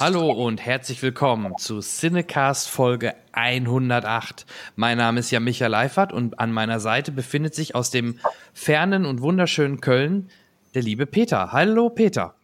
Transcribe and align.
Hallo 0.00 0.30
und 0.30 0.64
herzlich 0.64 1.02
willkommen 1.02 1.58
zu 1.58 1.80
Cinecast 1.80 2.70
Folge 2.70 3.12
108. 3.32 4.46
Mein 4.74 4.96
Name 4.96 5.20
ist 5.20 5.30
ja 5.30 5.40
Michael 5.40 5.72
Leifert 5.72 6.14
und 6.14 6.38
an 6.38 6.52
meiner 6.52 6.80
Seite 6.80 7.12
befindet 7.12 7.54
sich 7.54 7.74
aus 7.74 7.90
dem 7.90 8.18
fernen 8.54 9.04
und 9.04 9.20
wunderschönen 9.20 9.82
Köln 9.82 10.30
der 10.74 10.80
liebe 10.80 11.04
Peter. 11.04 11.52
Hallo 11.52 11.90
Peter. 11.90 12.34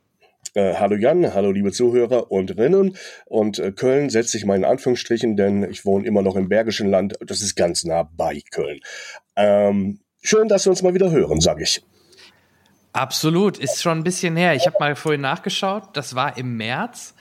Äh, 0.52 0.74
hallo 0.74 0.96
Jan, 0.96 1.32
hallo 1.32 1.50
liebe 1.50 1.72
Zuhörer 1.72 2.30
und 2.30 2.58
Rinnen. 2.58 2.98
Und 3.24 3.58
äh, 3.58 3.72
Köln 3.72 4.10
setze 4.10 4.36
ich 4.36 4.44
mal 4.44 4.56
in 4.56 4.66
Anführungsstrichen, 4.66 5.38
denn 5.38 5.62
ich 5.62 5.86
wohne 5.86 6.06
immer 6.06 6.20
noch 6.20 6.36
im 6.36 6.50
Bergischen 6.50 6.90
Land. 6.90 7.14
Das 7.24 7.40
ist 7.40 7.56
ganz 7.56 7.84
nah 7.84 8.02
bei 8.02 8.42
Köln. 8.50 8.80
Ähm, 9.34 10.00
schön, 10.20 10.48
dass 10.48 10.66
wir 10.66 10.70
uns 10.72 10.82
mal 10.82 10.92
wieder 10.92 11.10
hören, 11.10 11.40
sage 11.40 11.62
ich. 11.62 11.82
Absolut, 12.92 13.56
ist 13.56 13.82
schon 13.82 13.96
ein 13.96 14.04
bisschen 14.04 14.36
her. 14.36 14.54
Ich 14.54 14.66
habe 14.66 14.76
mal 14.78 14.94
vorhin 14.94 15.22
nachgeschaut, 15.22 15.84
das 15.94 16.14
war 16.14 16.36
im 16.36 16.58
März. 16.58 17.14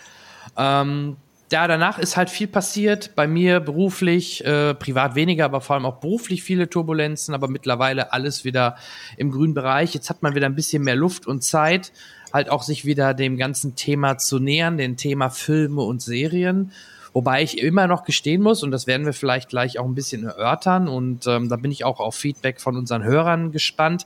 Ähm, 0.57 1.17
ja, 1.51 1.67
danach 1.67 1.99
ist 1.99 2.17
halt 2.17 2.29
viel 2.29 2.47
passiert. 2.47 3.15
Bei 3.15 3.27
mir 3.27 3.59
beruflich, 3.59 4.43
äh, 4.45 4.73
privat 4.73 5.15
weniger, 5.15 5.45
aber 5.45 5.61
vor 5.61 5.75
allem 5.75 5.85
auch 5.85 5.99
beruflich 5.99 6.41
viele 6.43 6.69
Turbulenzen, 6.69 7.35
aber 7.35 7.47
mittlerweile 7.47 8.13
alles 8.13 8.43
wieder 8.43 8.75
im 9.17 9.31
grünen 9.31 9.53
Bereich. 9.53 9.93
Jetzt 9.93 10.09
hat 10.09 10.23
man 10.23 10.33
wieder 10.35 10.47
ein 10.47 10.55
bisschen 10.55 10.83
mehr 10.83 10.95
Luft 10.95 11.27
und 11.27 11.43
Zeit, 11.43 11.91
halt 12.33 12.49
auch 12.49 12.63
sich 12.63 12.83
wieder 12.83 13.13
dem 13.13 13.37
ganzen 13.37 13.75
Thema 13.75 14.17
zu 14.17 14.39
nähern, 14.39 14.77
dem 14.77 14.97
Thema 14.97 15.29
Filme 15.29 15.83
und 15.83 16.01
Serien. 16.01 16.71
Wobei 17.13 17.43
ich 17.43 17.59
immer 17.59 17.87
noch 17.87 18.03
gestehen 18.03 18.41
muss, 18.41 18.61
und 18.61 18.71
das 18.71 18.87
werden 18.87 19.05
wir 19.05 19.13
vielleicht 19.13 19.47
gleich 19.47 19.79
auch 19.79 19.85
ein 19.85 19.95
bisschen 19.95 20.25
erörtern, 20.25 20.89
und 20.89 21.27
ähm, 21.27 21.47
da 21.47 21.55
bin 21.55 21.71
ich 21.71 21.85
auch 21.85 22.01
auf 22.01 22.15
Feedback 22.15 22.59
von 22.59 22.75
unseren 22.75 23.03
Hörern 23.03 23.53
gespannt. 23.53 24.05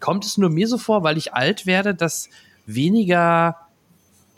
Kommt 0.00 0.24
es 0.24 0.38
nur 0.38 0.48
mir 0.48 0.66
so 0.66 0.78
vor, 0.78 1.02
weil 1.02 1.18
ich 1.18 1.34
alt 1.34 1.66
werde, 1.66 1.94
dass 1.94 2.30
weniger 2.64 3.67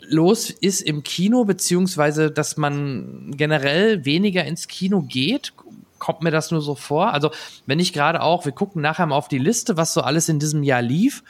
los 0.07 0.49
ist 0.49 0.81
im 0.81 1.03
Kino, 1.03 1.45
beziehungsweise 1.45 2.31
dass 2.31 2.57
man 2.57 3.31
generell 3.35 4.05
weniger 4.05 4.43
ins 4.45 4.67
Kino 4.67 5.01
geht? 5.01 5.53
Kommt 5.99 6.21
mir 6.21 6.31
das 6.31 6.51
nur 6.51 6.61
so 6.61 6.75
vor? 6.75 7.13
Also, 7.13 7.31
wenn 7.65 7.79
ich 7.79 7.93
gerade 7.93 8.21
auch, 8.21 8.45
wir 8.45 8.51
gucken 8.51 8.81
nachher 8.81 9.05
mal 9.05 9.15
auf 9.15 9.27
die 9.27 9.37
Liste, 9.37 9.77
was 9.77 9.93
so 9.93 10.01
alles 10.01 10.29
in 10.29 10.39
diesem 10.39 10.63
Jahr 10.63 10.81
lief. 10.81 11.23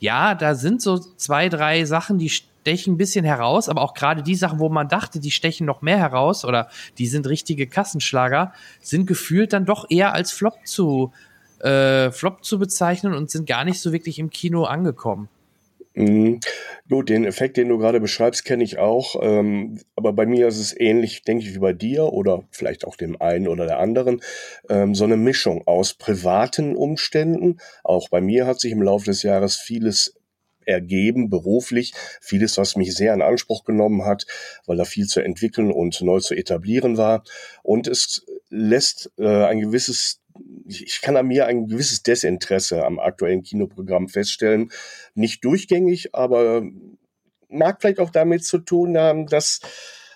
Ja, 0.00 0.34
da 0.34 0.54
sind 0.54 0.82
so 0.82 0.98
zwei, 0.98 1.48
drei 1.48 1.84
Sachen, 1.84 2.18
die 2.18 2.30
stechen 2.64 2.94
ein 2.94 2.96
bisschen 2.96 3.24
heraus, 3.24 3.68
aber 3.68 3.82
auch 3.82 3.94
gerade 3.94 4.22
die 4.22 4.34
Sachen, 4.34 4.58
wo 4.58 4.70
man 4.70 4.88
dachte, 4.88 5.20
die 5.20 5.30
stechen 5.30 5.66
noch 5.66 5.82
mehr 5.82 5.98
heraus 5.98 6.44
oder 6.44 6.68
die 6.96 7.06
sind 7.06 7.26
richtige 7.26 7.66
Kassenschlager, 7.66 8.52
sind 8.80 9.06
gefühlt 9.06 9.52
dann 9.52 9.66
doch 9.66 9.86
eher 9.90 10.14
als 10.14 10.32
Flop 10.32 10.54
zu, 10.64 11.12
äh, 11.60 12.10
Flop 12.10 12.44
zu 12.44 12.58
bezeichnen 12.58 13.12
und 13.12 13.30
sind 13.30 13.46
gar 13.46 13.64
nicht 13.64 13.80
so 13.80 13.92
wirklich 13.92 14.18
im 14.18 14.30
Kino 14.30 14.64
angekommen. 14.64 15.28
Mhm. 15.94 16.40
Gut, 16.88 17.08
den 17.08 17.24
Effekt, 17.24 17.56
den 17.56 17.68
du 17.68 17.78
gerade 17.78 18.00
beschreibst, 18.00 18.44
kenne 18.44 18.64
ich 18.64 18.78
auch. 18.78 19.16
Ähm, 19.22 19.80
aber 19.94 20.12
bei 20.12 20.26
mir 20.26 20.48
ist 20.48 20.58
es 20.58 20.78
ähnlich, 20.78 21.22
denke 21.22 21.44
ich, 21.44 21.54
wie 21.54 21.60
bei 21.60 21.72
dir 21.72 22.12
oder 22.12 22.42
vielleicht 22.50 22.84
auch 22.84 22.96
dem 22.96 23.20
einen 23.20 23.46
oder 23.48 23.66
der 23.66 23.78
anderen. 23.78 24.20
Ähm, 24.68 24.94
so 24.94 25.04
eine 25.04 25.16
Mischung 25.16 25.66
aus 25.66 25.94
privaten 25.94 26.74
Umständen. 26.76 27.58
Auch 27.84 28.08
bei 28.08 28.20
mir 28.20 28.46
hat 28.46 28.60
sich 28.60 28.72
im 28.72 28.82
Laufe 28.82 29.06
des 29.06 29.22
Jahres 29.22 29.56
vieles 29.56 30.16
ergeben, 30.66 31.30
beruflich. 31.30 31.92
Vieles, 32.20 32.58
was 32.58 32.74
mich 32.76 32.94
sehr 32.94 33.14
in 33.14 33.22
Anspruch 33.22 33.64
genommen 33.64 34.04
hat, 34.04 34.26
weil 34.66 34.76
da 34.76 34.84
viel 34.84 35.06
zu 35.06 35.20
entwickeln 35.20 35.70
und 35.70 36.00
neu 36.02 36.18
zu 36.20 36.34
etablieren 36.34 36.96
war. 36.96 37.22
Und 37.62 37.86
es 37.86 38.26
lässt 38.50 39.12
äh, 39.18 39.44
ein 39.44 39.60
gewisses 39.60 40.20
ich 40.66 41.00
kann 41.02 41.16
an 41.16 41.26
mir 41.26 41.46
ein 41.46 41.66
gewisses 41.66 42.02
Desinteresse 42.02 42.84
am 42.84 42.98
aktuellen 42.98 43.42
Kinoprogramm 43.42 44.08
feststellen. 44.08 44.70
Nicht 45.14 45.44
durchgängig, 45.44 46.14
aber 46.14 46.62
mag 47.48 47.80
vielleicht 47.80 48.00
auch 48.00 48.10
damit 48.10 48.44
zu 48.44 48.58
tun 48.58 48.96
haben, 48.98 49.26
dass 49.26 49.60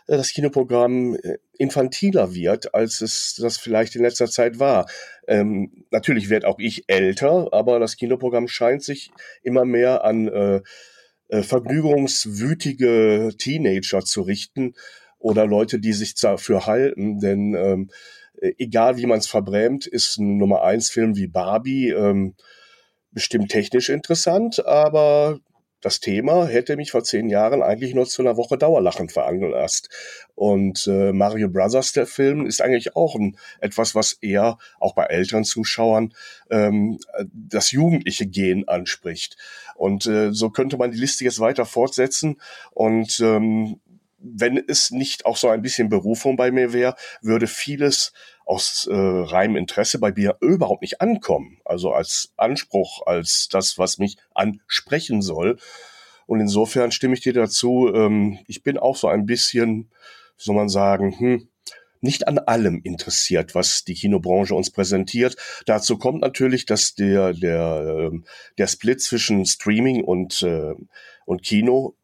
äh, 0.07 0.17
das 0.17 0.33
Kinoprogramm 0.33 1.17
äh, 1.17 1.39
infantiler 1.59 2.35
wird, 2.35 2.75
als 2.75 3.01
es 3.01 3.39
das 3.41 3.59
vielleicht 3.59 3.95
in 3.95 4.03
letzter 4.03 4.27
Zeit 4.27 4.59
war. 4.59 4.87
Ähm, 5.27 5.85
natürlich 5.91 6.31
werde 6.31 6.49
auch 6.49 6.59
ich 6.59 6.85
älter, 6.89 7.49
aber 7.53 7.79
das 7.79 7.97
Kinoprogramm 7.97 8.49
scheint 8.49 8.83
sich 8.83 9.11
immer 9.43 9.65
mehr 9.65 10.05
an 10.05 10.29
äh, 10.29 10.61
äh, 11.29 11.43
vergnügungswütige 11.43 13.31
Teenager 13.39 14.01
zu 14.01 14.23
richten 14.23 14.75
oder 15.19 15.47
Leute, 15.47 15.79
die 15.79 15.93
sich 15.93 16.15
dafür 16.15 16.67
halten, 16.67 17.19
denn 17.21 17.55
ähm, 17.55 17.91
äh, 18.41 18.53
egal 18.59 18.97
wie 18.97 19.07
man 19.07 19.19
es 19.19 19.27
verbrämt, 19.27 19.87
ist 19.87 20.19
ein 20.19 20.37
Nummer 20.39 20.63
eins 20.63 20.91
Film 20.91 21.17
wie 21.17 21.27
Barbie 21.27 21.91
ähm, 21.91 22.35
bestimmt 23.11 23.51
technisch 23.51 23.89
interessant, 23.89 24.65
aber 24.67 25.41
das 25.81 26.01
Thema 26.01 26.47
hätte 26.47 26.77
mich 26.77 26.91
vor 26.91 27.05
zehn 27.05 27.29
Jahren 27.29 27.63
eigentlich 27.63 27.95
nur 27.95 28.07
zu 28.07 28.23
einer 28.23 28.37
Woche 28.37 28.59
Dauerlachen 28.59 29.09
veranlasst. 29.09 29.89
Und 30.35 30.89
äh, 30.89 31.13
Mario 31.13 31.49
Brothers, 31.49 31.93
der 31.93 32.07
Film, 32.07 32.47
ist 32.47 32.61
eigentlich 32.61 32.97
auch 32.97 33.15
ein, 33.15 33.37
etwas, 33.61 33.95
was 33.95 34.15
eher 34.15 34.59
auch 34.81 34.95
bei 34.95 35.05
älteren 35.05 35.45
Zuschauern 35.45 36.15
ähm, 36.51 36.99
das 37.33 37.71
jugendliche 37.71 38.27
Gen 38.27 38.67
anspricht. 38.67 39.37
Und 39.77 40.07
äh, 40.07 40.33
so 40.33 40.51
könnte 40.51 40.79
man 40.79 40.91
die 40.91 40.99
Liste 40.99 41.23
jetzt 41.23 41.39
weiter 41.39 41.65
fortsetzen. 41.65 42.41
Und 42.73 43.21
ähm, 43.21 43.81
wenn 44.19 44.63
es 44.67 44.91
nicht 44.91 45.27
auch 45.27 45.37
so 45.37 45.49
ein 45.49 45.63
bisschen 45.63 45.89
Berufung 45.89 46.37
bei 46.37 46.51
mir 46.51 46.73
wäre, 46.73 46.97
würde 47.23 47.47
vieles 47.47 48.13
aus 48.45 48.89
äh, 48.91 48.95
reinem 48.95 49.57
Interesse 49.57 49.99
bei 49.99 50.13
mir 50.13 50.37
überhaupt 50.41 50.83
nicht 50.83 51.01
ankommen. 51.01 51.59
Also 51.65 51.93
als 51.93 52.33
Anspruch, 52.37 53.07
als 53.07 53.49
das, 53.51 53.79
was 53.79 53.99
mich 53.99 54.17
ansprechen 54.35 55.23
soll. 55.23 55.59
Und 56.27 56.41
insofern 56.41 56.91
stimme 56.91 57.15
ich 57.15 57.21
dir 57.21 57.33
dazu. 57.33 57.93
Ähm, 57.95 58.39
ich 58.47 58.63
bin 58.63 58.79
auch 58.79 58.97
so 58.97 59.09
ein 59.09 59.27
bisschen, 59.27 59.91
wie 60.37 60.45
soll 60.45 60.57
man 60.57 60.69
sagen, 60.69 61.19
hm, 61.19 61.49
nicht 62.01 62.29
an 62.29 62.39
allem 62.39 62.81
interessiert, 62.85 63.55
was 63.55 63.85
die 63.85 63.95
Kinobranche 63.95 64.55
uns 64.55 64.71
präsentiert. 64.71 65.37
Dazu 65.67 65.99
kommt 65.99 66.21
natürlich, 66.21 66.65
dass 66.65 66.95
der 66.95 67.33
der 67.33 68.11
ähm, 68.13 68.25
der 68.57 68.67
Split 68.67 69.01
zwischen 69.03 69.45
Streaming 69.47 70.05
und 70.05 70.43
äh, 70.43 70.75
und 71.27 71.43
Kino 71.43 71.98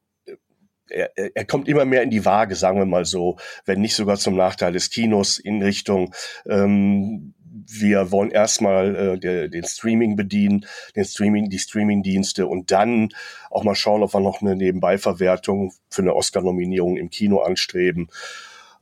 er, 0.88 1.10
er 1.16 1.44
kommt 1.44 1.68
immer 1.68 1.84
mehr 1.84 2.02
in 2.02 2.10
die 2.10 2.24
Waage, 2.24 2.54
sagen 2.54 2.78
wir 2.78 2.86
mal 2.86 3.04
so, 3.04 3.36
wenn 3.64 3.80
nicht 3.80 3.94
sogar 3.94 4.16
zum 4.16 4.36
Nachteil 4.36 4.72
des 4.72 4.90
Kinos 4.90 5.38
in 5.38 5.62
Richtung 5.62 6.14
ähm, 6.46 7.34
wir 7.54 8.10
wollen 8.10 8.30
erstmal 8.30 9.18
äh, 9.22 9.48
den 9.48 9.64
Streaming 9.64 10.16
bedienen, 10.16 10.66
den 10.96 11.04
Streaming, 11.04 11.50
die 11.50 11.58
Streaming-Dienste 11.58 12.46
und 12.46 12.70
dann 12.70 13.10
auch 13.50 13.64
mal 13.64 13.74
schauen, 13.74 14.02
ob 14.02 14.12
wir 14.12 14.20
noch 14.20 14.42
eine 14.42 14.56
Nebenbeiverwertung 14.56 15.72
für 15.88 16.02
eine 16.02 16.14
Oscar-Nominierung 16.14 16.96
im 16.96 17.10
Kino 17.10 17.40
anstreben. 17.40 18.08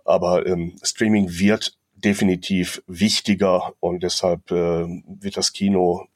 Aber 0.05 0.47
ähm, 0.47 0.77
Streaming 0.83 1.39
wird 1.39 1.77
definitiv 1.95 2.83
wichtiger 2.87 3.75
und 3.81 4.03
deshalb 4.03 4.51
äh, 4.51 4.55
wird 4.55 5.37
das 5.37 5.53
Kino 5.53 6.07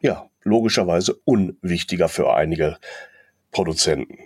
ja 0.00 0.28
logischerweise 0.42 1.14
unwichtiger 1.24 2.08
für 2.08 2.34
einige 2.34 2.78
Produzenten. 3.50 4.18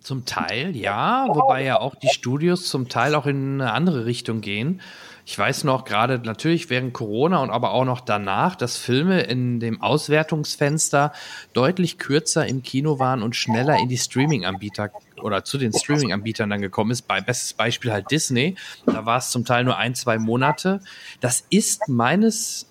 Zum 0.00 0.24
Teil, 0.24 0.76
ja, 0.76 1.26
wobei 1.28 1.64
ja 1.64 1.80
auch 1.80 1.94
die 1.94 2.08
Studios 2.08 2.68
zum 2.68 2.88
Teil 2.88 3.14
auch 3.14 3.26
in 3.26 3.60
eine 3.60 3.72
andere 3.72 4.06
Richtung 4.06 4.40
gehen. 4.40 4.80
Ich 5.30 5.38
weiß 5.38 5.64
noch, 5.64 5.84
gerade 5.84 6.18
natürlich 6.20 6.70
während 6.70 6.94
Corona 6.94 7.42
und 7.42 7.50
aber 7.50 7.72
auch 7.72 7.84
noch 7.84 8.00
danach, 8.00 8.56
dass 8.56 8.78
Filme 8.78 9.20
in 9.20 9.60
dem 9.60 9.82
Auswertungsfenster 9.82 11.12
deutlich 11.52 11.98
kürzer 11.98 12.46
im 12.46 12.62
Kino 12.62 12.98
waren 12.98 13.22
und 13.22 13.36
schneller 13.36 13.76
in 13.76 13.90
die 13.90 13.98
Streaming-Anbieter 13.98 14.90
oder 15.20 15.44
zu 15.44 15.58
den 15.58 15.74
Streaming-Anbietern 15.74 16.48
dann 16.48 16.62
gekommen 16.62 16.92
ist. 16.92 17.02
Bei, 17.02 17.20
bestes 17.20 17.52
Beispiel 17.52 17.92
halt 17.92 18.10
Disney. 18.10 18.54
Da 18.86 19.04
war 19.04 19.18
es 19.18 19.28
zum 19.28 19.44
Teil 19.44 19.64
nur 19.64 19.76
ein, 19.76 19.94
zwei 19.94 20.16
Monate. 20.16 20.80
Das 21.20 21.44
ist 21.50 21.88
meines, 21.88 22.66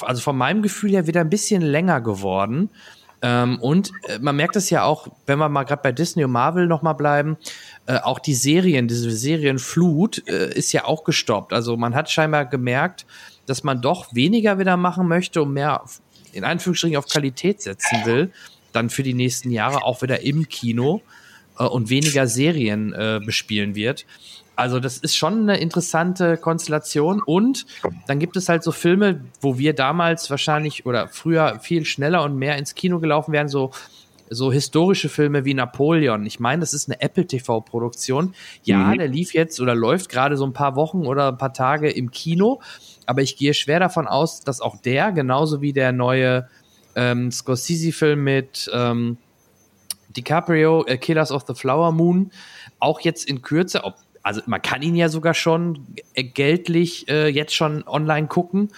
also 0.00 0.22
von 0.22 0.36
meinem 0.36 0.60
Gefühl 0.60 0.90
her 0.90 1.06
wieder 1.06 1.20
ein 1.20 1.30
bisschen 1.30 1.62
länger 1.62 2.00
geworden. 2.00 2.70
Ähm, 3.24 3.58
und 3.58 3.90
äh, 4.06 4.18
man 4.18 4.36
merkt 4.36 4.54
es 4.54 4.68
ja 4.68 4.84
auch, 4.84 5.08
wenn 5.24 5.38
wir 5.38 5.48
mal 5.48 5.64
gerade 5.64 5.80
bei 5.82 5.92
Disney 5.92 6.24
und 6.24 6.32
Marvel 6.32 6.66
nochmal 6.66 6.94
bleiben, 6.94 7.38
äh, 7.86 7.96
auch 7.96 8.18
die 8.18 8.34
Serien, 8.34 8.86
diese 8.86 9.10
Serienflut 9.10 10.28
äh, 10.28 10.52
ist 10.52 10.72
ja 10.72 10.84
auch 10.84 11.04
gestoppt. 11.04 11.54
Also 11.54 11.78
man 11.78 11.94
hat 11.94 12.10
scheinbar 12.10 12.44
gemerkt, 12.44 13.06
dass 13.46 13.64
man 13.64 13.80
doch 13.80 14.14
weniger 14.14 14.58
wieder 14.58 14.76
machen 14.76 15.08
möchte 15.08 15.40
und 15.40 15.54
mehr 15.54 15.82
auf, 15.82 16.02
in 16.32 16.44
Anführungsstrichen 16.44 16.98
auf 16.98 17.06
Qualität 17.06 17.62
setzen 17.62 18.04
will, 18.04 18.30
dann 18.74 18.90
für 18.90 19.02
die 19.02 19.14
nächsten 19.14 19.50
Jahre 19.50 19.84
auch 19.84 20.02
wieder 20.02 20.20
im 20.20 20.46
Kino 20.46 21.00
äh, 21.58 21.64
und 21.64 21.88
weniger 21.88 22.26
Serien 22.26 22.92
äh, 22.92 23.20
bespielen 23.24 23.74
wird. 23.74 24.04
Also 24.56 24.78
das 24.80 24.98
ist 24.98 25.16
schon 25.16 25.42
eine 25.42 25.58
interessante 25.58 26.36
Konstellation 26.36 27.20
und 27.22 27.66
dann 28.06 28.18
gibt 28.18 28.36
es 28.36 28.48
halt 28.48 28.62
so 28.62 28.72
Filme, 28.72 29.20
wo 29.40 29.58
wir 29.58 29.74
damals 29.74 30.30
wahrscheinlich 30.30 30.86
oder 30.86 31.08
früher 31.08 31.58
viel 31.60 31.84
schneller 31.84 32.22
und 32.22 32.36
mehr 32.36 32.56
ins 32.56 32.74
Kino 32.74 33.00
gelaufen 33.00 33.32
wären, 33.32 33.48
so 33.48 33.72
so 34.30 34.50
historische 34.50 35.08
Filme 35.08 35.44
wie 35.44 35.54
Napoleon. 35.54 36.24
Ich 36.26 36.40
meine, 36.40 36.60
das 36.60 36.72
ist 36.72 36.88
eine 36.88 37.00
Apple 37.00 37.26
TV 37.26 37.60
Produktion. 37.60 38.34
Ja, 38.62 38.78
mhm. 38.78 38.98
der 38.98 39.08
lief 39.08 39.34
jetzt 39.34 39.60
oder 39.60 39.74
läuft 39.74 40.08
gerade 40.08 40.36
so 40.36 40.46
ein 40.46 40.52
paar 40.52 40.76
Wochen 40.76 41.06
oder 41.06 41.28
ein 41.28 41.38
paar 41.38 41.52
Tage 41.52 41.90
im 41.90 42.10
Kino, 42.10 42.60
aber 43.06 43.22
ich 43.22 43.36
gehe 43.36 43.54
schwer 43.54 43.80
davon 43.80 44.06
aus, 44.06 44.40
dass 44.40 44.60
auch 44.60 44.76
der 44.80 45.12
genauso 45.12 45.60
wie 45.60 45.72
der 45.72 45.92
neue 45.92 46.48
ähm, 46.96 47.30
Scorsese 47.30 47.92
Film 47.92 48.24
mit 48.24 48.70
ähm, 48.72 49.18
DiCaprio, 50.16 50.84
äh, 50.86 50.96
Killers 50.96 51.32
of 51.32 51.44
the 51.46 51.54
Flower 51.54 51.92
Moon, 51.92 52.30
auch 52.78 53.00
jetzt 53.00 53.28
in 53.28 53.42
Kürze, 53.42 53.84
ob 53.84 53.96
also 54.24 54.40
man 54.46 54.62
kann 54.62 54.82
ihn 54.82 54.96
ja 54.96 55.08
sogar 55.08 55.34
schon 55.34 55.86
geldlich 56.14 57.08
äh, 57.08 57.28
jetzt 57.28 57.54
schon 57.54 57.86
online 57.86 58.26
gucken, 58.26 58.70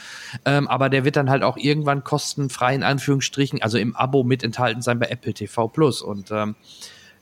ähm, 0.45 0.67
aber 0.67 0.91
der 0.91 1.05
wird 1.05 1.17
dann 1.17 1.31
halt 1.31 1.45
auch 1.45 1.57
irgendwann 1.57 2.03
kostenfrei 2.03 2.75
in 2.75 2.83
Anführungsstrichen, 2.83 3.63
also 3.63 3.79
im 3.79 3.95
Abo 3.95 4.25
mit 4.25 4.43
enthalten 4.43 4.83
sein 4.83 4.99
bei 4.99 5.07
Apple 5.07 5.33
TV 5.33 5.69
Plus. 5.69 6.03
Und 6.03 6.33
ähm, 6.33 6.57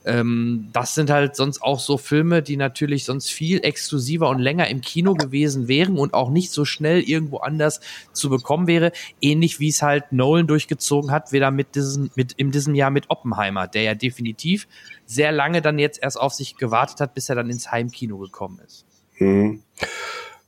ähm, 0.05 0.69
das 0.71 0.93
sind 0.93 1.09
halt 1.09 1.35
sonst 1.35 1.61
auch 1.61 1.79
so 1.79 1.97
Filme, 1.97 2.41
die 2.41 2.57
natürlich 2.57 3.05
sonst 3.05 3.29
viel 3.29 3.63
exklusiver 3.63 4.29
und 4.29 4.39
länger 4.39 4.67
im 4.67 4.81
Kino 4.81 5.13
gewesen 5.13 5.67
wären 5.67 5.97
und 5.97 6.13
auch 6.13 6.29
nicht 6.29 6.51
so 6.51 6.63
schnell 6.63 7.01
irgendwo 7.01 7.37
anders 7.37 7.79
zu 8.13 8.29
bekommen 8.29 8.67
wäre. 8.67 8.91
Ähnlich 9.19 9.59
wie 9.59 9.69
es 9.69 9.81
halt 9.81 10.11
Nolan 10.11 10.47
durchgezogen 10.47 11.11
hat, 11.11 11.31
weder 11.31 11.49
mit 11.49 11.75
diesem, 11.75 12.11
mit 12.15 12.33
in 12.33 12.51
diesem 12.51 12.75
Jahr 12.75 12.91
mit 12.91 13.09
Oppenheimer, 13.09 13.67
der 13.67 13.81
ja 13.81 13.95
definitiv 13.95 14.67
sehr 15.05 15.31
lange 15.31 15.61
dann 15.61 15.79
jetzt 15.79 16.01
erst 16.01 16.19
auf 16.19 16.33
sich 16.33 16.55
gewartet 16.57 16.99
hat, 16.99 17.13
bis 17.15 17.29
er 17.29 17.35
dann 17.35 17.49
ins 17.49 17.71
Heimkino 17.71 18.17
gekommen 18.19 18.59
ist. 18.65 18.85
Mhm. 19.19 19.63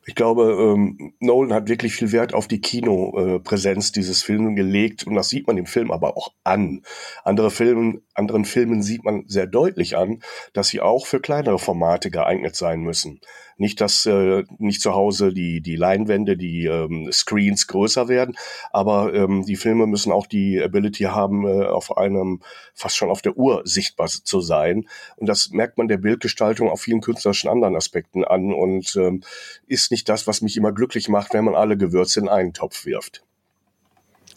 Ich 0.10 0.16
glaube, 0.16 0.56
ähm, 0.58 1.14
Nolan 1.20 1.54
hat 1.54 1.68
wirklich 1.68 1.94
viel 1.94 2.14
Wert 2.14 2.34
auf 2.34 2.48
die 2.48 2.62
Kinopräsenz 2.62 3.92
dieses 3.92 4.24
Films 4.24 4.56
gelegt 4.56 5.06
und 5.06 5.16
das 5.16 5.28
sieht 5.28 5.48
man 5.48 5.58
im 5.58 5.66
Film 5.66 5.92
aber 5.92 6.16
auch 6.16 6.34
an. 6.46 6.82
Andere 7.26 7.52
Filmen, 7.52 8.04
anderen 8.14 8.46
Filmen 8.46 8.82
sieht 8.82 9.04
man 9.04 9.26
sehr 9.28 9.48
deutlich 9.48 9.98
an, 9.98 10.24
dass 10.54 10.70
sie 10.70 10.80
auch 10.80 11.06
für 11.06 11.20
kleinere 11.20 11.60
Formate 11.60 12.10
geeignet 12.10 12.56
sein 12.56 12.80
müssen. 12.80 13.20
Nicht, 13.58 13.82
dass 13.82 14.06
äh, 14.06 14.44
nicht 14.60 14.82
zu 14.82 14.94
Hause 14.94 15.34
die, 15.34 15.62
die 15.62 15.76
Leinwände, 15.76 16.38
die 16.38 16.66
ähm, 16.66 17.12
Screens 17.12 17.68
größer 17.68 18.08
werden, 18.08 18.36
aber 18.72 19.14
ähm, 19.14 19.44
die 19.46 19.56
Filme 19.56 19.88
müssen 19.88 20.12
auch 20.12 20.28
die 20.28 20.62
Ability 20.62 21.06
haben, 21.06 21.46
äh, 21.46 21.66
auf 21.66 21.98
einem 21.98 22.42
fast 22.74 22.96
schon 22.96 23.10
auf 23.10 23.22
der 23.22 23.38
Uhr 23.38 23.62
sichtbar 23.66 24.08
zu 24.08 24.42
sein. 24.42 24.88
Und 25.18 25.28
das 25.28 25.50
merkt 25.50 25.78
man 25.78 25.88
der 25.88 25.98
Bildgestaltung 25.98 26.70
auf 26.70 26.82
vielen 26.82 27.02
künstlerischen 27.02 27.50
anderen 27.50 27.76
Aspekten 27.76 28.24
an 28.24 28.54
und 28.54 28.96
ähm, 28.96 29.24
ist 29.68 29.92
nicht 29.92 30.08
das, 30.10 30.28
was 30.28 30.42
mich 30.42 30.56
immer 30.58 30.72
glücklich 30.72 31.10
macht, 31.10 31.34
wenn 31.34 31.46
man 31.46 31.56
alle 31.56 31.78
Gewürze 31.78 32.20
in 32.20 32.30
einen 32.30 32.54
Topf 32.54 32.86
wirft. 32.86 33.27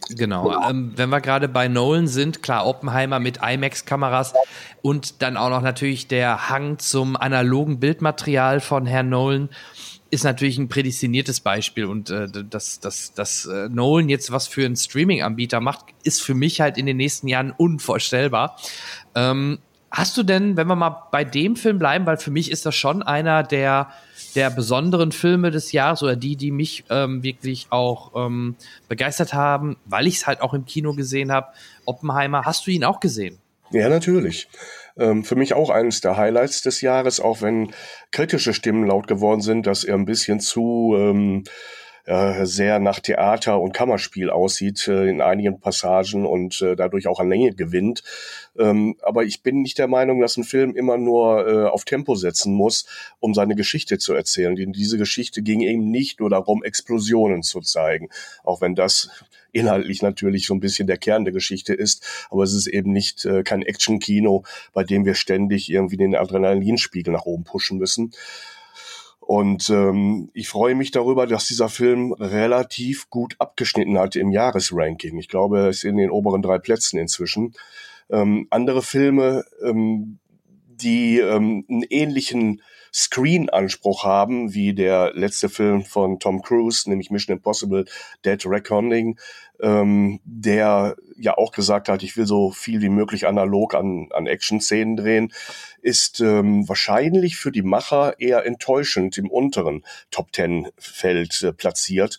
Genau. 0.09 0.69
Ähm, 0.69 0.93
wenn 0.97 1.11
wir 1.11 1.21
gerade 1.21 1.49
bei 1.49 1.69
Nolan 1.69 2.09
sind, 2.09 2.43
klar, 2.43 2.67
Oppenheimer 2.67 3.21
mit 3.21 3.39
IMAX-Kameras 3.43 4.33
und 4.83 5.23
dann 5.23 5.37
auch 5.37 5.51
noch 5.51 5.63
natürlich 5.63 6.09
der 6.09 6.49
Hang 6.49 6.79
zum 6.79 7.17
analogen 7.17 7.81
Bildmaterial 7.81 8.61
von 8.61 8.87
Herrn 8.87 9.09
Nolan 9.09 9.51
ist 10.11 10.25
natürlich 10.25 10.59
ein 10.59 10.69
prädestiniertes 10.69 11.41
Beispiel 11.41 11.85
und 11.85 12.11
äh, 12.11 12.27
dass, 12.29 12.81
dass, 12.81 13.15
dass 13.15 13.47
äh, 13.47 13.69
Nolan 13.69 14.09
jetzt 14.09 14.33
was 14.33 14.49
für 14.49 14.65
einen 14.65 14.77
Streaming-Anbieter 14.77 15.61
macht, 15.61 15.87
ist 16.03 16.21
für 16.23 16.35
mich 16.35 16.61
halt 16.61 16.79
in 16.79 16.87
den 16.87 16.97
nächsten 16.97 17.29
Jahren 17.29 17.53
unvorstellbar. 17.57 18.57
Ähm, 19.15 19.61
hast 19.91 20.17
du 20.17 20.23
denn, 20.23 20.57
wenn 20.57 20.67
wir 20.67 20.77
mal 20.77 21.09
bei 21.13 21.25
dem 21.25 21.55
Film 21.55 21.79
bleiben, 21.79 22.07
weil 22.07 22.17
für 22.17 22.31
mich 22.33 22.51
ist 22.51 22.67
das 22.67 22.75
schon 22.75 23.03
einer 23.03 23.43
der 23.45 23.93
der 24.35 24.51
besonderen 24.51 25.13
Filme 25.13 25.51
des 25.51 25.73
Jahres 25.73 26.03
oder 26.03 26.17
die, 26.17 26.37
die 26.37 26.51
mich 26.51 26.85
ähm, 26.91 27.23
wirklich 27.23 27.67
auch 27.71 28.13
ähm, 28.15 28.57
begeistert 28.89 29.35
haben, 29.35 29.77
weil 29.85 30.07
ich 30.07 30.17
es 30.17 30.27
halt 30.27 30.41
auch 30.41 30.55
im 30.55 30.65
Kino 30.65 30.95
gesehen 30.95 31.33
habe. 31.33 31.49
Oppenheimer, 31.85 32.45
hast 32.45 32.67
du 32.67 32.71
ihn 32.71 32.85
auch 32.85 33.01
gesehen? 33.01 33.39
Ja, 33.73 33.89
natürlich. 33.89 34.49
Ähm, 34.97 35.25
für 35.25 35.37
mich 35.37 35.55
auch 35.55 35.71
eines 35.71 36.01
der 36.01 36.17
Highlights 36.17 36.63
des 36.63 36.81
Jahres, 36.81 37.21
auch 37.21 37.41
wenn 37.41 37.73
kritische 38.11 38.53
Stimmen 38.53 38.87
laut 38.87 39.07
geworden 39.07 39.41
sind, 39.41 39.67
dass 39.67 39.85
er 39.85 39.95
ein 39.95 40.05
bisschen 40.05 40.41
zu 40.41 40.95
ähm, 40.99 41.45
äh, 42.05 42.47
sehr 42.47 42.79
nach 42.79 43.01
Theater 43.01 43.61
und 43.61 43.73
Kammerspiel 43.73 44.31
aussieht 44.31 44.89
äh, 44.89 45.09
in 45.09 45.21
einigen 45.21 45.61
Passagen 45.61 46.27
und 46.27 46.61
äh, 46.63 46.77
dadurch 46.77 47.07
auch 47.07 47.21
an 47.21 47.29
Länge 47.29 47.53
gewinnt. 47.53 48.03
Ähm, 48.59 48.97
aber 49.03 49.25
ich 49.25 49.43
bin 49.43 49.63
nicht 49.63 49.79
der 49.79 49.89
Meinung, 49.89 50.21
dass 50.21 50.37
ein 50.37 50.45
Film 50.45 50.75
immer 50.75 50.97
nur 50.97 51.47
äh, 51.47 51.69
auf 51.69 51.85
Tempo 51.85 52.15
setzen 52.15 52.55
muss, 52.55 52.87
um 53.21 53.35
seine 53.35 53.55
Geschichte 53.55 53.99
zu 53.99 54.15
erzählen. 54.15 54.57
Denn 54.57 54.73
diese 54.73 54.99
Geschichte 54.99 55.43
ging 55.43 55.61
eben 55.61 55.91
nicht 55.91 56.21
nur 56.21 56.31
darum, 56.31 56.63
Explosionen 56.63 57.43
zu 57.43 57.61
zeigen, 57.61 58.09
auch 58.45 58.61
wenn 58.61 58.75
das 58.75 59.11
inhaltlich 59.53 60.03
natürlich 60.03 60.47
so 60.47 60.55
ein 60.55 60.61
bisschen 60.61 60.87
der 60.87 60.99
Kern 60.99 61.25
der 61.25 61.33
Geschichte 61.33 61.75
ist, 61.75 62.29
aber 62.31 62.45
es 62.45 62.55
ist 62.55 62.69
eben 62.69 62.93
nicht 62.93 63.25
äh, 63.25 63.43
kein 63.43 63.63
Action-Kino, 63.63 64.45
bei 64.73 64.85
dem 64.85 65.05
wir 65.05 65.15
ständig 65.15 65.71
irgendwie 65.71 65.97
den 65.97 66.15
Adrenalinspiegel 66.15 67.13
nach 67.13 67.25
oben 67.25 67.45
pushen 67.45 67.79
müssen. 67.79 68.13
Und 69.31 69.71
ähm, 69.71 70.29
ich 70.35 70.49
freue 70.49 70.75
mich 70.75 70.91
darüber, 70.91 71.25
dass 71.25 71.47
dieser 71.47 71.69
Film 71.69 72.13
relativ 72.15 73.09
gut 73.11 73.37
abgeschnitten 73.39 73.97
hat 73.97 74.17
im 74.17 74.33
Jahresranking. 74.33 75.17
Ich 75.19 75.29
glaube, 75.29 75.61
er 75.61 75.69
ist 75.69 75.85
in 75.85 75.99
den 75.99 76.11
oberen 76.11 76.43
drei 76.43 76.59
Plätzen 76.59 76.99
inzwischen. 76.99 77.55
Ähm, 78.11 78.49
andere 78.51 78.83
Filme, 78.83 79.45
ähm, 79.65 80.19
die 80.67 81.21
ähm, 81.21 81.65
einen 81.69 81.85
ähnlichen 81.91 82.61
Screen-Anspruch 82.93 84.03
haben, 84.03 84.53
wie 84.53 84.75
der 84.75 85.13
letzte 85.15 85.49
Film 85.49 85.85
von 85.85 86.19
Tom 86.19 86.43
Cruise, 86.43 86.91
nämlich 86.91 87.13
Mission 87.13 87.37
Impossible 87.37 87.85
Dead 88.25 88.45
Reckoning, 88.45 89.17
ähm, 89.63 90.21
der 90.25 90.97
ja 91.17 91.37
auch 91.37 91.53
gesagt 91.53 91.89
hat, 91.89 92.03
ich 92.03 92.17
will 92.17 92.27
so 92.27 92.51
viel 92.51 92.81
wie 92.81 92.89
möglich 92.89 93.27
analog 93.27 93.75
an, 93.75 94.09
an 94.13 94.27
Action-Szenen 94.27 94.97
drehen, 94.97 95.33
ist 95.83 96.21
ähm, 96.21 96.69
wahrscheinlich 96.69 97.37
für 97.37 97.53
die 97.53 97.63
Macher 97.63 98.19
eher 98.19 98.47
enttäuschend 98.47 99.19
im 99.19 99.31
unteren 99.31 99.85
Top-Ten-Feld 100.11 101.43
äh, 101.43 101.53
platziert. 101.53 102.19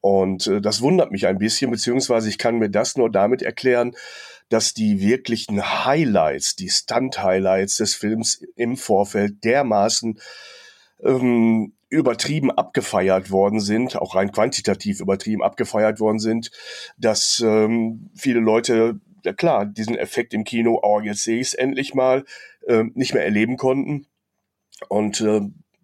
Und 0.00 0.46
äh, 0.46 0.60
das 0.60 0.80
wundert 0.80 1.10
mich 1.10 1.26
ein 1.26 1.38
bisschen, 1.38 1.70
beziehungsweise 1.70 2.28
ich 2.28 2.38
kann 2.38 2.58
mir 2.58 2.70
das 2.70 2.96
nur 2.96 3.10
damit 3.10 3.42
erklären, 3.42 3.96
dass 4.48 4.74
die 4.74 5.00
wirklichen 5.00 5.84
Highlights, 5.84 6.56
die 6.56 6.68
Stunt-Highlights 6.68 7.78
des 7.78 7.94
Films 7.94 8.44
im 8.56 8.76
Vorfeld 8.76 9.42
dermaßen 9.44 10.20
ähm, 11.02 11.72
übertrieben 11.94 12.50
abgefeiert 12.50 13.30
worden 13.30 13.60
sind, 13.60 13.96
auch 13.96 14.14
rein 14.14 14.32
quantitativ 14.32 15.00
übertrieben 15.00 15.42
abgefeiert 15.42 16.00
worden 16.00 16.18
sind, 16.18 16.50
dass 16.98 17.42
ähm, 17.44 18.10
viele 18.14 18.40
Leute, 18.40 19.00
ja 19.24 19.32
klar, 19.32 19.64
diesen 19.64 19.96
Effekt 19.96 20.34
im 20.34 20.44
Kino, 20.44 20.80
oh, 20.82 21.00
jetzt 21.00 21.24
sehe 21.24 21.40
ich 21.40 21.48
es 21.48 21.54
endlich 21.54 21.94
mal, 21.94 22.24
äh, 22.66 22.84
nicht 22.94 23.14
mehr 23.14 23.24
erleben 23.24 23.56
konnten. 23.56 24.06
Und 24.88 25.20
äh, 25.20 25.42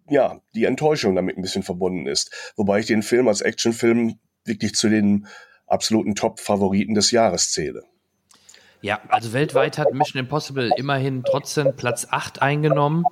ja, 0.09 0.41
die 0.53 0.65
Enttäuschung 0.65 1.15
damit 1.15 1.37
ein 1.37 1.41
bisschen 1.41 1.63
verbunden 1.63 2.07
ist. 2.07 2.53
Wobei 2.57 2.79
ich 2.79 2.85
den 2.85 3.03
Film 3.03 3.27
als 3.27 3.41
Actionfilm 3.41 4.19
wirklich 4.43 4.75
zu 4.75 4.89
den 4.89 5.27
absoluten 5.65 6.15
Top-Favoriten 6.15 6.93
des 6.93 7.11
Jahres 7.11 7.51
zähle. 7.51 7.83
Ja, 8.81 8.99
also 9.07 9.31
weltweit 9.31 9.77
hat 9.77 9.93
Mission 9.93 10.19
Impossible 10.19 10.71
immerhin 10.75 11.23
trotzdem 11.23 11.75
Platz 11.75 12.07
8 12.09 12.41
eingenommen 12.41 13.05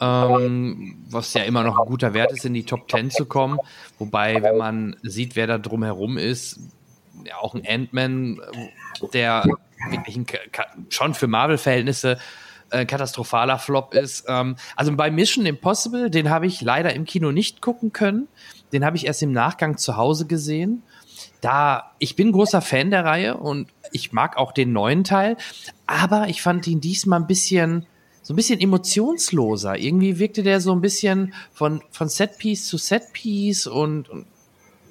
ähm, 0.00 1.04
was 1.10 1.34
ja 1.34 1.42
immer 1.42 1.62
noch 1.62 1.78
ein 1.78 1.86
guter 1.86 2.14
Wert 2.14 2.32
ist, 2.32 2.44
in 2.44 2.54
die 2.54 2.64
Top 2.64 2.90
10 2.90 3.10
zu 3.10 3.26
kommen. 3.26 3.58
Wobei, 3.98 4.42
wenn 4.42 4.56
man 4.56 4.96
sieht, 5.02 5.36
wer 5.36 5.46
da 5.46 5.58
drumherum 5.58 6.18
ist, 6.18 6.60
ja, 7.24 7.36
auch 7.38 7.54
ein 7.54 7.62
Ant-Man, 7.66 8.40
der 9.12 9.44
wirklich 9.90 10.16
ein, 10.16 10.26
schon 10.88 11.14
für 11.14 11.26
Marvel-Verhältnisse 11.26 12.18
äh, 12.70 12.84
katastrophaler 12.84 13.58
Flop 13.58 13.94
ist. 13.94 14.24
Ähm, 14.28 14.56
also 14.76 14.94
bei 14.94 15.10
Mission 15.10 15.46
Impossible, 15.46 16.10
den 16.10 16.30
habe 16.30 16.46
ich 16.46 16.60
leider 16.60 16.94
im 16.94 17.04
Kino 17.04 17.32
nicht 17.32 17.60
gucken 17.60 17.92
können. 17.92 18.28
Den 18.72 18.84
habe 18.84 18.96
ich 18.96 19.06
erst 19.06 19.22
im 19.22 19.32
Nachgang 19.32 19.78
zu 19.78 19.96
Hause 19.96 20.26
gesehen. 20.26 20.82
Da, 21.40 21.92
ich 21.98 22.16
bin 22.16 22.32
großer 22.32 22.60
Fan 22.60 22.90
der 22.90 23.04
Reihe 23.04 23.36
und 23.36 23.68
ich 23.92 24.12
mag 24.12 24.36
auch 24.36 24.52
den 24.52 24.72
neuen 24.72 25.04
Teil, 25.04 25.36
aber 25.86 26.28
ich 26.28 26.42
fand 26.42 26.66
ihn 26.66 26.80
diesmal 26.80 27.20
ein 27.20 27.26
bisschen, 27.26 27.86
so 28.28 28.34
ein 28.34 28.36
bisschen 28.36 28.60
emotionsloser. 28.60 29.78
Irgendwie 29.78 30.18
wirkte 30.18 30.42
der 30.42 30.60
so 30.60 30.72
ein 30.72 30.82
bisschen 30.82 31.32
von, 31.50 31.80
von 31.90 32.10
Setpiece 32.10 32.66
zu 32.66 32.76
Setpiece 32.76 33.66
und, 33.66 34.10
und 34.10 34.26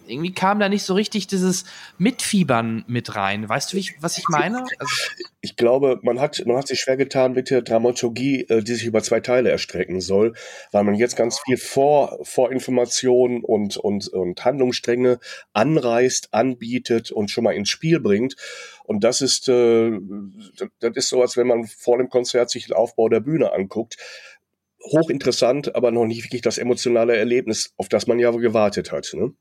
irgendwie 0.07 0.33
kam 0.33 0.59
da 0.59 0.69
nicht 0.69 0.83
so 0.83 0.93
richtig 0.93 1.27
dieses 1.27 1.65
Mitfiebern 1.97 2.83
mit 2.87 3.15
rein. 3.15 3.47
Weißt 3.47 3.73
du, 3.73 3.77
ich, 3.77 4.01
was 4.01 4.17
ich 4.17 4.25
meine? 4.29 4.65
Also 4.79 4.95
ich 5.41 5.55
glaube, 5.55 5.99
man 6.03 6.19
hat, 6.19 6.43
man 6.45 6.57
hat 6.57 6.67
sich 6.67 6.79
schwer 6.79 6.97
getan 6.97 7.33
mit 7.33 7.49
der 7.49 7.61
Dramaturgie, 7.61 8.41
äh, 8.49 8.61
die 8.61 8.73
sich 8.73 8.85
über 8.85 9.01
zwei 9.01 9.19
Teile 9.19 9.49
erstrecken 9.49 10.01
soll, 10.01 10.33
weil 10.71 10.83
man 10.83 10.95
jetzt 10.95 11.15
ganz 11.15 11.39
viel 11.39 11.57
Vor, 11.57 12.19
Vorinformationen 12.23 13.43
und, 13.43 13.77
und, 13.77 14.07
und 14.09 14.43
Handlungsstränge 14.43 15.19
anreißt, 15.53 16.33
anbietet 16.33 17.11
und 17.11 17.31
schon 17.31 17.43
mal 17.43 17.55
ins 17.55 17.69
Spiel 17.69 17.99
bringt. 17.99 18.35
Und 18.83 19.03
das 19.03 19.21
ist, 19.21 19.47
äh, 19.47 19.91
das 20.79 20.95
ist 20.95 21.09
so, 21.09 21.21
als 21.21 21.37
wenn 21.37 21.47
man 21.47 21.65
vor 21.65 21.97
dem 21.97 22.09
Konzert 22.09 22.49
sich 22.49 22.67
den 22.67 22.75
Aufbau 22.75 23.09
der 23.09 23.19
Bühne 23.19 23.53
anguckt 23.53 23.97
hochinteressant, 24.91 25.75
aber 25.75 25.91
noch 25.91 26.05
nicht 26.05 26.23
wirklich 26.23 26.41
das 26.41 26.57
emotionale 26.57 27.15
Erlebnis, 27.15 27.73
auf 27.77 27.89
das 27.89 28.07
man 28.07 28.19
ja 28.19 28.31
gewartet 28.31 28.91
hat. 28.91 29.11
Ne? 29.13 29.33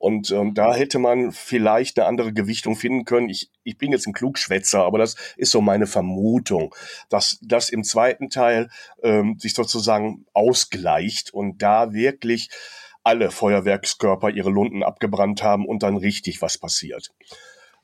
Und 0.00 0.30
ähm, 0.30 0.54
da 0.54 0.74
hätte 0.74 0.98
man 0.98 1.30
vielleicht 1.30 1.98
eine 1.98 2.08
andere 2.08 2.32
Gewichtung 2.32 2.74
finden 2.74 3.04
können. 3.04 3.28
Ich, 3.28 3.50
ich 3.64 3.76
bin 3.76 3.92
jetzt 3.92 4.06
ein 4.06 4.14
Klugschwätzer, 4.14 4.82
aber 4.82 4.96
das 4.96 5.14
ist 5.36 5.50
so 5.50 5.60
meine 5.60 5.86
Vermutung, 5.86 6.74
dass 7.10 7.38
das 7.42 7.68
im 7.68 7.84
zweiten 7.84 8.30
Teil 8.30 8.70
ähm, 9.02 9.38
sich 9.38 9.52
sozusagen 9.52 10.24
ausgleicht 10.32 11.34
und 11.34 11.60
da 11.60 11.92
wirklich 11.92 12.48
alle 13.02 13.30
Feuerwerkskörper 13.30 14.30
ihre 14.30 14.48
Lunden 14.48 14.82
abgebrannt 14.82 15.42
haben 15.42 15.66
und 15.66 15.82
dann 15.82 15.98
richtig 15.98 16.40
was 16.40 16.56
passiert. 16.56 17.10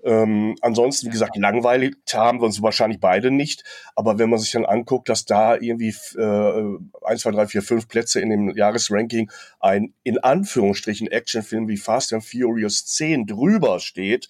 Ähm, 0.07 0.55
ansonsten, 0.61 1.09
wie 1.09 1.11
gesagt, 1.11 1.37
langweilig 1.37 1.97
haben 2.15 2.41
wir 2.41 2.45
uns 2.45 2.63
wahrscheinlich 2.63 3.01
beide 3.01 3.33
nicht. 3.33 3.65
Aber 3.97 4.19
wenn 4.21 4.31
man 4.31 4.39
sich 4.39 4.53
dann 4.53 4.65
anguckt, 4.65 5.09
dass 5.09 5.25
da 5.25 5.57
irgendwie 5.57 5.95
äh, 6.17 6.79
1, 7.05 7.23
2, 7.23 7.31
3, 7.33 7.47
4, 7.49 7.63
5 7.63 7.89
Plätze 7.89 8.21
in 8.21 8.31
dem 8.31 8.57
Jahresranking 8.57 9.31
ein 9.59 9.95
in 10.05 10.19
Anführungsstrichen 10.19 11.09
Actionfilm 11.09 11.67
wie 11.67 11.77
Fast 11.77 12.13
and 12.13 12.25
Furious 12.25 12.87
10 12.87 13.27
drüber 13.27 13.81
steht, 13.81 14.29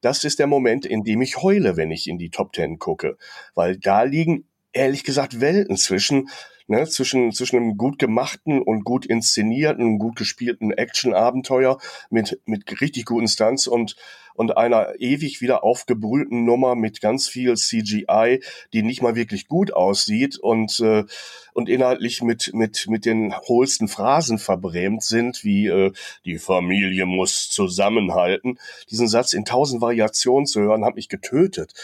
das 0.00 0.24
ist 0.24 0.40
der 0.40 0.48
Moment, 0.48 0.84
in 0.84 1.04
dem 1.04 1.22
ich 1.22 1.40
heule, 1.40 1.76
wenn 1.76 1.92
ich 1.92 2.08
in 2.08 2.18
die 2.18 2.30
Top 2.30 2.52
10 2.56 2.80
gucke. 2.80 3.16
Weil 3.54 3.78
da 3.78 4.02
liegen 4.02 4.48
ehrlich 4.72 5.04
gesagt 5.04 5.40
Welten 5.40 5.76
zwischen 5.76 6.28
ne, 6.66 6.88
zwischen, 6.88 7.32
zwischen 7.32 7.56
einem 7.56 7.76
gut 7.76 7.98
gemachten 7.98 8.60
und 8.60 8.84
gut 8.84 9.06
inszenierten, 9.06 9.98
gut 9.98 10.16
gespielten 10.16 10.72
Action-Abenteuer 10.72 11.78
mit, 12.10 12.40
mit 12.46 12.80
richtig 12.80 13.04
guten 13.04 13.28
Stunts 13.28 13.66
und, 13.66 13.96
und 14.34 14.56
einer 14.56 15.00
ewig 15.00 15.40
wieder 15.40 15.64
aufgebrühten 15.64 16.44
Nummer 16.44 16.74
mit 16.74 17.00
ganz 17.00 17.28
viel 17.28 17.56
CGI, 17.56 18.42
die 18.72 18.82
nicht 18.82 19.02
mal 19.02 19.14
wirklich 19.16 19.48
gut 19.48 19.72
aussieht 19.72 20.38
und, 20.38 20.80
äh, 20.80 21.04
und 21.52 21.68
inhaltlich 21.68 22.22
mit, 22.22 22.52
mit, 22.54 22.86
mit 22.88 23.04
den 23.04 23.34
hohlsten 23.36 23.88
Phrasen 23.88 24.38
verbrämt 24.38 25.02
sind, 25.02 25.44
wie 25.44 25.66
äh, 25.66 25.92
die 26.24 26.38
Familie 26.38 27.06
muss 27.06 27.50
zusammenhalten. 27.50 28.58
Diesen 28.90 29.08
Satz 29.08 29.32
in 29.32 29.44
tausend 29.44 29.82
Variationen 29.82 30.46
zu 30.46 30.60
hören, 30.60 30.84
hat 30.84 30.96
mich 30.96 31.08
getötet. 31.08 31.74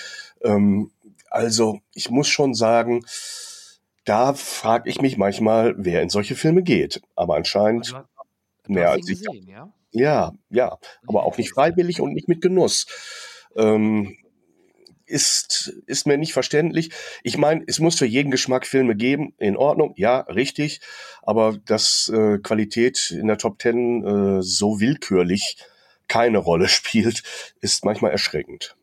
Ähm, 0.42 0.90
also 1.30 1.80
ich 1.94 2.10
muss 2.10 2.28
schon 2.28 2.54
sagen, 2.54 3.04
da 4.04 4.32
frage 4.32 4.88
ich 4.88 5.02
mich 5.02 5.18
manchmal, 5.18 5.74
wer 5.76 6.00
in 6.02 6.08
solche 6.08 6.34
Filme 6.34 6.62
geht. 6.62 7.02
Aber 7.14 7.36
anscheinend 7.36 7.94
hast, 7.94 8.06
mehr 8.68 8.90
als 8.90 9.08
ich. 9.08 9.22
Gesehen, 9.22 9.48
ja? 9.48 9.72
Ja, 9.90 10.32
ja, 10.50 10.78
aber 11.06 11.24
auch 11.24 11.38
nicht 11.38 11.52
freiwillig 11.52 12.00
und 12.00 12.12
nicht 12.12 12.28
mit 12.28 12.40
Genuss. 12.40 12.86
Ähm, 13.56 14.16
ist, 15.08 15.72
ist 15.86 16.06
mir 16.06 16.18
nicht 16.18 16.32
verständlich. 16.32 16.90
Ich 17.22 17.38
meine, 17.38 17.64
es 17.66 17.78
muss 17.78 17.96
für 17.96 18.06
jeden 18.06 18.30
Geschmack 18.30 18.66
Filme 18.66 18.94
geben, 18.94 19.32
in 19.38 19.56
Ordnung, 19.56 19.94
ja, 19.96 20.20
richtig, 20.20 20.80
aber 21.22 21.56
dass 21.64 22.10
äh, 22.14 22.38
Qualität 22.38 23.10
in 23.10 23.26
der 23.26 23.38
Top 23.38 23.58
Ten 23.58 24.04
äh, 24.04 24.42
so 24.42 24.80
willkürlich 24.80 25.56
keine 26.08 26.38
Rolle 26.38 26.68
spielt, 26.68 27.22
ist 27.60 27.84
manchmal 27.84 28.10
erschreckend. 28.10 28.76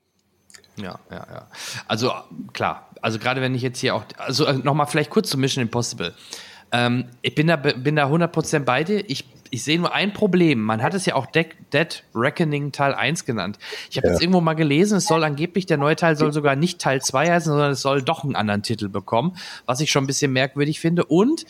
Ja, 0.77 0.99
ja, 1.09 1.27
ja. 1.31 1.47
Also 1.87 2.11
klar, 2.51 2.89
also 3.01 3.17
gerade 3.19 3.41
wenn 3.41 3.55
ich 3.55 3.61
jetzt 3.61 3.79
hier 3.79 3.95
auch, 3.95 4.03
also 4.17 4.45
äh, 4.45 4.53
nochmal 4.53 4.87
vielleicht 4.87 5.09
kurz 5.09 5.29
zu 5.29 5.37
Mission 5.37 5.61
Impossible. 5.61 6.13
Ähm, 6.71 7.05
ich 7.21 7.35
bin 7.35 7.47
da, 7.47 7.55
bin 7.55 7.95
da 7.95 8.07
100% 8.07 8.59
bei 8.59 8.83
dir. 8.83 9.09
Ich, 9.09 9.25
ich 9.51 9.63
sehe 9.63 9.79
nur 9.79 9.93
ein 9.93 10.13
Problem. 10.13 10.61
Man 10.61 10.81
hat 10.81 10.93
es 10.93 11.05
ja 11.05 11.15
auch 11.15 11.25
Dead, 11.27 11.47
Dead 11.71 12.03
Reckoning 12.13 12.71
Teil 12.71 12.93
1 12.93 13.25
genannt. 13.25 13.59
Ich 13.89 13.97
habe 13.97 14.07
ja. 14.07 14.13
jetzt 14.13 14.21
irgendwo 14.21 14.41
mal 14.41 14.53
gelesen, 14.53 14.97
es 14.97 15.05
soll 15.05 15.23
angeblich, 15.23 15.65
der 15.65 15.77
neue 15.77 15.95
Teil 15.95 16.15
soll 16.15 16.33
sogar 16.33 16.55
nicht 16.55 16.79
Teil 16.79 17.01
2 17.01 17.31
heißen, 17.31 17.51
sondern 17.51 17.71
es 17.71 17.81
soll 17.81 18.01
doch 18.01 18.23
einen 18.23 18.35
anderen 18.35 18.63
Titel 18.63 18.89
bekommen, 18.89 19.37
was 19.65 19.79
ich 19.79 19.91
schon 19.91 20.03
ein 20.03 20.07
bisschen 20.07 20.33
merkwürdig 20.33 20.79
finde. 20.79 21.05
Und 21.05 21.45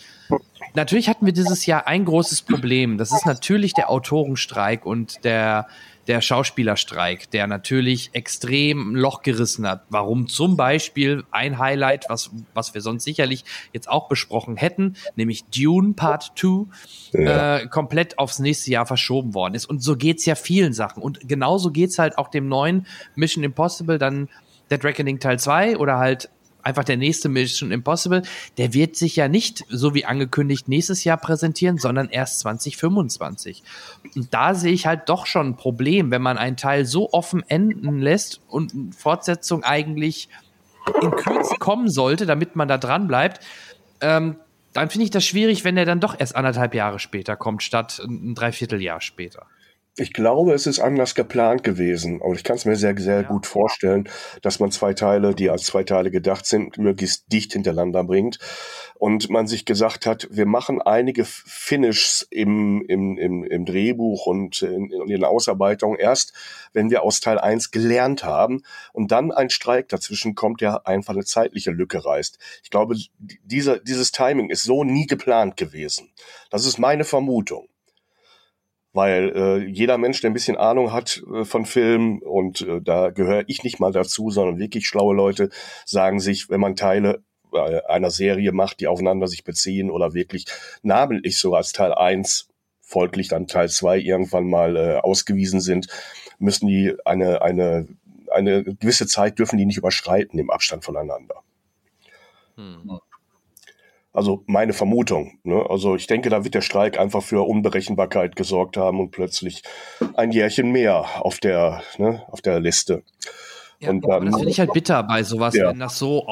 natürlich 0.74 1.10
hatten 1.10 1.25
wir 1.25 1.34
dieses 1.34 1.66
Jahr 1.66 1.88
ein 1.88 2.06
großes 2.06 2.44
Problem. 2.44 2.98
Das 2.98 3.12
ist 3.12 3.25
natürlich 3.25 3.74
der 3.74 3.90
Autorenstreik 3.90 4.86
und 4.86 5.24
der 5.24 5.68
der 6.08 6.22
Schauspielerstreik, 6.22 7.32
der 7.32 7.48
natürlich 7.48 8.12
extrem 8.14 8.92
ein 8.92 8.96
Loch 8.96 9.22
gerissen 9.22 9.68
hat. 9.68 9.84
Warum 9.90 10.28
zum 10.28 10.56
Beispiel 10.56 11.24
ein 11.32 11.58
Highlight, 11.58 12.06
was, 12.10 12.30
was 12.54 12.74
wir 12.74 12.82
sonst 12.82 13.04
sicherlich 13.04 13.44
jetzt 13.74 13.90
auch 13.90 14.08
besprochen 14.08 14.56
hätten, 14.56 14.96
nämlich 15.16 15.46
Dune 15.46 15.94
Part 15.94 16.34
2, 16.36 16.66
ja. 17.14 17.58
äh, 17.58 17.68
komplett 17.68 18.20
aufs 18.20 18.40
nächste 18.40 18.72
Jahr 18.72 18.86
verschoben 18.86 19.34
worden 19.34 19.56
ist. 19.56 19.66
Und 19.66 19.82
so 19.82 19.96
geht's 19.96 20.26
ja 20.26 20.36
vielen 20.36 20.74
Sachen. 20.74 21.02
Und 21.02 21.28
genauso 21.28 21.72
geht's 21.72 21.98
halt 21.98 22.18
auch 22.18 22.28
dem 22.28 22.48
neuen 22.48 22.86
Mission 23.16 23.44
Impossible, 23.44 23.98
dann 23.98 24.30
Dead 24.72 24.84
Reckoning 24.84 25.20
Teil 25.20 25.40
2 25.40 25.78
oder 25.78 25.98
halt 25.98 26.30
einfach 26.65 26.84
der 26.84 26.98
nächste 26.98 27.29
Mission 27.29 27.72
Impossible, 27.72 28.24
der 28.57 28.74
wird 28.74 28.95
sich 28.95 29.15
ja 29.15 29.27
nicht 29.27 29.63
so 29.69 29.93
wie 29.93 30.05
angekündigt 30.05 30.67
nächstes 30.67 31.03
Jahr 31.03 31.17
präsentieren, 31.17 31.77
sondern 31.77 32.10
erst 32.10 32.39
2025. 32.39 33.63
Und 34.15 34.34
da 34.34 34.55
sehe 34.55 34.74
ich 34.74 34.88
halt 34.88 35.07
doch 35.07 35.27
schon 35.27 35.48
ein 35.48 35.57
Problem, 35.57 36.12
wenn 36.12 36.22
man 36.22 36.38
einen 36.38 36.57
Teil 36.57 36.86
so 36.86 37.13
offen 37.13 37.43
enden 37.48 38.00
lässt 38.00 38.41
und 38.50 38.74
eine 38.74 38.91
Fortsetzung 38.91 39.63
eigentlich 39.63 40.27
in 41.01 41.12
Kürze 41.12 41.55
kommen 41.60 41.89
sollte, 41.89 42.25
damit 42.25 42.55
man 42.55 42.67
da 42.67 42.77
dran 42.77 43.07
bleibt. 43.07 43.43
Ähm, 44.01 44.38
dann 44.74 44.89
finde 44.89 45.05
ich 45.05 45.12
das 45.12 45.25
schwierig, 45.25 45.63
wenn 45.63 45.77
er 45.77 45.86
dann 45.86 46.00
doch 46.00 46.19
erst 46.19 46.36
anderthalb 46.36 46.74
Jahre 46.74 47.00
später 47.00 47.38
kommt, 47.38 47.63
statt 47.63 48.01
ein 48.03 48.36
Dreivierteljahr 48.36 49.01
später. 49.01 49.48
Ich 49.98 50.12
glaube, 50.12 50.54
es 50.54 50.68
ist 50.68 50.80
anders 50.82 51.16
geplant 51.16 51.64
gewesen. 51.64 52.20
Und 52.20 52.36
ich 52.36 52.44
kann 52.44 52.58
es 52.58 52.66
mir 52.66 52.75
sehr, 52.75 52.98
sehr 52.98 53.22
ja. 53.22 53.28
gut 53.28 53.46
vorstellen, 53.46 54.10
dass 54.42 54.60
man 54.60 54.70
zwei 54.70 54.94
Teile, 54.94 55.34
die 55.34 55.50
als 55.50 55.64
zwei 55.64 55.86
Teile 55.86 56.12
gedacht 56.12 56.46
sind, 56.46 56.78
möglichst 56.78 57.32
dicht 57.32 57.54
hintereinander 57.54 58.04
bringt. 58.04 58.40
Und 58.96 59.30
man 59.30 59.48
sich 59.48 59.64
gesagt 59.64 60.06
hat, 60.06 60.28
wir 60.30 60.46
machen 60.46 60.82
einige 60.82 61.24
Finishes 61.24 62.28
im, 62.30 62.84
im, 62.90 63.18
im, 63.18 63.46
im 63.46 63.66
Drehbuch 63.66 64.25
und 64.25 64.62
in, 64.64 64.92
in 64.92 65.08
den 65.08 65.24
Ausarbeitungen 65.24 65.98
erst, 65.98 66.34
wenn 66.74 66.90
wir 66.90 67.04
aus 67.04 67.22
Teil 67.22 67.40
1 67.40 67.72
gelernt 67.72 68.25
haben 68.25 68.64
und 68.92 69.14
dann 69.14 69.32
ein 69.32 69.50
Streik 69.50 69.88
dazwischen 69.88 70.36
kommt, 70.36 70.60
der 70.60 70.86
einfach 70.88 71.14
eine 71.14 71.24
zeitliche 71.24 71.72
Lücke 71.72 72.04
reißt. 72.04 72.38
Ich 72.64 72.70
glaube, 72.70 72.98
dieser, 73.18 73.80
dieses 73.80 74.12
Timing 74.12 74.50
ist 74.50 74.64
so 74.64 74.84
nie 74.84 75.08
geplant 75.08 75.56
gewesen. 75.56 76.12
Das 76.50 76.66
ist 76.66 76.80
meine 76.80 77.06
Vermutung 77.06 77.70
weil 78.96 79.34
äh, 79.36 79.66
jeder 79.66 79.98
Mensch, 79.98 80.22
der 80.22 80.30
ein 80.30 80.34
bisschen 80.34 80.56
Ahnung 80.56 80.94
hat 80.94 81.22
äh, 81.34 81.44
von 81.44 81.66
Film 81.66 82.20
und 82.20 82.62
äh, 82.62 82.82
da 82.82 83.10
gehöre 83.10 83.44
ich 83.48 83.64
nicht 83.64 83.80
mal 83.80 83.92
dazu, 83.92 84.30
sondern 84.32 84.58
wirklich 84.58 84.88
schlaue 84.88 85.14
Leute 85.14 85.50
sagen 85.86 86.22
sich, 86.22 86.50
wenn 86.50 86.62
man 86.62 86.78
Teile 86.78 87.22
äh, 87.54 87.82
einer 87.88 88.10
Serie 88.10 88.54
macht, 88.54 88.80
die 88.80 88.88
aufeinander 88.88 89.28
sich 89.28 89.44
beziehen 89.44 89.92
oder 89.92 90.14
wirklich 90.14 90.46
namentlich 90.82 91.38
so 91.38 91.54
als 91.56 91.74
Teil 91.74 91.94
1 91.94 92.48
folglich 92.80 93.28
dann 93.28 93.48
Teil 93.48 93.68
2 93.68 94.00
irgendwann 94.00 94.50
mal 94.50 94.78
äh, 94.78 94.96
ausgewiesen 94.96 95.60
sind, 95.60 95.88
müssen 96.40 96.68
die 96.68 96.96
eine, 97.04 97.42
eine, 97.42 97.88
eine 98.32 98.64
gewisse 98.64 99.08
Zeit 99.08 99.40
dürfen 99.40 99.58
die 99.58 99.66
nicht 99.66 99.78
überschreiten 99.78 100.40
im 100.40 100.50
Abstand 100.50 100.86
voneinander. 100.86 101.36
Hm. 102.56 103.02
Also 104.15 104.43
meine 104.48 104.72
Vermutung. 104.72 105.39
Ne? 105.43 105.65
Also 105.69 105.95
ich 105.95 106.07
denke, 106.07 106.29
da 106.29 106.45
wird 106.45 106.55
der 106.55 106.62
Streik 106.62 106.98
einfach 106.98 107.22
für 107.22 107.45
Unberechenbarkeit 107.45 108.38
gesorgt 108.38 108.77
haben 108.77 109.01
und 109.01 109.12
plötzlich 109.12 109.62
ein 110.13 110.31
Jährchen 110.31 110.72
mehr 110.72 111.05
auf 111.19 111.39
der, 111.39 111.84
ne, 111.98 112.24
auf 112.31 112.41
der 112.41 112.62
Liste. 112.62 113.03
Ja, 113.81 113.89
und 113.89 114.07
dann, 114.07 114.25
das 114.25 114.36
finde 114.36 114.51
ich 114.51 114.60
halt 114.60 114.72
bitter 114.72 115.03
bei 115.03 115.24
sowas, 115.24 115.53
ja. 115.53 115.69
wenn 115.69 115.79
das 115.79 116.00
so 116.00 116.25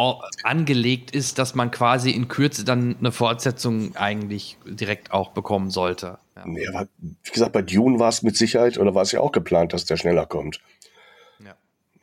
angelegt 0.44 1.12
ist, 1.12 1.40
dass 1.40 1.56
man 1.56 1.72
quasi 1.72 2.12
in 2.12 2.30
Kürze 2.30 2.64
dann 2.64 2.96
eine 3.00 3.12
Fortsetzung 3.12 3.98
eigentlich 3.98 4.58
direkt 4.66 5.12
auch 5.12 5.32
bekommen 5.32 5.70
sollte. 5.70 6.20
Ja. 6.38 6.44
Nee, 6.46 6.68
aber 6.68 6.88
wie 7.02 7.32
gesagt, 7.32 7.52
bei 7.52 7.62
Dune 7.62 8.00
war 8.00 8.10
es 8.10 8.24
mit 8.24 8.38
Sicherheit 8.38 8.78
oder 8.78 8.96
war 8.96 9.02
es 9.02 9.12
ja 9.12 9.20
auch 9.20 9.34
geplant, 9.34 9.74
dass 9.74 9.84
der 9.84 9.98
schneller 9.98 10.26
kommt. 10.26 10.62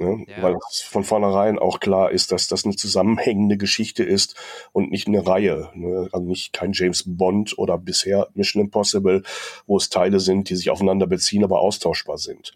Ne? 0.00 0.24
Ja. 0.26 0.42
Weil 0.42 0.56
es 0.70 0.80
von 0.80 1.04
vornherein 1.04 1.58
auch 1.58 1.78
klar 1.78 2.10
ist, 2.10 2.32
dass 2.32 2.48
das 2.48 2.64
eine 2.64 2.74
zusammenhängende 2.74 3.58
Geschichte 3.58 4.02
ist 4.02 4.34
und 4.72 4.90
nicht 4.90 5.06
eine 5.06 5.26
Reihe. 5.26 5.68
Ne? 5.74 6.08
Also 6.10 6.26
nicht 6.26 6.54
kein 6.54 6.72
James 6.72 7.04
Bond 7.06 7.58
oder 7.58 7.76
bisher 7.76 8.28
Mission 8.34 8.62
Impossible, 8.62 9.22
wo 9.66 9.76
es 9.76 9.90
Teile 9.90 10.18
sind, 10.18 10.48
die 10.48 10.56
sich 10.56 10.70
aufeinander 10.70 11.06
beziehen, 11.06 11.44
aber 11.44 11.60
austauschbar 11.60 12.16
sind. 12.16 12.52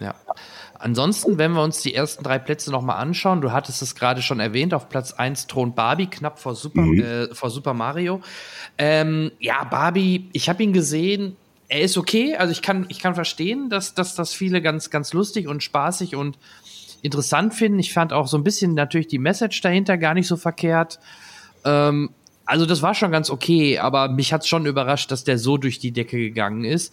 Ja. 0.00 0.16
Ansonsten, 0.76 1.38
wenn 1.38 1.52
wir 1.52 1.62
uns 1.62 1.80
die 1.80 1.94
ersten 1.94 2.24
drei 2.24 2.40
Plätze 2.40 2.72
nochmal 2.72 2.96
anschauen, 2.96 3.40
du 3.40 3.52
hattest 3.52 3.80
es 3.80 3.94
gerade 3.94 4.20
schon 4.20 4.40
erwähnt, 4.40 4.74
auf 4.74 4.88
Platz 4.88 5.12
1 5.12 5.46
thront 5.46 5.76
Barbie, 5.76 6.08
knapp 6.08 6.40
vor 6.40 6.56
Super, 6.56 6.82
mhm. 6.82 7.00
äh, 7.00 7.34
vor 7.34 7.50
Super 7.50 7.72
Mario. 7.72 8.20
Ähm, 8.76 9.30
ja, 9.38 9.62
Barbie, 9.62 10.28
ich 10.32 10.48
habe 10.48 10.64
ihn 10.64 10.72
gesehen, 10.72 11.36
er 11.68 11.80
ist 11.80 11.96
okay, 11.96 12.36
also 12.36 12.52
ich 12.52 12.62
kann, 12.62 12.86
ich 12.88 13.00
kann 13.00 13.14
verstehen, 13.14 13.70
dass, 13.70 13.94
dass 13.94 14.14
das 14.14 14.34
viele 14.34 14.60
ganz, 14.60 14.90
ganz 14.90 15.12
lustig 15.12 15.48
und 15.48 15.62
spaßig 15.62 16.14
und 16.16 16.38
interessant 17.04 17.52
finden. 17.52 17.78
Ich 17.78 17.92
fand 17.92 18.12
auch 18.14 18.26
so 18.26 18.38
ein 18.38 18.44
bisschen 18.44 18.72
natürlich 18.74 19.08
die 19.08 19.18
Message 19.18 19.60
dahinter 19.60 19.98
gar 19.98 20.14
nicht 20.14 20.26
so 20.26 20.36
verkehrt. 20.36 20.98
Ähm, 21.64 22.10
also 22.46 22.64
das 22.64 22.80
war 22.80 22.94
schon 22.94 23.12
ganz 23.12 23.30
okay, 23.30 23.78
aber 23.78 24.08
mich 24.08 24.32
hat 24.32 24.46
schon 24.46 24.64
überrascht, 24.64 25.10
dass 25.10 25.22
der 25.22 25.38
so 25.38 25.58
durch 25.58 25.78
die 25.78 25.92
Decke 25.92 26.16
gegangen 26.16 26.64
ist. 26.64 26.92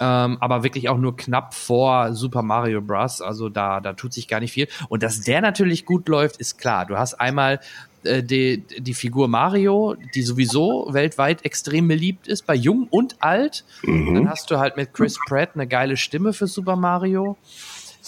ähm, 0.00 0.38
aber 0.40 0.62
wirklich 0.62 0.88
auch 0.88 0.96
nur 0.96 1.16
knapp 1.16 1.54
vor 1.54 2.14
Super 2.14 2.42
Mario 2.42 2.80
Bros. 2.80 3.20
Also 3.20 3.48
da, 3.48 3.80
da 3.80 3.94
tut 3.94 4.12
sich 4.12 4.28
gar 4.28 4.38
nicht 4.38 4.52
viel. 4.52 4.68
Und 4.88 5.02
dass 5.02 5.22
der 5.22 5.40
natürlich 5.40 5.84
gut 5.84 6.08
läuft, 6.08 6.36
ist 6.36 6.56
klar. 6.58 6.86
Du 6.86 6.96
hast 6.96 7.14
einmal 7.14 7.58
äh, 8.04 8.22
die, 8.22 8.62
die 8.78 8.94
Figur 8.94 9.26
Mario, 9.26 9.96
die 10.14 10.22
sowieso 10.22 10.86
weltweit 10.92 11.44
extrem 11.44 11.88
beliebt 11.88 12.28
ist, 12.28 12.46
bei 12.46 12.54
Jung 12.54 12.86
und 12.88 13.16
Alt. 13.20 13.64
Mhm. 13.82 14.14
Dann 14.14 14.30
hast 14.30 14.52
du 14.52 14.58
halt 14.58 14.76
mit 14.76 14.94
Chris 14.94 15.18
Pratt 15.26 15.50
eine 15.54 15.66
geile 15.66 15.96
Stimme 15.96 16.32
für 16.32 16.46
Super 16.46 16.76
Mario. 16.76 17.36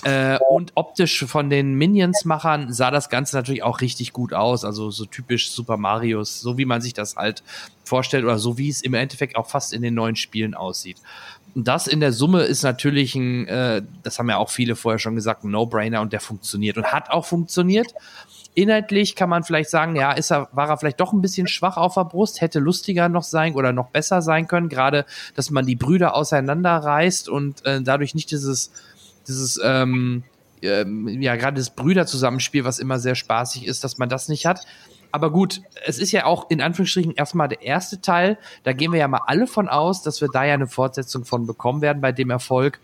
Äh, 0.03 0.39
und 0.49 0.73
optisch 0.77 1.25
von 1.27 1.51
den 1.51 1.75
Minions-Machern 1.75 2.73
sah 2.73 2.91
das 2.91 3.11
Ganze 3.11 3.37
natürlich 3.37 3.63
auch 3.63 3.81
richtig 3.81 4.13
gut 4.13 4.33
aus. 4.33 4.65
Also 4.65 4.91
so 4.91 5.05
typisch 5.05 5.51
Super 5.51 5.77
Marios, 5.77 6.41
so 6.41 6.57
wie 6.57 6.65
man 6.65 6.81
sich 6.81 6.95
das 6.95 7.17
halt 7.17 7.43
vorstellt 7.85 8.25
oder 8.25 8.39
so 8.39 8.57
wie 8.57 8.69
es 8.69 8.81
im 8.83 8.95
Endeffekt 8.95 9.37
auch 9.37 9.49
fast 9.49 9.73
in 9.73 9.83
den 9.83 9.95
neuen 9.95 10.17
Spielen 10.17 10.55
aussieht. 10.55 10.97
Und 11.55 11.69
das 11.69 11.87
in 11.87 12.01
der 12.01 12.13
Summe 12.13 12.43
ist 12.43 12.63
natürlich 12.63 13.15
ein, 13.15 13.47
äh, 13.49 13.83
das 14.03 14.19
haben 14.19 14.31
ja 14.31 14.39
auch 14.39 14.51
viele 14.51 14.77
vorher 14.77 14.99
schon 14.99 15.17
gesagt, 15.17 15.45
ein 15.45 15.51
No-Brainer 15.51 16.01
und 16.01 16.13
der 16.13 16.21
funktioniert 16.21 16.77
und 16.79 16.93
hat 16.93 17.11
auch 17.11 17.27
funktioniert. 17.27 17.93
Inhaltlich 18.55 19.17
kann 19.17 19.29
man 19.29 19.45
vielleicht 19.45 19.71
sagen, 19.71 19.97
ja, 19.97 20.13
ist 20.13 20.31
er, 20.31 20.49
war 20.53 20.69
er 20.69 20.79
vielleicht 20.79 21.01
doch 21.01 21.13
ein 21.13 21.21
bisschen 21.21 21.47
schwach 21.47 21.77
auf 21.77 21.95
der 21.95 22.05
Brust, 22.05 22.41
hätte 22.41 22.59
lustiger 22.59 23.09
noch 23.09 23.23
sein 23.23 23.55
oder 23.55 23.73
noch 23.73 23.91
besser 23.91 24.23
sein 24.23 24.49
können, 24.49 24.69
gerade, 24.69 25.05
dass 25.35 25.51
man 25.51 25.67
die 25.67 25.77
Brüder 25.77 26.15
auseinanderreißt 26.15 27.29
und 27.29 27.65
äh, 27.67 27.83
dadurch 27.83 28.15
nicht 28.15 28.31
dieses, 28.31 28.73
dieses, 29.27 29.61
ähm, 29.63 30.25
ähm, 30.63 31.09
ja, 31.21 31.37
gerade 31.37 31.59
das 31.59 31.71
Brüderzusammenspiel, 31.71 32.65
was 32.65 32.79
immer 32.79 32.99
sehr 32.99 33.15
spaßig 33.15 33.67
ist, 33.67 33.85
dass 33.85 33.99
man 33.99 34.09
das 34.09 34.29
nicht 34.29 34.47
hat. 34.47 34.67
Aber 35.13 35.31
gut, 35.31 35.63
es 35.87 35.99
ist 35.99 36.13
ja 36.13 36.25
auch 36.25 36.51
in 36.51 36.61
Anführungsstrichen 36.61 37.13
erstmal 37.13 37.49
der 37.49 37.63
erste 37.63 38.01
Teil. 38.01 38.39
Da 38.63 38.73
gehen 38.73 38.93
wir 38.93 39.01
ja 39.01 39.09
mal 39.09 39.23
alle 39.27 39.47
von 39.47 39.69
aus, 39.69 40.03
dass 40.03 40.21
wir 40.21 40.29
da 40.33 40.45
ja 40.45 40.55
eine 40.55 40.69
Fortsetzung 40.69 41.25
von 41.25 41.47
bekommen 41.47 41.83
werden 41.83 42.01
bei 42.01 42.13
dem 42.13 42.31
Erfolg. 42.31 42.81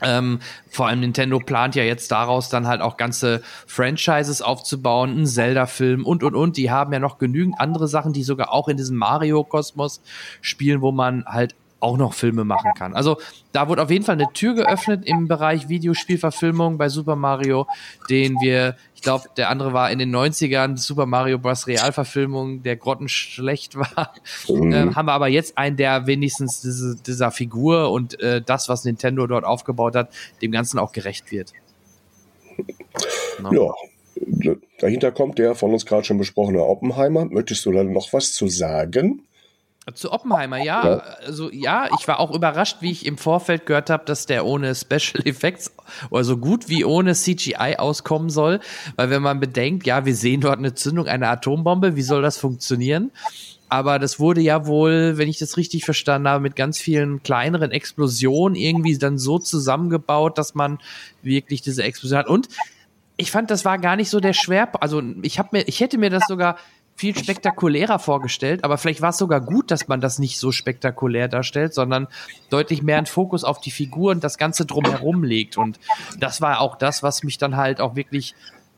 Ähm, 0.00 0.38
vor 0.70 0.86
allem 0.86 1.00
Nintendo 1.00 1.40
plant 1.40 1.74
ja 1.74 1.82
jetzt 1.82 2.12
daraus 2.12 2.50
dann 2.50 2.68
halt 2.68 2.80
auch 2.80 2.96
ganze 2.96 3.42
Franchises 3.66 4.42
aufzubauen, 4.42 5.10
einen 5.10 5.26
Zelda-Film 5.26 6.04
und 6.04 6.22
und 6.22 6.36
und. 6.36 6.56
Die 6.56 6.70
haben 6.70 6.92
ja 6.92 7.00
noch 7.00 7.18
genügend 7.18 7.58
andere 7.58 7.88
Sachen, 7.88 8.12
die 8.12 8.22
sogar 8.22 8.52
auch 8.52 8.68
in 8.68 8.76
diesem 8.76 8.96
Mario-Kosmos 8.96 10.00
spielen, 10.40 10.82
wo 10.82 10.92
man 10.92 11.24
halt 11.24 11.54
auch 11.80 11.96
noch 11.96 12.14
Filme 12.14 12.44
machen 12.44 12.72
kann. 12.76 12.94
Also 12.94 13.18
da 13.52 13.68
wurde 13.68 13.82
auf 13.82 13.90
jeden 13.90 14.04
Fall 14.04 14.14
eine 14.14 14.32
Tür 14.32 14.54
geöffnet 14.54 15.06
im 15.06 15.28
Bereich 15.28 15.68
Videospielverfilmung 15.68 16.78
bei 16.78 16.88
Super 16.88 17.16
Mario, 17.16 17.66
den 18.10 18.36
wir, 18.40 18.76
ich 18.94 19.02
glaube, 19.02 19.28
der 19.36 19.48
andere 19.48 19.72
war 19.72 19.90
in 19.90 19.98
den 19.98 20.14
90ern, 20.14 20.76
Super 20.76 21.06
Mario 21.06 21.38
Bros. 21.38 21.66
Realverfilmung, 21.66 22.62
der 22.62 22.76
grottenschlecht 22.76 23.76
war. 23.78 24.14
Mhm. 24.48 24.72
Ähm, 24.72 24.96
haben 24.96 25.06
wir 25.06 25.12
aber 25.12 25.28
jetzt 25.28 25.56
einen, 25.56 25.76
der 25.76 26.06
wenigstens 26.06 26.60
diese, 26.60 26.96
dieser 26.96 27.30
Figur 27.30 27.90
und 27.92 28.20
äh, 28.20 28.42
das, 28.42 28.68
was 28.68 28.84
Nintendo 28.84 29.26
dort 29.26 29.44
aufgebaut 29.44 29.94
hat, 29.94 30.10
dem 30.42 30.50
Ganzen 30.50 30.78
auch 30.78 30.92
gerecht 30.92 31.30
wird. 31.30 31.52
No. 33.40 33.52
Ja, 33.52 34.54
dahinter 34.80 35.12
kommt 35.12 35.38
der 35.38 35.54
von 35.54 35.72
uns 35.72 35.86
gerade 35.86 36.02
schon 36.02 36.18
besprochene 36.18 36.64
Oppenheimer. 36.64 37.26
Möchtest 37.26 37.64
du 37.66 37.72
da 37.72 37.84
noch 37.84 38.12
was 38.12 38.32
zu 38.32 38.48
sagen? 38.48 39.22
Zu 39.94 40.12
Oppenheimer, 40.12 40.58
ja. 40.58 41.02
Also 41.24 41.50
ja, 41.50 41.88
ich 41.98 42.08
war 42.08 42.20
auch 42.20 42.30
überrascht, 42.30 42.78
wie 42.80 42.90
ich 42.90 43.06
im 43.06 43.16
Vorfeld 43.18 43.66
gehört 43.66 43.90
habe, 43.90 44.04
dass 44.04 44.26
der 44.26 44.44
ohne 44.44 44.74
Special 44.74 45.24
Effects 45.24 45.72
oder 46.10 46.24
so 46.24 46.36
gut 46.36 46.68
wie 46.68 46.84
ohne 46.84 47.14
CGI 47.14 47.76
auskommen 47.78 48.30
soll. 48.30 48.60
Weil 48.96 49.10
wenn 49.10 49.22
man 49.22 49.40
bedenkt, 49.40 49.86
ja, 49.86 50.04
wir 50.04 50.14
sehen 50.14 50.40
dort 50.40 50.58
eine 50.58 50.74
Zündung 50.74 51.06
einer 51.06 51.30
Atombombe, 51.30 51.96
wie 51.96 52.02
soll 52.02 52.22
das 52.22 52.38
funktionieren? 52.38 53.10
Aber 53.68 53.98
das 53.98 54.18
wurde 54.18 54.40
ja 54.40 54.66
wohl, 54.66 55.18
wenn 55.18 55.28
ich 55.28 55.38
das 55.38 55.56
richtig 55.56 55.84
verstanden 55.84 56.28
habe, 56.28 56.42
mit 56.42 56.56
ganz 56.56 56.78
vielen 56.78 57.22
kleineren 57.22 57.70
Explosionen 57.70 58.56
irgendwie 58.56 58.96
dann 58.96 59.18
so 59.18 59.38
zusammengebaut, 59.38 60.38
dass 60.38 60.54
man 60.54 60.78
wirklich 61.22 61.60
diese 61.60 61.82
Explosion 61.82 62.18
hat. 62.18 62.28
Und 62.28 62.48
ich 63.18 63.30
fand, 63.30 63.50
das 63.50 63.64
war 63.64 63.78
gar 63.78 63.96
nicht 63.96 64.10
so 64.10 64.20
der 64.20 64.32
Schwerpunkt. 64.32 64.82
Also 64.82 65.02
ich 65.22 65.38
habe 65.38 65.50
mir, 65.52 65.62
ich 65.68 65.80
hätte 65.80 65.98
mir 65.98 66.08
das 66.08 66.24
sogar 66.28 66.56
viel 66.98 67.16
spektakulärer 67.16 68.00
vorgestellt, 68.00 68.64
aber 68.64 68.76
vielleicht 68.76 69.00
war 69.00 69.10
es 69.10 69.18
sogar 69.18 69.40
gut, 69.40 69.70
dass 69.70 69.86
man 69.86 70.00
das 70.00 70.18
nicht 70.18 70.36
so 70.38 70.50
spektakulär 70.50 71.28
darstellt, 71.28 71.72
sondern 71.72 72.08
deutlich 72.50 72.82
mehr 72.82 72.98
einen 72.98 73.06
Fokus 73.06 73.44
auf 73.44 73.60
die 73.60 73.70
Figur 73.70 74.10
und 74.10 74.24
das 74.24 74.36
Ganze 74.36 74.66
drumherum 74.66 75.22
legt. 75.22 75.56
Und 75.56 75.78
das 76.18 76.40
war 76.40 76.60
auch 76.60 76.74
das, 76.74 77.04
was 77.04 77.22
mich 77.22 77.38
dann 77.38 77.56
halt 77.56 77.80
auch 77.80 77.94
wirklich 77.94 78.34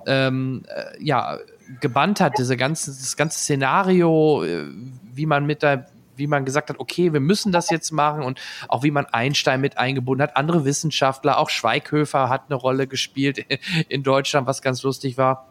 ähm, 0.07 0.65
äh, 0.69 1.03
ja, 1.03 1.39
gebannt 1.81 2.21
hat, 2.21 2.37
diese 2.37 2.59
ganze, 2.59 2.91
das 2.91 3.17
ganze 3.17 3.39
Szenario, 3.39 4.45
äh, 4.45 4.67
wie 5.15 5.27
man 5.27 5.47
mit 5.47 5.63
der 5.63 5.87
wie 6.17 6.27
man 6.27 6.45
gesagt 6.45 6.69
hat, 6.69 6.79
okay, 6.79 7.15
wir 7.15 7.21
müssen 7.21 7.51
das 7.51 7.71
jetzt 7.71 7.93
machen 7.93 8.23
und 8.23 8.39
auch 8.69 8.83
wie 8.83 8.91
man 8.91 9.07
Einstein 9.07 9.63
mit 9.63 9.79
eingebunden 9.79 10.23
hat, 10.23 10.37
andere 10.37 10.67
Wissenschaftler, 10.67 11.39
auch 11.39 11.49
Schweighöfer 11.49 12.29
hat 12.29 12.43
eine 12.49 12.57
Rolle 12.57 12.87
gespielt 12.87 13.39
in 13.89 14.03
Deutschland, 14.03 14.47
was 14.47 14.61
ganz 14.61 14.83
lustig 14.83 15.17
war. 15.17 15.50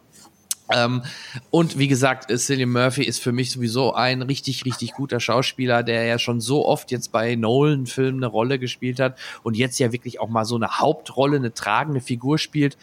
Ähm, 0.72 1.04
und 1.50 1.78
wie 1.78 1.88
gesagt, 1.88 2.32
Cillian 2.36 2.72
Murphy 2.72 3.04
ist 3.04 3.22
für 3.22 3.32
mich 3.32 3.52
sowieso 3.52 3.94
ein 3.94 4.22
richtig, 4.22 4.66
richtig 4.66 4.94
guter 4.94 5.20
Schauspieler, 5.20 5.84
der 5.84 6.06
ja 6.06 6.20
schon 6.20 6.42
so 6.42 6.66
oft 6.66 6.92
jetzt 6.92 7.12
bei 7.12 7.36
Nolan-Filmen 7.36 8.24
eine 8.24 8.28
Rolle 8.28 8.60
gespielt 8.60 9.00
hat 9.00 9.18
und 9.44 9.58
jetzt 9.58 9.80
ja 9.80 9.92
wirklich 9.92 10.20
auch 10.20 10.30
mal 10.30 10.46
so 10.46 10.56
eine 10.56 10.80
Hauptrolle, 10.80 11.38
eine 11.38 11.54
tragende 11.54 12.02
Figur 12.02 12.38
spielt. 12.38 12.78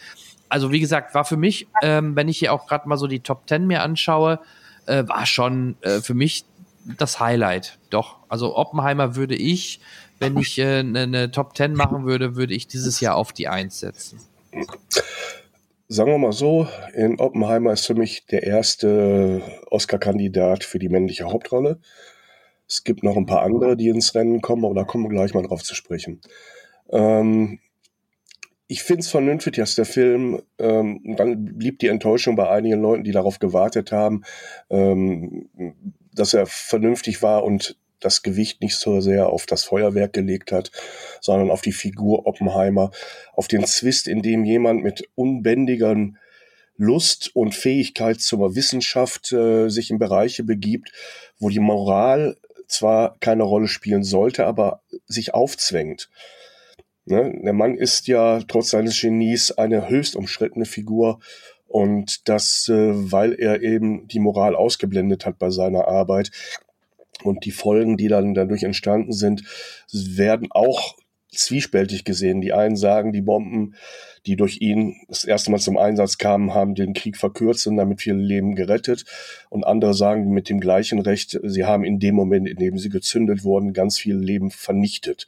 Also 0.49 0.71
wie 0.71 0.79
gesagt, 0.79 1.13
war 1.13 1.25
für 1.25 1.37
mich, 1.37 1.67
ähm, 1.81 2.15
wenn 2.15 2.27
ich 2.27 2.39
hier 2.39 2.53
auch 2.53 2.67
gerade 2.67 2.87
mal 2.87 2.97
so 2.97 3.07
die 3.07 3.19
Top 3.19 3.47
Ten 3.47 3.67
mir 3.67 3.81
anschaue, 3.81 4.39
äh, 4.85 5.03
war 5.07 5.25
schon 5.25 5.75
äh, 5.81 6.01
für 6.01 6.13
mich 6.13 6.45
das 6.97 7.19
Highlight. 7.19 7.77
Doch, 7.89 8.17
also 8.29 8.55
Oppenheimer 8.55 9.15
würde 9.15 9.35
ich, 9.35 9.81
wenn 10.19 10.37
ich 10.37 10.57
äh, 10.57 10.79
eine, 10.79 11.01
eine 11.01 11.31
Top 11.31 11.53
Ten 11.53 11.73
machen 11.73 12.05
würde, 12.05 12.35
würde 12.35 12.53
ich 12.53 12.67
dieses 12.67 13.01
Jahr 13.01 13.15
auf 13.15 13.33
die 13.33 13.47
Eins 13.47 13.79
setzen 13.79 14.21
sagen 15.87 16.11
wir 16.11 16.17
mal 16.17 16.33
so, 16.33 16.67
in 16.93 17.19
Oppenheimer 17.19 17.73
ist 17.73 17.85
für 17.85 17.95
mich 17.95 18.25
der 18.25 18.43
erste 18.43 19.41
Oscar-Kandidat 19.69 20.63
für 20.63 20.79
die 20.79 20.89
männliche 20.89 21.25
Hauptrolle. 21.25 21.79
Es 22.67 22.83
gibt 22.83 23.03
noch 23.03 23.15
ein 23.15 23.25
paar 23.25 23.43
andere, 23.43 23.77
die 23.77 23.87
ins 23.87 24.13
Rennen 24.13 24.41
kommen, 24.41 24.65
aber 24.65 24.75
da 24.75 24.83
kommen 24.83 25.05
wir 25.05 25.09
gleich 25.09 25.33
mal 25.33 25.43
drauf 25.43 25.63
zu 25.63 25.75
sprechen. 25.75 26.21
Ähm, 26.89 27.59
ich 28.67 28.83
finde 28.83 29.01
es 29.01 29.09
vernünftig, 29.09 29.55
dass 29.55 29.75
der 29.75 29.85
Film, 29.85 30.41
ähm, 30.59 31.15
dann 31.15 31.45
blieb 31.57 31.79
die 31.79 31.87
Enttäuschung 31.87 32.35
bei 32.35 32.49
einigen 32.49 32.81
Leuten, 32.81 33.05
die 33.05 33.13
darauf 33.13 33.39
gewartet 33.39 33.93
haben, 33.93 34.23
ähm, 34.69 35.49
dass 36.13 36.33
er 36.33 36.45
vernünftig 36.47 37.21
war 37.21 37.45
und 37.45 37.77
das 37.99 38.21
Gewicht 38.21 38.61
nicht 38.61 38.75
so 38.75 39.01
sehr 39.01 39.29
auf 39.29 39.45
das 39.45 39.63
Feuerwerk 39.63 40.13
gelegt 40.13 40.51
hat, 40.51 40.71
sondern 41.21 41.51
auf 41.51 41.61
die 41.61 41.71
Figur 41.71 42.25
Oppenheimer, 42.25 42.91
auf 43.33 43.47
den 43.47 43.65
Zwist, 43.65 44.07
in 44.07 44.21
dem 44.21 44.45
jemand 44.45 44.83
mit 44.83 45.09
unbändigern 45.15 46.17
Lust 46.77 47.35
und 47.35 47.55
Fähigkeit 47.55 48.21
zur 48.21 48.55
Wissenschaft 48.55 49.31
äh, 49.31 49.69
sich 49.69 49.89
in 49.89 49.97
Bereiche 49.97 50.43
begibt, 50.43 50.91
wo 51.39 51.49
die 51.49 51.59
Moral 51.59 52.37
zwar 52.67 53.17
keine 53.19 53.43
Rolle 53.43 53.67
spielen 53.67 54.03
sollte, 54.03 54.45
aber 54.45 54.81
sich 55.07 55.33
aufzwängt. 55.33 56.09
Ne? 57.05 57.33
Der 57.43 57.53
Mann 57.53 57.77
ist 57.77 58.07
ja 58.07 58.41
trotz 58.47 58.69
seines 58.69 58.99
Genies 58.99 59.51
eine 59.51 59.89
höchst 59.89 60.15
umschrittene 60.15 60.65
Figur 60.65 61.19
und 61.67 62.27
das, 62.29 62.69
äh, 62.69 62.91
weil 63.11 63.33
er 63.33 63.61
eben 63.61 64.07
die 64.07 64.19
Moral 64.19 64.55
ausgeblendet 64.55 65.25
hat 65.25 65.39
bei 65.39 65.49
seiner 65.49 65.87
Arbeit, 65.87 66.31
und 67.23 67.45
die 67.45 67.51
Folgen, 67.51 67.97
die 67.97 68.07
dann 68.07 68.33
dadurch 68.33 68.63
entstanden 68.63 69.11
sind, 69.11 69.43
werden 69.91 70.47
auch 70.51 70.95
zwiespältig 71.31 72.03
gesehen. 72.03 72.41
Die 72.41 72.53
einen 72.53 72.75
sagen, 72.75 73.11
die 73.11 73.21
Bomben, 73.21 73.75
die 74.25 74.35
durch 74.35 74.59
ihn 74.61 74.95
das 75.07 75.23
erste 75.23 75.51
Mal 75.51 75.59
zum 75.59 75.77
Einsatz 75.77 76.17
kamen, 76.17 76.53
haben 76.53 76.75
den 76.75 76.93
Krieg 76.93 77.17
verkürzt 77.17 77.67
und 77.67 77.77
damit 77.77 78.01
viele 78.01 78.17
Leben 78.17 78.55
gerettet. 78.55 79.05
Und 79.49 79.65
andere 79.65 79.93
sagen 79.93 80.29
mit 80.31 80.49
dem 80.49 80.59
gleichen 80.59 80.99
Recht, 80.99 81.39
sie 81.43 81.65
haben 81.65 81.83
in 81.83 81.99
dem 81.99 82.15
Moment, 82.15 82.47
in 82.47 82.57
dem 82.57 82.77
sie 82.77 82.89
gezündet 82.89 83.43
wurden, 83.43 83.73
ganz 83.73 83.99
viele 83.99 84.19
Leben 84.19 84.51
vernichtet. 84.51 85.27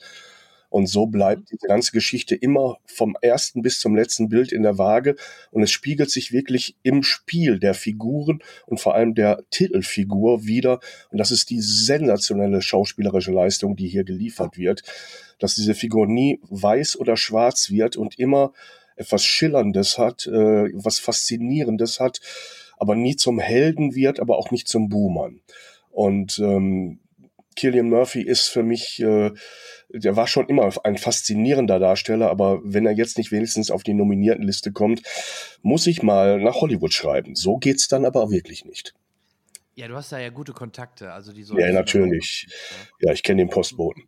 Und 0.70 0.88
so 0.88 1.08
bleibt 1.08 1.52
diese 1.52 1.68
ganze 1.68 1.92
Geschichte 1.92 2.36
immer 2.36 2.78
vom 2.86 3.18
ersten 3.22 3.62
bis 3.62 3.80
zum 3.80 3.96
letzten 3.96 4.30
Bild 4.30 4.52
in 4.52 4.64
der 4.64 4.78
Waage. 4.78 5.16
Und 5.52 5.64
es 5.64 5.72
spiegelt 5.72 6.12
sich 6.12 6.32
wirklich 6.32 6.76
im 6.84 7.04
Spiel 7.04 7.60
der 7.60 7.74
Figuren 7.74 8.40
und 8.68 8.80
vor 8.80 8.96
allem 8.96 9.16
der 9.16 9.44
Titelfigur 9.50 10.46
wieder. 10.46 10.80
Und 11.12 11.18
das 11.18 11.32
ist 11.32 11.50
die 11.50 11.62
sensationelle 11.62 12.62
schauspielerische 12.62 13.32
Leistung, 13.32 13.76
die 13.76 13.88
hier 13.88 14.04
geliefert 14.04 14.58
wird. 14.58 14.84
Dass 15.40 15.56
diese 15.56 15.74
Figur 15.74 16.06
nie 16.06 16.40
weiß 16.50 17.00
oder 17.00 17.18
schwarz 17.18 17.72
wird 17.72 17.96
und 17.96 18.20
immer 18.20 18.54
etwas 18.96 19.24
Schillerndes 19.24 19.98
hat, 19.98 20.28
äh, 20.28 20.70
was 20.74 21.00
Faszinierendes 21.00 22.00
hat, 22.00 22.20
aber 22.78 22.96
nie 22.96 23.16
zum 23.16 23.40
Helden 23.40 23.96
wird, 23.96 24.20
aber 24.20 24.38
auch 24.38 24.52
nicht 24.52 24.68
zum 24.68 24.90
Boomern. 24.90 25.40
Und 25.90 26.40
ähm, 26.40 27.00
Killian 27.60 27.90
Murphy 27.90 28.22
ist 28.22 28.48
für 28.48 28.64
mich, 28.64 29.02
äh, 29.02 29.32
der 29.90 30.16
war 30.16 30.28
schon 30.28 30.48
immer 30.48 30.72
ein 30.86 30.98
faszinierender 30.98 31.78
Darsteller, 31.78 32.30
aber 32.30 32.62
wenn 32.64 32.86
er 32.86 32.94
jetzt 32.94 33.18
nicht 33.18 33.34
wenigstens 33.34 33.70
auf 33.70 33.84
die 33.84 33.94
nominierten 33.94 34.46
Liste 34.46 34.72
kommt, 34.72 35.02
muss 35.62 35.86
ich 35.86 36.02
mal 36.02 36.40
nach 36.40 36.56
Hollywood 36.62 36.94
schreiben. 36.94 37.36
So 37.36 37.58
geht's 37.58 37.90
dann 37.90 38.06
aber 38.06 38.32
wirklich 38.32 38.64
nicht. 38.64 38.94
Ja, 39.76 39.90
du 39.90 39.96
hast 39.96 40.14
da 40.14 40.20
ja 40.20 40.30
gute 40.30 40.54
Kontakte, 40.54 41.12
also 41.12 41.34
die 41.34 41.44
Ja, 41.44 41.74
natürlich. 41.74 42.48
Ja, 43.02 43.12
ich 43.12 43.24
kenne 43.24 43.42
den 43.42 43.50
Postboten. 43.50 44.06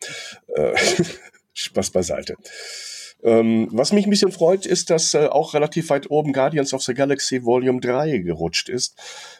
Äh, 0.56 0.74
Spaß 1.54 1.92
beiseite. 1.92 2.38
Ähm, 3.24 3.68
was 3.72 3.94
mich 3.94 4.06
ein 4.06 4.10
bisschen 4.10 4.32
freut, 4.32 4.66
ist, 4.66 4.90
dass 4.90 5.14
äh, 5.14 5.28
auch 5.28 5.54
relativ 5.54 5.90
weit 5.90 6.10
oben 6.10 6.34
Guardians 6.34 6.74
of 6.74 6.82
the 6.82 6.94
Galaxy 6.94 7.44
Volume 7.44 7.80
3 7.80 8.20
gerutscht 8.20 8.68
ist. 8.68 8.96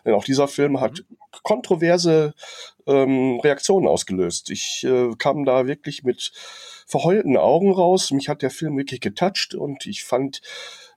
Denn 0.06 0.14
auch 0.14 0.24
dieser 0.24 0.48
Film 0.48 0.80
hat 0.80 1.04
kontroverse 1.44 2.34
ähm, 2.86 3.40
Reaktionen 3.40 3.88
ausgelöst. 3.88 4.50
Ich 4.52 4.84
äh, 4.84 5.12
kam 5.18 5.46
da 5.46 5.66
wirklich 5.66 6.04
mit 6.04 6.32
verheulten 6.86 7.38
Augen 7.38 7.72
raus. 7.72 8.12
Mich 8.12 8.30
hat 8.30 8.42
der 8.42 8.52
Film 8.52 8.78
wirklich 8.78 9.02
getoucht 9.02 9.56
und 9.56 9.88
ich 9.88 10.04
fand 10.04 10.42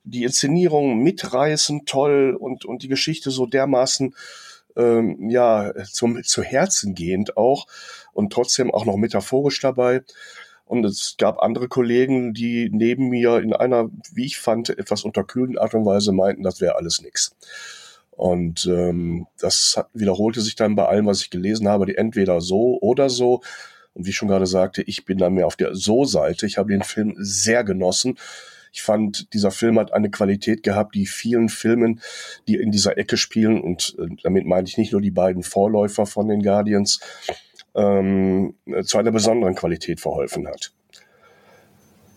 die 0.03 0.25
Inszenierung 0.25 0.99
mitreißend 0.99 1.89
toll 1.89 2.37
und, 2.39 2.67
und 2.67 2.83
die 2.83 2.89
Geschichte 2.89 3.31
so 3.31 3.47
dermaßen 3.47 4.15
ähm, 4.77 5.31
ja 5.31 5.73
zum, 5.85 6.23
zu 6.23 6.43
Herzen 6.43 6.95
gehend 6.95 7.37
auch 7.37 7.67
und 8.13 8.33
trotzdem 8.33 8.73
auch 8.73 8.85
noch 8.85 8.97
metaphorisch 8.97 9.61
dabei. 9.61 10.03
Und 10.67 10.85
es 10.85 11.17
gab 11.19 11.41
andere 11.41 11.69
Kollegen, 11.69 12.33
die 12.33 12.71
neben 12.73 13.09
mir 13.09 13.39
in 13.39 13.53
einer, 13.53 13.91
wie 14.13 14.25
ich 14.25 14.39
fand, 14.39 14.71
etwas 14.71 15.05
unterkühlten 15.05 15.59
Art 15.59 15.75
und 15.75 15.85
Weise 15.85 16.13
meinten, 16.13 16.43
das 16.43 16.61
wäre 16.61 16.77
alles 16.77 17.03
nix. 17.03 17.37
Und 18.11 18.67
ähm, 18.67 19.27
das 19.39 19.75
hat, 19.77 19.89
wiederholte 19.93 20.41
sich 20.41 20.55
dann 20.55 20.77
bei 20.77 20.87
allem, 20.87 21.07
was 21.07 21.21
ich 21.21 21.31
gelesen 21.31 21.69
habe, 21.69 21.87
die 21.87 21.97
entweder 21.97 22.41
so 22.41 22.79
oder 22.81 23.11
so. 23.11 23.43
Und 23.93 24.07
wie 24.07 24.11
ich 24.11 24.17
schon 24.17 24.29
gerade 24.29 24.47
sagte, 24.47 24.83
ich 24.83 25.05
bin 25.05 25.19
dann 25.19 25.35
mehr 25.35 25.47
auf 25.47 25.57
der 25.57 25.75
So-Seite. 25.75 26.47
Ich 26.47 26.59
habe 26.59 26.73
den 26.73 26.83
Film 26.83 27.15
sehr 27.19 27.63
genossen. 27.65 28.19
Ich 28.73 28.83
fand, 28.83 29.33
dieser 29.35 29.53
Film 29.53 29.79
hat 29.79 29.93
eine 29.93 30.11
Qualität 30.11 30.65
gehabt, 30.65 30.97
die 30.97 31.07
vielen 31.07 31.49
Filmen, 31.49 32.01
die 32.49 32.57
in 32.57 32.73
dieser 32.73 32.99
Ecke 32.99 33.17
spielen, 33.17 33.61
und 33.61 33.95
äh, 34.01 34.09
damit 34.25 34.47
meine 34.47 34.67
ich 34.67 34.79
nicht 34.79 34.93
nur 34.93 35.01
die 35.01 35.13
beiden 35.13 35.45
Vorläufer 35.45 36.07
von 36.07 36.27
den 36.27 36.43
Guardians, 36.43 36.99
ähm, 37.75 38.55
zu 38.83 38.99
einer 38.99 39.11
besonderen 39.11 39.55
Qualität 39.55 40.01
verholfen 40.01 40.47
hat. 40.47 40.73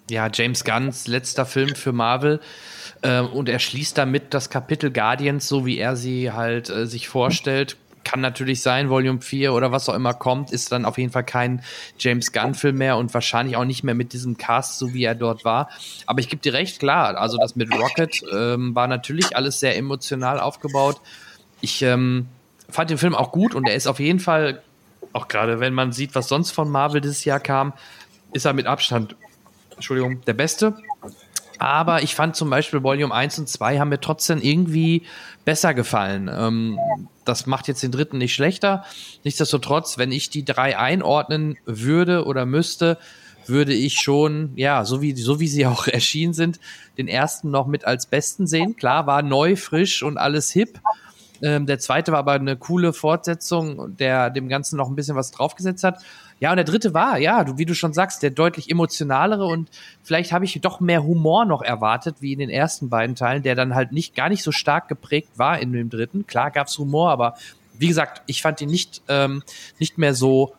Ja, 0.09 0.29
James 0.33 0.63
Gunns 0.63 1.07
letzter 1.07 1.45
Film 1.45 1.75
für 1.75 1.91
Marvel. 1.91 2.39
Äh, 3.01 3.21
und 3.21 3.49
er 3.49 3.59
schließt 3.59 3.97
damit 3.97 4.33
das 4.33 4.49
Kapitel 4.49 4.91
Guardians, 4.91 5.47
so 5.47 5.65
wie 5.65 5.77
er 5.77 5.95
sie 5.95 6.31
halt 6.31 6.69
äh, 6.69 6.85
sich 6.85 7.09
vorstellt. 7.09 7.77
Kann 8.03 8.21
natürlich 8.21 8.61
sein, 8.61 8.89
Volume 8.89 9.19
4 9.19 9.51
oder 9.51 9.73
was 9.73 9.89
auch 9.89 9.93
immer 9.93 10.13
kommt, 10.13 10.51
ist 10.53 10.71
dann 10.71 10.85
auf 10.85 10.97
jeden 10.97 11.11
Fall 11.11 11.25
kein 11.25 11.61
James 11.99 12.31
Gunn-Film 12.31 12.77
mehr 12.77 12.95
und 12.95 13.13
wahrscheinlich 13.13 13.57
auch 13.57 13.65
nicht 13.65 13.83
mehr 13.83 13.95
mit 13.95 14.13
diesem 14.13 14.37
Cast, 14.37 14.79
so 14.79 14.93
wie 14.93 15.03
er 15.03 15.13
dort 15.13 15.43
war. 15.43 15.69
Aber 16.05 16.21
ich 16.21 16.29
gebe 16.29 16.41
dir 16.41 16.53
recht, 16.53 16.79
klar, 16.79 17.17
also 17.17 17.37
das 17.37 17.57
mit 17.57 17.69
Rocket 17.77 18.23
ähm, 18.33 18.73
war 18.73 18.87
natürlich 18.87 19.35
alles 19.35 19.59
sehr 19.59 19.75
emotional 19.75 20.39
aufgebaut. 20.39 21.01
Ich 21.59 21.81
ähm, 21.81 22.27
fand 22.69 22.89
den 22.89 22.97
Film 22.97 23.13
auch 23.13 23.33
gut 23.33 23.53
und 23.53 23.67
er 23.67 23.75
ist 23.75 23.87
auf 23.87 23.99
jeden 23.99 24.21
Fall 24.21 24.63
auch 25.17 25.27
gerade 25.27 25.59
wenn 25.59 25.73
man 25.73 25.91
sieht, 25.91 26.13
was 26.15 26.27
sonst 26.27 26.51
von 26.51 26.69
Marvel 26.69 27.01
dieses 27.01 27.25
Jahr 27.25 27.39
kam, 27.39 27.73
ist 28.33 28.45
er 28.45 28.53
mit 28.53 28.67
Abstand, 28.67 29.15
Entschuldigung, 29.71 30.21
der 30.25 30.33
Beste. 30.33 30.77
Aber 31.59 32.03
ich 32.03 32.13
fand 32.13 32.35
zum 32.35 32.51
Beispiel 32.51 32.83
Volume 32.83 33.13
1 33.13 33.39
und 33.39 33.49
2 33.49 33.79
haben 33.79 33.89
mir 33.89 33.99
trotzdem 33.99 34.39
irgendwie 34.41 35.07
besser 35.43 35.73
gefallen. 35.73 36.29
Ähm, 36.31 36.77
das 37.25 37.47
macht 37.47 37.67
jetzt 37.67 37.81
den 37.81 37.91
dritten 37.91 38.19
nicht 38.19 38.35
schlechter. 38.35 38.85
Nichtsdestotrotz, 39.23 39.97
wenn 39.97 40.11
ich 40.11 40.29
die 40.29 40.45
drei 40.45 40.77
einordnen 40.77 41.57
würde 41.65 42.25
oder 42.25 42.45
müsste, 42.45 42.99
würde 43.47 43.73
ich 43.73 43.99
schon, 43.99 44.51
ja, 44.55 44.85
so 44.85 45.01
wie, 45.01 45.15
so 45.15 45.39
wie 45.39 45.47
sie 45.47 45.65
auch 45.65 45.87
erschienen 45.87 46.33
sind, 46.33 46.59
den 46.99 47.07
ersten 47.07 47.49
noch 47.49 47.65
mit 47.65 47.85
als 47.85 48.05
besten 48.05 48.45
sehen. 48.45 48.75
Klar, 48.75 49.07
war 49.07 49.23
neu, 49.23 49.55
frisch 49.55 50.03
und 50.03 50.17
alles 50.17 50.51
hip. 50.51 50.79
Ähm, 51.41 51.65
der 51.65 51.79
zweite 51.79 52.11
war 52.11 52.19
aber 52.19 52.33
eine 52.33 52.55
coole 52.55 52.93
Fortsetzung, 52.93 53.95
der 53.97 54.29
dem 54.29 54.49
Ganzen 54.49 54.77
noch 54.77 54.89
ein 54.89 54.95
bisschen 54.95 55.15
was 55.15 55.31
draufgesetzt 55.31 55.83
hat. 55.83 56.03
Ja, 56.39 56.51
und 56.51 56.57
der 56.57 56.65
dritte 56.65 56.93
war, 56.93 57.17
ja, 57.17 57.43
du, 57.43 57.57
wie 57.57 57.65
du 57.65 57.73
schon 57.73 57.93
sagst, 57.93 58.21
der 58.21 58.29
deutlich 58.29 58.69
emotionalere 58.69 59.45
und 59.45 59.69
vielleicht 60.03 60.31
habe 60.31 60.45
ich 60.45 60.59
doch 60.61 60.79
mehr 60.79 61.03
Humor 61.03 61.45
noch 61.45 61.63
erwartet, 61.63 62.17
wie 62.19 62.33
in 62.33 62.39
den 62.39 62.49
ersten 62.49 62.89
beiden 62.89 63.15
Teilen, 63.15 63.41
der 63.41 63.55
dann 63.55 63.73
halt 63.73 63.91
nicht 63.91 64.15
gar 64.15 64.29
nicht 64.29 64.43
so 64.43 64.51
stark 64.51 64.87
geprägt 64.87 65.29
war 65.37 65.59
in 65.59 65.73
dem 65.73 65.89
dritten. 65.89 66.27
Klar 66.27 66.51
gab's 66.51 66.77
Humor, 66.77 67.09
aber 67.09 67.35
wie 67.79 67.87
gesagt, 67.87 68.21
ich 68.27 68.41
fand 68.41 68.61
ihn 68.61 68.69
nicht, 68.69 69.01
ähm, 69.07 69.43
nicht 69.79 69.97
mehr 69.97 70.13
so, 70.13 70.53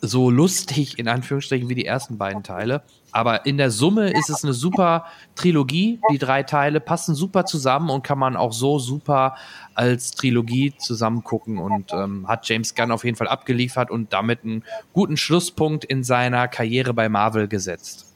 so 0.00 0.30
lustig, 0.30 0.98
in 0.98 1.08
Anführungsstrichen, 1.08 1.68
wie 1.68 1.74
die 1.74 1.86
ersten 1.86 2.16
beiden 2.16 2.42
Teile. 2.42 2.82
Aber 3.14 3.46
in 3.46 3.58
der 3.58 3.70
Summe 3.70 4.10
ist 4.10 4.28
es 4.28 4.42
eine 4.42 4.52
super 4.52 5.06
Trilogie. 5.36 6.00
Die 6.10 6.18
drei 6.18 6.42
Teile 6.42 6.80
passen 6.80 7.14
super 7.14 7.46
zusammen 7.46 7.88
und 7.88 8.02
kann 8.02 8.18
man 8.18 8.36
auch 8.36 8.52
so 8.52 8.80
super 8.80 9.36
als 9.76 10.10
Trilogie 10.10 10.74
zusammen 10.78 11.22
gucken 11.22 11.58
und 11.58 11.92
ähm, 11.92 12.26
hat 12.26 12.48
James 12.48 12.74
Gunn 12.74 12.90
auf 12.90 13.04
jeden 13.04 13.16
Fall 13.16 13.28
abgeliefert 13.28 13.92
und 13.92 14.12
damit 14.12 14.42
einen 14.42 14.64
guten 14.92 15.16
Schlusspunkt 15.16 15.84
in 15.84 16.02
seiner 16.02 16.48
Karriere 16.48 16.92
bei 16.92 17.08
Marvel 17.08 17.46
gesetzt. 17.46 18.12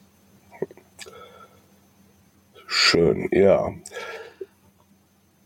Schön, 2.67 3.29
ja. 3.31 3.69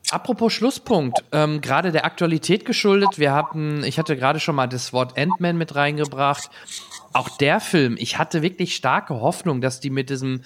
Apropos 0.10 0.52
Schlusspunkt, 0.52 1.24
ähm, 1.32 1.62
gerade 1.62 1.92
der 1.92 2.06
Aktualität 2.06 2.66
geschuldet, 2.66 3.20
wir 3.20 3.34
hatten, 3.34 3.84
ich 3.84 4.00
hatte 4.00 4.16
gerade 4.16 4.40
schon 4.40 4.56
mal 4.56 4.68
das 4.68 4.94
Wort 4.94 5.18
Ant-Man 5.18 5.58
mit 5.58 5.76
reingebracht 5.76 6.50
auch 7.14 7.30
der 7.30 7.60
Film, 7.60 7.96
ich 7.98 8.18
hatte 8.18 8.42
wirklich 8.42 8.76
starke 8.76 9.22
Hoffnung, 9.22 9.62
dass 9.62 9.80
die 9.80 9.90
mit 9.90 10.10
diesem 10.10 10.42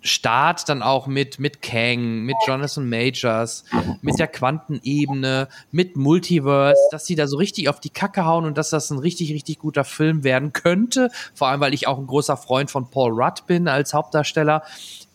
Start 0.00 0.68
dann 0.68 0.82
auch 0.82 1.06
mit, 1.06 1.38
mit 1.38 1.62
Kang, 1.62 2.22
mit 2.22 2.36
Jonathan 2.46 2.88
Majors, 2.88 3.64
mit 4.02 4.18
der 4.18 4.28
Quantenebene, 4.28 5.48
mit 5.72 5.96
Multiverse, 5.96 6.80
dass 6.90 7.06
sie 7.06 7.14
da 7.14 7.26
so 7.26 7.36
richtig 7.36 7.68
auf 7.68 7.80
die 7.80 7.90
Kacke 7.90 8.24
hauen 8.24 8.44
und 8.44 8.56
dass 8.56 8.70
das 8.70 8.90
ein 8.90 8.98
richtig, 8.98 9.32
richtig 9.32 9.58
guter 9.58 9.84
Film 9.84 10.24
werden 10.24 10.52
könnte. 10.52 11.10
Vor 11.34 11.48
allem, 11.48 11.60
weil 11.60 11.74
ich 11.74 11.86
auch 11.86 11.98
ein 11.98 12.06
großer 12.06 12.36
Freund 12.36 12.70
von 12.70 12.90
Paul 12.90 13.12
Rudd 13.12 13.46
bin 13.46 13.68
als 13.68 13.94
Hauptdarsteller. 13.94 14.62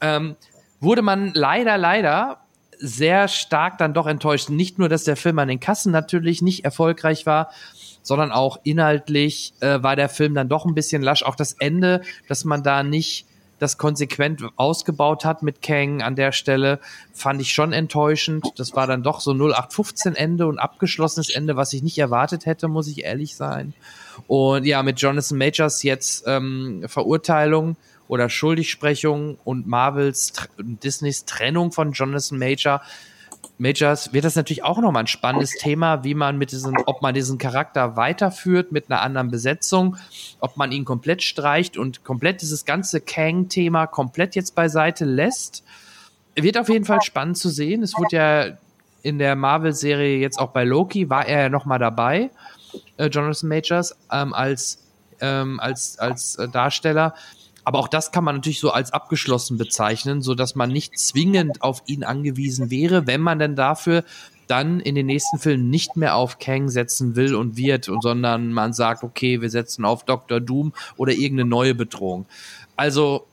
Ähm, 0.01 0.35
wurde 0.79 1.01
man 1.01 1.31
leider, 1.33 1.77
leider 1.77 2.39
sehr 2.79 3.27
stark 3.27 3.77
dann 3.77 3.93
doch 3.93 4.07
enttäuscht. 4.07 4.49
Nicht 4.49 4.79
nur, 4.79 4.89
dass 4.89 5.03
der 5.03 5.17
Film 5.17 5.37
an 5.39 5.49
den 5.49 5.59
Kassen 5.59 5.91
natürlich 5.91 6.41
nicht 6.41 6.63
erfolgreich 6.63 7.25
war, 7.25 7.51
sondern 8.01 8.31
auch 8.31 8.59
inhaltlich 8.63 9.53
äh, 9.59 9.81
war 9.83 9.95
der 9.95 10.09
Film 10.09 10.33
dann 10.35 10.49
doch 10.49 10.65
ein 10.65 10.75
bisschen 10.75 11.01
lasch. 11.01 11.23
Auch 11.23 11.35
das 11.35 11.53
Ende, 11.53 12.01
dass 12.27 12.45
man 12.45 12.63
da 12.63 12.83
nicht 12.83 13.25
das 13.59 13.77
konsequent 13.77 14.43
ausgebaut 14.55 15.25
hat 15.25 15.43
mit 15.43 15.61
Kang 15.61 16.01
an 16.01 16.15
der 16.15 16.31
Stelle, 16.31 16.79
fand 17.13 17.41
ich 17.41 17.53
schon 17.53 17.73
enttäuschend. 17.73 18.45
Das 18.55 18.73
war 18.75 18.87
dann 18.87 19.03
doch 19.03 19.19
so 19.19 19.31
0815 19.31 20.15
Ende 20.15 20.47
und 20.47 20.59
abgeschlossenes 20.59 21.29
Ende, 21.29 21.55
was 21.55 21.73
ich 21.73 21.83
nicht 21.83 21.97
erwartet 21.97 22.45
hätte, 22.45 22.67
muss 22.67 22.87
ich 22.87 23.03
ehrlich 23.03 23.35
sein. 23.35 23.73
Und 24.27 24.65
ja, 24.65 24.81
mit 24.81 24.99
Jonathan 25.01 25.37
Majors 25.37 25.83
jetzt 25.83 26.23
ähm, 26.25 26.83
Verurteilung 26.87 27.75
oder 28.07 28.29
Schuldigsprechung 28.29 29.37
und 29.43 29.67
Marvels, 29.67 30.33
Disneys 30.57 31.25
Trennung 31.25 31.71
von 31.71 31.91
Jonathan 31.91 32.39
Major 32.39 32.81
Majors 33.57 34.13
wird 34.13 34.23
das 34.23 34.35
natürlich 34.35 34.63
auch 34.63 34.79
nochmal 34.79 35.03
ein 35.03 35.07
spannendes 35.07 35.51
Thema, 35.51 36.05
wie 36.05 36.13
man 36.13 36.37
mit 36.37 36.53
diesem, 36.53 36.77
ob 36.85 37.01
man 37.01 37.13
diesen 37.13 37.37
Charakter 37.37 37.97
weiterführt 37.97 38.71
mit 38.71 38.89
einer 38.89 39.01
anderen 39.01 39.29
Besetzung, 39.29 39.97
ob 40.39 40.55
man 40.55 40.71
ihn 40.71 40.85
komplett 40.85 41.23
streicht 41.23 41.77
und 41.77 42.05
komplett 42.05 42.41
dieses 42.41 42.63
ganze 42.63 43.01
Kang-Thema 43.01 43.87
komplett 43.87 44.35
jetzt 44.35 44.55
beiseite 44.55 45.03
lässt. 45.03 45.63
Wird 46.35 46.57
auf 46.57 46.69
jeden 46.69 46.85
Fall 46.85 47.01
spannend 47.01 47.37
zu 47.37 47.49
sehen. 47.49 47.83
Es 47.83 47.97
wurde 47.97 48.15
ja 48.15 48.45
in 49.01 49.19
der 49.19 49.35
Marvel-Serie 49.35 50.19
jetzt 50.19 50.39
auch 50.39 50.51
bei 50.51 50.63
Loki, 50.63 51.09
war 51.09 51.25
er 51.25 51.43
ja 51.43 51.49
nochmal 51.49 51.79
dabei, 51.79 52.29
äh, 52.97 53.07
Jonathan 53.07 53.49
Majors, 53.49 53.95
ähm, 54.11 54.33
als, 54.33 54.85
ähm, 55.19 55.59
als, 55.59 55.99
als 55.99 56.35
äh, 56.35 56.47
Darsteller. 56.47 57.13
Aber 57.69 57.77
auch 57.77 57.87
das 57.87 58.11
kann 58.11 58.23
man 58.23 58.33
natürlich 58.33 58.59
so 58.59 58.71
als 58.71 58.91
abgeschlossen 58.93 59.59
bezeichnen, 59.59 60.23
so 60.23 60.33
dass 60.33 60.55
man 60.55 60.71
nicht 60.71 60.97
zwingend 60.97 61.61
auf 61.61 61.83
ihn 61.85 62.03
angewiesen 62.03 62.71
wäre, 62.71 63.05
wenn 63.05 63.21
man 63.21 63.37
denn 63.37 63.55
dafür 63.55 64.03
dann 64.47 64.79
in 64.79 64.95
den 64.95 65.05
nächsten 65.05 65.37
Filmen 65.37 65.69
nicht 65.69 65.95
mehr 65.95 66.15
auf 66.15 66.39
Kang 66.39 66.69
setzen 66.69 67.15
will 67.15 67.35
und 67.35 67.57
wird, 67.57 67.87
sondern 68.01 68.53
man 68.53 68.73
sagt, 68.73 69.03
okay, 69.03 69.41
wir 69.41 69.51
setzen 69.51 69.85
auf 69.85 70.03
Dr. 70.03 70.39
Doom 70.39 70.73
oder 70.97 71.11
irgendeine 71.11 71.47
neue 71.47 71.75
Bedrohung. 71.75 72.25
Also 72.75 73.27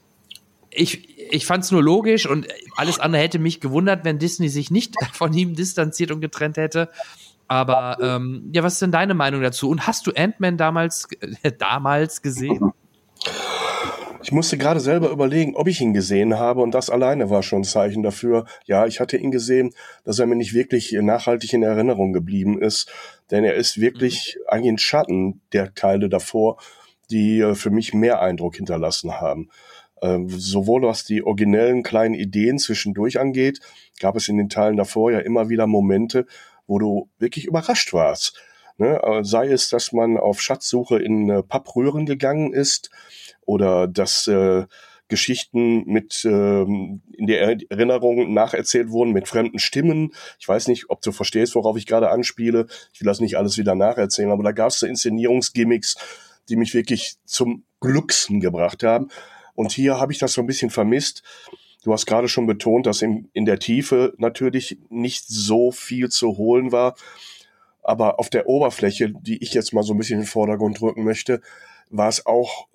ich, 0.68 1.18
ich 1.32 1.46
fand 1.46 1.64
es 1.64 1.70
nur 1.70 1.82
logisch 1.82 2.28
und 2.28 2.46
alles 2.76 2.98
andere 2.98 3.22
hätte 3.22 3.38
mich 3.38 3.62
gewundert, 3.62 4.04
wenn 4.04 4.18
Disney 4.18 4.50
sich 4.50 4.70
nicht 4.70 4.96
von 5.14 5.32
ihm 5.32 5.54
distanziert 5.54 6.10
und 6.10 6.20
getrennt 6.20 6.58
hätte. 6.58 6.90
Aber 7.48 7.96
ähm, 8.02 8.50
ja, 8.52 8.62
was 8.62 8.74
ist 8.74 8.82
denn 8.82 8.92
deine 8.92 9.14
Meinung 9.14 9.40
dazu? 9.40 9.70
Und 9.70 9.86
hast 9.86 10.06
du 10.06 10.12
Ant-Man 10.14 10.58
damals, 10.58 11.08
äh, 11.42 11.52
damals 11.58 12.20
gesehen? 12.20 12.72
Ich 14.26 14.32
musste 14.32 14.58
gerade 14.58 14.80
selber 14.80 15.10
überlegen, 15.10 15.54
ob 15.54 15.68
ich 15.68 15.80
ihn 15.80 15.94
gesehen 15.94 16.36
habe 16.36 16.60
und 16.60 16.74
das 16.74 16.90
alleine 16.90 17.30
war 17.30 17.44
schon 17.44 17.60
ein 17.60 17.64
Zeichen 17.64 18.02
dafür. 18.02 18.44
Ja, 18.64 18.84
ich 18.84 18.98
hatte 18.98 19.16
ihn 19.16 19.30
gesehen, 19.30 19.72
dass 20.02 20.18
er 20.18 20.26
mir 20.26 20.34
nicht 20.34 20.52
wirklich 20.52 20.90
nachhaltig 21.00 21.52
in 21.52 21.62
Erinnerung 21.62 22.12
geblieben 22.12 22.60
ist, 22.60 22.92
denn 23.30 23.44
er 23.44 23.54
ist 23.54 23.80
wirklich 23.80 24.36
mhm. 24.36 24.48
eigentlich 24.48 24.72
ein 24.72 24.78
Schatten 24.78 25.42
der 25.52 25.74
Teile 25.74 26.08
davor, 26.08 26.56
die 27.08 27.38
äh, 27.38 27.54
für 27.54 27.70
mich 27.70 27.94
mehr 27.94 28.20
Eindruck 28.20 28.56
hinterlassen 28.56 29.20
haben. 29.20 29.48
Ähm, 30.02 30.28
sowohl 30.28 30.82
was 30.82 31.04
die 31.04 31.22
originellen 31.22 31.84
kleinen 31.84 32.14
Ideen 32.16 32.58
zwischendurch 32.58 33.20
angeht, 33.20 33.60
gab 34.00 34.16
es 34.16 34.26
in 34.26 34.38
den 34.38 34.48
Teilen 34.48 34.76
davor 34.76 35.12
ja 35.12 35.20
immer 35.20 35.50
wieder 35.50 35.68
Momente, 35.68 36.26
wo 36.66 36.80
du 36.80 37.08
wirklich 37.20 37.44
überrascht 37.44 37.92
warst 37.92 38.36
Ne? 38.78 39.00
Äh, 39.02 39.24
sei 39.24 39.48
es, 39.48 39.70
dass 39.70 39.92
man 39.92 40.18
auf 40.18 40.40
Schatzsuche 40.40 40.98
in 40.98 41.30
äh, 41.30 41.42
Pappröhren 41.42 42.04
gegangen 42.04 42.52
ist 42.52 42.90
oder 43.46 43.86
dass 43.86 44.26
äh, 44.26 44.66
Geschichten 45.08 45.84
mit 45.84 46.24
ähm, 46.24 47.00
in 47.12 47.26
der 47.26 47.56
Erinnerung 47.70 48.34
nacherzählt 48.34 48.90
wurden 48.90 49.12
mit 49.12 49.28
fremden 49.28 49.58
Stimmen. 49.58 50.12
Ich 50.38 50.48
weiß 50.48 50.68
nicht, 50.68 50.90
ob 50.90 51.00
du 51.00 51.12
verstehst, 51.12 51.54
worauf 51.54 51.76
ich 51.76 51.86
gerade 51.86 52.10
anspiele. 52.10 52.66
Ich 52.92 53.00
will 53.00 53.06
das 53.06 53.20
nicht 53.20 53.38
alles 53.38 53.56
wieder 53.56 53.74
nacherzählen, 53.74 54.30
aber 54.30 54.42
da 54.42 54.52
gab 54.52 54.68
es 54.68 54.80
so 54.80 54.86
Inszenierungsgimmicks, 54.86 55.96
die 56.48 56.56
mich 56.56 56.74
wirklich 56.74 57.14
zum 57.24 57.64
Glücksen 57.80 58.40
gebracht 58.40 58.82
haben. 58.82 59.08
Und 59.54 59.72
hier 59.72 59.98
habe 59.98 60.12
ich 60.12 60.18
das 60.18 60.32
so 60.32 60.40
ein 60.40 60.46
bisschen 60.46 60.70
vermisst. 60.70 61.22
Du 61.84 61.92
hast 61.92 62.06
gerade 62.06 62.28
schon 62.28 62.48
betont, 62.48 62.86
dass 62.86 63.00
in, 63.00 63.30
in 63.32 63.44
der 63.44 63.60
Tiefe 63.60 64.12
natürlich 64.18 64.78
nicht 64.90 65.24
so 65.28 65.70
viel 65.70 66.08
zu 66.08 66.36
holen 66.36 66.72
war. 66.72 66.96
Aber 67.84 68.18
auf 68.18 68.28
der 68.28 68.48
Oberfläche, 68.48 69.10
die 69.10 69.40
ich 69.40 69.54
jetzt 69.54 69.72
mal 69.72 69.84
so 69.84 69.94
ein 69.94 69.98
bisschen 69.98 70.16
in 70.16 70.22
den 70.22 70.28
Vordergrund 70.28 70.80
drücken 70.80 71.04
möchte, 71.04 71.40
war 71.90 72.08
es 72.08 72.26
auch 72.26 72.66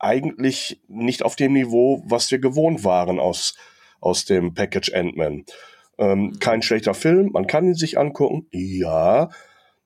eigentlich 0.00 0.80
nicht 0.88 1.22
auf 1.22 1.36
dem 1.36 1.52
Niveau, 1.52 2.02
was 2.06 2.30
wir 2.30 2.38
gewohnt 2.38 2.84
waren 2.84 3.20
aus, 3.20 3.56
aus 4.00 4.24
dem 4.24 4.54
Package 4.54 4.92
Ant-Man. 4.94 5.44
Ähm, 5.98 6.20
mhm. 6.20 6.38
kein 6.38 6.62
schlechter 6.62 6.94
Film, 6.94 7.30
man 7.32 7.46
kann 7.46 7.66
ihn 7.66 7.74
sich 7.74 7.98
angucken, 7.98 8.46
ja, 8.50 9.28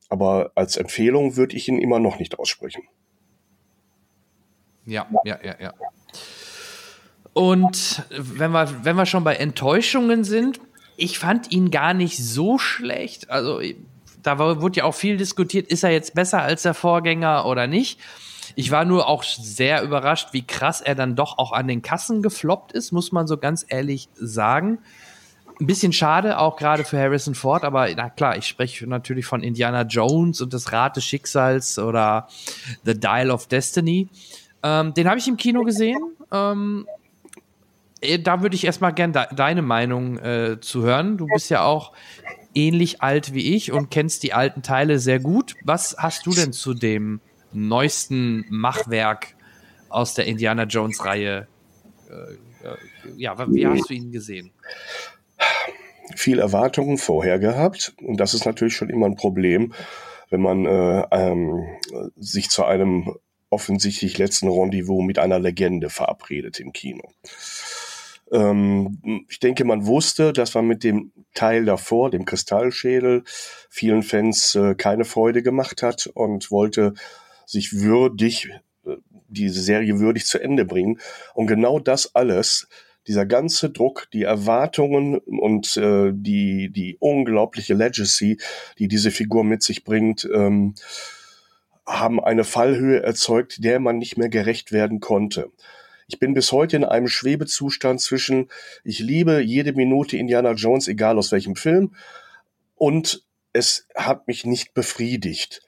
aber 0.08 0.52
als 0.54 0.76
Empfehlung 0.76 1.36
würde 1.36 1.56
ich 1.56 1.68
ihn 1.68 1.78
immer 1.78 1.98
noch 1.98 2.20
nicht 2.20 2.38
aussprechen. 2.38 2.84
Ja, 4.86 5.08
ja, 5.24 5.38
ja, 5.42 5.56
ja. 5.58 5.72
Und 7.32 8.04
wenn 8.10 8.52
wir, 8.52 8.84
wenn 8.84 8.94
wir 8.94 9.06
schon 9.06 9.24
bei 9.24 9.34
Enttäuschungen 9.34 10.22
sind, 10.22 10.60
ich 10.96 11.18
fand 11.18 11.50
ihn 11.50 11.72
gar 11.72 11.94
nicht 11.94 12.16
so 12.16 12.58
schlecht. 12.58 13.28
Also, 13.30 13.60
da 14.22 14.38
wurde 14.38 14.78
ja 14.78 14.84
auch 14.84 14.94
viel 14.94 15.16
diskutiert, 15.16 15.66
ist 15.66 15.82
er 15.82 15.90
jetzt 15.90 16.14
besser 16.14 16.42
als 16.42 16.62
der 16.62 16.74
Vorgänger 16.74 17.44
oder 17.46 17.66
nicht? 17.66 17.98
Ich 18.54 18.70
war 18.70 18.84
nur 18.84 19.08
auch 19.08 19.22
sehr 19.22 19.82
überrascht, 19.82 20.28
wie 20.32 20.46
krass 20.46 20.80
er 20.80 20.94
dann 20.94 21.16
doch 21.16 21.38
auch 21.38 21.52
an 21.52 21.68
den 21.68 21.82
Kassen 21.82 22.22
gefloppt 22.22 22.72
ist, 22.72 22.92
muss 22.92 23.12
man 23.12 23.26
so 23.26 23.36
ganz 23.36 23.64
ehrlich 23.68 24.08
sagen. 24.14 24.78
Ein 25.60 25.66
bisschen 25.66 25.92
schade, 25.92 26.38
auch 26.38 26.56
gerade 26.56 26.84
für 26.84 26.98
Harrison 26.98 27.34
Ford, 27.34 27.62
aber 27.62 27.88
na 27.94 28.10
klar, 28.10 28.36
ich 28.36 28.46
spreche 28.46 28.88
natürlich 28.88 29.24
von 29.24 29.42
Indiana 29.42 29.82
Jones 29.82 30.40
und 30.40 30.52
das 30.52 30.72
Rad 30.72 30.96
des 30.96 31.04
Schicksals 31.04 31.78
oder 31.78 32.28
The 32.84 32.98
Dial 32.98 33.30
of 33.30 33.46
Destiny. 33.46 34.08
Ähm, 34.64 34.94
den 34.94 35.08
habe 35.08 35.18
ich 35.18 35.28
im 35.28 35.36
Kino 35.36 35.62
gesehen. 35.62 36.02
Ähm, 36.32 36.86
äh, 38.00 38.18
da 38.18 38.42
würde 38.42 38.56
ich 38.56 38.64
erstmal 38.64 38.92
gerne 38.92 39.12
de 39.12 39.36
deine 39.36 39.62
Meinung 39.62 40.18
äh, 40.18 40.58
zu 40.60 40.82
hören. 40.82 41.16
Du 41.16 41.26
bist 41.26 41.50
ja 41.50 41.64
auch 41.64 41.92
ähnlich 42.54 43.02
alt 43.02 43.34
wie 43.34 43.54
ich 43.54 43.72
und 43.72 43.90
kennst 43.90 44.22
die 44.22 44.32
alten 44.32 44.62
Teile 44.62 44.98
sehr 44.98 45.20
gut. 45.20 45.54
Was 45.64 45.96
hast 45.98 46.26
du 46.26 46.32
denn 46.32 46.52
zu 46.52 46.74
dem 46.74 47.20
neuesten 47.54 48.44
Machwerk 48.50 49.34
aus 49.88 50.14
der 50.14 50.26
Indiana 50.26 50.64
Jones 50.64 51.04
Reihe. 51.04 51.46
Äh, 52.10 52.66
äh, 52.66 52.76
ja, 53.16 53.36
wie 53.52 53.66
hast 53.66 53.88
du 53.88 53.94
ihn 53.94 54.12
gesehen? 54.12 54.52
Viel 56.16 56.38
Erwartungen 56.38 56.98
vorher 56.98 57.38
gehabt 57.38 57.94
und 58.02 58.18
das 58.18 58.34
ist 58.34 58.44
natürlich 58.44 58.76
schon 58.76 58.90
immer 58.90 59.06
ein 59.06 59.16
Problem, 59.16 59.72
wenn 60.30 60.40
man 60.40 60.66
äh, 60.66 61.06
ähm, 61.10 61.64
sich 62.16 62.50
zu 62.50 62.64
einem 62.64 63.14
offensichtlich 63.50 64.18
letzten 64.18 64.48
Rendezvous 64.48 65.04
mit 65.04 65.18
einer 65.18 65.38
Legende 65.38 65.88
verabredet 65.90 66.58
im 66.60 66.72
Kino. 66.72 67.12
Ähm, 68.32 69.24
ich 69.28 69.38
denke, 69.38 69.64
man 69.64 69.86
wusste, 69.86 70.32
dass 70.32 70.54
man 70.54 70.66
mit 70.66 70.82
dem 70.82 71.12
Teil 71.34 71.64
davor, 71.64 72.10
dem 72.10 72.24
Kristallschädel, 72.24 73.22
vielen 73.70 74.02
Fans 74.02 74.54
äh, 74.56 74.74
keine 74.74 75.04
Freude 75.04 75.42
gemacht 75.42 75.82
hat 75.82 76.08
und 76.08 76.50
wollte 76.50 76.94
sich 77.46 77.72
würdig, 77.72 78.50
äh, 78.86 78.96
diese 79.28 79.62
Serie 79.62 79.98
würdig 79.98 80.26
zu 80.26 80.38
Ende 80.38 80.64
bringen. 80.64 81.00
Und 81.34 81.46
genau 81.46 81.78
das 81.78 82.14
alles, 82.14 82.68
dieser 83.06 83.26
ganze 83.26 83.70
Druck, 83.70 84.08
die 84.12 84.22
Erwartungen 84.22 85.18
und 85.18 85.76
äh, 85.76 86.12
die, 86.14 86.70
die 86.70 86.96
unglaubliche 87.00 87.74
Legacy, 87.74 88.38
die 88.78 88.88
diese 88.88 89.10
Figur 89.10 89.44
mit 89.44 89.62
sich 89.62 89.84
bringt, 89.84 90.28
ähm, 90.32 90.74
haben 91.86 92.22
eine 92.22 92.44
Fallhöhe 92.44 93.02
erzeugt, 93.02 93.62
der 93.62 93.78
man 93.78 93.98
nicht 93.98 94.16
mehr 94.16 94.30
gerecht 94.30 94.72
werden 94.72 95.00
konnte. 95.00 95.50
Ich 96.06 96.18
bin 96.18 96.34
bis 96.34 96.52
heute 96.52 96.76
in 96.76 96.84
einem 96.84 97.08
Schwebezustand 97.08 98.00
zwischen, 98.00 98.48
ich 98.84 98.98
liebe 99.00 99.40
jede 99.40 99.72
Minute 99.72 100.16
Indiana 100.16 100.52
Jones, 100.52 100.88
egal 100.88 101.18
aus 101.18 101.32
welchem 101.32 101.56
Film, 101.56 101.94
und 102.74 103.24
es 103.52 103.86
hat 103.94 104.26
mich 104.26 104.44
nicht 104.44 104.74
befriedigt. 104.74 105.63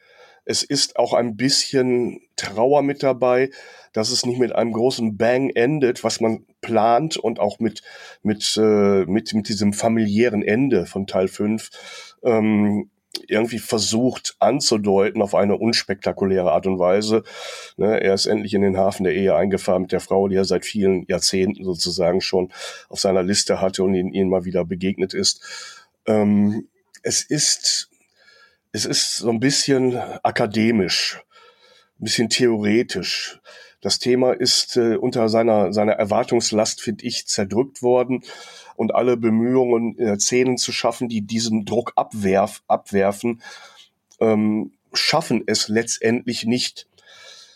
Es 0.46 0.62
ist 0.62 0.96
auch 0.96 1.12
ein 1.12 1.36
bisschen 1.36 2.22
Trauer 2.36 2.82
mit 2.82 3.02
dabei, 3.02 3.50
dass 3.92 4.10
es 4.10 4.24
nicht 4.24 4.38
mit 4.38 4.54
einem 4.54 4.72
großen 4.72 5.16
Bang 5.16 5.50
endet, 5.50 6.04
was 6.04 6.20
man 6.20 6.46
plant 6.60 7.16
und 7.16 7.40
auch 7.40 7.58
mit, 7.58 7.82
mit, 8.22 8.56
äh, 8.56 9.04
mit, 9.04 9.34
mit 9.34 9.48
diesem 9.48 9.72
familiären 9.72 10.42
Ende 10.42 10.86
von 10.86 11.06
Teil 11.06 11.28
5 11.28 12.16
ähm, 12.22 12.90
irgendwie 13.28 13.58
versucht 13.58 14.36
anzudeuten 14.38 15.22
auf 15.22 15.34
eine 15.34 15.56
unspektakuläre 15.56 16.52
Art 16.52 16.66
und 16.66 16.78
Weise. 16.78 17.24
Ne, 17.76 18.00
er 18.00 18.14
ist 18.14 18.26
endlich 18.26 18.54
in 18.54 18.62
den 18.62 18.76
Hafen 18.76 19.04
der 19.04 19.14
Ehe 19.14 19.34
eingefahren 19.34 19.82
mit 19.82 19.92
der 19.92 20.00
Frau, 20.00 20.28
die 20.28 20.36
er 20.36 20.44
seit 20.44 20.64
vielen 20.64 21.06
Jahrzehnten 21.06 21.64
sozusagen 21.64 22.20
schon 22.20 22.52
auf 22.88 23.00
seiner 23.00 23.22
Liste 23.22 23.60
hatte 23.60 23.82
und 23.82 23.94
ihnen 23.94 24.30
mal 24.30 24.44
wieder 24.44 24.64
begegnet 24.64 25.14
ist. 25.14 25.42
Ähm, 26.06 26.68
es 27.02 27.22
ist 27.22 27.90
es 28.76 28.84
ist 28.84 29.16
so 29.16 29.30
ein 29.30 29.40
bisschen 29.40 29.96
akademisch, 30.22 31.22
ein 31.98 32.04
bisschen 32.04 32.28
theoretisch. 32.28 33.40
Das 33.80 33.98
Thema 33.98 34.32
ist 34.32 34.76
äh, 34.76 34.96
unter 34.96 35.30
seiner, 35.30 35.72
seiner 35.72 35.94
Erwartungslast, 35.94 36.82
finde 36.82 37.06
ich, 37.06 37.26
zerdrückt 37.26 37.80
worden. 37.80 38.22
Und 38.74 38.94
alle 38.94 39.16
Bemühungen, 39.16 39.98
äh, 39.98 40.18
Szenen 40.18 40.58
zu 40.58 40.72
schaffen, 40.72 41.08
die 41.08 41.22
diesen 41.22 41.64
Druck 41.64 41.94
abwerf, 41.96 42.62
abwerfen, 42.68 43.40
ähm, 44.20 44.72
schaffen 44.92 45.42
es 45.46 45.68
letztendlich 45.68 46.44
nicht. 46.44 46.86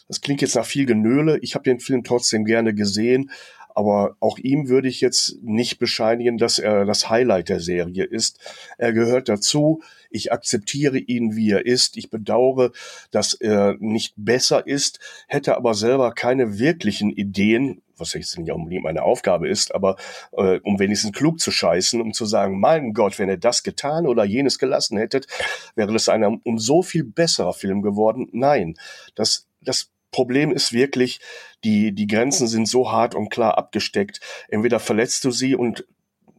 Das 0.08 0.22
klingt 0.22 0.40
jetzt 0.40 0.56
nach 0.56 0.64
viel 0.64 0.86
Genöle. 0.86 1.38
Ich 1.42 1.54
habe 1.54 1.64
den 1.64 1.80
Film 1.80 2.02
trotzdem 2.02 2.46
gerne 2.46 2.72
gesehen, 2.74 3.30
aber 3.74 4.16
auch 4.20 4.38
ihm 4.38 4.68
würde 4.68 4.88
ich 4.88 5.02
jetzt 5.02 5.36
nicht 5.42 5.78
bescheinigen, 5.78 6.38
dass 6.38 6.58
er 6.58 6.86
das 6.86 7.10
Highlight 7.10 7.50
der 7.50 7.60
Serie 7.60 8.04
ist. 8.04 8.38
Er 8.78 8.94
gehört 8.94 9.28
dazu. 9.28 9.82
Ich 10.10 10.32
akzeptiere 10.32 10.98
ihn, 10.98 11.36
wie 11.36 11.50
er 11.50 11.64
ist. 11.64 11.96
Ich 11.96 12.10
bedauere, 12.10 12.72
dass 13.10 13.34
er 13.34 13.76
nicht 13.78 14.14
besser 14.16 14.66
ist, 14.66 15.00
hätte 15.28 15.56
aber 15.56 15.74
selber 15.74 16.12
keine 16.12 16.58
wirklichen 16.58 17.10
Ideen, 17.10 17.82
was 17.96 18.14
jetzt 18.14 18.38
nicht 18.38 18.50
unbedingt 18.50 18.82
meine 18.82 19.02
Aufgabe 19.02 19.48
ist, 19.48 19.74
aber 19.74 19.96
äh, 20.32 20.58
um 20.60 20.78
wenigstens 20.78 21.12
klug 21.12 21.38
zu 21.38 21.50
scheißen, 21.50 22.00
um 22.00 22.12
zu 22.12 22.24
sagen, 22.24 22.58
mein 22.58 22.94
Gott, 22.94 23.18
wenn 23.18 23.28
er 23.28 23.36
das 23.36 23.62
getan 23.62 24.06
oder 24.06 24.24
jenes 24.24 24.58
gelassen 24.58 24.96
hättet, 24.96 25.26
wäre 25.74 25.92
das 25.92 26.08
ein 26.08 26.24
um 26.24 26.58
so 26.58 26.82
viel 26.82 27.04
besserer 27.04 27.52
Film 27.52 27.82
geworden. 27.82 28.28
Nein, 28.32 28.76
das, 29.14 29.46
das 29.60 29.90
Problem 30.10 30.50
ist 30.50 30.72
wirklich, 30.72 31.20
die, 31.62 31.92
die 31.92 32.06
Grenzen 32.06 32.48
sind 32.48 32.66
so 32.66 32.90
hart 32.90 33.14
und 33.14 33.30
klar 33.30 33.58
abgesteckt. 33.58 34.20
Entweder 34.48 34.80
verletzt 34.80 35.24
du 35.24 35.30
sie 35.30 35.54
und 35.54 35.84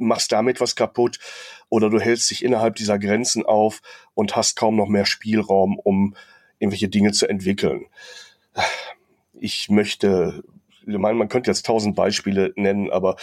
machst 0.02 0.32
damit 0.32 0.60
was 0.60 0.76
kaputt 0.76 1.20
oder 1.70 1.90
du 1.90 2.00
hältst 2.00 2.30
dich 2.32 2.44
innerhalb 2.44 2.76
dieser 2.76 3.00
Grenzen 3.00 3.46
auf 3.46 3.82
und 4.14 4.36
hast 4.36 4.56
kaum 4.56 4.76
noch 4.76 4.88
mehr 4.88 5.06
Spielraum, 5.06 5.80
um 5.80 6.16
irgendwelche 6.60 6.90
Dinge 6.90 7.12
zu 7.12 7.28
entwickeln. 7.28 7.86
Ich 9.34 9.70
möchte 9.70 10.44
ich 10.88 10.98
meine, 10.98 11.18
man 11.18 11.30
könnte 11.30 11.50
jetzt 11.50 11.66
tausend 11.66 11.96
Beispiele 11.96 12.54
nennen, 12.56 12.92
aber 12.92 13.16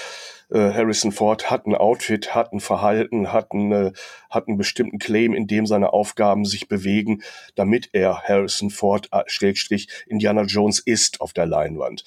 äh, 0.50 0.72
Harrison 0.72 1.12
Ford 1.12 1.50
hat 1.50 1.66
ein 1.66 1.74
Outfit, 1.74 2.34
hat 2.34 2.52
ein 2.52 2.60
Verhalten, 2.60 3.32
hat, 3.32 3.52
eine, 3.52 3.92
hat 4.30 4.48
einen 4.48 4.58
bestimmten 4.58 4.98
Claim, 4.98 5.34
in 5.34 5.46
dem 5.46 5.66
seine 5.66 5.92
Aufgaben 5.92 6.44
sich 6.44 6.68
bewegen, 6.68 7.22
damit 7.54 7.90
er 7.92 8.22
Harrison 8.22 8.70
Ford, 8.70 9.08
äh, 9.12 9.22
Schrägstrich, 9.26 9.88
Indiana 10.06 10.42
Jones 10.42 10.78
ist 10.78 11.20
auf 11.20 11.32
der 11.32 11.46
Leinwand. 11.46 12.04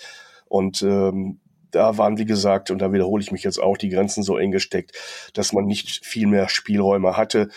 Und 0.47 0.81
ähm, 0.81 1.39
da 1.71 1.97
waren, 1.97 2.17
wie 2.17 2.25
gesagt, 2.25 2.71
und 2.71 2.79
da 2.79 2.93
wiederhole 2.93 3.23
ich 3.23 3.31
mich 3.31 3.43
jetzt 3.43 3.59
auch, 3.59 3.77
die 3.77 3.89
Grenzen 3.89 4.23
so 4.23 4.37
eng 4.37 4.51
gesteckt, 4.51 4.97
dass 5.33 5.53
man 5.53 5.65
nicht 5.65 6.05
viel 6.05 6.27
mehr 6.27 6.49
Spielräume 6.49 7.17
hatte. 7.17 7.49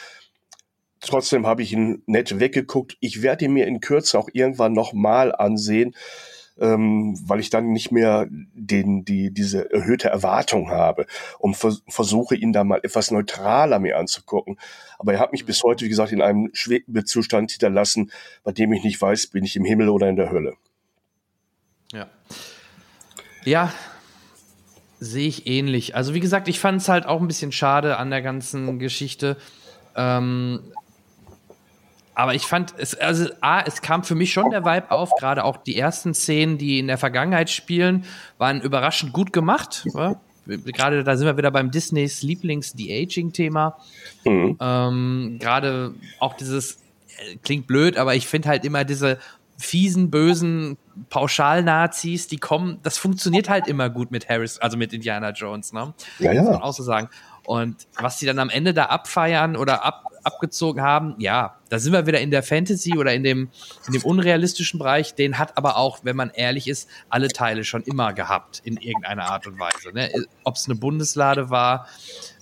Trotzdem 1.00 1.46
habe 1.46 1.62
ich 1.62 1.72
ihn 1.72 2.02
nett 2.06 2.40
weggeguckt. 2.40 2.96
Ich 3.00 3.22
werde 3.22 3.44
ihn 3.44 3.52
mir 3.52 3.66
in 3.66 3.80
Kürze 3.80 4.18
auch 4.18 4.28
irgendwann 4.32 4.72
nochmal 4.72 5.34
ansehen 5.34 5.94
ähm, 6.58 7.18
weil 7.26 7.40
ich 7.40 7.50
dann 7.50 7.72
nicht 7.72 7.90
mehr 7.90 8.26
den, 8.30 9.04
die, 9.04 9.32
diese 9.32 9.70
erhöhte 9.72 10.08
Erwartung 10.08 10.70
habe 10.70 11.06
und 11.38 11.56
vers 11.56 11.82
versuche 11.88 12.36
ihn 12.36 12.52
da 12.52 12.64
mal 12.64 12.80
etwas 12.82 13.10
neutraler 13.10 13.78
mir 13.78 13.98
anzugucken. 13.98 14.58
Aber 14.98 15.12
er 15.12 15.18
hat 15.18 15.32
mich 15.32 15.46
bis 15.46 15.62
heute, 15.62 15.84
wie 15.84 15.88
gesagt, 15.88 16.12
in 16.12 16.22
einem 16.22 16.50
Schwebezustand 16.52 17.50
hinterlassen, 17.50 18.12
bei 18.44 18.52
dem 18.52 18.72
ich 18.72 18.84
nicht 18.84 19.00
weiß, 19.00 19.28
bin 19.28 19.44
ich 19.44 19.56
im 19.56 19.64
Himmel 19.64 19.88
oder 19.88 20.08
in 20.08 20.16
der 20.16 20.30
Hölle. 20.30 20.54
Ja. 21.92 22.08
Ja, 23.44 23.72
sehe 25.00 25.28
ich 25.28 25.46
ähnlich. 25.46 25.94
Also 25.94 26.14
wie 26.14 26.20
gesagt, 26.20 26.48
ich 26.48 26.60
fand 26.60 26.80
es 26.80 26.88
halt 26.88 27.06
auch 27.06 27.20
ein 27.20 27.26
bisschen 27.26 27.52
schade 27.52 27.96
an 27.96 28.10
der 28.10 28.22
ganzen 28.22 28.78
Geschichte. 28.78 29.36
Ähm, 29.96 30.60
aber 32.14 32.34
ich 32.34 32.42
fand 32.42 32.74
es, 32.78 32.94
also 32.94 33.28
A, 33.40 33.62
es 33.62 33.82
kam 33.82 34.04
für 34.04 34.14
mich 34.14 34.32
schon 34.32 34.50
der 34.50 34.64
Vibe 34.64 34.90
auf, 34.90 35.10
gerade 35.18 35.44
auch 35.44 35.56
die 35.56 35.76
ersten 35.76 36.14
Szenen, 36.14 36.58
die 36.58 36.78
in 36.78 36.86
der 36.86 36.98
Vergangenheit 36.98 37.50
spielen, 37.50 38.04
waren 38.38 38.60
überraschend 38.60 39.12
gut 39.12 39.32
gemacht. 39.32 39.84
Ja? 39.92 40.20
Gerade 40.46 41.02
da 41.02 41.16
sind 41.16 41.26
wir 41.26 41.36
wieder 41.36 41.50
beim 41.50 41.70
Disneys 41.70 42.22
Lieblings-De-Aging-Thema. 42.22 43.76
Mhm. 44.24 44.56
Ähm, 44.60 45.36
gerade 45.40 45.94
auch 46.20 46.34
dieses, 46.34 46.74
äh, 47.18 47.36
klingt 47.42 47.66
blöd, 47.66 47.96
aber 47.96 48.14
ich 48.14 48.28
finde 48.28 48.48
halt 48.48 48.64
immer 48.64 48.84
diese 48.84 49.18
fiesen, 49.56 50.10
bösen 50.10 50.76
Pauschal-Nazis, 51.10 52.28
die 52.28 52.38
kommen, 52.38 52.78
das 52.82 52.98
funktioniert 52.98 53.48
halt 53.48 53.66
immer 53.66 53.90
gut 53.90 54.10
mit 54.10 54.28
Harris, 54.28 54.58
also 54.58 54.76
mit 54.76 54.92
Indiana 54.92 55.30
Jones, 55.30 55.72
ne? 55.72 55.94
Ja, 56.18 56.32
ja. 56.32 56.42
Muss 56.42 56.52
man 56.52 56.62
auch 56.62 56.74
so 56.74 56.82
sagen. 56.82 57.08
Und 57.46 57.86
was 57.98 58.18
sie 58.18 58.26
dann 58.26 58.38
am 58.38 58.50
Ende 58.50 58.72
da 58.72 58.86
abfeiern 58.86 59.56
oder 59.56 59.84
ab, 59.84 60.10
abgezogen 60.22 60.82
haben, 60.82 61.14
ja, 61.18 61.56
da 61.68 61.78
sind 61.78 61.92
wir 61.92 62.06
wieder 62.06 62.20
in 62.20 62.30
der 62.30 62.42
Fantasy 62.42 62.96
oder 62.96 63.12
in 63.12 63.22
dem, 63.22 63.50
in 63.86 63.92
dem 63.92 64.02
unrealistischen 64.02 64.78
Bereich. 64.78 65.14
Den 65.14 65.38
hat 65.38 65.56
aber 65.58 65.76
auch, 65.76 66.00
wenn 66.02 66.16
man 66.16 66.30
ehrlich 66.30 66.68
ist, 66.68 66.88
alle 67.10 67.28
Teile 67.28 67.64
schon 67.64 67.82
immer 67.82 68.14
gehabt, 68.14 68.62
in 68.64 68.78
irgendeiner 68.78 69.30
Art 69.30 69.46
und 69.46 69.58
Weise. 69.58 69.92
Ne? 69.92 70.10
Ob 70.44 70.56
es 70.56 70.66
eine 70.66 70.76
Bundeslade 70.76 71.50
war 71.50 71.86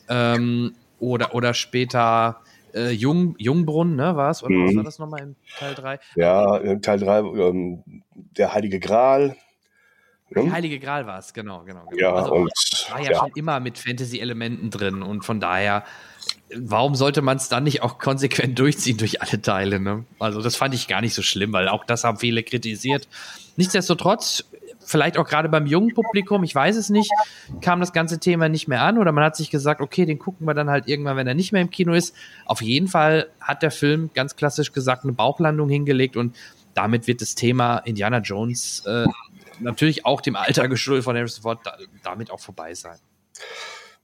ähm, 0.08 0.74
oder, 1.00 1.34
oder 1.34 1.52
später 1.52 2.40
äh, 2.74 2.90
Jung, 2.90 3.34
Jungbrunn, 3.38 3.96
ne, 3.96 4.16
war 4.16 4.30
es? 4.30 4.42
Oder 4.42 4.54
mhm. 4.54 4.66
was 4.66 4.76
war 4.76 4.84
das 4.84 4.98
nochmal 4.98 5.22
in 5.22 5.36
Teil 5.58 5.74
3? 5.74 5.98
Ja, 6.16 6.56
in 6.58 6.82
Teil 6.82 6.98
3, 6.98 7.18
ähm, 7.18 7.82
der 8.12 8.54
Heilige 8.54 8.80
Gral. 8.80 9.36
Der 10.34 10.50
Heilige 10.50 10.78
Gral 10.78 11.06
war 11.06 11.18
es, 11.18 11.34
genau, 11.34 11.62
genau. 11.64 11.84
genau. 11.90 12.00
Ja, 12.00 12.14
also, 12.14 12.32
und, 12.32 12.52
war 12.90 13.00
ja, 13.00 13.12
ja, 13.12 13.18
schon 13.18 13.32
immer 13.34 13.60
mit 13.60 13.78
Fantasy-Elementen 13.78 14.70
drin 14.70 15.02
und 15.02 15.24
von 15.24 15.40
daher, 15.40 15.84
warum 16.56 16.94
sollte 16.94 17.22
man 17.22 17.36
es 17.36 17.48
dann 17.48 17.64
nicht 17.64 17.82
auch 17.82 17.98
konsequent 17.98 18.58
durchziehen 18.58 18.96
durch 18.96 19.20
alle 19.20 19.42
Teile? 19.42 19.80
Ne? 19.80 20.04
Also, 20.18 20.40
das 20.40 20.56
fand 20.56 20.74
ich 20.74 20.88
gar 20.88 21.00
nicht 21.00 21.14
so 21.14 21.22
schlimm, 21.22 21.52
weil 21.52 21.68
auch 21.68 21.84
das 21.84 22.04
haben 22.04 22.18
viele 22.18 22.42
kritisiert. 22.42 23.08
Nichtsdestotrotz, 23.56 24.44
vielleicht 24.84 25.18
auch 25.18 25.26
gerade 25.26 25.48
beim 25.48 25.66
jungen 25.66 25.94
Publikum, 25.94 26.44
ich 26.44 26.54
weiß 26.54 26.76
es 26.76 26.90
nicht, 26.90 27.10
kam 27.60 27.80
das 27.80 27.92
ganze 27.92 28.18
Thema 28.18 28.48
nicht 28.48 28.68
mehr 28.68 28.82
an 28.82 28.98
oder 28.98 29.12
man 29.12 29.24
hat 29.24 29.36
sich 29.36 29.50
gesagt, 29.50 29.80
okay, 29.80 30.06
den 30.06 30.18
gucken 30.18 30.46
wir 30.46 30.54
dann 30.54 30.70
halt 30.70 30.88
irgendwann, 30.88 31.16
wenn 31.16 31.26
er 31.26 31.34
nicht 31.34 31.52
mehr 31.52 31.62
im 31.62 31.70
Kino 31.70 31.92
ist. 31.92 32.14
Auf 32.46 32.62
jeden 32.62 32.88
Fall 32.88 33.28
hat 33.40 33.62
der 33.62 33.70
Film 33.70 34.10
ganz 34.14 34.36
klassisch 34.36 34.72
gesagt 34.72 35.04
eine 35.04 35.12
Bauchlandung 35.12 35.68
hingelegt 35.68 36.16
und 36.16 36.36
damit 36.74 37.06
wird 37.06 37.20
das 37.20 37.34
Thema 37.34 37.78
Indiana 37.78 38.18
Jones 38.18 38.84
äh, 38.86 39.06
natürlich 39.60 40.04
auch 40.04 40.20
dem 40.20 40.36
Alter 40.36 40.68
geschuldet 40.68 41.04
von 41.04 41.16
Harrison 41.16 41.42
Ford 41.42 41.60
da, 41.64 41.76
damit 42.02 42.30
auch 42.30 42.40
vorbei 42.40 42.74
sein. 42.74 42.98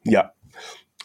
Ja. 0.05 0.33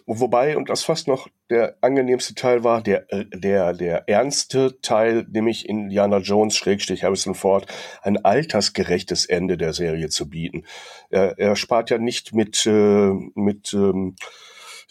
Wobei, 0.05 0.57
und 0.57 0.69
das 0.69 0.83
fast 0.83 1.07
noch 1.07 1.27
der 1.49 1.77
angenehmste 1.81 2.35
Teil 2.35 2.63
war, 2.63 2.81
der, 2.81 3.05
der, 3.33 3.73
der 3.73 4.09
ernste 4.09 4.81
Teil, 4.81 5.25
nämlich 5.31 5.69
Indiana 5.69 6.17
Jones, 6.17 6.55
Schrägstrich 6.55 7.03
Harrison 7.03 7.35
Ford, 7.35 7.67
ein 8.01 8.23
altersgerechtes 8.23 9.25
Ende 9.25 9.57
der 9.57 9.73
Serie 9.73 10.09
zu 10.09 10.29
bieten. 10.29 10.65
Er, 11.09 11.37
er 11.39 11.55
spart 11.55 11.89
ja 11.89 11.97
nicht 11.97 12.33
mit, 12.33 12.65
äh, 12.65 13.11
mit 13.35 13.73
ähm, 13.73 14.15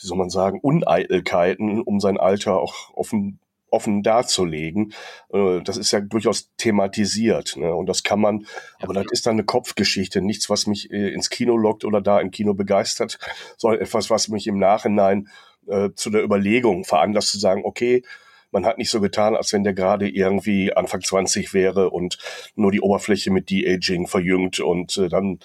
wie 0.01 0.07
soll 0.07 0.18
man 0.18 0.31
sagen, 0.31 0.61
Uneitelkeiten, 0.61 1.83
um 1.83 2.01
sein 2.01 2.16
Alter 2.16 2.61
auch 2.61 2.94
offen 2.94 3.38
offen 3.73 4.03
darzulegen. 4.03 4.93
Äh, 5.33 5.61
das 5.63 5.77
ist 5.77 5.91
ja 5.93 6.01
durchaus 6.01 6.51
thematisiert. 6.57 7.57
Ne? 7.57 7.75
Und 7.75 7.87
das 7.87 8.03
kann 8.03 8.21
man, 8.21 8.47
aber 8.81 8.95
das 8.95 9.07
ist 9.11 9.27
dann 9.27 9.35
eine 9.35 9.45
Kopfgeschichte, 9.45 10.21
nichts, 10.21 10.51
was 10.51 10.67
mich 10.67 10.91
äh, 10.91 11.13
ins 11.13 11.31
Kino 11.31 11.57
lockt 11.57 11.85
oder 11.85 12.01
da 12.01 12.21
im 12.21 12.31
Kino 12.31 12.55
begeistert, 12.55 13.19
sondern 13.57 13.81
etwas, 13.81 14.11
was 14.11 14.29
mich 14.29 14.47
im 14.47 14.59
Nachhinein 14.59 15.29
äh, 15.67 15.91
zu 15.95 16.11
der 16.11 16.23
Überlegung 16.23 16.85
veranlasst 16.85 17.31
zu 17.31 17.39
sagen, 17.39 17.63
okay, 17.65 18.03
man 18.51 18.67
hat 18.67 18.77
nicht 18.77 18.91
so 18.91 19.01
getan, 19.01 19.35
als 19.35 19.53
wenn 19.55 19.65
der 19.65 19.73
gerade 19.73 20.09
irgendwie 20.09 20.75
Anfang 20.75 21.01
20 21.01 21.55
wäre 21.55 21.91
und 21.91 22.19
nur 22.55 22.71
die 22.71 22.83
Oberfläche 22.83 23.31
mit 23.31 23.49
De-Aging 23.49 24.07
verjüngt 24.07 24.61
und 24.61 24.97
äh, 24.99 25.09
dann 25.09 25.39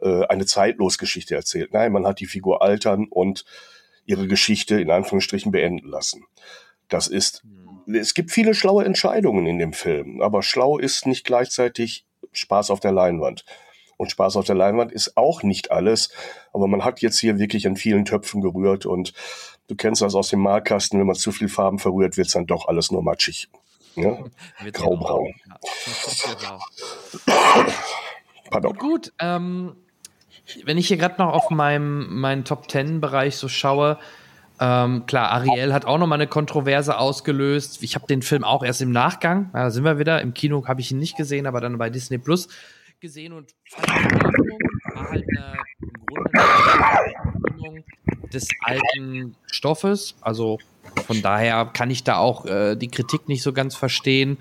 äh, 0.00 0.24
eine 0.26 0.46
Zeitlosgeschichte 0.46 1.34
erzählt. 1.34 1.72
Nein, 1.72 1.92
man 1.92 2.06
hat 2.06 2.20
die 2.20 2.26
Figur 2.26 2.62
altern 2.62 3.06
und 3.10 3.44
ihre 4.06 4.28
Geschichte 4.28 4.80
in 4.80 4.90
Anführungsstrichen 4.90 5.50
beenden 5.50 5.88
lassen. 5.88 6.24
Das 6.88 7.08
ist 7.08 7.42
es 7.86 8.14
gibt 8.14 8.30
viele 8.30 8.54
schlaue 8.54 8.84
Entscheidungen 8.84 9.46
in 9.46 9.58
dem 9.58 9.72
Film, 9.72 10.20
aber 10.20 10.42
schlau 10.42 10.78
ist 10.78 11.06
nicht 11.06 11.24
gleichzeitig 11.24 12.06
Spaß 12.32 12.70
auf 12.70 12.80
der 12.80 12.92
Leinwand. 12.92 13.44
Und 13.96 14.10
Spaß 14.10 14.36
auf 14.36 14.44
der 14.44 14.56
Leinwand 14.56 14.92
ist 14.92 15.16
auch 15.16 15.42
nicht 15.42 15.70
alles, 15.70 16.10
aber 16.52 16.66
man 16.66 16.84
hat 16.84 17.00
jetzt 17.00 17.18
hier 17.18 17.38
wirklich 17.38 17.66
an 17.66 17.76
vielen 17.76 18.04
Töpfen 18.04 18.40
gerührt 18.40 18.86
und 18.86 19.12
du 19.68 19.76
kennst 19.76 20.02
das 20.02 20.14
aus 20.14 20.28
dem 20.28 20.40
Malkasten, 20.40 20.98
wenn 20.98 21.06
man 21.06 21.14
zu 21.14 21.30
viel 21.30 21.48
Farben 21.48 21.78
verrührt, 21.78 22.16
wird 22.16 22.26
es 22.26 22.32
dann 22.32 22.46
doch 22.46 22.66
alles 22.68 22.90
nur 22.90 23.02
matschig. 23.02 23.48
Ja? 23.96 24.18
Graubraun. 24.72 25.32
Ja. 26.42 26.58
Pardon. 28.50 28.76
Gut, 28.76 29.12
ähm, 29.20 29.76
wenn 30.64 30.78
ich 30.78 30.88
hier 30.88 30.96
gerade 30.96 31.22
noch 31.22 31.32
auf 31.32 31.50
meinem, 31.50 32.20
meinen 32.20 32.44
Top 32.44 32.66
Ten 32.66 33.00
Bereich 33.00 33.36
so 33.36 33.48
schaue, 33.48 33.98
ähm, 34.60 35.06
klar, 35.06 35.30
Ariel 35.30 35.72
hat 35.72 35.84
auch 35.84 35.98
nochmal 35.98 36.18
eine 36.18 36.28
Kontroverse 36.28 36.98
ausgelöst. 36.98 37.82
Ich 37.82 37.94
habe 37.94 38.06
den 38.06 38.22
Film 38.22 38.44
auch 38.44 38.62
erst 38.62 38.82
im 38.82 38.92
Nachgang, 38.92 39.50
da 39.52 39.70
sind 39.70 39.84
wir 39.84 39.98
wieder, 39.98 40.20
im 40.22 40.34
Kino 40.34 40.66
habe 40.66 40.80
ich 40.80 40.92
ihn 40.92 40.98
nicht 40.98 41.16
gesehen, 41.16 41.46
aber 41.46 41.60
dann 41.60 41.78
bei 41.78 41.90
Disney 41.90 42.18
Plus 42.18 42.48
gesehen 43.00 43.32
und 43.32 43.52
war 44.94 45.10
halt 45.10 45.24
eine, 45.28 45.56
im 45.80 46.06
Grunde 46.06 46.30
eine 46.34 47.84
des 48.32 48.48
alten 48.60 49.36
Stoffes. 49.46 50.16
Also 50.20 50.58
von 51.06 51.22
daher 51.22 51.66
kann 51.66 51.90
ich 51.90 52.04
da 52.04 52.18
auch 52.18 52.46
äh, 52.46 52.76
die 52.76 52.88
Kritik 52.88 53.28
nicht 53.28 53.42
so 53.42 53.52
ganz 53.52 53.74
verstehen. 53.74 54.38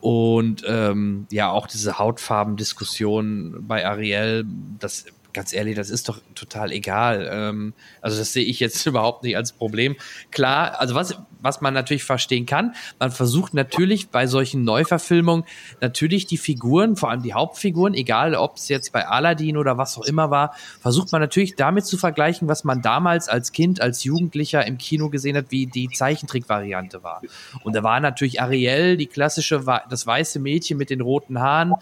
Und 0.00 0.64
ähm, 0.66 1.26
ja, 1.30 1.50
auch 1.50 1.66
diese 1.66 1.98
Hautfarbendiskussion 1.98 3.66
bei 3.66 3.84
Ariel, 3.84 4.44
das 4.78 5.06
ganz 5.32 5.52
ehrlich, 5.52 5.76
das 5.76 5.90
ist 5.90 6.08
doch 6.08 6.20
total 6.34 6.72
egal. 6.72 7.28
Ähm, 7.30 7.74
also 8.00 8.18
das 8.18 8.32
sehe 8.32 8.44
ich 8.44 8.60
jetzt 8.60 8.86
überhaupt 8.86 9.24
nicht 9.24 9.36
als 9.36 9.52
Problem. 9.52 9.96
Klar, 10.30 10.80
also 10.80 10.94
was, 10.94 11.18
was 11.40 11.60
man 11.60 11.74
natürlich 11.74 12.04
verstehen 12.04 12.46
kann, 12.46 12.74
man 12.98 13.10
versucht 13.10 13.54
natürlich 13.54 14.08
bei 14.08 14.26
solchen 14.26 14.64
Neuverfilmungen 14.64 15.44
natürlich 15.80 16.26
die 16.26 16.38
Figuren, 16.38 16.96
vor 16.96 17.10
allem 17.10 17.22
die 17.22 17.34
Hauptfiguren, 17.34 17.94
egal 17.94 18.34
ob 18.34 18.56
es 18.56 18.68
jetzt 18.68 18.92
bei 18.92 19.06
Aladdin 19.06 19.56
oder 19.56 19.78
was 19.78 19.96
auch 19.98 20.04
immer 20.04 20.30
war, 20.30 20.54
versucht 20.80 21.12
man 21.12 21.20
natürlich 21.20 21.56
damit 21.56 21.86
zu 21.86 21.98
vergleichen, 21.98 22.48
was 22.48 22.64
man 22.64 22.82
damals 22.82 23.28
als 23.28 23.52
Kind, 23.52 23.80
als 23.80 24.04
Jugendlicher 24.04 24.66
im 24.66 24.78
Kino 24.78 25.08
gesehen 25.10 25.36
hat, 25.36 25.46
wie 25.50 25.66
die 25.66 25.88
Zeichentrickvariante 25.88 27.02
war. 27.02 27.22
Und 27.62 27.74
da 27.74 27.82
war 27.82 28.00
natürlich 28.00 28.40
Ariel, 28.40 28.96
die 28.96 29.06
klassische, 29.06 29.62
das 29.88 30.06
weiße 30.06 30.40
Mädchen 30.40 30.78
mit 30.78 30.90
den 30.90 31.00
roten 31.00 31.38
Haaren, 31.40 31.74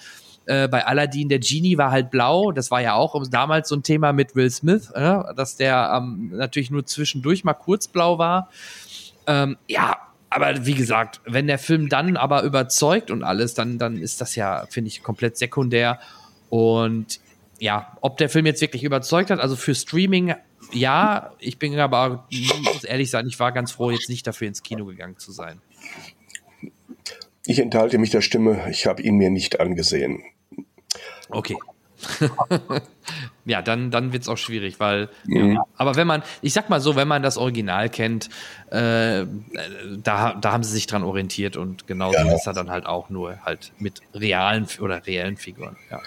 äh, 0.46 0.68
bei 0.68 0.86
Aladdin, 0.86 1.28
der 1.28 1.40
Genie 1.40 1.76
war 1.76 1.90
halt 1.90 2.10
blau. 2.10 2.52
Das 2.52 2.70
war 2.70 2.80
ja 2.80 2.94
auch 2.94 3.20
damals 3.28 3.68
so 3.68 3.76
ein 3.76 3.82
Thema 3.82 4.12
mit 4.12 4.34
Will 4.34 4.50
Smith, 4.50 4.90
äh, 4.94 5.18
dass 5.34 5.56
der 5.56 5.92
ähm, 5.96 6.32
natürlich 6.34 6.70
nur 6.70 6.86
zwischendurch 6.86 7.44
mal 7.44 7.54
kurz 7.54 7.88
blau 7.88 8.18
war. 8.18 8.50
Ähm, 9.26 9.56
ja, 9.66 9.96
aber 10.30 10.66
wie 10.66 10.74
gesagt, 10.74 11.20
wenn 11.24 11.46
der 11.46 11.58
Film 11.58 11.88
dann 11.88 12.16
aber 12.16 12.42
überzeugt 12.42 13.10
und 13.10 13.22
alles, 13.22 13.54
dann, 13.54 13.78
dann 13.78 13.96
ist 13.96 14.20
das 14.20 14.36
ja, 14.36 14.66
finde 14.70 14.88
ich, 14.88 15.02
komplett 15.02 15.36
sekundär. 15.36 15.98
Und 16.48 17.20
ja, 17.58 17.96
ob 18.00 18.18
der 18.18 18.28
Film 18.28 18.46
jetzt 18.46 18.60
wirklich 18.60 18.84
überzeugt 18.84 19.30
hat, 19.30 19.40
also 19.40 19.56
für 19.56 19.74
Streaming, 19.74 20.34
ja, 20.72 21.32
ich 21.38 21.58
bin 21.58 21.78
aber, 21.78 22.26
muss 22.62 22.84
ehrlich 22.84 23.10
sein, 23.10 23.26
ich 23.26 23.38
war 23.38 23.52
ganz 23.52 23.72
froh, 23.72 23.90
jetzt 23.90 24.08
nicht 24.08 24.26
dafür 24.26 24.48
ins 24.48 24.62
Kino 24.62 24.84
gegangen 24.84 25.18
zu 25.18 25.32
sein. 25.32 25.60
Ich 27.46 27.58
enthalte 27.60 27.98
mich 27.98 28.10
der 28.10 28.22
Stimme, 28.22 28.68
ich 28.70 28.86
habe 28.86 29.02
ihn 29.02 29.16
mir 29.16 29.30
nicht 29.30 29.60
angesehen. 29.60 30.22
Okay. 31.28 31.56
ja, 33.46 33.62
dann, 33.62 33.90
dann 33.90 34.12
wird 34.12 34.22
es 34.22 34.28
auch 34.28 34.36
schwierig, 34.36 34.78
weil, 34.80 35.08
mhm. 35.24 35.54
ja, 35.54 35.62
aber 35.76 35.96
wenn 35.96 36.06
man, 36.06 36.22
ich 36.42 36.52
sag 36.52 36.68
mal 36.68 36.80
so, 36.80 36.94
wenn 36.94 37.08
man 37.08 37.22
das 37.22 37.38
Original 37.38 37.88
kennt, 37.88 38.28
äh, 38.70 39.24
da, 40.02 40.34
da 40.34 40.52
haben 40.52 40.62
sie 40.62 40.72
sich 40.72 40.86
dran 40.86 41.02
orientiert 41.02 41.56
und 41.56 41.86
genauso 41.86 42.18
ja. 42.18 42.34
ist 42.34 42.46
er 42.46 42.52
dann 42.52 42.70
halt 42.70 42.86
auch 42.86 43.08
nur 43.08 43.38
halt 43.44 43.72
mit 43.78 44.02
realen 44.14 44.66
oder 44.80 45.06
reellen 45.06 45.36
Figuren, 45.36 45.76
ja. 45.90 46.00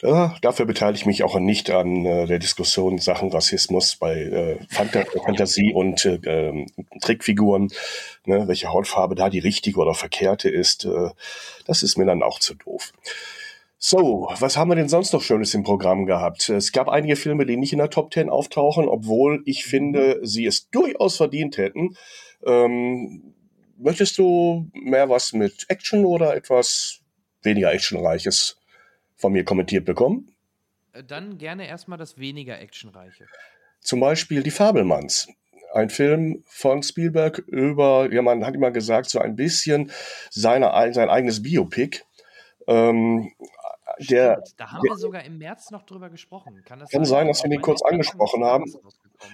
Ja, 0.00 0.36
dafür 0.42 0.64
beteilige 0.64 1.00
ich 1.00 1.06
mich 1.06 1.24
auch 1.24 1.36
nicht 1.40 1.70
an 1.70 2.06
äh, 2.06 2.26
der 2.26 2.38
Diskussion 2.38 2.98
Sachen 2.98 3.32
Rassismus 3.32 3.96
bei 3.96 4.14
äh, 4.14 4.58
Fanta 4.68 5.04
Fantasie 5.24 5.72
und 5.72 6.04
äh, 6.04 6.20
ähm, 6.24 6.66
Trickfiguren, 7.00 7.72
ne, 8.24 8.46
welche 8.46 8.68
Hautfarbe 8.68 9.16
da 9.16 9.28
die 9.28 9.40
richtige 9.40 9.80
oder 9.80 9.94
verkehrte 9.94 10.48
ist. 10.50 10.84
Äh, 10.84 11.10
das 11.66 11.82
ist 11.82 11.98
mir 11.98 12.06
dann 12.06 12.22
auch 12.22 12.38
zu 12.38 12.54
doof. 12.54 12.92
So, 13.80 14.28
was 14.40 14.56
haben 14.56 14.70
wir 14.70 14.74
denn 14.74 14.88
sonst 14.88 15.12
noch 15.12 15.22
Schönes 15.22 15.54
im 15.54 15.62
Programm 15.62 16.04
gehabt? 16.04 16.48
Es 16.48 16.72
gab 16.72 16.88
einige 16.88 17.14
Filme, 17.14 17.46
die 17.46 17.56
nicht 17.56 17.72
in 17.72 17.78
der 17.78 17.90
Top 17.90 18.12
10 18.12 18.28
auftauchen, 18.28 18.88
obwohl 18.88 19.42
ich 19.46 19.64
finde, 19.64 20.18
sie 20.24 20.46
es 20.46 20.68
durchaus 20.70 21.16
verdient 21.16 21.58
hätten. 21.58 21.96
Ähm, 22.44 23.34
möchtest 23.76 24.18
du 24.18 24.68
mehr 24.72 25.08
was 25.08 25.32
mit 25.32 25.66
Action 25.68 26.04
oder 26.04 26.34
etwas 26.34 27.02
weniger 27.42 27.72
actionreiches 27.72 28.58
von 29.14 29.32
mir 29.32 29.44
kommentiert 29.44 29.84
bekommen? 29.84 30.34
Äh, 30.92 31.04
dann 31.04 31.38
gerne 31.38 31.68
erstmal 31.68 31.98
das 31.98 32.18
weniger 32.18 32.58
actionreiche. 32.60 33.26
Zum 33.80 34.00
Beispiel 34.00 34.42
die 34.42 34.50
Fabelmanns. 34.50 35.28
ein 35.72 35.90
Film 35.90 36.42
von 36.46 36.82
Spielberg 36.82 37.38
über, 37.46 38.12
ja, 38.12 38.22
man 38.22 38.44
hat 38.44 38.56
immer 38.56 38.72
gesagt, 38.72 39.08
so 39.08 39.20
ein 39.20 39.36
bisschen 39.36 39.92
seine, 40.30 40.72
sein 40.92 41.10
eigenes 41.10 41.42
Biopic. 41.42 42.00
Ähm, 42.68 43.32
der, 43.98 44.44
da 44.56 44.70
haben 44.70 44.82
der, 44.82 44.92
wir 44.92 44.98
sogar 44.98 45.24
im 45.24 45.38
März 45.38 45.70
noch 45.70 45.84
drüber 45.84 46.10
gesprochen. 46.10 46.62
Kann, 46.64 46.78
das 46.78 46.90
kann 46.90 47.04
sein, 47.04 47.26
dass 47.26 47.42
wir 47.42 47.50
den 47.50 47.62
kurz 47.62 47.82
angesprochen 47.82 48.44
haben. 48.44 48.64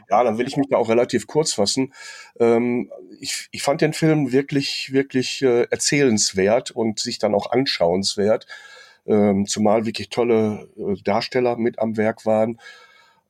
Ja, 0.09 0.23
dann 0.23 0.39
will 0.39 0.47
ich 0.47 0.57
mich 0.57 0.69
da 0.71 0.77
auch 0.79 0.89
relativ 0.89 1.27
kurz 1.27 1.53
fassen. 1.53 1.93
Ähm, 2.39 2.91
ich, 3.21 3.49
ich 3.51 3.63
fand 3.63 3.81
den 3.81 3.93
Film 3.93 4.33
wirklich, 4.33 4.93
wirklich 4.93 5.43
äh, 5.43 5.65
erzählenswert 5.65 6.71
und 6.71 7.01
sich 7.01 7.19
dann 7.19 7.35
auch 7.35 7.51
anschauenswert. 7.51 8.47
Ähm, 9.07 9.47
zumal 9.47 9.85
wirklich 9.85 10.09
tolle 10.09 10.69
äh, 10.79 10.95
Darsteller 11.03 11.57
mit 11.57 11.79
am 11.81 11.97
Werk 11.97 12.25
waren. 12.25 12.59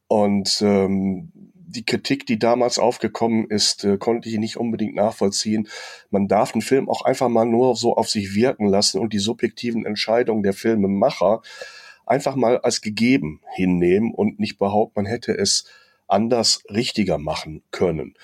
Und 0.06 0.60
ähm, 0.62 1.32
die 1.74 1.84
Kritik, 1.84 2.26
die 2.26 2.38
damals 2.38 2.78
aufgekommen 2.78 3.48
ist, 3.50 3.84
äh, 3.84 3.98
konnte 3.98 4.28
ich 4.28 4.38
nicht 4.38 4.56
unbedingt 4.56 4.94
nachvollziehen. 4.94 5.68
Man 6.10 6.28
darf 6.28 6.54
einen 6.54 6.62
Film 6.62 6.88
auch 6.88 7.02
einfach 7.02 7.28
mal 7.28 7.44
nur 7.44 7.76
so 7.76 7.96
auf 7.96 8.08
sich 8.08 8.34
wirken 8.34 8.66
lassen 8.66 9.00
und 9.00 9.12
die 9.12 9.18
subjektiven 9.18 9.84
Entscheidungen 9.84 10.42
der 10.42 10.52
Filmemacher 10.52 11.42
einfach 12.06 12.36
mal 12.36 12.58
als 12.58 12.80
gegeben 12.80 13.40
hinnehmen 13.54 14.12
und 14.14 14.38
nicht 14.38 14.58
behaupten, 14.58 15.00
man 15.00 15.06
hätte 15.06 15.36
es 15.36 15.64
anders 16.06 16.62
richtiger 16.70 17.18
machen 17.18 17.62
können. 17.70 18.14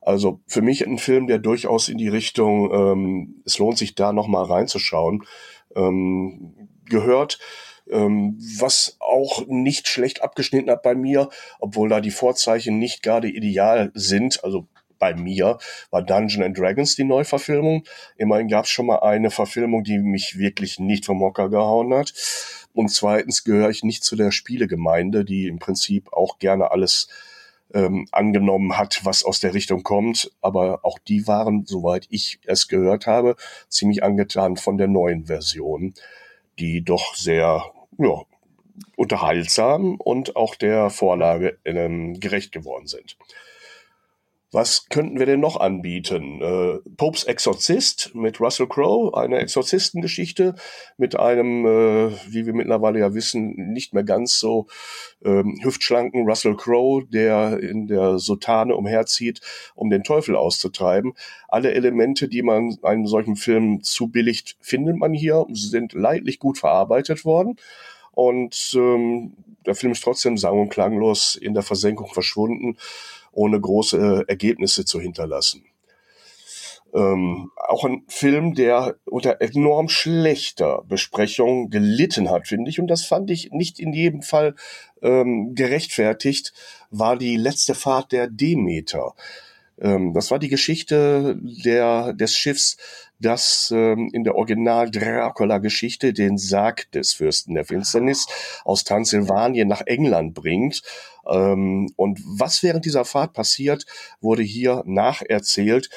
Also 0.00 0.40
für 0.46 0.60
mich 0.60 0.86
ein 0.86 0.98
Film, 0.98 1.26
der 1.26 1.38
durchaus 1.38 1.88
in 1.88 1.96
die 1.96 2.08
Richtung, 2.08 2.70
ähm, 2.72 3.42
es 3.46 3.58
lohnt 3.58 3.78
sich 3.78 3.94
da 3.94 4.12
noch 4.12 4.28
mal 4.28 4.44
reinzuschauen, 4.44 5.24
ähm, 5.74 6.68
gehört 6.84 7.38
ähm, 7.90 8.38
was 8.58 8.96
auch 9.00 9.46
nicht 9.46 9.88
schlecht 9.88 10.22
abgeschnitten 10.22 10.70
hat 10.70 10.82
bei 10.82 10.94
mir, 10.94 11.28
obwohl 11.60 11.88
da 11.88 12.00
die 12.00 12.10
Vorzeichen 12.10 12.78
nicht 12.78 13.02
gerade 13.02 13.28
ideal 13.28 13.90
sind. 13.94 14.42
Also 14.42 14.66
bei 14.98 15.14
mir 15.14 15.58
war 15.90 16.02
Dungeon 16.02 16.42
and 16.42 16.58
Dragons 16.58 16.96
die 16.96 17.04
Neuverfilmung. 17.04 17.84
Immerhin 18.16 18.48
gab 18.48 18.64
es 18.64 18.70
schon 18.70 18.86
mal 18.86 19.00
eine 19.00 19.30
Verfilmung, 19.30 19.84
die 19.84 19.98
mich 19.98 20.38
wirklich 20.38 20.78
nicht 20.78 21.04
vom 21.04 21.18
Mocker 21.18 21.50
gehauen 21.50 21.92
hat. 21.92 22.14
Und 22.72 22.88
zweitens 22.88 23.44
gehöre 23.44 23.70
ich 23.70 23.82
nicht 23.82 24.02
zu 24.02 24.16
der 24.16 24.30
Spielegemeinde, 24.30 25.24
die 25.24 25.46
im 25.46 25.58
Prinzip 25.58 26.12
auch 26.12 26.38
gerne 26.38 26.70
alles 26.70 27.08
ähm, 27.74 28.06
angenommen 28.12 28.78
hat, 28.78 29.00
was 29.04 29.24
aus 29.24 29.40
der 29.40 29.52
Richtung 29.52 29.82
kommt. 29.82 30.30
Aber 30.40 30.80
auch 30.84 30.98
die 30.98 31.26
waren, 31.26 31.66
soweit 31.66 32.06
ich 32.08 32.40
es 32.46 32.68
gehört 32.68 33.06
habe, 33.06 33.36
ziemlich 33.68 34.02
angetan 34.02 34.56
von 34.56 34.78
der 34.78 34.88
neuen 34.88 35.26
Version, 35.26 35.92
die 36.58 36.82
doch 36.82 37.14
sehr 37.14 37.62
ja, 37.98 38.22
unterhaltsam 38.96 39.96
und 39.96 40.36
auch 40.36 40.54
der 40.54 40.90
Vorlage 40.90 41.58
ähm, 41.64 42.18
gerecht 42.20 42.52
geworden 42.52 42.86
sind. 42.86 43.16
Was 44.54 44.88
könnten 44.88 45.18
wir 45.18 45.26
denn 45.26 45.40
noch 45.40 45.58
anbieten? 45.58 46.40
Äh, 46.40 46.78
Popes 46.96 47.24
Exorzist 47.24 48.14
mit 48.14 48.38
Russell 48.38 48.68
Crowe, 48.68 49.12
eine 49.18 49.40
Exorzistengeschichte 49.40 50.54
mit 50.96 51.18
einem, 51.18 51.66
äh, 51.66 52.12
wie 52.28 52.46
wir 52.46 52.54
mittlerweile 52.54 53.00
ja 53.00 53.14
wissen, 53.14 53.72
nicht 53.72 53.94
mehr 53.94 54.04
ganz 54.04 54.38
so 54.38 54.68
ähm, 55.24 55.58
hüftschlanken 55.60 56.24
Russell 56.28 56.54
Crowe, 56.54 57.04
der 57.04 57.58
in 57.58 57.88
der 57.88 58.20
Sotane 58.20 58.76
umherzieht, 58.76 59.40
um 59.74 59.90
den 59.90 60.04
Teufel 60.04 60.36
auszutreiben. 60.36 61.14
Alle 61.48 61.72
Elemente, 61.74 62.28
die 62.28 62.42
man 62.42 62.78
einem 62.84 63.08
solchen 63.08 63.34
Film 63.34 63.82
zubilligt, 63.82 64.56
findet 64.60 64.96
man 64.96 65.12
hier, 65.12 65.46
sind 65.50 65.94
leidlich 65.94 66.38
gut 66.38 66.58
verarbeitet 66.58 67.24
worden. 67.24 67.56
Und 68.12 68.72
ähm, 68.76 69.32
der 69.66 69.74
Film 69.74 69.90
ist 69.90 70.04
trotzdem 70.04 70.36
sang- 70.36 70.60
und 70.60 70.68
klanglos 70.68 71.34
in 71.34 71.54
der 71.54 71.64
Versenkung 71.64 72.06
verschwunden 72.14 72.76
ohne 73.34 73.60
große 73.60 74.24
äh, 74.26 74.30
Ergebnisse 74.30 74.84
zu 74.84 75.00
hinterlassen. 75.00 75.64
Ähm, 76.94 77.50
auch 77.56 77.84
ein 77.84 78.04
Film, 78.06 78.54
der 78.54 78.94
unter 79.04 79.40
enorm 79.40 79.88
schlechter 79.88 80.82
Besprechung 80.86 81.68
gelitten 81.68 82.30
hat, 82.30 82.46
finde 82.46 82.70
ich. 82.70 82.78
Und 82.78 82.86
das 82.86 83.04
fand 83.04 83.30
ich 83.30 83.50
nicht 83.50 83.80
in 83.80 83.92
jedem 83.92 84.22
Fall 84.22 84.54
ähm, 85.02 85.54
gerechtfertigt, 85.56 86.52
war 86.90 87.16
die 87.16 87.36
letzte 87.36 87.74
Fahrt 87.74 88.12
der 88.12 88.28
Demeter. 88.28 89.14
Ähm, 89.80 90.12
das 90.14 90.30
war 90.30 90.38
die 90.38 90.48
Geschichte 90.48 91.38
der, 91.40 92.12
des 92.12 92.36
Schiffs, 92.36 92.76
das 93.20 93.72
ähm, 93.74 94.10
in 94.12 94.24
der 94.24 94.34
Original 94.34 94.90
Dracula-Geschichte 94.90 96.12
den 96.12 96.38
Sarg 96.38 96.90
des 96.92 97.14
Fürsten 97.14 97.54
der 97.54 97.64
Finsternis 97.64 98.26
aus 98.64 98.84
Transsilvanien 98.84 99.68
nach 99.68 99.82
England 99.86 100.34
bringt. 100.34 100.82
Ähm, 101.26 101.90
und 101.96 102.20
was 102.24 102.62
während 102.62 102.84
dieser 102.84 103.04
Fahrt 103.04 103.32
passiert, 103.32 103.86
wurde 104.20 104.42
hier 104.42 104.82
nacherzählt. 104.86 105.90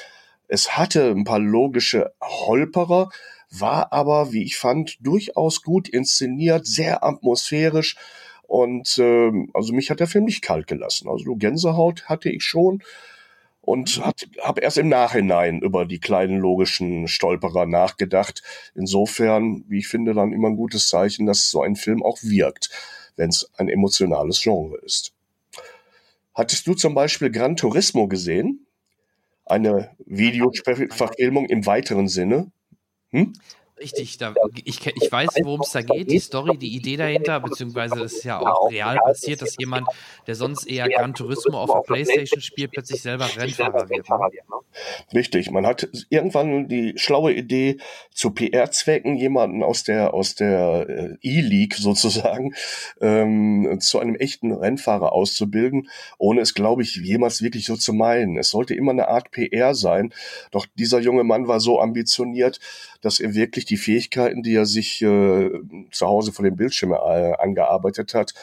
Es 0.48 0.76
hatte 0.76 1.10
ein 1.10 1.24
paar 1.24 1.40
logische 1.40 2.12
Holperer, 2.22 3.10
war 3.50 3.92
aber, 3.92 4.32
wie 4.32 4.42
ich 4.42 4.56
fand, 4.56 4.96
durchaus 5.00 5.62
gut 5.62 5.88
inszeniert, 5.88 6.66
sehr 6.66 7.04
atmosphärisch. 7.04 7.96
Und 8.46 8.96
ähm, 8.98 9.50
also 9.52 9.74
mich 9.74 9.90
hat 9.90 10.00
der 10.00 10.06
Film 10.06 10.24
nicht 10.24 10.40
kalt 10.42 10.66
gelassen. 10.66 11.08
Also 11.08 11.36
Gänsehaut 11.36 12.08
hatte 12.08 12.30
ich 12.30 12.44
schon 12.44 12.82
und 13.68 14.00
habe 14.40 14.62
erst 14.62 14.78
im 14.78 14.88
Nachhinein 14.88 15.60
über 15.60 15.84
die 15.84 16.00
kleinen 16.00 16.38
logischen 16.38 17.06
Stolperer 17.06 17.66
nachgedacht. 17.66 18.42
Insofern, 18.74 19.62
wie 19.68 19.80
ich 19.80 19.88
finde, 19.88 20.14
dann 20.14 20.32
immer 20.32 20.48
ein 20.48 20.56
gutes 20.56 20.88
Zeichen, 20.88 21.26
dass 21.26 21.50
so 21.50 21.60
ein 21.60 21.76
Film 21.76 22.02
auch 22.02 22.16
wirkt, 22.22 22.70
wenn 23.16 23.28
es 23.28 23.50
ein 23.58 23.68
emotionales 23.68 24.40
Genre 24.40 24.78
ist. 24.78 25.12
Hattest 26.34 26.66
du 26.66 26.72
zum 26.72 26.94
Beispiel 26.94 27.30
Gran 27.30 27.56
Turismo 27.56 28.08
gesehen? 28.08 28.66
Eine 29.44 29.90
Videoverfilmung 30.06 31.44
im 31.44 31.66
weiteren 31.66 32.08
Sinne? 32.08 32.50
Hm? 33.10 33.34
Richtig, 33.80 34.18
da, 34.18 34.34
ich, 34.64 34.86
ich 34.86 35.12
weiß, 35.12 35.28
worum 35.42 35.60
es 35.60 35.72
da 35.72 35.82
geht, 35.82 36.10
die 36.10 36.18
Story, 36.18 36.56
die 36.56 36.74
Idee 36.74 36.96
dahinter, 36.96 37.40
beziehungsweise 37.40 38.02
es 38.02 38.14
ist 38.14 38.24
ja 38.24 38.40
auch 38.40 38.70
real 38.70 38.96
passiert, 38.96 39.42
dass 39.42 39.56
jemand, 39.58 39.88
der 40.26 40.34
sonst 40.34 40.66
eher 40.66 40.88
Gran 40.88 41.14
Turismo 41.14 41.58
auf 41.58 41.72
der 41.72 41.80
Playstation 41.80 42.40
spielt, 42.40 42.72
plötzlich 42.72 43.02
selber 43.02 43.28
Rennfahrer 43.36 43.88
wird. 43.88 44.08
Ne? 44.08 44.56
Richtig, 45.14 45.50
man 45.50 45.66
hat 45.66 45.88
irgendwann 46.10 46.68
die 46.68 46.94
schlaue 46.96 47.32
Idee, 47.32 47.78
zu 48.12 48.32
PR-Zwecken 48.32 49.16
jemanden 49.16 49.62
aus 49.62 49.84
der, 49.84 50.12
aus 50.12 50.34
der 50.34 50.86
äh, 50.88 51.16
E-League 51.22 51.74
sozusagen 51.78 52.54
ähm, 53.00 53.78
zu 53.80 53.98
einem 53.98 54.16
echten 54.16 54.52
Rennfahrer 54.52 55.12
auszubilden, 55.12 55.88
ohne 56.18 56.40
es, 56.40 56.54
glaube 56.54 56.82
ich, 56.82 56.96
jemals 56.96 57.42
wirklich 57.42 57.66
so 57.66 57.76
zu 57.76 57.92
meinen. 57.92 58.38
Es 58.38 58.50
sollte 58.50 58.74
immer 58.74 58.92
eine 58.92 59.08
Art 59.08 59.30
PR 59.30 59.74
sein, 59.74 60.12
doch 60.50 60.66
dieser 60.74 61.00
junge 61.00 61.24
Mann 61.24 61.46
war 61.46 61.60
so 61.60 61.80
ambitioniert, 61.80 62.58
dass 63.00 63.20
er 63.20 63.34
wirklich 63.34 63.64
die 63.64 63.76
Fähigkeiten, 63.76 64.42
die 64.42 64.54
er 64.54 64.66
sich 64.66 65.02
äh, 65.02 65.50
zu 65.90 66.06
Hause 66.06 66.32
vor 66.32 66.44
dem 66.44 66.56
Bildschirm 66.56 66.92
äh, 66.92 66.96
angearbeitet 67.38 68.14
hat, 68.14 68.34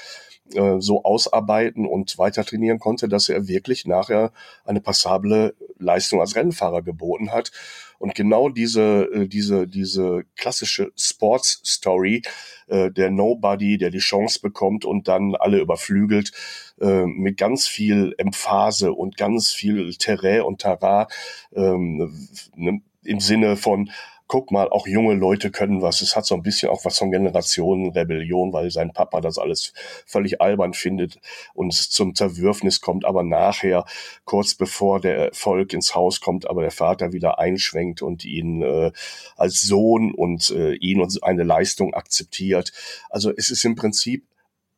äh, 0.53 0.80
so 0.80 1.03
ausarbeiten 1.03 1.88
und 1.88 2.20
weiter 2.20 2.45
trainieren 2.45 2.78
konnte, 2.78 3.10
dass 3.10 3.30
er 3.30 3.47
wirklich 3.47 3.88
nachher 3.88 4.32
eine 4.64 4.80
passable 4.80 5.56
Leistung 5.80 6.22
als 6.22 6.36
Rennfahrer 6.36 6.84
geboten 6.84 7.32
hat. 7.32 7.51
Und 7.97 8.14
genau 8.14 8.49
diese, 8.49 9.10
äh, 9.12 9.28
diese, 9.28 9.68
diese 9.68 10.24
klassische 10.36 10.91
Sports 10.95 11.62
Story, 11.66 12.22
äh, 12.68 12.91
der 12.91 13.10
Nobody, 13.10 13.80
der 13.80 13.89
die 13.89 13.97
Chance 13.97 14.39
bekommt 14.39 14.86
und 14.86 15.08
dann 15.08 15.34
alle 15.36 15.60
überflügelt, 15.60 16.32
mit 16.78 17.38
ganz 17.38 17.68
viel 17.68 18.14
Emphase 18.18 18.91
und 18.91 19.16
ganz 19.16 19.53
viel 19.53 19.93
Terrain 19.95 20.41
und 20.41 20.60
Tara, 20.60 21.08
ähm, 21.56 22.28
ne, 22.53 22.82
im 23.01 23.22
Sinne 23.22 23.56
von, 23.56 23.89
guck 24.28 24.51
mal, 24.51 24.69
auch 24.69 24.88
junge 24.88 25.13
Leute 25.13 25.51
können 25.51 25.82
was. 25.82 26.01
Es 26.01 26.15
hat 26.15 26.26
so 26.26 26.36
ein 26.36 26.41
bisschen 26.41 26.69
auch 26.69 26.84
was 26.84 26.97
von 26.97 27.11
Generationenrebellion, 27.11 28.53
weil 28.53 28.71
sein 28.71 28.91
Papa 28.91 29.21
das 29.21 29.38
alles 29.38 29.73
völlig 30.05 30.41
albern 30.41 30.73
findet 30.73 31.19
und 31.53 31.71
es 31.71 31.89
zum 31.89 32.15
Zerwürfnis 32.15 32.82
kommt, 32.82 33.05
aber 33.05 33.23
nachher, 33.23 33.86
kurz 34.26 34.55
bevor 34.55 34.99
der 34.99 35.17
Erfolg 35.17 35.73
ins 35.73 35.93
Haus 35.93 36.21
kommt, 36.21 36.49
aber 36.49 36.61
der 36.61 36.71
Vater 36.71 37.13
wieder 37.13 37.39
einschwenkt 37.39 38.01
und 38.01 38.26
ihn 38.26 38.61
äh, 38.61 38.91
als 39.36 39.61
Sohn 39.61 40.13
und 40.13 40.49
äh, 40.49 40.73
ihn 40.73 41.01
und 41.01 41.23
eine 41.23 41.43
Leistung 41.43 41.93
akzeptiert. 41.93 42.71
Also 43.09 43.32
es 43.36 43.51
ist 43.51 43.63
im 43.63 43.76
Prinzip 43.76 44.26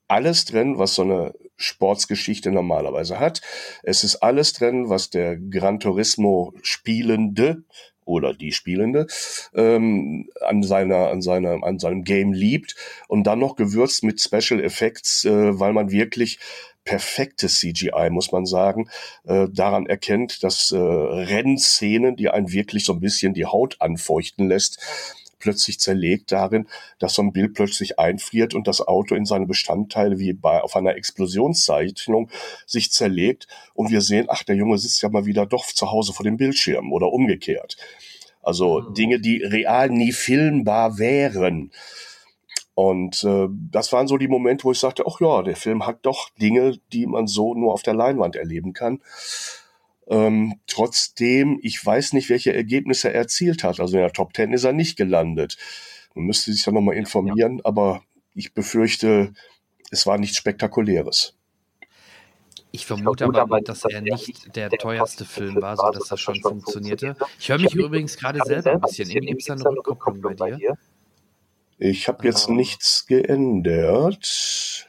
alles 0.07 0.45
drin, 0.45 0.77
was 0.77 0.95
so 0.95 1.01
eine 1.01 1.33
Sportsgeschichte 1.57 2.51
normalerweise 2.51 3.19
hat. 3.19 3.41
Es 3.83 4.03
ist 4.03 4.17
alles 4.17 4.53
drin, 4.53 4.89
was 4.89 5.09
der 5.09 5.37
Gran 5.37 5.79
Turismo 5.79 6.53
Spielende 6.61 7.63
oder 8.07 8.33
die 8.33 8.51
Spielende 8.51 9.07
ähm, 9.53 10.29
an 10.41 10.63
seiner 10.63 11.09
an 11.09 11.21
seiner 11.21 11.63
an 11.63 11.79
seinem 11.79 12.03
Game 12.03 12.33
liebt 12.33 12.75
und 13.07 13.25
dann 13.25 13.39
noch 13.39 13.55
gewürzt 13.55 14.03
mit 14.03 14.21
Special 14.21 14.63
Effects, 14.63 15.25
äh, 15.25 15.59
weil 15.59 15.73
man 15.73 15.91
wirklich 15.91 16.39
perfektes 16.87 17.59
CGI, 17.59 18.09
muss 18.09 18.31
man 18.31 18.45
sagen, 18.45 18.89
äh, 19.25 19.47
daran 19.51 19.85
erkennt, 19.87 20.41
dass 20.43 20.71
äh, 20.71 20.77
Rennszenen, 20.77 22.15
die 22.15 22.29
einen 22.29 22.51
wirklich 22.53 22.85
so 22.85 22.93
ein 22.93 23.01
bisschen 23.01 23.33
die 23.33 23.45
Haut 23.45 23.75
anfeuchten 23.79 24.47
lässt, 24.47 24.79
plötzlich 25.47 25.79
zerlegt 25.79 26.33
darin, 26.33 26.67
dass 26.99 27.13
so 27.13 27.21
ein 27.21 27.31
Bild 27.31 27.53
plötzlich 27.53 27.97
einfriert 27.99 28.53
und 28.53 28.67
das 28.67 28.85
Auto 28.85 29.15
in 29.15 29.23
seine 29.23 29.45
Bestandteile 29.45 30.19
wie 30.19 30.33
bei 30.33 30.59
auf 30.61 30.75
einer 30.75 30.95
Explosionszeichnung 30.95 32.29
sich 32.65 32.91
zerlegt 32.91 33.47
und 33.73 33.89
wir 33.89 34.01
sehen, 34.01 34.25
ach, 34.27 34.43
der 34.43 34.57
Junge 34.57 34.77
sitzt 34.77 35.01
ja 35.01 35.07
mal 35.07 35.25
wieder 35.25 35.45
doch 35.45 35.65
zu 35.65 35.89
Hause 35.89 36.11
vor 36.11 36.25
dem 36.25 36.35
Bildschirm 36.35 36.91
oder 36.91 37.13
umgekehrt. 37.13 37.77
Also 38.41 38.81
mhm. 38.81 38.93
Dinge, 38.93 39.19
die 39.21 39.41
real 39.41 39.89
nie 39.89 40.11
filmbar 40.11 40.97
wären. 40.97 41.71
Und 42.73 43.23
äh, 43.23 43.47
das 43.71 43.93
waren 43.93 44.09
so 44.09 44.17
die 44.17 44.27
Momente, 44.27 44.65
wo 44.65 44.73
ich 44.73 44.79
sagte, 44.79 45.05
ach 45.07 45.21
ja, 45.21 45.43
der 45.43 45.55
Film 45.55 45.87
hat 45.87 45.99
doch 46.01 46.29
Dinge, 46.41 46.77
die 46.91 47.07
man 47.07 47.25
so 47.25 47.53
nur 47.53 47.71
auf 47.71 47.83
der 47.83 47.93
Leinwand 47.93 48.35
erleben 48.35 48.73
kann. 48.73 48.99
Ähm, 50.09 50.59
trotzdem, 50.67 51.59
ich 51.61 51.83
weiß 51.85 52.13
nicht, 52.13 52.29
welche 52.29 52.53
Ergebnisse 52.53 53.09
er 53.09 53.15
erzielt 53.15 53.63
hat. 53.63 53.79
Also 53.79 53.97
in 53.97 54.03
der 54.03 54.13
Top 54.13 54.33
Ten 54.33 54.53
ist 54.53 54.63
er 54.63 54.73
nicht 54.73 54.97
gelandet. 54.97 55.57
Man 56.15 56.25
müsste 56.25 56.51
sich 56.51 56.65
ja 56.65 56.71
nochmal 56.71 56.95
informieren, 56.95 57.57
ja. 57.57 57.65
aber 57.65 58.03
ich 58.33 58.53
befürchte, 58.53 59.33
es 59.91 60.05
war 60.07 60.17
nichts 60.17 60.37
Spektakuläres. 60.37 61.35
Ich 62.71 62.85
vermute, 62.85 63.25
aber, 63.25 63.41
aber, 63.41 63.61
dass 63.61 63.85
er 63.85 64.01
nicht 64.01 64.55
der, 64.55 64.69
teuerste 64.69 65.25
Film 65.25 65.61
war, 65.61 65.77
so 65.77 65.89
dass 65.89 66.09
das 66.09 66.19
schon 66.19 66.39
funktionierte. 66.41 67.15
Ich 67.39 67.49
höre 67.49 67.59
mich 67.59 67.73
übrigens 67.73 68.17
gerade 68.17 68.39
selber 68.45 68.71
ein 68.71 68.81
bisschen. 68.81 69.09
Gibt 69.09 69.41
es 69.41 69.47
da 69.47 69.53
eine 69.53 69.63
Rückkopplung 69.69 70.35
bei 70.35 70.51
dir. 70.51 70.77
Ich 71.79 72.07
habe 72.07 72.25
jetzt 72.25 72.49
nichts 72.49 73.05
geändert. 73.05 74.87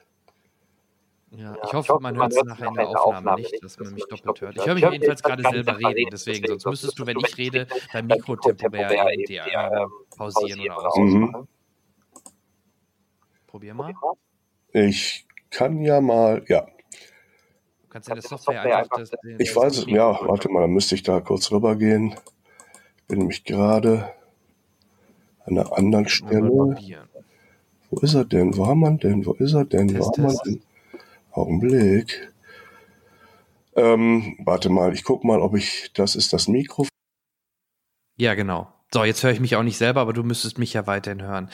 Ja, 1.39 1.57
ich 1.65 1.73
hoffe, 1.73 1.99
man 2.01 2.17
hört 2.17 2.33
es 2.33 2.43
nachher 2.43 2.67
in 2.67 2.75
der 2.75 2.89
Aufnahme 2.89 3.37
nicht, 3.37 3.63
dass 3.63 3.79
man 3.79 3.95
mich 3.95 4.05
doppelt 4.07 4.41
hört. 4.41 4.57
Ich 4.57 4.67
höre 4.67 4.75
mich 4.75 4.83
jedenfalls 4.83 5.23
gerade 5.23 5.43
selber 5.49 5.79
reden, 5.79 6.09
deswegen, 6.11 6.49
sonst 6.49 6.67
müsstest 6.67 6.99
du, 6.99 7.07
wenn 7.07 7.17
ich 7.17 7.39
rede, 7.39 7.69
dein 7.93 8.09
Mikro 8.09 8.35
temporär 8.35 9.13
eben 9.13 9.33
ähm, 9.33 9.89
pausieren 10.17 10.61
oder 10.63 10.89
ausmachen. 10.89 11.21
Mhm. 11.21 11.49
Probier 13.47 13.75
mal. 13.75 13.95
Ich 14.73 15.29
kann 15.51 15.81
ja 15.83 16.01
mal, 16.01 16.43
ja. 16.49 16.63
Du 16.63 17.89
kannst 17.89 18.09
ja 18.09 18.15
eine 18.15 18.23
Software 18.23 18.77
einfach. 18.77 18.99
Das, 18.99 19.13
ich 19.39 19.55
weiß 19.55 19.79
es, 19.79 19.87
ja, 19.87 20.19
warte 20.27 20.49
mal, 20.49 20.63
dann 20.63 20.73
müsste 20.73 20.97
ich 20.97 21.05
da 21.05 21.21
kurz 21.21 21.53
rübergehen. 21.53 22.17
Ich 22.97 23.05
bin 23.07 23.19
nämlich 23.21 23.45
gerade 23.45 24.13
an 25.47 25.57
einer 25.57 25.73
anderen 25.73 26.09
Stelle. 26.09 26.51
Wo 27.91 28.01
ist 28.01 28.15
er 28.15 28.25
denn? 28.25 28.57
Wo 28.57 28.67
haben 28.67 28.81
wir 28.81 28.91
denn? 28.91 29.25
Wo 29.25 29.35
ist 29.35 29.55
er 29.55 29.65
denn? 29.65 29.97
Wo 29.97 30.05
haben 30.05 30.25
wir 30.25 30.41
denn? 30.45 30.63
Augenblick. 31.39 32.33
Ähm, 33.77 34.37
warte 34.45 34.71
mal, 34.71 34.93
ich 34.93 35.05
guck 35.05 35.25
mal, 35.25 35.41
ob 35.41 35.57
ich. 35.57 35.93
Das 35.95 36.17
ist 36.17 36.33
das 36.33 36.49
Mikrofon. 36.49 36.89
Ja, 38.17 38.35
genau. 38.35 38.73
So, 38.93 39.05
jetzt 39.05 39.23
höre 39.23 39.31
ich 39.31 39.41
mich 39.41 39.55
auch 39.55 39.63
nicht 39.63 39.77
selber, 39.77 40.01
aber 40.01 40.13
du 40.13 40.23
müsstest 40.23 40.59
mich 40.59 40.73
ja 40.73 40.87
weiterhin 40.87 41.23
hören. 41.23 41.51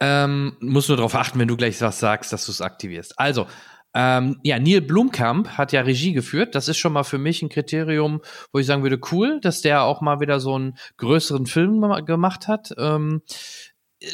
Ähm, 0.00 0.56
musst 0.60 0.88
nur 0.88 0.96
darauf 0.96 1.14
achten, 1.14 1.38
wenn 1.38 1.48
du 1.48 1.56
gleich 1.56 1.80
was 1.80 2.00
sagst, 2.00 2.32
dass 2.32 2.46
du 2.46 2.52
es 2.52 2.60
aktivierst. 2.62 3.18
Also, 3.18 3.46
ähm, 3.92 4.38
ja, 4.42 4.58
Neil 4.58 4.80
Blumkamp 4.80 5.58
hat 5.58 5.72
ja 5.72 5.82
Regie 5.82 6.12
geführt. 6.12 6.54
Das 6.54 6.68
ist 6.68 6.78
schon 6.78 6.92
mal 6.92 7.02
für 7.02 7.18
mich 7.18 7.42
ein 7.42 7.48
Kriterium, 7.48 8.20
wo 8.52 8.58
ich 8.58 8.66
sagen 8.66 8.82
würde, 8.82 9.00
cool, 9.12 9.40
dass 9.40 9.62
der 9.62 9.82
auch 9.82 10.00
mal 10.00 10.20
wieder 10.20 10.40
so 10.40 10.54
einen 10.54 10.76
größeren 10.96 11.46
Film 11.46 11.80
gemacht 12.04 12.48
hat. 12.48 12.72
Ähm, 12.78 13.22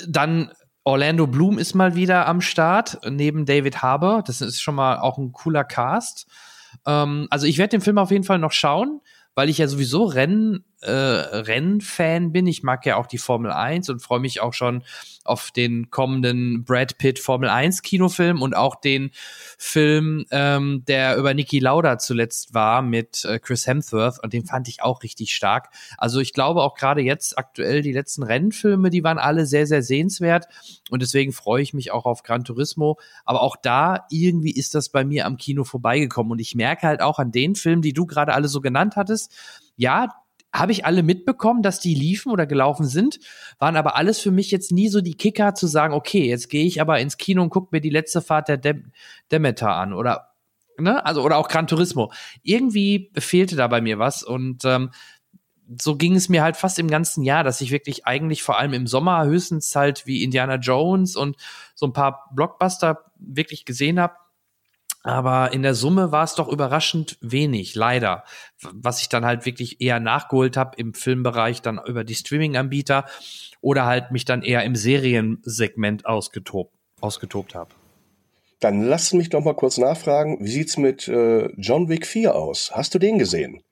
dann 0.08 0.50
Orlando 0.86 1.26
Bloom 1.26 1.58
ist 1.58 1.74
mal 1.74 1.96
wieder 1.96 2.28
am 2.28 2.40
Start, 2.40 3.00
neben 3.10 3.44
David 3.44 3.82
Harbour. 3.82 4.22
Das 4.24 4.40
ist 4.40 4.60
schon 4.60 4.76
mal 4.76 4.98
auch 4.98 5.18
ein 5.18 5.32
cooler 5.32 5.64
Cast. 5.64 6.28
Ähm, 6.86 7.26
also 7.28 7.46
ich 7.46 7.58
werde 7.58 7.72
den 7.72 7.80
Film 7.80 7.98
auf 7.98 8.12
jeden 8.12 8.22
Fall 8.22 8.38
noch 8.38 8.52
schauen, 8.52 9.00
weil 9.34 9.48
ich 9.48 9.58
ja 9.58 9.66
sowieso 9.66 10.04
Rennen 10.04 10.64
äh, 10.80 10.90
Rennfan 10.90 12.32
bin. 12.32 12.46
Ich 12.46 12.62
mag 12.62 12.84
ja 12.86 12.96
auch 12.96 13.06
die 13.06 13.18
Formel 13.18 13.50
1 13.50 13.88
und 13.88 14.00
freue 14.00 14.20
mich 14.20 14.40
auch 14.40 14.52
schon 14.52 14.84
auf 15.24 15.50
den 15.50 15.90
kommenden 15.90 16.64
Brad 16.64 16.98
Pitt 16.98 17.18
Formel 17.18 17.48
1 17.48 17.82
Kinofilm 17.82 18.42
und 18.42 18.54
auch 18.54 18.76
den 18.76 19.10
Film, 19.58 20.26
ähm, 20.30 20.84
der 20.86 21.16
über 21.16 21.34
Niki 21.34 21.58
Lauda 21.58 21.98
zuletzt 21.98 22.54
war 22.54 22.82
mit 22.82 23.24
äh, 23.24 23.38
Chris 23.38 23.66
Hemsworth 23.66 24.22
und 24.22 24.32
den 24.32 24.44
fand 24.44 24.68
ich 24.68 24.82
auch 24.82 25.02
richtig 25.02 25.34
stark. 25.34 25.70
Also 25.98 26.20
ich 26.20 26.32
glaube 26.32 26.62
auch 26.62 26.74
gerade 26.74 27.00
jetzt 27.00 27.38
aktuell 27.38 27.82
die 27.82 27.92
letzten 27.92 28.22
Rennfilme, 28.22 28.90
die 28.90 29.02
waren 29.02 29.18
alle 29.18 29.46
sehr, 29.46 29.66
sehr 29.66 29.82
sehenswert 29.82 30.46
und 30.90 31.02
deswegen 31.02 31.32
freue 31.32 31.62
ich 31.62 31.74
mich 31.74 31.90
auch 31.90 32.04
auf 32.04 32.22
Gran 32.22 32.44
Turismo. 32.44 32.98
Aber 33.24 33.42
auch 33.42 33.56
da 33.56 34.06
irgendwie 34.10 34.52
ist 34.52 34.74
das 34.74 34.90
bei 34.90 35.04
mir 35.04 35.26
am 35.26 35.36
Kino 35.38 35.64
vorbeigekommen 35.64 36.32
und 36.32 36.38
ich 36.38 36.54
merke 36.54 36.86
halt 36.86 37.00
auch 37.00 37.18
an 37.18 37.32
den 37.32 37.54
Filmen, 37.54 37.82
die 37.82 37.92
du 37.92 38.06
gerade 38.06 38.34
alle 38.34 38.48
so 38.48 38.60
genannt 38.60 38.96
hattest, 38.96 39.32
ja, 39.76 40.08
habe 40.58 40.72
ich 40.72 40.84
alle 40.84 41.02
mitbekommen, 41.02 41.62
dass 41.62 41.80
die 41.80 41.94
liefen 41.94 42.32
oder 42.32 42.46
gelaufen 42.46 42.86
sind, 42.86 43.20
waren 43.58 43.76
aber 43.76 43.96
alles 43.96 44.20
für 44.20 44.30
mich 44.30 44.50
jetzt 44.50 44.72
nie 44.72 44.88
so 44.88 45.00
die 45.00 45.14
Kicker 45.14 45.54
zu 45.54 45.66
sagen, 45.66 45.94
okay, 45.94 46.28
jetzt 46.28 46.48
gehe 46.48 46.66
ich 46.66 46.80
aber 46.80 47.00
ins 47.00 47.16
Kino 47.16 47.42
und 47.42 47.50
gucke 47.50 47.68
mir 47.72 47.80
die 47.80 47.90
letzte 47.90 48.22
Fahrt 48.22 48.48
der 48.48 48.56
Dem 48.56 48.92
Demeter 49.30 49.74
an 49.74 49.92
oder 49.92 50.30
ne, 50.78 51.04
also 51.04 51.22
oder 51.22 51.36
auch 51.38 51.48
Gran 51.48 51.66
Turismo. 51.66 52.12
Irgendwie 52.42 53.10
fehlte 53.18 53.56
da 53.56 53.68
bei 53.68 53.80
mir 53.80 53.98
was 53.98 54.22
und 54.22 54.64
ähm, 54.64 54.90
so 55.80 55.96
ging 55.96 56.14
es 56.14 56.28
mir 56.28 56.42
halt 56.42 56.56
fast 56.56 56.78
im 56.78 56.88
ganzen 56.88 57.24
Jahr, 57.24 57.42
dass 57.42 57.60
ich 57.60 57.72
wirklich 57.72 58.06
eigentlich 58.06 58.42
vor 58.42 58.58
allem 58.58 58.72
im 58.72 58.86
Sommer 58.86 59.24
höchstens 59.24 59.74
halt 59.74 60.06
wie 60.06 60.22
Indiana 60.22 60.56
Jones 60.56 61.16
und 61.16 61.36
so 61.74 61.86
ein 61.86 61.92
paar 61.92 62.30
Blockbuster 62.34 63.04
wirklich 63.18 63.64
gesehen 63.64 63.98
habe 63.98 64.14
aber 65.06 65.52
in 65.52 65.62
der 65.62 65.74
Summe 65.74 66.10
war 66.10 66.24
es 66.24 66.34
doch 66.34 66.48
überraschend 66.48 67.16
wenig, 67.20 67.76
leider. 67.76 68.24
Was 68.60 69.00
ich 69.00 69.08
dann 69.08 69.24
halt 69.24 69.46
wirklich 69.46 69.80
eher 69.80 70.00
nachgeholt 70.00 70.56
habe 70.56 70.76
im 70.78 70.94
Filmbereich, 70.94 71.62
dann 71.62 71.80
über 71.86 72.02
die 72.02 72.16
Streaming-Anbieter 72.16 73.04
oder 73.60 73.86
halt 73.86 74.10
mich 74.10 74.24
dann 74.24 74.42
eher 74.42 74.64
im 74.64 74.74
Seriensegment 74.74 76.06
ausgetobt, 76.06 76.74
ausgetobt 77.00 77.54
habe. 77.54 77.70
Dann 78.58 78.82
lass 78.82 79.12
mich 79.12 79.28
doch 79.28 79.44
mal 79.44 79.54
kurz 79.54 79.78
nachfragen, 79.78 80.38
wie 80.40 80.50
sieht's 80.50 80.76
mit 80.76 81.06
äh, 81.06 81.52
John 81.56 81.88
Wick 81.88 82.04
4 82.04 82.34
aus? 82.34 82.72
Hast 82.74 82.92
du 82.92 82.98
den 82.98 83.18
gesehen? 83.18 83.62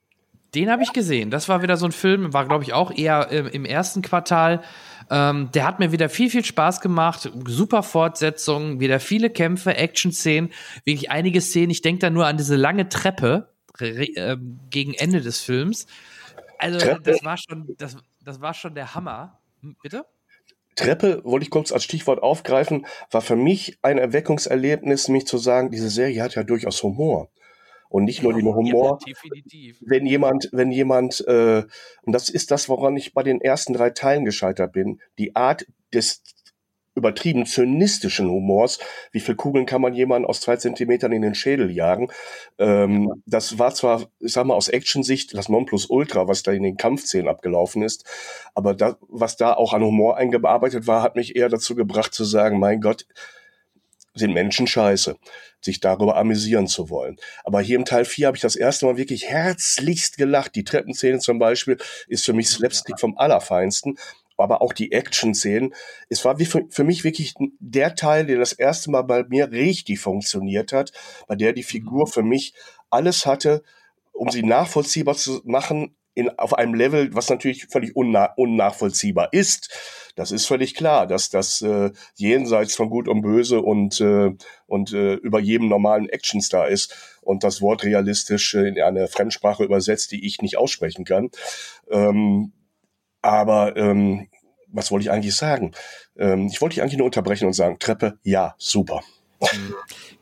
Den 0.54 0.70
habe 0.70 0.84
ich 0.84 0.92
gesehen. 0.92 1.30
Das 1.30 1.48
war 1.48 1.62
wieder 1.62 1.76
so 1.76 1.86
ein 1.86 1.92
Film, 1.92 2.32
war 2.32 2.46
glaube 2.46 2.62
ich 2.62 2.72
auch 2.74 2.96
eher 2.96 3.32
äh, 3.32 3.48
im 3.48 3.64
ersten 3.64 4.02
Quartal. 4.02 4.62
Ähm, 5.10 5.50
der 5.52 5.66
hat 5.66 5.78
mir 5.78 5.92
wieder 5.92 6.08
viel, 6.08 6.30
viel 6.30 6.44
Spaß 6.44 6.80
gemacht. 6.80 7.30
Super 7.46 7.82
Fortsetzung, 7.82 8.80
wieder 8.80 9.00
viele 9.00 9.30
Kämpfe, 9.30 9.76
Action-Szenen, 9.76 10.50
wirklich 10.84 11.10
einige 11.10 11.40
Szenen. 11.40 11.70
Ich 11.70 11.82
denke 11.82 12.00
da 12.00 12.10
nur 12.10 12.26
an 12.26 12.36
diese 12.36 12.56
lange 12.56 12.88
Treppe 12.88 13.52
äh, 13.78 14.36
gegen 14.70 14.94
Ende 14.94 15.20
des 15.20 15.40
Films. 15.40 15.86
Also, 16.58 16.78
Treppe. 16.78 17.02
das 17.02 17.24
war 17.24 17.36
schon, 17.36 17.74
das, 17.78 17.96
das 18.22 18.40
war 18.40 18.54
schon 18.54 18.74
der 18.74 18.94
Hammer. 18.94 19.38
Hm, 19.60 19.76
bitte? 19.82 20.04
Treppe, 20.76 21.22
wollte 21.24 21.44
ich 21.44 21.50
kurz 21.50 21.70
als 21.70 21.84
Stichwort 21.84 22.22
aufgreifen, 22.22 22.86
war 23.10 23.20
für 23.20 23.36
mich 23.36 23.78
ein 23.82 23.96
Erweckungserlebnis, 23.98 25.08
mich 25.08 25.26
zu 25.26 25.38
sagen, 25.38 25.70
diese 25.70 25.88
Serie 25.88 26.20
hat 26.22 26.34
ja 26.34 26.42
durchaus 26.42 26.82
Humor 26.82 27.30
und 27.94 28.02
nicht 28.02 28.24
nur 28.24 28.34
den 28.34 28.52
Humor. 28.52 28.98
Ja, 29.06 29.12
definitiv. 29.12 29.78
Wenn 29.80 30.04
jemand, 30.04 30.48
wenn 30.50 30.72
jemand, 30.72 31.24
äh, 31.28 31.62
und 32.02 32.12
das 32.12 32.28
ist 32.28 32.50
das, 32.50 32.68
woran 32.68 32.96
ich 32.96 33.14
bei 33.14 33.22
den 33.22 33.40
ersten 33.40 33.72
drei 33.72 33.90
Teilen 33.90 34.24
gescheitert 34.24 34.72
bin, 34.72 35.00
die 35.16 35.36
Art 35.36 35.64
des 35.92 36.24
übertrieben 36.96 37.46
zynistischen 37.46 38.28
Humors. 38.28 38.80
Wie 39.12 39.20
viel 39.20 39.36
Kugeln 39.36 39.66
kann 39.66 39.80
man 39.80 39.94
jemanden 39.94 40.26
aus 40.26 40.40
zwei 40.40 40.56
Zentimetern 40.56 41.12
in 41.12 41.22
den 41.22 41.36
Schädel 41.36 41.70
jagen? 41.70 42.10
Ähm, 42.58 43.08
ja. 43.08 43.14
Das 43.26 43.58
war 43.60 43.72
zwar, 43.74 44.08
ich 44.18 44.32
sag 44.32 44.46
mal, 44.46 44.54
aus 44.54 44.68
Action-Sicht 44.68 45.36
das 45.36 45.48
Nonplusultra, 45.48 46.26
was 46.26 46.42
da 46.42 46.50
in 46.50 46.64
den 46.64 46.76
Kampfszenen 46.76 47.28
abgelaufen 47.28 47.82
ist, 47.82 48.04
aber 48.54 48.74
da, 48.74 48.96
was 49.08 49.36
da 49.36 49.54
auch 49.54 49.72
an 49.72 49.84
Humor 49.84 50.16
eingearbeitet 50.16 50.88
war, 50.88 51.02
hat 51.02 51.14
mich 51.14 51.36
eher 51.36 51.48
dazu 51.48 51.76
gebracht 51.76 52.12
zu 52.12 52.24
sagen, 52.24 52.58
mein 52.58 52.80
Gott, 52.80 53.06
sind 54.14 54.32
Menschen 54.32 54.66
scheiße, 54.66 55.16
sich 55.64 55.80
darüber 55.80 56.16
amüsieren 56.16 56.66
zu 56.66 56.90
wollen. 56.90 57.16
Aber 57.44 57.60
hier 57.60 57.76
im 57.76 57.84
Teil 57.84 58.04
4 58.04 58.28
habe 58.28 58.36
ich 58.36 58.42
das 58.42 58.56
erste 58.56 58.86
Mal 58.86 58.96
wirklich 58.96 59.28
herzlichst 59.28 60.16
gelacht. 60.16 60.54
Die 60.54 60.64
Treppenszene 60.64 61.18
zum 61.18 61.38
Beispiel 61.38 61.78
ist 62.06 62.24
für 62.24 62.32
mich 62.32 62.48
Slapstick 62.48 63.00
vom 63.00 63.16
Allerfeinsten. 63.16 63.96
Aber 64.36 64.62
auch 64.62 64.72
die 64.72 64.90
Action-Szenen. 64.90 65.74
Es 66.08 66.24
war 66.24 66.36
für, 66.38 66.64
für 66.68 66.82
mich 66.82 67.04
wirklich 67.04 67.34
der 67.60 67.94
Teil, 67.94 68.26
der 68.26 68.38
das 68.38 68.52
erste 68.52 68.90
Mal 68.90 69.02
bei 69.02 69.22
mir 69.28 69.52
richtig 69.52 70.00
funktioniert 70.00 70.72
hat, 70.72 70.90
bei 71.28 71.36
der 71.36 71.52
die 71.52 71.62
Figur 71.62 72.06
mhm. 72.06 72.10
für 72.10 72.22
mich 72.24 72.52
alles 72.90 73.26
hatte, 73.26 73.62
um 74.12 74.30
sie 74.30 74.42
nachvollziehbar 74.42 75.14
zu 75.14 75.40
machen, 75.44 75.94
in, 76.14 76.30
auf 76.38 76.54
einem 76.54 76.74
Level, 76.74 77.14
was 77.14 77.28
natürlich 77.28 77.66
völlig 77.66 77.96
unna 77.96 78.32
unnachvollziehbar 78.36 79.32
ist. 79.32 80.12
Das 80.16 80.30
ist 80.30 80.46
völlig 80.46 80.74
klar, 80.74 81.06
dass 81.06 81.28
das 81.28 81.60
äh, 81.62 81.90
jenseits 82.14 82.76
von 82.76 82.88
Gut 82.88 83.08
und 83.08 83.22
Böse 83.22 83.60
und, 83.60 84.00
äh, 84.00 84.30
und 84.66 84.92
äh, 84.92 85.14
über 85.14 85.40
jedem 85.40 85.68
normalen 85.68 86.08
Actionstar 86.08 86.68
ist 86.68 87.18
und 87.22 87.42
das 87.42 87.60
Wort 87.60 87.84
realistisch 87.84 88.54
in 88.54 88.80
eine 88.80 89.08
Fremdsprache 89.08 89.64
übersetzt, 89.64 90.12
die 90.12 90.24
ich 90.24 90.40
nicht 90.40 90.56
aussprechen 90.56 91.04
kann. 91.04 91.30
Ähm, 91.90 92.52
aber 93.22 93.76
ähm, 93.76 94.28
was 94.68 94.90
wollte 94.90 95.04
ich 95.04 95.10
eigentlich 95.10 95.34
sagen? 95.34 95.72
Ähm, 96.16 96.46
ich 96.46 96.60
wollte 96.60 96.74
dich 96.74 96.82
eigentlich 96.82 96.98
nur 96.98 97.06
unterbrechen 97.06 97.46
und 97.46 97.54
sagen, 97.54 97.78
Treppe, 97.78 98.18
ja, 98.22 98.54
super. 98.58 99.02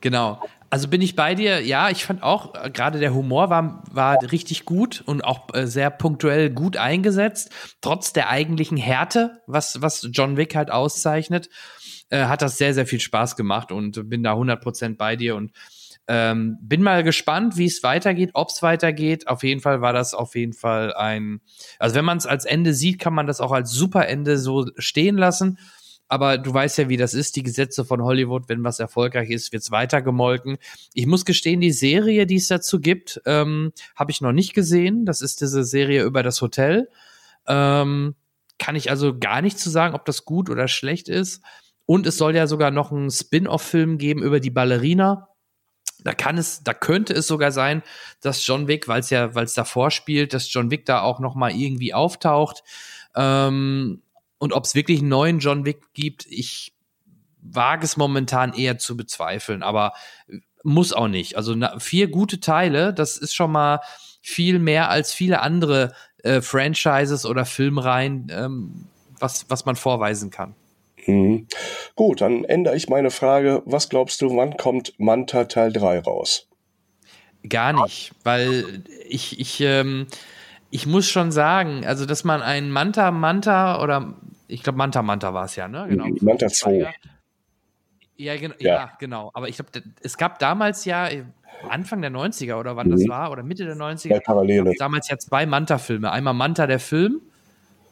Genau. 0.00 0.40
Also 0.72 0.88
bin 0.88 1.02
ich 1.02 1.16
bei 1.16 1.34
dir. 1.34 1.60
Ja, 1.60 1.90
ich 1.90 2.06
fand 2.06 2.22
auch, 2.22 2.54
äh, 2.54 2.70
gerade 2.70 2.98
der 2.98 3.12
Humor 3.12 3.50
war, 3.50 3.84
war 3.90 4.16
richtig 4.32 4.64
gut 4.64 5.02
und 5.04 5.22
auch 5.22 5.52
äh, 5.52 5.66
sehr 5.66 5.90
punktuell 5.90 6.48
gut 6.48 6.78
eingesetzt. 6.78 7.50
Trotz 7.82 8.14
der 8.14 8.30
eigentlichen 8.30 8.78
Härte, 8.78 9.42
was, 9.46 9.82
was 9.82 10.08
John 10.12 10.38
Wick 10.38 10.54
halt 10.54 10.70
auszeichnet, 10.70 11.50
äh, 12.08 12.24
hat 12.24 12.40
das 12.40 12.56
sehr, 12.56 12.72
sehr 12.72 12.86
viel 12.86 13.00
Spaß 13.00 13.36
gemacht 13.36 13.70
und 13.70 14.08
bin 14.08 14.22
da 14.22 14.32
100% 14.32 14.96
bei 14.96 15.14
dir 15.14 15.36
und 15.36 15.52
ähm, 16.08 16.56
bin 16.62 16.82
mal 16.82 17.02
gespannt, 17.02 17.58
wie 17.58 17.66
es 17.66 17.82
weitergeht, 17.82 18.30
ob 18.32 18.48
es 18.48 18.62
weitergeht. 18.62 19.28
Auf 19.28 19.42
jeden 19.42 19.60
Fall 19.60 19.82
war 19.82 19.92
das 19.92 20.14
auf 20.14 20.34
jeden 20.34 20.54
Fall 20.54 20.94
ein, 20.94 21.42
also 21.78 21.96
wenn 21.96 22.06
man 22.06 22.16
es 22.16 22.24
als 22.24 22.46
Ende 22.46 22.72
sieht, 22.72 22.98
kann 22.98 23.12
man 23.12 23.26
das 23.26 23.42
auch 23.42 23.52
als 23.52 23.72
super 23.72 24.08
Ende 24.08 24.38
so 24.38 24.64
stehen 24.78 25.18
lassen 25.18 25.58
aber 26.12 26.36
du 26.36 26.52
weißt 26.52 26.76
ja, 26.76 26.90
wie 26.90 26.98
das 26.98 27.14
ist, 27.14 27.36
die 27.36 27.42
Gesetze 27.42 27.86
von 27.86 28.02
Hollywood, 28.02 28.46
wenn 28.50 28.62
was 28.62 28.78
erfolgreich 28.80 29.30
ist, 29.30 29.50
wird's 29.50 29.70
weitergemolken. 29.70 30.58
Ich 30.92 31.06
muss 31.06 31.24
gestehen, 31.24 31.62
die 31.62 31.72
Serie, 31.72 32.26
die 32.26 32.36
es 32.36 32.48
dazu 32.48 32.80
gibt, 32.80 33.22
ähm, 33.24 33.72
habe 33.96 34.10
ich 34.10 34.20
noch 34.20 34.32
nicht 34.32 34.52
gesehen. 34.52 35.06
Das 35.06 35.22
ist 35.22 35.40
diese 35.40 35.64
Serie 35.64 36.02
über 36.04 36.22
das 36.22 36.42
Hotel. 36.42 36.90
Ähm, 37.46 38.14
kann 38.58 38.76
ich 38.76 38.90
also 38.90 39.18
gar 39.18 39.40
nicht 39.40 39.58
zu 39.58 39.70
sagen, 39.70 39.94
ob 39.94 40.04
das 40.04 40.26
gut 40.26 40.50
oder 40.50 40.68
schlecht 40.68 41.08
ist. 41.08 41.42
Und 41.86 42.06
es 42.06 42.18
soll 42.18 42.36
ja 42.36 42.46
sogar 42.46 42.70
noch 42.70 42.92
einen 42.92 43.10
Spin-off-Film 43.10 43.96
geben 43.96 44.22
über 44.22 44.38
die 44.38 44.50
Ballerina. 44.50 45.28
Da 46.04 46.12
kann 46.12 46.36
es, 46.36 46.62
da 46.62 46.74
könnte 46.74 47.14
es 47.14 47.26
sogar 47.26 47.52
sein, 47.52 47.82
dass 48.20 48.46
John 48.46 48.68
Wick, 48.68 48.86
weil 48.86 49.00
es 49.00 49.08
ja, 49.08 49.34
weil 49.34 49.46
es 49.46 49.54
davor 49.54 49.90
spielt, 49.90 50.34
dass 50.34 50.52
John 50.52 50.70
Wick 50.70 50.84
da 50.84 51.00
auch 51.00 51.20
noch 51.20 51.36
mal 51.36 51.52
irgendwie 51.52 51.94
auftaucht. 51.94 52.64
Ähm, 53.16 54.02
und 54.42 54.52
ob 54.54 54.64
es 54.64 54.74
wirklich 54.74 54.98
einen 54.98 55.08
neuen 55.08 55.38
John 55.38 55.64
Wick 55.66 55.92
gibt, 55.94 56.26
ich 56.28 56.72
wage 57.40 57.84
es 57.84 57.96
momentan 57.96 58.52
eher 58.54 58.76
zu 58.76 58.96
bezweifeln, 58.96 59.62
aber 59.62 59.92
muss 60.64 60.92
auch 60.92 61.06
nicht. 61.06 61.36
Also 61.36 61.54
na, 61.54 61.78
vier 61.78 62.08
gute 62.08 62.40
Teile, 62.40 62.92
das 62.92 63.18
ist 63.18 63.36
schon 63.36 63.52
mal 63.52 63.78
viel 64.20 64.58
mehr 64.58 64.90
als 64.90 65.12
viele 65.12 65.42
andere 65.42 65.94
äh, 66.24 66.40
Franchises 66.40 67.24
oder 67.24 67.44
Filmreihen, 67.44 68.32
ähm, 68.32 68.88
was, 69.20 69.46
was 69.48 69.64
man 69.64 69.76
vorweisen 69.76 70.30
kann. 70.30 70.56
Mhm. 71.06 71.46
Gut, 71.94 72.20
dann 72.20 72.42
ändere 72.42 72.74
ich 72.74 72.88
meine 72.88 73.12
Frage. 73.12 73.62
Was 73.64 73.90
glaubst 73.90 74.22
du, 74.22 74.36
wann 74.36 74.56
kommt 74.56 74.92
Manta 74.98 75.44
Teil 75.44 75.72
3 75.72 76.00
raus? 76.00 76.48
Gar 77.48 77.84
nicht, 77.84 78.10
weil 78.24 78.82
ich, 79.08 79.38
ich, 79.38 79.60
ähm, 79.60 80.08
ich 80.72 80.86
muss 80.86 81.06
schon 81.06 81.30
sagen, 81.30 81.86
also 81.86 82.06
dass 82.06 82.24
man 82.24 82.40
ein 82.40 82.70
Manta 82.70 83.10
Manta 83.10 83.80
oder 83.82 84.14
ich 84.52 84.62
glaube 84.62 84.78
Manta 84.78 85.02
Manta 85.02 85.32
war 85.34 85.46
es 85.46 85.56
ja, 85.56 85.68
ne? 85.68 85.86
Genau. 85.88 86.06
Manta 86.20 86.48
2. 86.48 86.92
Ja, 88.16 88.36
gen 88.36 88.54
ja. 88.58 88.74
ja, 88.74 88.92
genau. 88.98 89.30
Aber 89.34 89.48
ich 89.48 89.56
glaube, 89.56 89.70
es 90.00 90.16
gab 90.16 90.38
damals 90.38 90.84
ja 90.84 91.08
Anfang 91.68 92.02
der 92.02 92.10
90er 92.10 92.56
oder 92.56 92.76
wann 92.76 92.88
mhm. 92.88 92.92
das 92.92 93.08
war, 93.08 93.30
oder 93.30 93.42
Mitte 93.42 93.64
der 93.64 93.76
90er. 93.76 94.08
Ja, 94.08 94.20
Parallele. 94.20 94.74
Damals 94.78 95.08
ja 95.08 95.18
zwei 95.18 95.46
Manta-Filme. 95.46 96.10
Einmal 96.10 96.34
Manta 96.34 96.66
der 96.66 96.78
Film. 96.78 97.22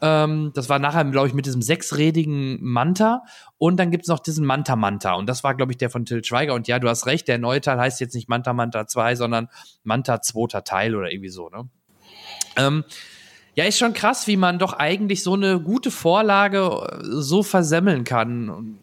Ähm, 0.01 0.51
das 0.53 0.69
war 0.69 0.79
nachher, 0.79 1.03
glaube 1.05 1.27
ich, 1.27 1.33
mit 1.33 1.45
diesem 1.45 1.61
sechsrädigen 1.61 2.59
Manta. 2.61 3.23
Und 3.57 3.77
dann 3.77 3.91
gibt 3.91 4.03
es 4.03 4.09
noch 4.09 4.19
diesen 4.19 4.45
Manta 4.45 4.75
Manta. 4.75 5.13
Und 5.13 5.27
das 5.27 5.43
war, 5.43 5.55
glaube 5.55 5.71
ich, 5.71 5.77
der 5.77 5.89
von 5.89 6.05
Till 6.05 6.23
Schweiger. 6.23 6.53
Und 6.53 6.67
ja, 6.67 6.79
du 6.79 6.87
hast 6.89 7.05
recht, 7.05 7.27
der 7.27 7.37
neue 7.37 7.61
Teil 7.61 7.79
heißt 7.79 7.99
jetzt 7.99 8.15
nicht 8.15 8.29
Manta 8.29 8.53
Manta 8.53 8.87
2, 8.87 9.15
sondern 9.15 9.47
Manta 9.83 10.21
zweiter 10.21 10.63
Teil 10.63 10.95
oder 10.95 11.11
irgendwie 11.11 11.29
so, 11.29 11.49
ne? 11.49 11.69
Ähm, 12.57 12.83
ja, 13.55 13.65
ist 13.65 13.77
schon 13.77 13.93
krass, 13.93 14.27
wie 14.27 14.37
man 14.37 14.59
doch 14.59 14.73
eigentlich 14.73 15.23
so 15.23 15.33
eine 15.33 15.59
gute 15.59 15.91
Vorlage 15.91 16.59
äh, 16.59 16.99
so 17.03 17.43
versemmeln 17.43 18.03
kann. 18.03 18.49
Und 18.49 18.79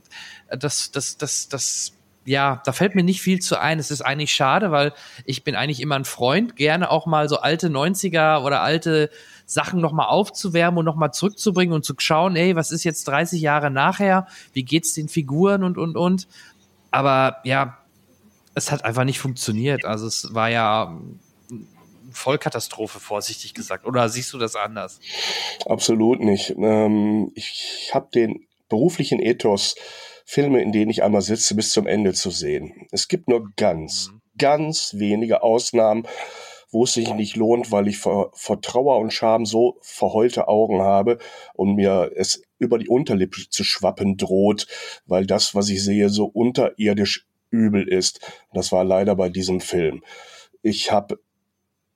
das, 0.50 0.90
das, 0.90 1.16
das, 1.16 1.48
das, 1.48 1.92
ja, 2.24 2.60
da 2.64 2.72
fällt 2.72 2.94
mir 2.94 3.02
nicht 3.02 3.22
viel 3.22 3.40
zu 3.40 3.58
ein. 3.58 3.78
Es 3.78 3.90
ist 3.90 4.02
eigentlich 4.02 4.34
schade, 4.34 4.70
weil 4.70 4.92
ich 5.24 5.44
bin 5.44 5.54
eigentlich 5.54 5.80
immer 5.80 5.96
ein 5.96 6.04
Freund, 6.04 6.56
gerne 6.56 6.90
auch 6.90 7.06
mal 7.06 7.28
so 7.28 7.38
alte 7.38 7.68
90er 7.68 8.42
oder 8.42 8.60
alte 8.60 9.10
Sachen 9.46 9.80
nochmal 9.80 10.08
aufzuwärmen 10.08 10.78
und 10.78 10.84
nochmal 10.84 11.12
zurückzubringen 11.12 11.74
und 11.74 11.84
zu 11.84 11.94
schauen, 11.96 12.36
ey, 12.36 12.54
was 12.54 12.70
ist 12.70 12.84
jetzt 12.84 13.08
30 13.08 13.40
Jahre 13.40 13.70
nachher? 13.70 14.26
Wie 14.52 14.64
geht's 14.64 14.92
den 14.92 15.08
Figuren 15.08 15.64
und, 15.64 15.78
und, 15.78 15.96
und? 15.96 16.28
Aber 16.90 17.38
ja, 17.44 17.78
es 18.54 18.70
hat 18.70 18.84
einfach 18.84 19.04
nicht 19.04 19.20
funktioniert. 19.20 19.86
Also 19.86 20.06
es 20.06 20.34
war 20.34 20.50
ja 20.50 20.98
Vollkatastrophe, 22.10 23.00
vorsichtig 23.00 23.54
gesagt. 23.54 23.86
Oder 23.86 24.08
siehst 24.08 24.32
du 24.32 24.38
das 24.38 24.56
anders? 24.56 25.00
Absolut 25.66 26.20
nicht. 26.20 26.54
Ähm, 26.58 27.32
ich 27.34 27.90
habe 27.92 28.08
den 28.12 28.46
beruflichen 28.68 29.20
Ethos, 29.20 29.74
Filme, 30.24 30.60
in 30.60 30.72
denen 30.72 30.90
ich 30.90 31.02
einmal 31.02 31.22
sitze, 31.22 31.54
bis 31.54 31.72
zum 31.72 31.86
Ende 31.86 32.12
zu 32.12 32.30
sehen. 32.30 32.86
Es 32.92 33.08
gibt 33.08 33.28
nur 33.28 33.50
ganz, 33.56 34.10
mhm. 34.10 34.20
ganz 34.36 34.94
wenige 34.98 35.42
Ausnahmen, 35.42 36.06
wo 36.70 36.84
es 36.84 36.92
sich 36.92 37.14
nicht 37.14 37.36
lohnt, 37.36 37.72
weil 37.72 37.88
ich 37.88 37.96
vor, 37.96 38.30
vor 38.34 38.60
Trauer 38.60 38.98
und 38.98 39.12
Scham 39.12 39.46
so 39.46 39.78
verheulte 39.80 40.48
Augen 40.48 40.82
habe 40.82 41.18
und 41.54 41.76
mir 41.76 42.12
es 42.14 42.42
über 42.58 42.78
die 42.78 42.88
Unterlippe 42.88 43.48
zu 43.48 43.64
schwappen 43.64 44.18
droht, 44.18 44.66
weil 45.06 45.26
das, 45.26 45.54
was 45.54 45.70
ich 45.70 45.82
sehe, 45.82 46.10
so 46.10 46.26
unterirdisch 46.26 47.26
übel 47.50 47.88
ist. 47.88 48.20
Das 48.52 48.70
war 48.70 48.84
leider 48.84 49.16
bei 49.16 49.30
diesem 49.30 49.60
Film. 49.60 50.04
Ich 50.60 50.92
habe 50.92 51.18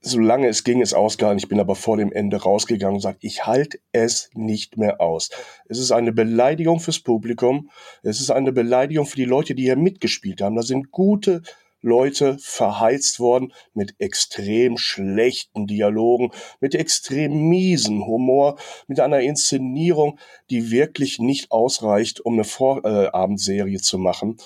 solange 0.03 0.49
es 0.49 0.65
ging, 0.65 0.83
es 0.83 0.93
ausgehalten. 0.93 1.39
Ich 1.39 1.49
bin 1.49 1.61
aber 1.61 1.77
vor 1.77 1.97
dem 1.97 2.13
Ende 2.13 2.43
rausgegangen 2.43 2.97
und 2.97 3.01
sagt, 3.01 3.25
ich 3.25 3.47
halte 3.47 3.79
es 3.93 4.31
nicht 4.35 4.77
mehr 4.77 5.01
aus. 5.01 5.31
Es 5.69 5.79
ist 5.79 5.93
eine 5.93 6.13
Beleidigung 6.13 6.81
fürs 6.81 7.01
Publikum. 7.01 7.71
Es 8.03 8.21
ist 8.21 8.31
eine 8.31 8.53
Beleidigung 8.53 9.07
für 9.07 9.17
die 9.17 9.25
Leute, 9.25 9.55
die 9.55 9.63
hier 9.63 9.77
mitgespielt 9.77 10.43
haben. 10.43 10.57
Da 10.57 10.63
sind 10.63 10.91
gute 10.91 11.43
Leute 11.83 12.39
verheizt 12.39 13.19
worden 13.19 13.53
mit 13.75 13.97
extrem 13.99 14.77
schlechten 14.77 15.67
Dialogen, 15.67 16.31
mit 16.61 16.75
extrem 16.75 17.49
miesen 17.49 18.07
Humor, 18.07 18.57
mit 18.87 19.01
einer 19.01 19.21
Inszenierung, 19.21 20.19
die 20.51 20.71
wirklich 20.71 21.19
nicht 21.19 21.51
ausreicht, 21.51 22.21
um 22.21 22.35
eine 22.35 22.45
Vorabendserie 22.45 23.81
zu 23.81 23.99
machen. 23.99 24.37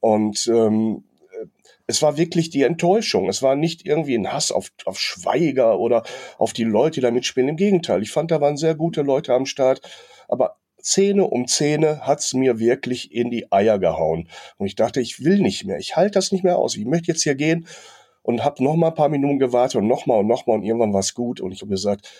Und 0.00 0.48
ähm, 0.48 1.04
es 1.86 2.02
war 2.02 2.16
wirklich 2.16 2.50
die 2.50 2.62
Enttäuschung. 2.62 3.28
Es 3.28 3.42
war 3.42 3.56
nicht 3.56 3.86
irgendwie 3.86 4.16
ein 4.16 4.32
Hass 4.32 4.52
auf, 4.52 4.70
auf 4.84 4.98
Schweiger 4.98 5.78
oder 5.78 6.02
auf 6.38 6.52
die 6.52 6.64
Leute, 6.64 6.96
die 6.96 7.00
da 7.00 7.10
mitspielen. 7.10 7.48
Im 7.48 7.56
Gegenteil, 7.56 8.02
ich 8.02 8.10
fand, 8.10 8.30
da 8.30 8.40
waren 8.40 8.56
sehr 8.56 8.74
gute 8.74 9.02
Leute 9.02 9.34
am 9.34 9.46
Start. 9.46 9.80
Aber 10.28 10.58
Zähne 10.80 11.24
um 11.24 11.46
Zähne 11.46 12.00
hat's 12.06 12.34
mir 12.34 12.58
wirklich 12.58 13.12
in 13.12 13.30
die 13.30 13.50
Eier 13.52 13.78
gehauen. 13.78 14.28
Und 14.58 14.66
ich 14.66 14.74
dachte, 14.74 15.00
ich 15.00 15.24
will 15.24 15.38
nicht 15.38 15.64
mehr. 15.64 15.78
Ich 15.78 15.96
halte 15.96 16.12
das 16.12 16.32
nicht 16.32 16.44
mehr 16.44 16.58
aus. 16.58 16.76
Ich 16.76 16.84
möchte 16.84 17.12
jetzt 17.12 17.22
hier 17.22 17.34
gehen 17.34 17.66
und 18.22 18.44
habe 18.44 18.62
noch 18.62 18.76
mal 18.76 18.88
ein 18.88 18.94
paar 18.94 19.08
Minuten 19.08 19.38
gewartet 19.38 19.76
und 19.76 19.86
noch 19.86 20.06
mal 20.06 20.18
und 20.18 20.26
noch 20.26 20.46
mal 20.46 20.54
und 20.54 20.64
irgendwann 20.64 20.92
war's 20.92 21.14
gut. 21.14 21.40
Und 21.40 21.52
ich 21.52 21.60
habe 21.62 21.70
gesagt, 21.70 22.10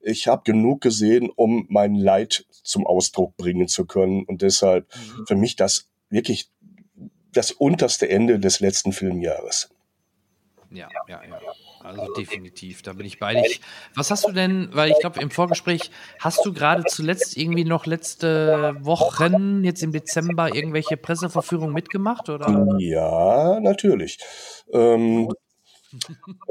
ich 0.00 0.28
habe 0.28 0.42
genug 0.44 0.80
gesehen, 0.80 1.30
um 1.34 1.66
mein 1.68 1.94
Leid 1.94 2.46
zum 2.50 2.86
Ausdruck 2.86 3.36
bringen 3.36 3.68
zu 3.68 3.84
können. 3.84 4.24
Und 4.24 4.42
deshalb 4.42 4.86
mhm. 4.94 5.26
für 5.26 5.36
mich 5.36 5.56
das 5.56 5.88
wirklich 6.10 6.50
das 7.32 7.52
unterste 7.52 8.08
Ende 8.08 8.38
des 8.38 8.60
letzten 8.60 8.92
Filmjahres. 8.92 9.70
Ja, 10.70 10.88
ja, 11.06 11.22
ja. 11.24 11.40
Also 11.82 12.12
definitiv, 12.12 12.82
da 12.82 12.92
bin 12.92 13.06
ich 13.06 13.18
bei 13.18 13.34
dich. 13.34 13.60
Was 13.94 14.10
hast 14.10 14.28
du 14.28 14.32
denn, 14.32 14.68
weil 14.72 14.90
ich 14.90 14.98
glaube 14.98 15.20
im 15.20 15.30
Vorgespräch, 15.30 15.90
hast 16.18 16.44
du 16.44 16.52
gerade 16.52 16.84
zuletzt 16.84 17.36
irgendwie 17.36 17.64
noch 17.64 17.86
letzte 17.86 18.76
Wochen, 18.80 19.64
jetzt 19.64 19.82
im 19.82 19.92
Dezember, 19.92 20.54
irgendwelche 20.54 20.96
Presseverführungen 20.96 21.72
mitgemacht? 21.72 22.28
Oder? 22.28 22.76
Ja, 22.78 23.60
natürlich. 23.60 24.18
Ähm, 24.72 25.32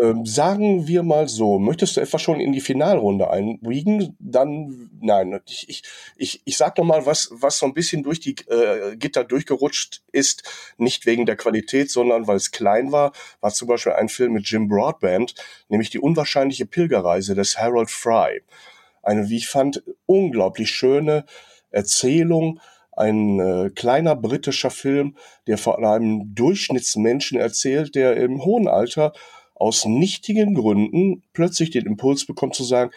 ähm, 0.02 0.26
sagen 0.26 0.88
wir 0.88 1.04
mal 1.04 1.28
so, 1.28 1.60
möchtest 1.60 1.98
du 1.98 2.02
etwa 2.02 2.18
schon 2.20 2.40
in 2.40 2.52
die 2.52 2.62
Finalrunde 2.62 3.30
einbiegen? 3.30 4.16
Dann, 4.20 4.90
nein, 5.00 5.40
ich, 5.48 5.70
ich, 5.70 5.84
ich, 6.16 6.42
ich 6.46 6.58
sag 6.58 6.78
noch 6.78 6.86
mal 6.86 7.06
was, 7.06 7.30
was 7.32 7.60
so 7.60 7.66
ein 7.66 7.74
bisschen 7.74 8.04
durch 8.04 8.20
die 8.20 8.36
äh, 8.48 8.96
Gitter 8.96 9.24
durchgerutscht 9.24 10.04
ist, 10.12 10.44
nicht 10.78 11.06
wegen 11.06 11.26
der 11.26 11.36
Qualität, 11.36 11.92
sondern 11.92 12.28
weil 12.28 12.38
es 12.38 12.52
klein 12.52 12.92
war, 12.92 13.12
war 13.40 13.52
zum 13.52 13.68
Beispiel 13.68 13.94
ein 13.94 14.10
Film 14.10 14.34
mit 14.34 14.50
Jim 14.50 14.68
Broadband, 14.68 15.36
nämlich 15.70 15.90
die 15.90 16.00
unwahrscheinliche 16.00 16.66
Pilgerreise 16.66 17.36
des 17.36 17.58
Harold 17.58 17.90
Fry. 17.90 18.42
Eine, 19.04 19.30
wie 19.30 19.38
ich 19.38 19.48
fand, 19.48 19.84
unglaublich 20.06 20.72
schöne 20.72 21.26
Erzählung, 21.70 22.60
ein 22.98 23.39
äh, 23.39 23.70
kleiner 23.70 24.16
britischer 24.16 24.72
Film, 24.72 25.16
der 25.48 25.58
von 25.58 25.84
einem 25.84 26.36
Durchschnittsmenschen 26.36 27.39
erzählt, 27.39 27.95
der 27.95 28.18
im 28.18 28.43
hohen 28.43 28.68
Alter 28.68 29.14
aus 29.56 29.86
nichtigen 29.86 30.54
Gründen 30.56 31.24
plötzlich 31.34 31.72
den 31.72 31.86
Impuls 31.86 32.26
bekommt 32.26 32.56
zu 32.56 32.64
sagen, 32.64 32.91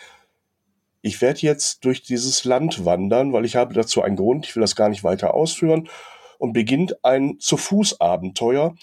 ich 1.03 1.23
werde 1.23 1.41
jetzt 1.41 1.85
durch 1.85 2.03
dieses 2.03 2.45
Land 2.45 2.85
wandern, 2.85 3.33
weil 3.33 3.45
ich 3.45 3.57
habe 3.57 3.73
dazu 3.73 4.03
einen 4.03 4.17
Grund, 4.17 4.47
ich 4.47 4.57
will 4.57 4.61
das 4.61 4.77
gar 4.77 4.89
nicht 4.89 5.05
weiter 5.05 5.35
ausführen, 5.35 5.89
und 6.39 6.53
beginnt 6.53 7.05
ein 7.05 7.39
Zu-Fuß-Abenteuer. 7.39 8.75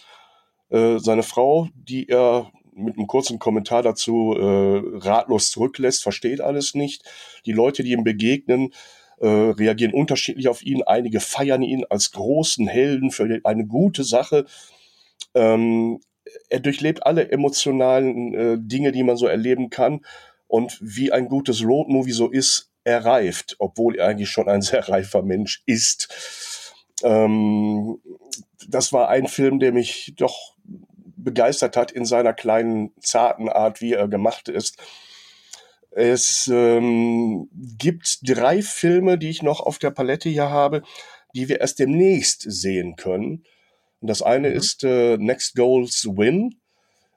Äh, 0.70 1.00
seine 1.00 1.24
Frau, 1.24 1.70
die 1.76 2.08
er 2.08 2.52
mit 2.74 2.98
einem 2.98 3.08
kurzen 3.08 3.40
Kommentar 3.40 3.82
dazu 3.82 4.36
äh, 4.38 4.98
ratlos 4.98 5.50
zurücklässt, 5.50 6.04
versteht 6.04 6.42
alles 6.42 6.76
nicht. 6.76 7.04
Die 7.46 7.52
Leute, 7.52 7.84
die 7.84 7.92
ihm 7.92 8.04
begegnen, 8.04 8.74
äh, 9.20 9.28
reagieren 9.28 9.94
unterschiedlich 9.94 10.48
auf 10.48 10.64
ihn. 10.64 10.84
Einige 10.84 11.20
feiern 11.20 11.64
ihn 11.64 11.86
als 11.90 12.12
großen 12.12 12.68
Helden 12.68 13.12
für 13.12 13.40
eine 13.44 13.66
gute 13.66 14.04
Sache. 14.04 14.46
Ähm, 15.34 16.00
er 16.50 16.60
durchlebt 16.60 17.06
alle 17.06 17.32
emotionalen 17.32 18.34
äh, 18.34 18.58
Dinge, 18.60 18.92
die 18.92 19.04
man 19.04 19.18
so 19.18 19.28
erleben 19.28 19.70
kann. 19.70 20.02
Und 20.48 20.78
wie 20.82 21.12
ein 21.12 21.28
gutes 21.28 21.64
Roadmovie 21.64 22.12
so 22.12 22.30
ist, 22.30 22.72
er 22.84 23.04
reift, 23.04 23.56
obwohl 23.60 23.96
er 23.96 24.08
eigentlich 24.08 24.30
schon 24.30 24.48
ein 24.48 24.62
sehr 24.64 24.88
reifer 24.88 25.22
Mensch 25.22 25.64
ist. 25.66 26.74
Ähm, 27.04 28.00
das 28.68 28.92
war 28.94 29.10
ein 29.10 29.28
Film, 29.28 29.60
der 29.60 29.72
mich 29.72 30.14
doch 30.18 30.56
begeistert 31.28 31.76
hat 31.76 31.92
in 31.92 32.06
seiner 32.06 32.34
kleinen, 32.34 32.92
zarten 33.02 33.50
Art, 33.50 33.82
wie 33.82 33.94
er 33.94 34.08
gemacht 34.08 34.50
ist. 34.50 34.78
Es 36.00 36.48
ähm, 36.54 37.50
gibt 37.52 38.20
drei 38.22 38.62
Filme, 38.62 39.18
die 39.18 39.32
ich 39.32 39.42
noch 39.42 39.62
auf 39.62 39.80
der 39.80 39.90
Palette 39.90 40.30
hier 40.30 40.52
habe, 40.52 40.84
die 41.34 41.50
wir 41.50 41.60
erst 41.60 41.80
demnächst 41.80 42.44
sehen 42.48 42.96
können. 42.98 43.44
Und 44.00 44.08
das 44.08 44.22
eine 44.22 44.52
mhm. 44.52 44.58
ist 44.58 44.84
äh, 44.84 45.18
Next 45.18 45.56
Goals 45.56 46.06
Win, 46.06 46.54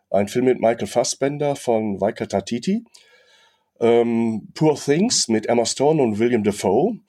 ein 0.09 0.29
Film 0.29 0.47
mit 0.47 0.61
Michael 0.61 0.87
Fassbender 0.87 1.57
von 1.57 2.01
Waika 2.01 2.25
Tatiti. 2.25 2.83
Ähm, 3.81 4.49
Poor 4.55 4.77
Things 4.77 5.29
mit 5.29 5.45
Emma 5.45 5.67
Stone 5.67 6.03
und 6.03 6.19
William 6.19 6.43
Defoe, 6.43 7.01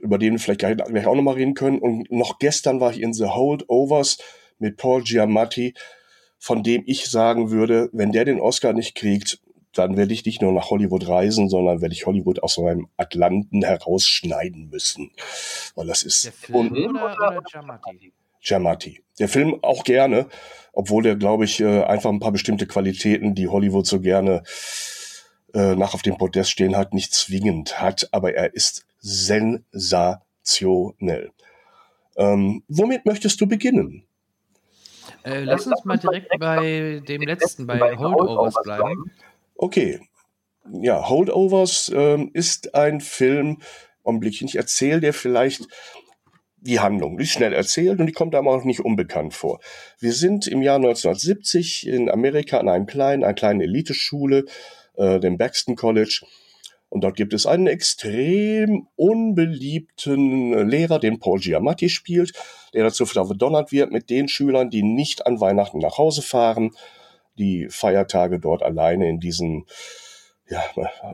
über 0.00 0.18
den 0.18 0.32
wir 0.32 0.40
vielleicht 0.40 0.58
gleich, 0.58 0.76
gleich 0.78 1.06
auch 1.06 1.14
nochmal 1.14 1.34
reden 1.34 1.54
können. 1.54 1.78
Und 1.78 2.10
noch 2.10 2.40
gestern 2.40 2.80
war 2.80 2.90
ich 2.90 3.00
in 3.00 3.12
The 3.12 3.26
Holdovers 3.26 4.18
mit 4.58 4.78
Paul 4.78 5.04
Giamatti, 5.04 5.74
von 6.40 6.64
dem 6.64 6.82
ich 6.86 7.08
sagen 7.08 7.52
würde, 7.52 7.88
wenn 7.92 8.10
der 8.10 8.24
den 8.24 8.40
Oscar 8.40 8.72
nicht 8.72 8.96
kriegt, 8.96 9.38
dann 9.74 9.96
werde 9.96 10.12
ich 10.12 10.24
nicht 10.24 10.42
nur 10.42 10.52
nach 10.52 10.70
Hollywood 10.70 11.08
reisen, 11.08 11.48
sondern 11.48 11.80
werde 11.80 11.94
ich 11.94 12.06
Hollywood 12.06 12.42
aus 12.42 12.58
meinem 12.58 12.88
Atlanten 12.96 13.64
herausschneiden 13.64 14.68
müssen. 14.70 15.10
Weil 15.74 15.86
das 15.86 16.02
ist. 16.02 16.24
Der 16.24 16.32
Film 16.32 16.72
oder, 16.72 17.14
oder 17.14 17.42
Giamatti? 17.50 18.12
Giamatti. 18.42 19.02
Der 19.18 19.28
Film 19.28 19.58
auch 19.62 19.84
gerne, 19.84 20.26
obwohl 20.72 21.02
der, 21.02 21.16
glaube 21.16 21.44
ich, 21.44 21.60
äh, 21.60 21.82
einfach 21.84 22.08
ein 22.10 22.20
paar 22.20 22.32
bestimmte 22.32 22.66
Qualitäten, 22.66 23.34
die 23.34 23.48
Hollywood 23.48 23.86
so 23.86 24.00
gerne 24.00 24.42
äh, 25.54 25.74
nach 25.74 25.94
auf 25.94 26.02
dem 26.02 26.18
Podest 26.18 26.50
stehen 26.50 26.76
hat, 26.76 26.92
nicht 26.94 27.14
zwingend 27.14 27.80
hat, 27.80 28.08
aber 28.12 28.34
er 28.34 28.54
ist 28.54 28.86
sensationell. 28.98 31.30
Ähm, 32.16 32.62
womit 32.68 33.06
möchtest 33.06 33.40
du 33.40 33.46
beginnen? 33.46 34.04
Äh, 35.24 35.44
lass 35.44 35.66
uns 35.66 35.84
mal 35.84 35.98
direkt 35.98 36.28
bei 36.38 37.02
dem 37.06 37.22
letzten, 37.22 37.66
bei 37.66 37.96
Holdovers 37.96 38.54
bleiben. 38.62 39.10
Okay. 39.62 40.00
Ja, 40.72 41.08
Holdovers 41.08 41.92
ähm, 41.94 42.30
ist 42.34 42.74
ein 42.74 43.00
Film, 43.00 43.58
Augenblickchen, 44.02 44.48
ich 44.48 44.56
erzähle 44.56 45.00
dir 45.00 45.12
vielleicht 45.12 45.68
die 46.56 46.80
Handlung. 46.80 47.16
Die 47.16 47.22
ist 47.22 47.30
schnell 47.30 47.52
erzählt 47.52 48.00
und 48.00 48.06
die 48.06 48.12
kommt 48.12 48.34
aber 48.34 48.50
auch 48.50 48.64
nicht 48.64 48.80
unbekannt 48.80 49.34
vor. 49.34 49.60
Wir 50.00 50.14
sind 50.14 50.48
im 50.48 50.62
Jahr 50.62 50.78
1970 50.78 51.86
in 51.86 52.10
Amerika 52.10 52.58
an 52.58 52.68
einem 52.68 52.86
kleinen, 52.86 53.22
einer 53.22 53.34
kleinen 53.34 53.60
Eliteschule, 53.60 54.46
äh, 54.96 55.20
dem 55.20 55.38
Baxton 55.38 55.76
College. 55.76 56.22
Und 56.88 57.04
dort 57.04 57.14
gibt 57.14 57.32
es 57.32 57.46
einen 57.46 57.68
extrem 57.68 58.88
unbeliebten 58.96 60.68
Lehrer, 60.68 60.98
den 60.98 61.20
Paul 61.20 61.38
Giamatti 61.38 61.88
spielt, 61.88 62.32
der 62.74 62.82
dazu 62.82 63.06
verdonnert 63.06 63.70
wird, 63.70 63.92
mit 63.92 64.10
den 64.10 64.26
Schülern, 64.26 64.70
die 64.70 64.82
nicht 64.82 65.24
an 65.24 65.40
Weihnachten 65.40 65.78
nach 65.78 65.98
Hause 65.98 66.20
fahren, 66.20 66.72
die 67.38 67.68
Feiertage 67.70 68.38
dort 68.38 68.62
alleine 68.62 69.08
in 69.08 69.20
diesen 69.20 69.66
ja, 70.48 70.62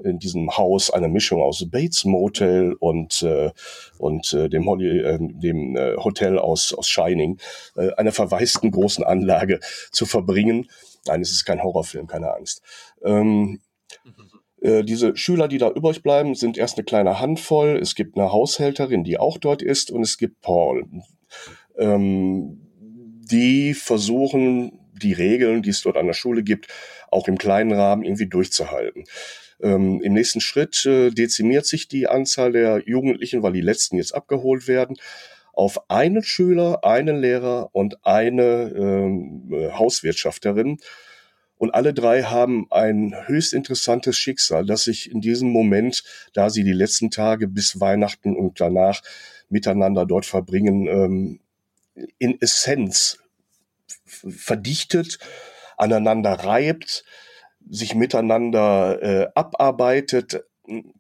in 0.03 0.19
diesem 0.19 0.57
Haus 0.57 0.91
eine 0.91 1.09
Mischung 1.09 1.43
aus 1.43 1.64
Bates 1.71 2.05
Motel 2.05 2.75
und, 2.81 3.23
äh, 3.23 3.51
und 3.99 4.33
äh, 4.33 4.49
dem, 4.49 4.66
Holly, 4.66 4.99
äh, 5.01 5.19
dem 5.21 5.77
äh, 5.77 5.97
Hotel 5.97 6.39
aus, 6.39 6.75
aus 6.75 6.89
Shining, 6.89 7.39
äh, 7.77 7.93
einer 7.93 8.11
verwaisten 8.11 8.71
großen 8.71 9.05
Anlage 9.05 9.61
zu 9.93 10.07
verbringen. 10.07 10.69
Nein, 11.07 11.21
es 11.21 11.31
ist 11.31 11.45
kein 11.45 11.62
Horrorfilm, 11.62 12.07
keine 12.07 12.35
Angst. 12.35 12.62
Ähm, 13.05 13.61
äh, 14.61 14.83
diese 14.83 15.16
Schüler, 15.16 15.47
die 15.47 15.59
da 15.59 15.71
übrig 15.71 16.03
bleiben, 16.03 16.35
sind 16.35 16.59
erst 16.59 16.77
eine 16.77 16.85
kleine 16.85 17.21
Handvoll. 17.21 17.79
Es 17.81 17.95
gibt 17.95 18.16
eine 18.16 18.33
Haushälterin, 18.33 19.05
die 19.05 19.19
auch 19.19 19.39
dort 19.39 19.62
ist, 19.62 19.91
und 19.91 20.03
es 20.03 20.19
gibt 20.19 20.41
Paul. 20.41 20.85
Ähm, 21.79 22.66
die 23.31 23.75
versuchen, 23.75 24.81
die 24.99 25.12
Regeln, 25.12 25.62
die 25.62 25.70
es 25.70 25.82
dort 25.82 25.96
an 25.96 26.07
der 26.07 26.14
Schule 26.14 26.42
gibt, 26.42 26.68
auch 27.11 27.28
im 27.28 27.38
kleinen 27.38 27.72
Rahmen 27.72 28.05
irgendwie 28.05 28.26
durchzuhalten. 28.26 29.05
Ähm, 29.61 30.01
Im 30.03 30.12
nächsten 30.12 30.40
Schritt 30.40 30.84
äh, 30.86 31.11
dezimiert 31.11 31.66
sich 31.66 31.88
die 31.88 32.07
Anzahl 32.07 32.53
der 32.53 32.82
Jugendlichen, 32.86 33.42
weil 33.42 33.53
die 33.53 33.61
letzten 33.61 33.96
jetzt 33.96 34.14
abgeholt 34.14 34.68
werden, 34.68 34.96
auf 35.53 35.90
einen 35.90 36.22
Schüler, 36.22 36.84
einen 36.84 37.20
Lehrer 37.20 37.70
und 37.72 38.05
eine 38.07 38.72
ähm, 38.76 39.53
äh, 39.53 39.72
Hauswirtschafterin. 39.72 40.78
Und 41.57 41.74
alle 41.74 41.92
drei 41.92 42.22
haben 42.22 42.68
ein 42.70 43.12
höchst 43.26 43.53
interessantes 43.53 44.16
Schicksal, 44.16 44.64
das 44.64 44.84
sich 44.84 45.11
in 45.11 45.20
diesem 45.20 45.51
Moment, 45.51 46.05
da 46.32 46.51
sie 46.51 46.62
die 46.62 46.72
letzten 46.72 47.11
Tage 47.11 47.49
bis 47.49 47.80
Weihnachten 47.80 48.36
und 48.36 48.61
danach 48.61 49.03
miteinander 49.49 50.07
dort 50.07 50.26
verbringen, 50.26 50.86
ähm, 50.86 51.40
in 52.18 52.40
Essenz 52.40 53.18
verdichtet, 54.05 55.18
aneinander 55.76 56.32
reibt, 56.32 57.05
sich 57.68 57.95
miteinander 57.95 59.03
äh, 59.03 59.28
abarbeitet, 59.34 60.45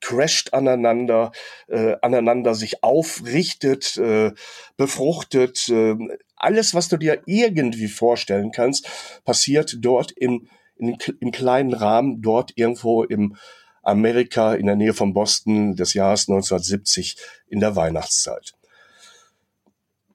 crasht 0.00 0.54
aneinander, 0.54 1.32
äh, 1.68 1.96
aneinander 2.00 2.54
sich 2.54 2.82
aufrichtet, 2.82 3.96
äh, 3.98 4.32
befruchtet. 4.76 5.68
Äh, 5.68 5.96
alles, 6.36 6.74
was 6.74 6.88
du 6.88 6.96
dir 6.96 7.22
irgendwie 7.26 7.88
vorstellen 7.88 8.50
kannst, 8.50 8.88
passiert 9.24 9.76
dort 9.80 10.12
im, 10.12 10.48
im, 10.76 10.96
im 11.20 11.32
kleinen 11.32 11.74
Rahmen, 11.74 12.22
dort 12.22 12.52
irgendwo 12.56 13.02
im 13.02 13.36
Amerika 13.82 14.54
in 14.54 14.66
der 14.66 14.76
Nähe 14.76 14.94
von 14.94 15.14
Boston 15.14 15.76
des 15.76 15.94
Jahres 15.94 16.28
1970 16.28 17.16
in 17.48 17.60
der 17.60 17.76
Weihnachtszeit 17.76 18.57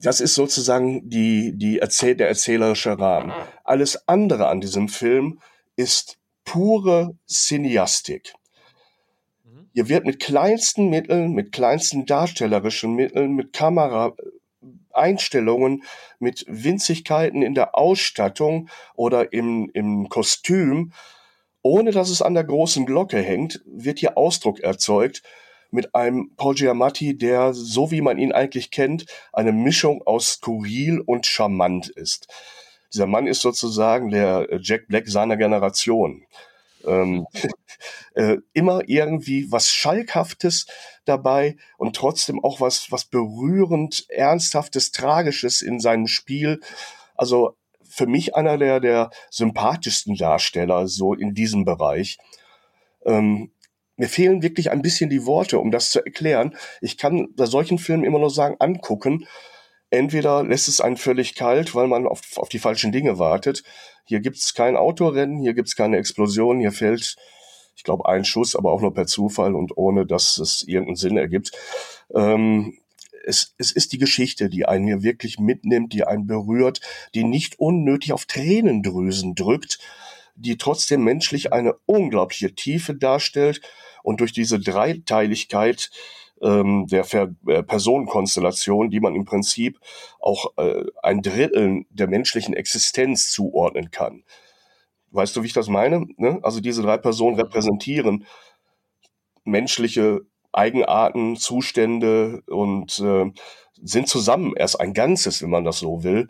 das 0.03 0.21
ist 0.21 0.35
sozusagen 0.35 1.09
die, 1.09 1.57
die 1.57 1.79
Erzähl 1.79 2.15
der 2.15 2.27
erzählerische 2.27 2.99
Rahmen. 2.99 3.33
Alles 3.63 4.07
andere 4.07 4.47
an 4.47 4.61
diesem 4.61 4.89
Film 4.89 5.39
ist 5.75 6.19
pure 6.43 7.17
Cineastik. 7.27 8.35
Mhm. 9.43 9.69
Hier 9.73 9.89
wird 9.89 10.05
mit 10.05 10.19
kleinsten 10.19 10.89
Mitteln, 10.89 11.33
mit 11.33 11.51
kleinsten 11.51 12.05
darstellerischen 12.05 12.93
Mitteln, 12.95 13.33
mit 13.33 13.53
Kameraeinstellungen, 13.53 15.83
mit 16.19 16.45
Winzigkeiten 16.47 17.41
in 17.41 17.55
der 17.55 17.77
Ausstattung 17.77 18.69
oder 18.95 19.31
im, 19.31 19.69
im 19.73 20.09
Kostüm, 20.09 20.91
ohne 21.61 21.91
dass 21.91 22.09
es 22.09 22.21
an 22.21 22.33
der 22.33 22.43
großen 22.43 22.85
Glocke 22.85 23.21
hängt, 23.21 23.61
wird 23.65 23.99
hier 23.99 24.17
Ausdruck 24.17 24.59
erzeugt 24.59 25.23
mit 25.73 25.95
einem 25.95 26.31
Paul 26.37 26.55
Giamatti, 26.55 27.17
der, 27.17 27.53
so 27.53 27.91
wie 27.91 28.01
man 28.01 28.19
ihn 28.19 28.31
eigentlich 28.31 28.71
kennt, 28.71 29.05
eine 29.33 29.51
Mischung 29.51 30.01
aus 30.05 30.33
skurril 30.33 31.01
und 31.01 31.25
charmant 31.25 31.89
ist. 31.89 32.27
Dieser 32.93 33.07
Mann 33.07 33.25
ist 33.25 33.41
sozusagen 33.41 34.09
der 34.09 34.47
Jack 34.61 34.87
Black 34.87 35.07
seiner 35.07 35.35
Generation. 35.35 36.25
Ähm, 36.85 37.25
äh, 38.13 38.37
immer 38.53 38.87
irgendwie 38.87 39.51
was 39.51 39.71
Schalkhaftes 39.71 40.67
dabei 41.05 41.55
und 41.77 41.95
trotzdem 41.95 42.43
auch 42.43 42.61
was, 42.61 42.91
was 42.91 43.05
berührend, 43.05 44.05
ernsthaftes, 44.09 44.91
tragisches 44.91 45.61
in 45.63 45.79
seinem 45.79 46.07
Spiel. 46.07 46.59
Also 47.15 47.55
für 47.81 48.05
mich 48.05 48.35
einer 48.35 48.57
der, 48.57 48.79
der 48.79 49.09
sympathischsten 49.31 50.15
Darsteller 50.15 50.87
so 50.87 51.15
in 51.15 51.33
diesem 51.33 51.65
Bereich. 51.65 52.19
Ähm, 53.05 53.52
mir 53.95 54.07
fehlen 54.07 54.41
wirklich 54.41 54.71
ein 54.71 54.81
bisschen 54.81 55.09
die 55.09 55.25
Worte, 55.25 55.59
um 55.59 55.71
das 55.71 55.91
zu 55.91 56.03
erklären. 56.03 56.55
Ich 56.81 56.97
kann 56.97 57.27
bei 57.35 57.45
solchen 57.45 57.77
Filmen 57.77 58.03
immer 58.03 58.19
nur 58.19 58.29
sagen, 58.29 58.55
angucken. 58.59 59.27
Entweder 59.89 60.43
lässt 60.43 60.67
es 60.67 60.81
einen 60.81 60.97
völlig 60.97 61.35
kalt, 61.35 61.75
weil 61.75 61.87
man 61.87 62.07
auf, 62.07 62.21
auf 62.37 62.49
die 62.49 62.59
falschen 62.59 62.91
Dinge 62.91 63.19
wartet. 63.19 63.63
Hier 64.05 64.19
gibt's 64.19 64.53
kein 64.53 64.75
Autorennen, 64.75 65.39
hier 65.39 65.53
gibt's 65.53 65.75
keine 65.75 65.97
Explosion, 65.97 66.59
hier 66.59 66.71
fällt, 66.71 67.15
ich 67.75 67.83
glaube, 67.83 68.07
ein 68.07 68.25
Schuss, 68.25 68.55
aber 68.55 68.71
auch 68.71 68.81
nur 68.81 68.93
per 68.93 69.05
Zufall 69.05 69.55
und 69.55 69.77
ohne, 69.77 70.05
dass 70.05 70.37
es 70.39 70.63
irgendeinen 70.63 70.95
Sinn 70.95 71.17
ergibt. 71.17 71.51
Ähm, 72.13 72.77
es, 73.25 73.53
es 73.57 73.71
ist 73.71 73.93
die 73.93 73.97
Geschichte, 73.97 74.49
die 74.49 74.65
einen 74.65 74.85
hier 74.85 75.03
wirklich 75.03 75.39
mitnimmt, 75.39 75.93
die 75.93 76.03
einen 76.03 76.27
berührt, 76.27 76.81
die 77.15 77.23
nicht 77.23 77.59
unnötig 77.59 78.13
auf 78.13 78.25
Tränendrüsen 78.25 79.35
drückt, 79.35 79.79
die 80.35 80.57
trotzdem 80.57 81.03
menschlich 81.03 81.53
eine 81.53 81.75
unglaubliche 81.85 82.55
Tiefe 82.55 82.95
darstellt 82.95 83.61
und 84.03 84.19
durch 84.19 84.33
diese 84.33 84.59
Dreiteiligkeit 84.59 85.91
ähm, 86.41 86.87
der 86.87 87.03
Ver 87.03 87.33
äh, 87.47 87.63
Personenkonstellation, 87.63 88.89
die 88.89 88.99
man 88.99 89.15
im 89.15 89.25
Prinzip 89.25 89.79
auch 90.19 90.57
äh, 90.57 90.83
ein 91.01 91.21
Drittel 91.21 91.85
der 91.89 92.07
menschlichen 92.07 92.53
Existenz 92.53 93.31
zuordnen 93.31 93.91
kann. 93.91 94.23
Weißt 95.11 95.35
du, 95.35 95.43
wie 95.43 95.47
ich 95.47 95.53
das 95.53 95.67
meine? 95.67 96.07
Ne? 96.17 96.39
Also 96.41 96.59
diese 96.59 96.81
drei 96.81 96.97
Personen 96.97 97.39
repräsentieren 97.39 98.25
menschliche 99.45 100.21
Eigenarten, 100.51 101.35
Zustände 101.35 102.43
und 102.47 102.99
äh, 102.99 103.31
sind 103.81 104.07
zusammen 104.07 104.53
erst 104.55 104.79
ein 104.79 104.93
Ganzes, 104.93 105.41
wenn 105.41 105.49
man 105.49 105.65
das 105.65 105.79
so 105.79 106.03
will. 106.03 106.29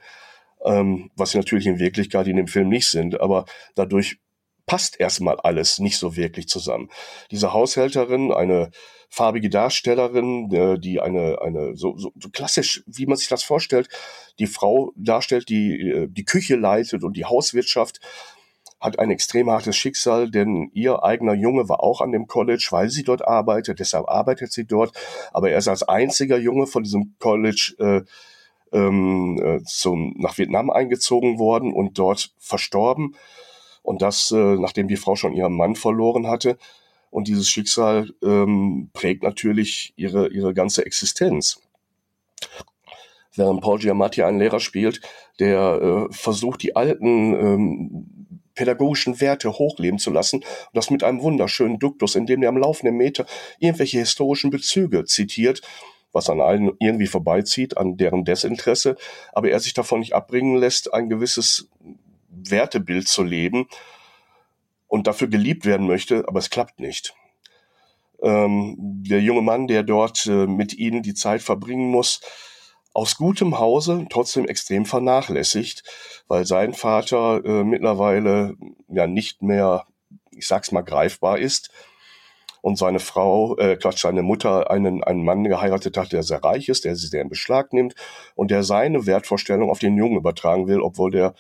Ähm, 0.64 1.12
was 1.16 1.32
sie 1.32 1.38
natürlich 1.38 1.68
in 1.68 1.80
Wirklichkeit 1.80 2.28
in 2.28 2.38
dem 2.38 2.48
Film 2.48 2.70
nicht 2.70 2.88
sind, 2.88 3.20
aber 3.20 3.46
dadurch 3.76 4.18
passt 4.66 5.00
erstmal 5.00 5.40
alles 5.40 5.80
nicht 5.80 5.98
so 5.98 6.16
wirklich 6.16 6.48
zusammen. 6.48 6.90
Diese 7.32 7.54
Haushälterin, 7.54 8.32
eine 8.32 8.72
farbige 9.10 9.50
Darstellerin, 9.50 10.52
äh, 10.52 10.80
die 10.80 11.00
eine, 11.02 11.42
eine 11.42 11.76
so, 11.76 11.98
so, 11.98 12.12
so 12.20 12.30
klassisch, 12.30 12.84
wie 12.88 13.06
man 13.06 13.18
sich 13.18 13.28
das 13.28 13.44
vorstellt, 13.44 13.90
die 14.40 14.48
Frau 14.48 14.92
darstellt, 14.96 15.50
die 15.50 15.90
äh, 15.90 16.08
die 16.10 16.26
Küche 16.26 16.56
leitet 16.56 17.04
und 17.04 17.18
die 17.18 17.26
Hauswirtschaft, 17.26 18.00
hat 18.80 19.00
ein 19.00 19.12
extrem 19.12 19.50
hartes 19.50 19.78
Schicksal, 19.78 20.30
denn 20.30 20.70
ihr 20.74 21.04
eigener 21.04 21.34
Junge 21.34 21.70
war 21.70 21.82
auch 21.82 22.02
an 22.02 22.12
dem 22.12 22.28
College, 22.28 22.68
weil 22.72 22.90
sie 22.90 23.04
dort 23.04 23.26
arbeitet, 23.26 23.80
deshalb 23.80 24.10
arbeitet 24.10 24.52
sie 24.52 24.66
dort, 24.66 24.92
aber 25.32 25.52
er 25.52 25.58
ist 25.58 25.70
als 25.70 25.84
einziger 25.84 26.38
Junge 26.38 26.68
von 26.68 26.84
diesem 26.84 27.16
College 27.18 27.76
äh, 27.80 28.02
ähm, 28.74 29.40
äh, 29.42 29.64
zum, 29.64 30.16
nach 30.18 30.38
Vietnam 30.38 30.70
eingezogen 30.70 31.40
worden 31.40 31.72
und 31.74 31.98
dort 31.98 32.34
verstorben. 32.40 33.16
Und 33.82 34.02
das, 34.02 34.32
äh, 34.32 34.56
nachdem 34.56 34.88
die 34.88 34.98
Frau 34.98 35.16
schon 35.16 35.34
ihren 35.34 35.54
Mann 35.54 35.76
verloren 35.76 36.28
hatte. 36.28 36.58
Und 37.10 37.28
dieses 37.28 37.48
Schicksal 37.50 38.10
ähm, 38.24 38.90
prägt 38.94 39.24
natürlich 39.24 39.94
ihre, 39.96 40.30
ihre 40.30 40.54
ganze 40.54 40.86
Existenz. 40.86 41.62
Während 43.36 43.62
Paul 43.62 43.80
Giamatti 43.80 44.24
einen 44.24 44.40
Lehrer 44.40 44.60
spielt, 44.60 45.02
der 45.40 46.08
äh, 46.10 46.14
versucht, 46.14 46.64
die 46.64 46.76
alten 46.76 47.34
ähm, 47.34 48.24
pädagogischen 48.56 49.20
Werte 49.22 49.52
hochleben 49.54 50.00
zu 50.00 50.12
lassen. 50.12 50.38
Und 50.38 50.46
das 50.74 50.90
mit 50.90 51.04
einem 51.04 51.22
wunderschönen 51.22 51.80
Duktus, 51.80 52.16
in 52.16 52.26
dem 52.26 52.44
er 52.44 52.50
am 52.50 52.58
laufenden 52.58 52.96
Meter 52.96 53.26
irgendwelche 53.60 54.00
historischen 54.00 54.52
Bezüge 54.52 55.06
zitiert, 55.06 55.62
was 56.14 56.30
an 56.30 56.40
allen 56.40 56.72
irgendwie 56.80 57.08
vorbeizieht, 57.08 57.78
an 57.78 57.98
deren 57.98 58.24
Desinteresse, 58.24 58.96
aber 59.34 59.50
er 59.50 59.60
sich 59.60 59.74
davon 59.74 60.00
nicht 60.00 60.14
abbringen 60.14 60.58
lässt, 60.58 60.94
ein 60.94 61.10
gewisses 61.10 61.70
Wertebild 62.30 63.08
zu 63.08 63.24
leben 63.24 63.68
und 64.88 65.08
dafür 65.08 65.28
geliebt 65.28 65.66
werden 65.66 65.88
möchte, 65.88 66.26
aber 66.28 66.40
es 66.40 66.50
klappt 66.50 66.80
nicht. 66.80 67.16
Ähm, 68.22 68.76
der 68.78 69.22
junge 69.22 69.42
Mann, 69.42 69.68
der 69.68 69.84
dort 69.84 70.26
äh, 70.28 70.48
mit 70.48 70.74
ihnen 70.74 71.04
die 71.04 71.14
Zeit 71.14 71.42
verbringen 71.42 71.90
muss, 71.90 72.22
aus 72.94 73.18
gutem 73.18 73.58
Hause, 73.58 74.06
trotzdem 74.10 74.48
extrem 74.48 74.86
vernachlässigt, 74.86 75.84
weil 76.28 76.46
sein 76.46 76.74
Vater 76.74 77.44
äh, 77.44 77.64
mittlerweile 77.64 78.56
ja 78.88 79.08
nicht 79.08 79.42
mehr, 79.42 79.88
ich 80.32 80.48
sag's 80.48 80.72
mal, 80.72 80.84
greifbar 80.84 81.40
ist 81.40 81.72
und 82.64 82.78
seine 82.78 83.00
Frau, 83.00 83.58
äh, 83.58 83.76
Quatsch, 83.76 84.00
seine 84.00 84.22
Mutter 84.22 84.72
einen, 84.72 85.04
einen 85.04 85.26
Mann 85.26 85.44
geheiratet 85.44 85.98
hat, 85.98 86.14
der 86.14 86.24
sehr 86.24 86.42
reich 86.42 86.70
ist, 86.70 86.86
der 86.86 86.96
sie 86.96 87.08
sehr 87.08 87.22
in 87.22 87.28
Beschlag 87.28 87.74
nimmt 87.74 87.94
und 88.36 88.52
der 88.52 88.64
seine 88.64 89.06
Wertvorstellung 89.06 89.70
auf 89.70 89.80
den 89.80 89.98
Jungen 89.98 90.16
übertragen 90.16 90.66
will, 90.66 90.80
obwohl 90.80 91.12
der 91.12 91.34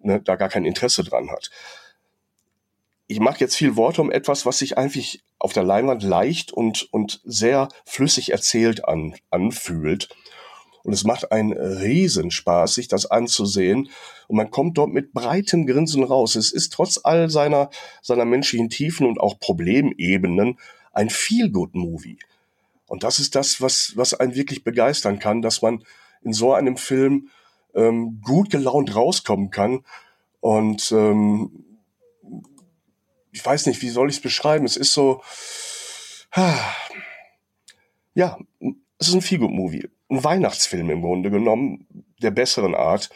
ne, 0.00 0.22
da 0.22 0.36
gar 0.36 0.48
kein 0.48 0.64
Interesse 0.64 1.04
dran 1.04 1.30
hat. 1.30 1.50
Ich 3.06 3.20
mache 3.20 3.40
jetzt 3.40 3.56
viel 3.56 3.76
Worte 3.76 4.00
um 4.00 4.10
etwas, 4.10 4.46
was 4.46 4.56
sich 4.56 4.78
eigentlich 4.78 5.22
auf 5.38 5.52
der 5.52 5.64
Leinwand 5.64 6.02
leicht 6.02 6.50
und, 6.50 6.88
und 6.90 7.20
sehr 7.24 7.68
flüssig 7.84 8.32
erzählt 8.32 8.86
an, 8.88 9.14
anfühlt. 9.28 10.16
Und 10.84 10.92
es 10.92 11.04
macht 11.04 11.32
einen 11.32 11.52
Riesenspaß, 11.52 12.74
sich 12.74 12.88
das 12.88 13.06
anzusehen. 13.06 13.88
Und 14.28 14.36
man 14.36 14.50
kommt 14.50 14.78
dort 14.78 14.92
mit 14.92 15.12
breitem 15.12 15.66
Grinsen 15.66 16.04
raus. 16.04 16.36
Es 16.36 16.52
ist 16.52 16.72
trotz 16.74 17.00
all 17.02 17.30
seiner, 17.30 17.70
seiner 18.02 18.26
menschlichen 18.26 18.68
Tiefen 18.68 19.06
und 19.06 19.18
auch 19.18 19.40
Problemebenen 19.40 20.58
ein 20.92 21.10
Feel-Good-Movie. 21.10 22.18
Und 22.86 23.02
das 23.02 23.18
ist 23.18 23.34
das, 23.34 23.60
was, 23.60 23.94
was 23.96 24.14
einen 24.14 24.34
wirklich 24.34 24.62
begeistern 24.62 25.18
kann, 25.18 25.42
dass 25.42 25.62
man 25.62 25.82
in 26.22 26.34
so 26.34 26.52
einem 26.52 26.76
Film 26.76 27.30
ähm, 27.74 28.20
gut 28.22 28.50
gelaunt 28.50 28.94
rauskommen 28.94 29.50
kann. 29.50 29.84
Und 30.40 30.92
ähm, 30.92 31.78
ich 33.32 33.44
weiß 33.44 33.66
nicht, 33.66 33.80
wie 33.82 33.88
soll 33.88 34.10
ich 34.10 34.16
es 34.16 34.22
beschreiben? 34.22 34.66
Es 34.66 34.76
ist 34.76 34.92
so, 34.92 35.22
ja, 38.14 38.38
es 38.98 39.08
ist 39.08 39.14
ein 39.14 39.22
Feelgood-Movie. 39.22 39.88
Ein 40.14 40.22
Weihnachtsfilm 40.22 40.90
im 40.90 41.02
Grunde 41.02 41.30
genommen, 41.30 41.86
der 42.22 42.30
besseren 42.30 42.76
Art. 42.76 43.10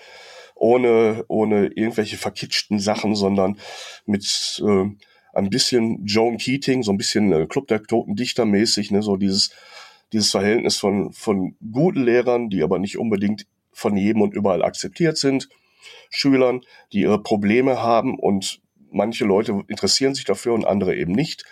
Ohne, 0.56 1.24
ohne 1.28 1.66
irgendwelche 1.66 2.16
verkitschten 2.16 2.80
Sachen, 2.80 3.14
sondern 3.14 3.60
mit 4.06 4.60
äh, 4.66 4.86
ein 5.32 5.50
bisschen 5.50 6.04
Joan 6.04 6.38
Keating, 6.38 6.82
so 6.82 6.90
ein 6.90 6.96
bisschen 6.96 7.32
äh, 7.32 7.46
Club 7.46 7.68
der 7.68 7.84
Toten 7.84 8.16
Dichter 8.16 8.44
mäßig, 8.44 8.90
ne, 8.90 9.00
so 9.00 9.16
dieses, 9.16 9.52
dieses 10.12 10.32
Verhältnis 10.32 10.76
von, 10.76 11.12
von 11.12 11.54
guten 11.72 12.02
Lehrern, 12.02 12.50
die 12.50 12.64
aber 12.64 12.80
nicht 12.80 12.98
unbedingt 12.98 13.46
von 13.72 13.96
jedem 13.96 14.22
und 14.22 14.34
überall 14.34 14.64
akzeptiert 14.64 15.16
sind, 15.16 15.48
Schülern, 16.10 16.62
die 16.92 17.02
ihre 17.02 17.22
Probleme 17.22 17.80
haben 17.80 18.18
und 18.18 18.60
manche 18.90 19.24
Leute 19.24 19.62
interessieren 19.68 20.16
sich 20.16 20.24
dafür 20.24 20.54
und 20.54 20.66
andere 20.66 20.96
eben 20.96 21.12
nicht. 21.12 21.44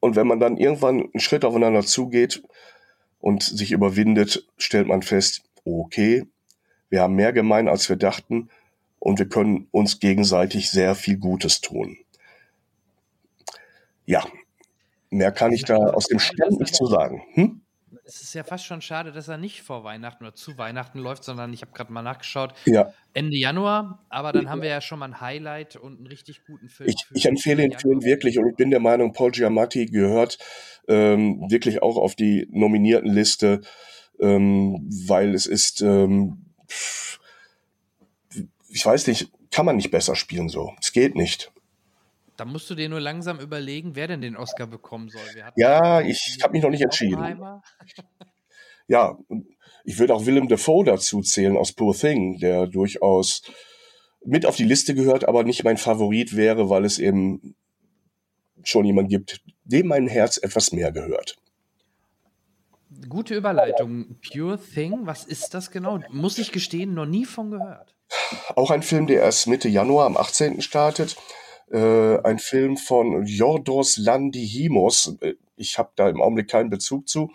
Und 0.00 0.16
wenn 0.16 0.26
man 0.26 0.38
dann 0.38 0.58
irgendwann 0.58 1.00
einen 1.00 1.20
Schritt 1.20 1.46
aufeinander 1.46 1.82
zugeht 1.82 2.42
und 3.24 3.42
sich 3.42 3.72
überwindet, 3.72 4.46
stellt 4.58 4.86
man 4.86 5.00
fest, 5.00 5.44
okay, 5.64 6.26
wir 6.90 7.00
haben 7.00 7.14
mehr 7.14 7.32
gemein, 7.32 7.68
als 7.68 7.88
wir 7.88 7.96
dachten 7.96 8.50
und 8.98 9.18
wir 9.18 9.26
können 9.30 9.66
uns 9.70 9.98
gegenseitig 9.98 10.68
sehr 10.70 10.94
viel 10.94 11.16
Gutes 11.16 11.62
tun. 11.62 11.96
Ja, 14.04 14.26
mehr 15.08 15.32
kann 15.32 15.52
ich 15.52 15.64
da 15.64 15.76
aus 15.76 16.06
dem 16.08 16.18
Stand 16.18 16.60
nicht 16.60 16.74
zu 16.74 16.84
sagen. 16.84 17.22
Hm? 17.32 17.62
Es 18.06 18.22
ist 18.22 18.34
ja 18.34 18.44
fast 18.44 18.66
schon 18.66 18.82
schade, 18.82 19.12
dass 19.12 19.28
er 19.28 19.38
nicht 19.38 19.62
vor 19.62 19.84
Weihnachten 19.84 20.24
oder 20.24 20.34
zu 20.34 20.58
Weihnachten 20.58 20.98
läuft, 20.98 21.24
sondern 21.24 21.52
ich 21.52 21.62
habe 21.62 21.72
gerade 21.72 21.92
mal 21.92 22.02
nachgeschaut, 22.02 22.54
ja. 22.66 22.92
Ende 23.14 23.36
Januar. 23.36 24.04
Aber 24.08 24.32
dann 24.32 24.50
haben 24.50 24.62
wir 24.62 24.68
ja 24.68 24.80
schon 24.80 24.98
mal 24.98 25.06
ein 25.06 25.20
Highlight 25.20 25.76
und 25.76 25.98
einen 25.98 26.06
richtig 26.06 26.44
guten 26.46 26.68
Film. 26.68 26.90
Ich, 26.90 27.06
ich 27.14 27.26
empfehle 27.26 27.62
den 27.62 27.78
Film 27.78 28.02
wirklich 28.02 28.38
und 28.38 28.48
ich 28.48 28.56
bin 28.56 28.70
der 28.70 28.80
Meinung, 28.80 29.12
Paul 29.12 29.30
Giamatti 29.30 29.86
gehört 29.86 30.38
ähm, 30.88 31.46
wirklich 31.48 31.82
auch 31.82 31.96
auf 31.96 32.14
die 32.14 32.46
nominierten 32.50 33.10
Liste, 33.10 33.62
ähm, 34.20 34.88
weil 35.06 35.34
es 35.34 35.46
ist, 35.46 35.80
ähm, 35.80 36.44
ich 38.68 38.84
weiß 38.84 39.06
nicht, 39.06 39.30
kann 39.50 39.66
man 39.66 39.76
nicht 39.76 39.90
besser 39.90 40.16
spielen 40.16 40.48
so. 40.48 40.72
Es 40.80 40.92
geht 40.92 41.14
nicht. 41.14 41.52
Da 42.36 42.44
musst 42.44 42.68
du 42.68 42.74
dir 42.74 42.88
nur 42.88 43.00
langsam 43.00 43.38
überlegen, 43.38 43.94
wer 43.94 44.08
denn 44.08 44.20
den 44.20 44.36
Oscar 44.36 44.66
bekommen 44.66 45.08
soll. 45.08 45.22
ja, 45.56 46.00
ich 46.00 46.38
habe 46.42 46.52
mich 46.52 46.62
noch 46.62 46.70
nicht 46.70 46.82
entschieden. 46.82 47.40
Ja, 48.86 49.16
ich 49.84 49.98
würde 49.98 50.14
auch 50.14 50.26
Willem 50.26 50.48
Dafoe 50.48 50.84
dazu 50.84 51.22
zählen 51.22 51.56
aus 51.56 51.72
Poor 51.72 51.94
Thing, 51.94 52.38
der 52.38 52.66
durchaus 52.66 53.42
mit 54.24 54.46
auf 54.46 54.56
die 54.56 54.64
Liste 54.64 54.94
gehört, 54.94 55.26
aber 55.28 55.44
nicht 55.44 55.64
mein 55.64 55.76
Favorit 55.76 56.36
wäre, 56.36 56.70
weil 56.70 56.84
es 56.84 56.98
eben 56.98 57.54
schon 58.62 58.84
jemand 58.84 59.10
gibt, 59.10 59.40
dem 59.64 59.86
mein 59.86 60.06
Herz 60.06 60.38
etwas 60.38 60.72
mehr 60.72 60.92
gehört. 60.92 61.36
Gute 63.08 63.34
Überleitung. 63.34 64.16
Pure 64.26 64.58
Thing, 64.58 65.00
was 65.02 65.24
ist 65.24 65.54
das 65.54 65.70
genau? 65.70 66.00
Muss 66.10 66.38
ich 66.38 66.52
gestehen, 66.52 66.94
noch 66.94 67.06
nie 67.06 67.24
von 67.24 67.50
gehört. 67.50 67.94
Auch 68.54 68.70
ein 68.70 68.82
Film, 68.82 69.06
der 69.06 69.22
erst 69.22 69.46
Mitte 69.46 69.68
Januar 69.68 70.06
am 70.06 70.16
18. 70.16 70.62
startet 70.62 71.16
äh, 71.70 72.18
ein 72.22 72.38
Film 72.38 72.76
von 72.76 73.24
Jordos 73.26 73.96
Landihimos. 73.96 75.16
Äh, 75.20 75.34
ich 75.56 75.78
habe 75.78 75.90
da 75.96 76.08
im 76.08 76.20
Augenblick 76.20 76.48
keinen 76.48 76.70
Bezug 76.70 77.08
zu. 77.08 77.30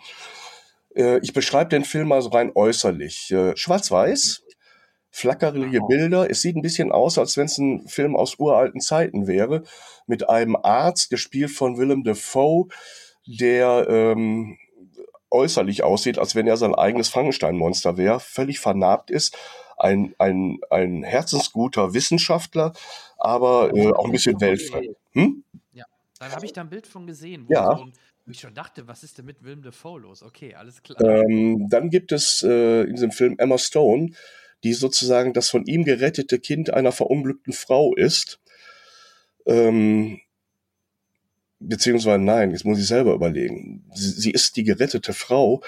Äh, 0.94 1.18
ich 1.20 1.32
beschreibe 1.32 1.70
den 1.70 1.84
Film 1.84 2.08
mal 2.08 2.22
so 2.22 2.30
rein 2.30 2.52
äußerlich. 2.54 3.30
Äh, 3.32 3.56
Schwarz-Weiß, 3.56 4.42
flackerige 5.10 5.80
Bilder. 5.88 6.30
Es 6.30 6.42
sieht 6.42 6.56
ein 6.56 6.62
bisschen 6.62 6.92
aus, 6.92 7.18
als 7.18 7.36
wenn 7.36 7.46
es 7.46 7.58
ein 7.58 7.86
Film 7.88 8.16
aus 8.16 8.38
uralten 8.38 8.80
Zeiten 8.80 9.26
wäre, 9.26 9.62
mit 10.06 10.28
einem 10.28 10.56
Arzt, 10.56 11.10
gespielt 11.10 11.50
von 11.50 11.78
Willem 11.78 12.04
Dafoe, 12.04 12.68
der 13.26 13.86
ähm, 13.88 14.58
äußerlich 15.30 15.82
aussieht, 15.82 16.18
als 16.18 16.34
wenn 16.34 16.46
er 16.46 16.56
sein 16.56 16.74
eigenes 16.74 17.08
Frankenstein-Monster 17.08 17.96
wäre, 17.96 18.20
völlig 18.20 18.60
vernarbt 18.60 19.10
ist, 19.10 19.36
ein, 19.80 20.14
ein, 20.18 20.58
ein 20.70 21.02
herzensguter 21.02 21.94
Wissenschaftler, 21.94 22.72
aber 23.18 23.74
äh, 23.74 23.92
auch 23.92 24.04
ein 24.06 24.12
bisschen 24.12 24.40
weltfremd. 24.40 24.96
Hm? 25.12 25.44
Ja, 25.72 25.84
dann 26.18 26.32
habe 26.32 26.46
ich 26.46 26.52
da 26.52 26.60
ein 26.60 26.70
Bild 26.70 26.86
von 26.86 27.06
gesehen, 27.06 27.46
wo 27.48 27.52
ja. 27.54 27.76
so 27.76 27.86
ich 28.26 28.40
schon 28.40 28.54
dachte, 28.54 28.86
was 28.86 29.02
ist 29.02 29.18
denn 29.18 29.24
mit 29.24 29.42
Willem 29.42 29.62
Dafoe 29.62 30.00
los? 30.00 30.22
Okay, 30.22 30.54
alles 30.54 30.82
klar. 30.82 31.00
Ähm, 31.00 31.68
dann 31.68 31.90
gibt 31.90 32.12
es 32.12 32.42
äh, 32.42 32.82
in 32.82 32.94
diesem 32.94 33.10
Film 33.10 33.34
Emma 33.38 33.58
Stone, 33.58 34.12
die 34.62 34.72
sozusagen 34.72 35.32
das 35.32 35.50
von 35.50 35.64
ihm 35.64 35.84
gerettete 35.84 36.38
Kind 36.38 36.70
einer 36.70 36.92
verunglückten 36.92 37.52
Frau 37.52 37.94
ist. 37.94 38.40
Ähm, 39.46 40.20
beziehungsweise 41.58 42.22
nein, 42.22 42.50
jetzt 42.50 42.64
muss 42.64 42.78
ich 42.78 42.86
selber 42.86 43.14
überlegen. 43.14 43.84
Sie, 43.94 44.10
sie 44.10 44.30
ist 44.30 44.56
die 44.56 44.64
gerettete 44.64 45.12
Frau, 45.12 45.62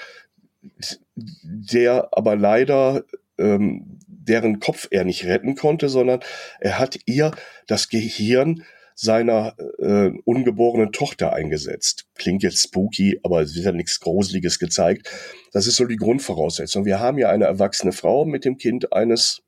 der 1.43 2.09
aber 2.11 2.35
leider 2.35 3.03
ähm, 3.37 3.99
deren 4.27 4.59
Kopf 4.59 4.87
er 4.91 5.05
nicht 5.05 5.25
retten 5.25 5.55
konnte, 5.55 5.89
sondern 5.89 6.21
er 6.59 6.79
hat 6.79 6.99
ihr 7.05 7.31
das 7.67 7.89
Gehirn 7.89 8.63
seiner 8.95 9.55
äh, 9.79 10.11
ungeborenen 10.25 10.91
Tochter 10.91 11.33
eingesetzt. 11.33 12.05
Klingt 12.15 12.43
jetzt 12.43 12.61
spooky, 12.61 13.19
aber 13.23 13.41
es 13.41 13.55
wird 13.55 13.65
ja 13.65 13.71
nichts 13.71 13.99
Gruseliges 13.99 14.59
gezeigt. 14.59 15.09
Das 15.51 15.67
ist 15.67 15.77
so 15.77 15.85
die 15.85 15.95
Grundvoraussetzung. 15.95 16.85
Wir 16.85 16.99
haben 16.99 17.17
ja 17.17 17.29
eine 17.29 17.45
erwachsene 17.45 17.91
Frau 17.91 18.25
mit 18.25 18.45
dem 18.45 18.57
Kind 18.57 18.93
eines, 18.93 19.41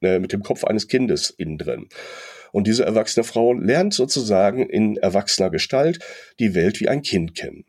äh, 0.00 0.18
mit 0.18 0.32
dem 0.32 0.42
Kopf 0.42 0.64
eines 0.64 0.88
Kindes 0.88 1.30
innen 1.30 1.58
drin. 1.58 1.88
Und 2.52 2.66
diese 2.66 2.84
erwachsene 2.84 3.24
Frau 3.24 3.54
lernt 3.54 3.94
sozusagen 3.94 4.68
in 4.68 4.96
erwachsener 4.96 5.50
Gestalt 5.50 5.98
die 6.38 6.54
Welt 6.54 6.80
wie 6.80 6.88
ein 6.88 7.02
Kind 7.02 7.34
kennen. 7.34 7.64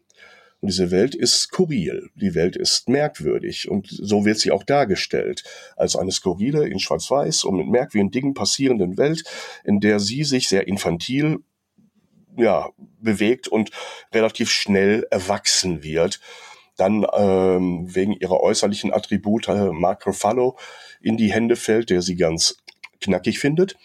Und 0.64 0.70
diese 0.70 0.92
Welt 0.92 1.14
ist 1.14 1.42
skurril, 1.42 2.10
die 2.16 2.36
Welt 2.36 2.56
ist 2.56 2.88
merkwürdig 2.88 3.70
und 3.70 3.86
so 3.90 4.24
wird 4.24 4.40
sie 4.40 4.50
auch 4.50 4.64
dargestellt, 4.64 5.44
als 5.76 5.98
eine 5.98 6.14
skurrile, 6.14 6.66
in 6.66 6.80
schwarz-weiß 6.80 7.44
und 7.44 7.58
mit 7.58 7.68
merkwürdigen 7.68 8.12
Dingen 8.12 8.34
passierenden 8.34 8.98
Welt, 8.98 9.26
in 9.66 9.82
der 9.82 10.00
sie 10.00 10.24
sich 10.24 10.48
sehr 10.48 10.66
infantil 10.66 11.40
ja, 12.38 12.70
bewegt 13.02 13.50
und 13.50 13.72
relativ 14.14 14.52
schnell 14.52 15.06
erwachsen 15.12 15.84
wird. 15.84 16.22
Dann 16.78 17.06
ähm, 17.14 17.94
wegen 17.94 18.14
ihrer 18.14 18.40
äußerlichen 18.40 18.94
Attribute 18.94 19.50
Mark 19.50 20.08
Ruffalo 20.08 20.58
in 21.02 21.18
die 21.18 21.34
Hände 21.34 21.58
fällt, 21.58 21.90
der 21.90 22.02
sie 22.02 22.16
ganz 22.16 22.56
knackig 23.02 23.38
findet 23.40 23.76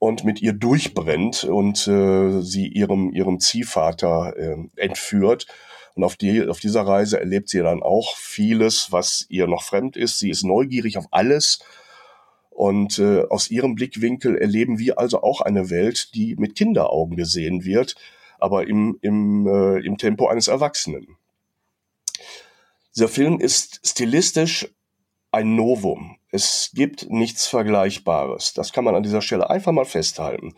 und 0.00 0.24
mit 0.24 0.42
ihr 0.42 0.52
durchbrennt 0.52 1.44
und 1.44 1.86
äh, 1.86 2.40
sie 2.40 2.66
ihrem, 2.66 3.12
ihrem 3.12 3.38
Ziehvater 3.38 4.34
äh, 4.36 4.56
entführt 4.74 5.46
und 5.94 6.04
auf, 6.04 6.16
die, 6.16 6.46
auf 6.46 6.60
dieser 6.60 6.82
Reise 6.82 7.20
erlebt 7.20 7.48
sie 7.48 7.60
dann 7.60 7.82
auch 7.82 8.16
vieles, 8.16 8.92
was 8.92 9.26
ihr 9.28 9.46
noch 9.46 9.62
fremd 9.62 9.96
ist. 9.96 10.18
Sie 10.18 10.30
ist 10.30 10.42
neugierig 10.42 10.96
auf 10.96 11.06
alles. 11.10 11.60
Und 12.50 12.98
äh, 12.98 13.22
aus 13.28 13.50
ihrem 13.50 13.74
Blickwinkel 13.74 14.36
erleben 14.36 14.78
wir 14.78 14.98
also 14.98 15.22
auch 15.22 15.40
eine 15.40 15.70
Welt, 15.70 16.14
die 16.14 16.36
mit 16.36 16.54
Kinderaugen 16.54 17.16
gesehen 17.16 17.64
wird, 17.64 17.94
aber 18.38 18.66
im, 18.66 18.98
im, 19.00 19.46
äh, 19.46 19.84
im 19.86 19.98
Tempo 19.98 20.28
eines 20.28 20.48
Erwachsenen. 20.48 21.16
Dieser 22.94 23.08
Film 23.08 23.40
ist 23.40 23.80
stilistisch 23.84 24.68
ein 25.30 25.56
Novum. 25.56 26.18
Es 26.30 26.70
gibt 26.74 27.10
nichts 27.10 27.46
Vergleichbares. 27.46 28.52
Das 28.52 28.72
kann 28.72 28.84
man 28.84 28.94
an 28.94 29.02
dieser 29.02 29.22
Stelle 29.22 29.48
einfach 29.48 29.72
mal 29.72 29.86
festhalten. 29.86 30.54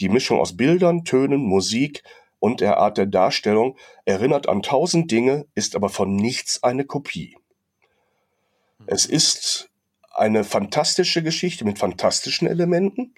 Die 0.00 0.08
Mischung 0.08 0.40
aus 0.40 0.56
Bildern, 0.56 1.04
Tönen, 1.04 1.40
Musik 1.40 2.02
und 2.46 2.60
der 2.60 2.76
Art 2.76 2.96
der 2.96 3.06
Darstellung 3.06 3.76
erinnert 4.04 4.48
an 4.48 4.62
tausend 4.62 5.10
Dinge, 5.10 5.46
ist 5.56 5.74
aber 5.74 5.88
von 5.88 6.14
nichts 6.14 6.62
eine 6.62 6.84
Kopie. 6.84 7.36
Es 8.86 9.04
ist 9.04 9.68
eine 10.14 10.44
fantastische 10.44 11.24
Geschichte 11.24 11.64
mit 11.64 11.80
fantastischen 11.80 12.46
Elementen. 12.46 13.16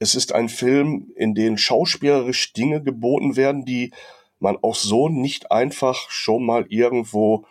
Es 0.00 0.14
ist 0.14 0.34
ein 0.34 0.50
Film, 0.50 1.10
in 1.16 1.34
dem 1.34 1.56
schauspielerisch 1.56 2.52
Dinge 2.52 2.82
geboten 2.82 3.36
werden, 3.36 3.64
die 3.64 3.94
man 4.38 4.58
auch 4.60 4.74
so 4.74 5.08
nicht 5.08 5.50
einfach 5.50 6.10
schon 6.10 6.44
mal 6.44 6.66
irgendwo 6.68 7.46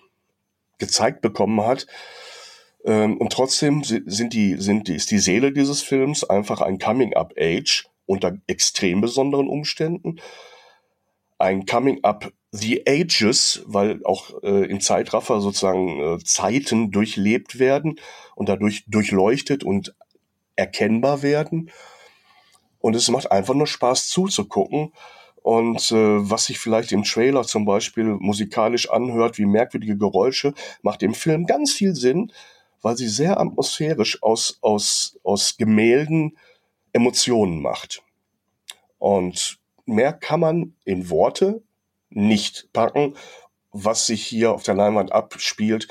gezeigt 0.77 1.21
bekommen 1.21 1.65
hat. 1.65 1.88
Ähm, 2.86 3.17
und 3.17 3.33
trotzdem 3.33 3.83
sind 3.83 4.33
die, 4.33 4.57
sind 4.59 4.88
die, 4.88 4.93
ist 4.93 5.09
die 5.09 5.17
Seele 5.17 5.51
dieses 5.51 5.81
Films 5.81 6.23
einfach 6.23 6.61
ein 6.61 6.77
Coming-up-Age 6.77 7.88
unter 8.05 8.38
extrem 8.45 9.01
besonderen 9.01 9.47
Umständen 9.47 10.19
ein 11.38 11.65
Coming 11.65 12.03
Up 12.03 12.31
the 12.51 12.88
Ages, 12.88 13.63
weil 13.65 14.01
auch 14.05 14.41
äh, 14.43 14.65
im 14.69 14.79
Zeitraffer 14.79 15.41
sozusagen 15.41 15.99
äh, 15.99 16.23
Zeiten 16.23 16.91
durchlebt 16.91 17.59
werden 17.59 17.99
und 18.36 18.49
dadurch 18.49 18.86
durchleuchtet 18.88 19.63
und 19.63 19.93
erkennbar 20.55 21.21
werden. 21.21 21.71
Und 22.79 22.95
es 22.95 23.09
macht 23.09 23.31
einfach 23.31 23.55
nur 23.55 23.67
Spaß 23.67 24.07
zuzugucken. 24.07 24.93
Und 25.41 25.91
äh, 25.91 26.29
was 26.29 26.45
sich 26.45 26.57
vielleicht 26.57 26.91
im 26.91 27.03
Trailer 27.03 27.43
zum 27.43 27.65
Beispiel 27.65 28.05
musikalisch 28.05 28.89
anhört, 28.89 29.38
wie 29.38 29.45
merkwürdige 29.45 29.97
Geräusche, 29.97 30.53
macht 30.81 31.03
im 31.03 31.13
Film 31.13 31.45
ganz 31.45 31.73
viel 31.73 31.93
Sinn, 31.93 32.31
weil 32.81 32.97
sie 32.97 33.07
sehr 33.07 33.39
atmosphärisch 33.39 34.23
aus, 34.23 34.57
aus, 34.61 35.19
aus 35.23 35.57
Gemälden 35.57 36.38
Emotionen 36.93 37.61
macht. 37.61 38.01
Und 38.97 39.59
mehr 39.86 40.13
kann 40.13 40.39
man 40.39 40.73
in 40.83 41.09
Worte 41.09 41.63
nicht 42.09 42.69
packen, 42.73 43.15
was 43.71 44.05
sich 44.05 44.25
hier 44.25 44.53
auf 44.53 44.63
der 44.63 44.75
Leinwand 44.75 45.11
abspielt. 45.11 45.88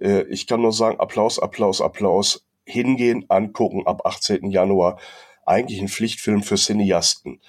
Äh, 0.00 0.22
ich 0.28 0.46
kann 0.46 0.62
nur 0.62 0.72
sagen, 0.72 1.00
Applaus, 1.00 1.38
Applaus, 1.38 1.80
Applaus. 1.80 2.44
Hingehen, 2.64 3.24
angucken 3.28 3.86
ab 3.86 4.04
18. 4.04 4.50
Januar. 4.50 4.98
Eigentlich 5.46 5.80
ein 5.80 5.88
Pflichtfilm 5.88 6.42
für 6.42 6.56
Cineasten. 6.56 7.40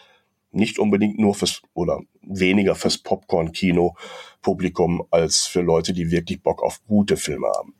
Nicht 0.51 0.79
unbedingt 0.79 1.19
nur 1.19 1.35
fürs 1.35 1.61
oder 1.73 1.99
weniger 2.21 2.75
fürs 2.75 2.97
Popcorn-Kino-Publikum 2.99 5.05
als 5.11 5.45
für 5.45 5.61
Leute, 5.61 5.93
die 5.93 6.09
wirklich 6.09 6.41
Bock 6.41 6.63
auf 6.63 6.81
gute 6.87 7.17
Filme 7.17 7.47
haben. 7.47 7.75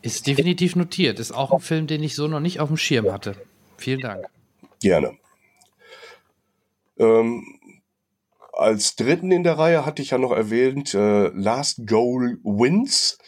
Ist 0.00 0.26
definitiv 0.26 0.76
notiert. 0.76 1.18
Ist 1.18 1.32
auch 1.32 1.52
ein 1.52 1.60
Film, 1.60 1.86
den 1.86 2.02
ich 2.02 2.14
so 2.14 2.26
noch 2.26 2.40
nicht 2.40 2.60
auf 2.60 2.68
dem 2.68 2.78
Schirm 2.78 3.12
hatte. 3.12 3.36
Vielen 3.76 4.00
Dank. 4.00 4.24
Gerne. 4.80 5.18
Ähm, 6.98 7.44
als 8.52 8.96
dritten 8.96 9.32
in 9.32 9.42
der 9.42 9.58
Reihe 9.58 9.84
hatte 9.84 10.02
ich 10.02 10.10
ja 10.10 10.18
noch 10.18 10.32
erwähnt, 10.32 10.94
äh, 10.94 11.28
Last 11.28 11.86
Goal 11.86 12.38
Wins, 12.44 13.18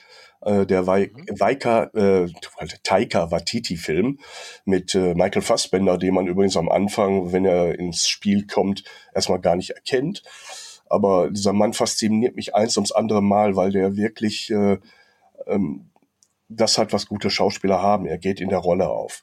äh, 0.43 0.67
der 0.67 0.87
Waika, 0.87 1.91
mhm. 1.93 2.01
äh, 2.01 2.67
Taika 2.83 3.31
Watiti-Film 3.31 4.19
mit 4.65 4.95
äh, 4.95 5.15
Michael 5.15 5.43
Fassbender, 5.43 5.99
den 5.99 6.15
man 6.15 6.27
übrigens 6.27 6.57
am 6.57 6.69
Anfang, 6.69 7.33
wenn 7.33 7.45
er 7.45 7.79
ins 7.79 8.09
Spiel 8.09 8.47
kommt, 8.47 8.85
erstmal 9.15 9.41
gar 9.41 9.57
nicht 9.57 9.71
erkennt. 9.71 10.23
Aber 10.89 11.31
dieser 11.31 11.53
Mann 11.53 11.73
fasziniert 11.73 12.37
mich 12.37 12.55
eins 12.55 12.77
ums 12.77 12.93
andere 12.93 13.23
Mal, 13.23 13.57
weil 13.57 13.73
der 13.73 13.97
wirklich 13.97 14.51
äh, 14.51 14.79
ähm, 15.47 15.91
das 16.49 16.79
hat, 16.79 16.93
was 16.93 17.07
gute 17.07 17.31
Schauspieler 17.31 17.83
haben. 17.83 18.07
Er 18.07 18.19
geht 18.19 18.41
in 18.41 18.49
der 18.49 18.59
Rolle 18.59 18.89
auf. 18.89 19.23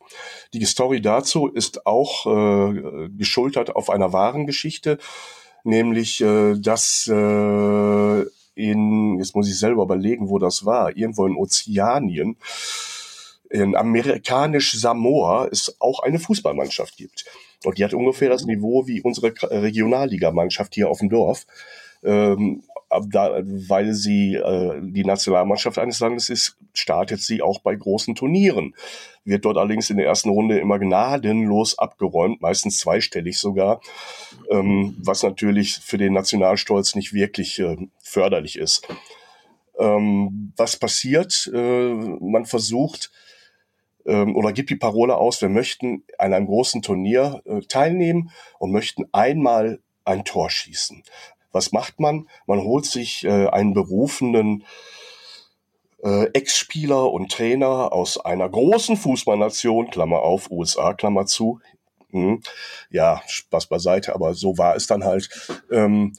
Die 0.53 0.65
Story 0.65 1.01
dazu 1.01 1.47
ist 1.47 1.85
auch 1.85 2.25
äh, 2.25 3.09
geschultert 3.09 3.75
auf 3.75 3.89
einer 3.89 4.13
wahren 4.13 4.45
Geschichte, 4.45 4.97
nämlich, 5.63 6.21
äh, 6.21 6.55
dass 6.57 7.07
äh, 7.07 8.23
in, 8.55 9.17
jetzt 9.19 9.35
muss 9.35 9.49
ich 9.49 9.57
selber 9.57 9.83
überlegen, 9.83 10.29
wo 10.29 10.37
das 10.37 10.65
war, 10.65 10.95
irgendwo 10.95 11.25
in 11.25 11.35
Ozeanien, 11.35 12.37
in 13.49 13.75
amerikanisch 13.75 14.73
Samoa 14.73 15.47
es 15.51 15.75
auch 15.79 15.99
eine 15.99 16.19
Fußballmannschaft 16.19 16.97
gibt. 16.97 17.25
Und 17.63 17.77
die 17.77 17.83
hat 17.83 17.93
ungefähr 17.93 18.29
das 18.29 18.45
Niveau 18.45 18.87
wie 18.87 19.01
unsere 19.01 19.33
Regionalligamannschaft 19.41 20.73
hier 20.73 20.89
auf 20.89 20.99
dem 20.99 21.09
Dorf. 21.09 21.45
Ähm, 22.03 22.63
da, 23.09 23.41
weil 23.43 23.93
sie 23.93 24.35
äh, 24.35 24.79
die 24.81 25.03
Nationalmannschaft 25.03 25.79
eines 25.79 25.99
Landes 25.99 26.29
ist, 26.29 26.57
startet 26.73 27.21
sie 27.21 27.41
auch 27.41 27.59
bei 27.59 27.75
großen 27.75 28.15
Turnieren. 28.15 28.75
Wird 29.25 29.45
dort 29.45 29.57
allerdings 29.57 29.89
in 29.89 29.97
der 29.97 30.05
ersten 30.05 30.29
Runde 30.29 30.59
immer 30.59 30.79
gnadenlos 30.79 31.79
abgeräumt, 31.79 32.41
meistens 32.41 32.77
zweistellig 32.77 33.39
sogar, 33.39 33.81
ähm, 34.51 34.95
was 34.99 35.23
natürlich 35.23 35.77
für 35.77 35.97
den 35.97 36.13
Nationalstolz 36.13 36.95
nicht 36.95 37.13
wirklich 37.13 37.59
äh, 37.59 37.77
förderlich 37.99 38.57
ist. 38.57 38.87
Ähm, 39.79 40.53
was 40.55 40.77
passiert? 40.77 41.49
Äh, 41.53 41.93
man 41.93 42.45
versucht 42.45 43.11
ähm, 44.05 44.35
oder 44.35 44.51
gibt 44.51 44.69
die 44.69 44.75
Parole 44.75 45.15
aus, 45.15 45.41
wir 45.41 45.49
möchten 45.49 46.03
an 46.17 46.33
einem 46.33 46.45
großen 46.45 46.81
Turnier 46.81 47.41
äh, 47.45 47.61
teilnehmen 47.61 48.31
und 48.59 48.71
möchten 48.71 49.05
einmal 49.13 49.79
ein 50.05 50.25
Tor 50.25 50.49
schießen. 50.49 51.03
Was 51.53 51.71
macht 51.71 52.01
man? 52.01 52.27
Man 52.45 52.61
holt 52.63 52.85
sich 52.85 53.23
äh, 53.23 53.47
einen 53.47 53.73
berufenen 53.73 54.65
äh, 56.03 56.25
Ex-Spieler 56.33 57.11
und 57.11 57.31
Trainer 57.31 57.93
aus 57.93 58.17
einer 58.17 58.49
großen 58.49 58.97
Fußballnation, 58.97 59.89
Klammer 59.89 60.19
auf, 60.19 60.51
USA, 60.51 60.93
Klammer 60.93 61.25
zu. 61.25 61.61
Hm. 62.11 62.41
Ja, 62.89 63.21
Spaß 63.25 63.67
beiseite, 63.67 64.13
aber 64.13 64.33
so 64.33 64.57
war 64.57 64.75
es 64.75 64.85
dann 64.85 65.05
halt. 65.05 65.29
Ähm, 65.71 66.13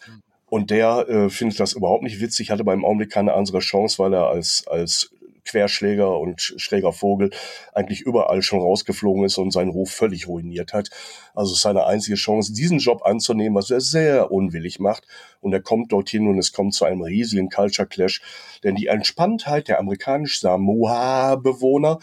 und 0.48 0.70
der 0.70 1.08
äh, 1.08 1.30
findet 1.30 1.60
das 1.60 1.72
überhaupt 1.72 2.02
nicht 2.02 2.20
witzig, 2.20 2.50
hatte 2.50 2.64
beim 2.64 2.84
Augenblick 2.84 3.10
keine 3.10 3.34
andere 3.34 3.58
Chance, 3.58 3.98
weil 3.98 4.14
er 4.14 4.28
als, 4.28 4.66
als 4.68 5.10
Querschläger 5.44 6.18
und 6.18 6.40
schräger 6.40 6.92
Vogel 6.92 7.30
eigentlich 7.72 8.00
überall 8.00 8.42
schon 8.42 8.60
rausgeflogen 8.60 9.24
ist 9.24 9.38
und 9.38 9.52
seinen 9.52 9.70
Ruf 9.70 9.90
völlig 9.90 10.28
ruiniert 10.28 10.72
hat. 10.72 10.90
Also 11.34 11.52
es 11.52 11.58
ist 11.58 11.62
seine 11.62 11.86
einzige 11.86 12.16
Chance, 12.16 12.52
diesen 12.52 12.78
Job 12.78 13.02
anzunehmen, 13.04 13.54
was 13.54 13.70
er 13.70 13.80
sehr 13.80 14.30
unwillig 14.30 14.80
macht. 14.80 15.06
Und 15.40 15.52
er 15.52 15.60
kommt 15.60 15.92
dorthin 15.92 16.28
und 16.28 16.38
es 16.38 16.52
kommt 16.52 16.74
zu 16.74 16.84
einem 16.84 17.02
riesigen 17.02 17.50
Culture 17.50 17.86
Clash. 17.86 18.22
Denn 18.62 18.74
die 18.74 18.86
Entspanntheit 18.86 19.68
der 19.68 19.78
amerikanisch-Samoa-Bewohner 19.78 21.98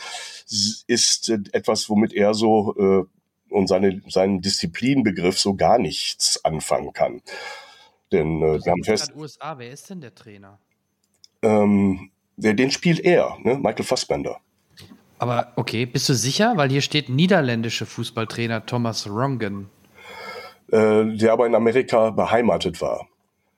ist 0.88 1.30
etwas, 1.52 1.90
womit 1.90 2.14
er 2.14 2.34
so 2.34 2.76
äh, 2.78 3.04
und 3.52 3.68
seine, 3.68 4.02
seinen 4.08 4.42
Disziplinbegriff 4.42 5.38
so 5.38 5.56
gar 5.56 5.78
nichts 5.78 6.44
anfangen 6.44 6.94
kann. 6.94 7.22
Denn 8.12 8.42
äh, 8.42 8.64
wir 8.64 8.72
haben 8.72 8.84
fest. 8.84 9.14
USA, 9.16 9.58
wer 9.58 9.72
ist 9.72 9.90
denn 9.90 10.02
der 10.02 10.16
Trainer? 10.16 10.60
Ähm, 11.42 12.12
den 12.42 12.72
spielt 12.72 13.00
er, 13.00 13.38
ne? 13.44 13.56
Michael 13.56 13.86
Fassbender. 13.86 14.38
Aber 15.20 15.54
okay, 15.56 15.86
bist 15.86 16.10
du 16.10 16.14
sicher? 16.16 16.54
Weil 16.58 16.70
hier 16.70 16.82
steht 16.82 17.08
niederländische 17.10 17.86
Fußballtrainer 17.86 18.66
Thomas 18.66 19.08
Rongen. 19.08 19.70
Äh, 20.72 21.06
der 21.18 21.34
aber 21.34 21.46
in 21.48 21.54
Amerika 21.56 22.10
beheimatet 22.12 22.82
war. 22.82 23.08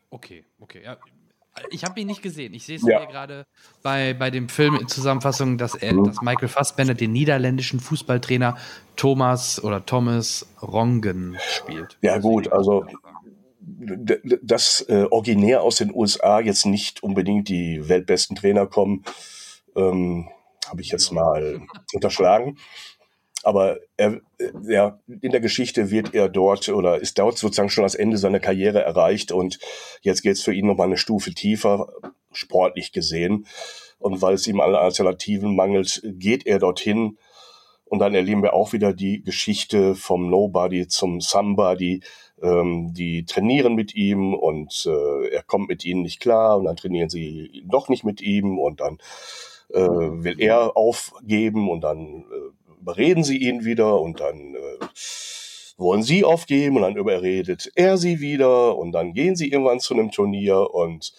Okay, 0.10 0.44
okay. 0.60 0.82
Ja. 0.84 0.98
Ich 1.70 1.84
habe 1.86 2.00
ihn 2.00 2.08
nicht 2.08 2.24
gesehen. 2.24 2.54
Ich 2.56 2.66
sehe 2.66 2.78
es 2.78 2.82
Ja. 2.88 2.98
hier 2.98 3.08
gerade 3.08 3.46
bei, 3.84 4.16
bei 4.16 4.32
dem 4.32 4.50
Film 4.50 4.76
in 4.76 4.88
Zusammenfassung, 4.88 5.60
dass, 5.60 5.76
er, 5.76 5.94
Mhm. 5.94 6.06
dass 6.06 6.22
Michael 6.22 6.48
Fassbender 6.48 6.96
den 6.96 7.12
niederländischen 7.12 7.80
Fußballtrainer 7.80 8.58
Thomas 8.96 9.64
oder 9.64 9.86
Thomas 9.86 10.48
Rongen 10.64 11.38
spielt. 11.48 11.98
Ja, 12.02 12.18
gut, 12.18 12.52
also 12.52 12.86
dass 14.42 14.86
äh, 14.90 15.06
originär 15.10 15.62
aus 15.62 15.78
den 15.78 15.94
USA 15.94 16.40
jetzt 16.40 16.66
nicht 16.66 17.02
unbedingt 17.02 17.50
die 17.50 17.88
weltbesten 17.88 18.36
Trainer 18.36 18.68
kommen, 18.68 19.04
ähm, 19.76 20.30
habe 20.68 20.82
ich 20.82 20.90
jetzt 20.90 21.12
mal 21.12 21.62
unterschlagen. 21.94 22.58
Aber 23.44 23.80
er, 23.98 24.22
äh, 24.40 24.52
ja, 24.64 25.00
in 25.22 25.32
der 25.32 25.42
Geschichte 25.42 25.92
wird 25.92 26.16
er 26.16 26.30
dort 26.30 26.70
oder 26.70 27.00
ist 27.00 27.20
dort 27.20 27.38
sozusagen 27.38 27.70
schon 27.70 27.84
das 27.84 27.96
Ende 27.96 28.18
seiner 28.18 28.40
Karriere 28.40 28.82
erreicht 28.82 29.32
und 29.32 29.60
jetzt 30.02 30.22
geht 30.24 30.34
es 30.34 30.44
für 30.44 30.54
ihn 30.54 30.66
nochmal 30.66 30.88
eine 30.88 30.98
Stufe 30.98 31.32
tiefer, 31.34 31.90
sportlich 32.32 32.94
gesehen. 32.94 33.46
Und 34.00 34.22
weil 34.22 34.36
es 34.36 34.48
ihm 34.48 34.60
an 34.60 34.76
Alternativen 34.76 35.56
mangelt, 35.56 36.02
geht 36.04 36.46
er 36.46 36.60
dorthin. 36.60 37.18
Und 37.86 38.00
dann 38.00 38.16
erleben 38.16 38.44
wir 38.44 38.54
auch 38.54 38.74
wieder 38.74 38.94
die 38.94 39.22
Geschichte 39.22 39.94
vom 39.96 40.30
Nobody 40.30 40.88
zum 40.88 41.22
Somebody. 41.22 42.02
Ähm, 42.44 42.94
die 42.94 43.24
trainieren 43.24 43.74
mit 43.74 43.96
ihm 43.96 44.34
und 44.34 44.86
äh, 44.86 45.30
er 45.30 45.44
kommt 45.44 45.70
mit 45.70 45.86
ihnen 45.86 46.02
nicht 46.02 46.20
klar 46.20 46.58
und 46.58 46.66
dann 46.66 46.76
trainieren 46.76 47.10
sie 47.10 47.64
doch 47.66 47.88
nicht 47.88 48.04
mit 48.04 48.20
ihm 48.20 48.60
und 48.60 48.82
dann 48.82 48.98
äh, 49.70 49.80
will 49.80 50.42
er 50.42 50.76
aufgeben 50.76 51.70
und 51.70 51.82
dann 51.82 52.26
äh, 52.30 52.82
überreden 52.82 53.24
sie 53.24 53.38
ihn 53.38 53.64
wieder 53.64 54.02
und 54.02 54.20
dann 54.20 54.56
äh, 54.56 54.86
wollen 55.78 56.04
sie 56.04 56.26
aufgeben 56.26 56.76
und 56.76 56.82
dann 56.82 56.98
überredet 56.98 57.72
er 57.76 57.98
sie 57.98 58.20
wieder 58.20 58.78
und 58.78 58.92
dann 58.92 59.14
gehen 59.14 59.38
sie 59.38 59.50
irgendwann 59.50 59.80
zu 59.80 59.94
einem 59.94 60.12
Turnier 60.12 60.74
und 60.74 61.14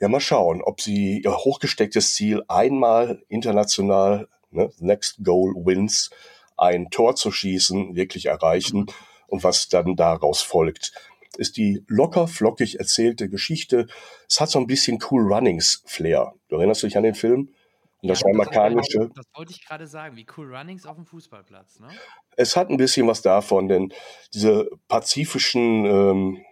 ja, 0.00 0.08
mal 0.08 0.18
schauen, 0.18 0.62
ob 0.62 0.80
sie 0.80 1.20
ihr 1.20 1.36
hochgestecktes 1.36 2.14
Ziel 2.14 2.42
einmal 2.48 3.22
international, 3.28 4.28
ne, 4.50 4.70
Next 4.78 5.22
Goal 5.22 5.54
Wins, 5.56 6.08
ein 6.56 6.88
Tor 6.88 7.16
zu 7.16 7.30
schießen, 7.30 7.94
wirklich 7.96 8.26
erreichen 8.26 8.86
und 9.32 9.42
was 9.42 9.68
dann 9.68 9.96
daraus 9.96 10.42
folgt. 10.42 10.92
Ist 11.38 11.56
die 11.56 11.82
locker 11.88 12.28
flockig 12.28 12.78
erzählte 12.78 13.30
Geschichte. 13.30 13.86
Es 14.28 14.40
hat 14.40 14.50
so 14.50 14.58
ein 14.58 14.66
bisschen 14.66 14.98
Cool 15.10 15.32
Runnings 15.32 15.82
Flair. 15.86 16.34
Du 16.48 16.56
erinnerst 16.56 16.82
dich 16.82 16.96
an 16.98 17.04
den 17.04 17.14
Film? 17.14 17.54
Und 18.02 18.08
das 18.08 18.20
Ja, 18.20 18.28
Jamaikanische. 18.28 19.10
Das 19.14 19.26
wollte 19.34 19.52
ich 19.52 19.64
gerade 19.64 19.86
sagen, 19.86 20.16
wie 20.16 20.26
cool 20.36 20.54
Runnings 20.54 20.84
auf 20.84 20.96
dem 20.96 21.06
Fußballplatz, 21.06 21.80
ne? 21.80 21.88
es 22.36 22.56
hat 22.56 22.70
ein 22.70 22.76
bisschen 22.76 23.06
was 23.06 23.22
davon, 23.22 23.68
denn 23.68 23.92
diese 24.34 24.68
pazifischen 24.88 25.84
ähm, 25.86 26.44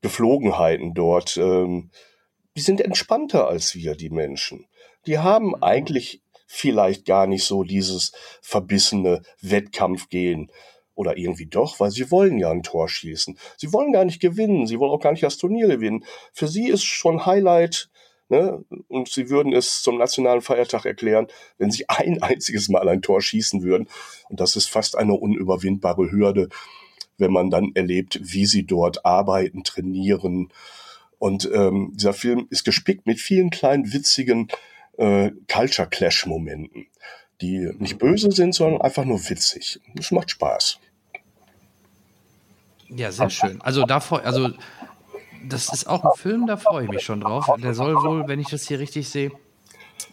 Geflogenheiten 0.00 0.94
dort, 0.94 1.36
ähm, 1.36 1.90
die 2.56 2.60
sind 2.60 2.80
entspannter 2.80 3.48
als 3.48 3.74
wir, 3.74 3.94
die 3.94 4.10
Menschen. 4.10 4.66
Die 5.06 5.18
haben 5.18 5.54
eigentlich 5.62 6.22
vielleicht 6.46 7.04
gar 7.04 7.26
nicht 7.26 7.44
so 7.44 7.62
dieses 7.62 8.12
verbissene 8.42 9.22
Wettkampfgehen. 9.40 10.50
Oder 11.00 11.16
irgendwie 11.16 11.46
doch, 11.46 11.80
weil 11.80 11.90
sie 11.90 12.10
wollen 12.10 12.36
ja 12.36 12.50
ein 12.50 12.62
Tor 12.62 12.86
schießen. 12.86 13.38
Sie 13.56 13.72
wollen 13.72 13.90
gar 13.90 14.04
nicht 14.04 14.20
gewinnen, 14.20 14.66
sie 14.66 14.78
wollen 14.78 14.90
auch 14.90 15.00
gar 15.00 15.12
nicht 15.12 15.22
das 15.22 15.38
Turnier 15.38 15.66
gewinnen. 15.66 16.04
Für 16.34 16.46
sie 16.46 16.68
ist 16.68 16.84
schon 16.84 17.24
Highlight, 17.24 17.88
ne? 18.28 18.62
und 18.88 19.08
sie 19.08 19.30
würden 19.30 19.54
es 19.54 19.80
zum 19.80 19.96
nationalen 19.96 20.42
Feiertag 20.42 20.84
erklären, 20.84 21.26
wenn 21.56 21.70
sie 21.70 21.88
ein 21.88 22.22
einziges 22.22 22.68
Mal 22.68 22.86
ein 22.86 23.00
Tor 23.00 23.22
schießen 23.22 23.62
würden. 23.62 23.88
Und 24.28 24.40
das 24.40 24.56
ist 24.56 24.68
fast 24.68 24.94
eine 24.94 25.14
unüberwindbare 25.14 26.12
Hürde, 26.12 26.50
wenn 27.16 27.32
man 27.32 27.48
dann 27.48 27.72
erlebt, 27.74 28.20
wie 28.22 28.44
sie 28.44 28.66
dort 28.66 29.06
arbeiten, 29.06 29.64
trainieren. 29.64 30.52
Und 31.18 31.50
ähm, 31.50 31.92
dieser 31.94 32.12
Film 32.12 32.46
ist 32.50 32.66
gespickt 32.66 33.06
mit 33.06 33.20
vielen 33.20 33.48
kleinen 33.48 33.90
witzigen 33.90 34.48
äh, 34.98 35.30
Culture 35.50 35.88
Clash 35.88 36.26
Momenten, 36.26 36.88
die 37.40 37.70
nicht 37.78 37.96
böse 37.96 38.30
sind, 38.32 38.54
sondern 38.54 38.82
einfach 38.82 39.06
nur 39.06 39.30
witzig. 39.30 39.80
Es 39.98 40.10
macht 40.10 40.30
Spaß. 40.30 40.78
Ja, 42.94 43.12
sehr 43.12 43.30
schön. 43.30 43.60
Also 43.62 43.84
davor, 43.84 44.22
also 44.24 44.50
das 45.44 45.72
ist 45.72 45.86
auch 45.86 46.04
ein 46.04 46.10
Film, 46.16 46.46
da 46.46 46.56
freue 46.56 46.84
ich 46.84 46.90
mich 46.90 47.02
schon 47.02 47.20
drauf. 47.20 47.46
Der 47.58 47.74
soll 47.74 47.94
wohl, 47.96 48.28
wenn 48.28 48.40
ich 48.40 48.48
das 48.48 48.66
hier 48.66 48.78
richtig 48.78 49.08
sehe, 49.08 49.30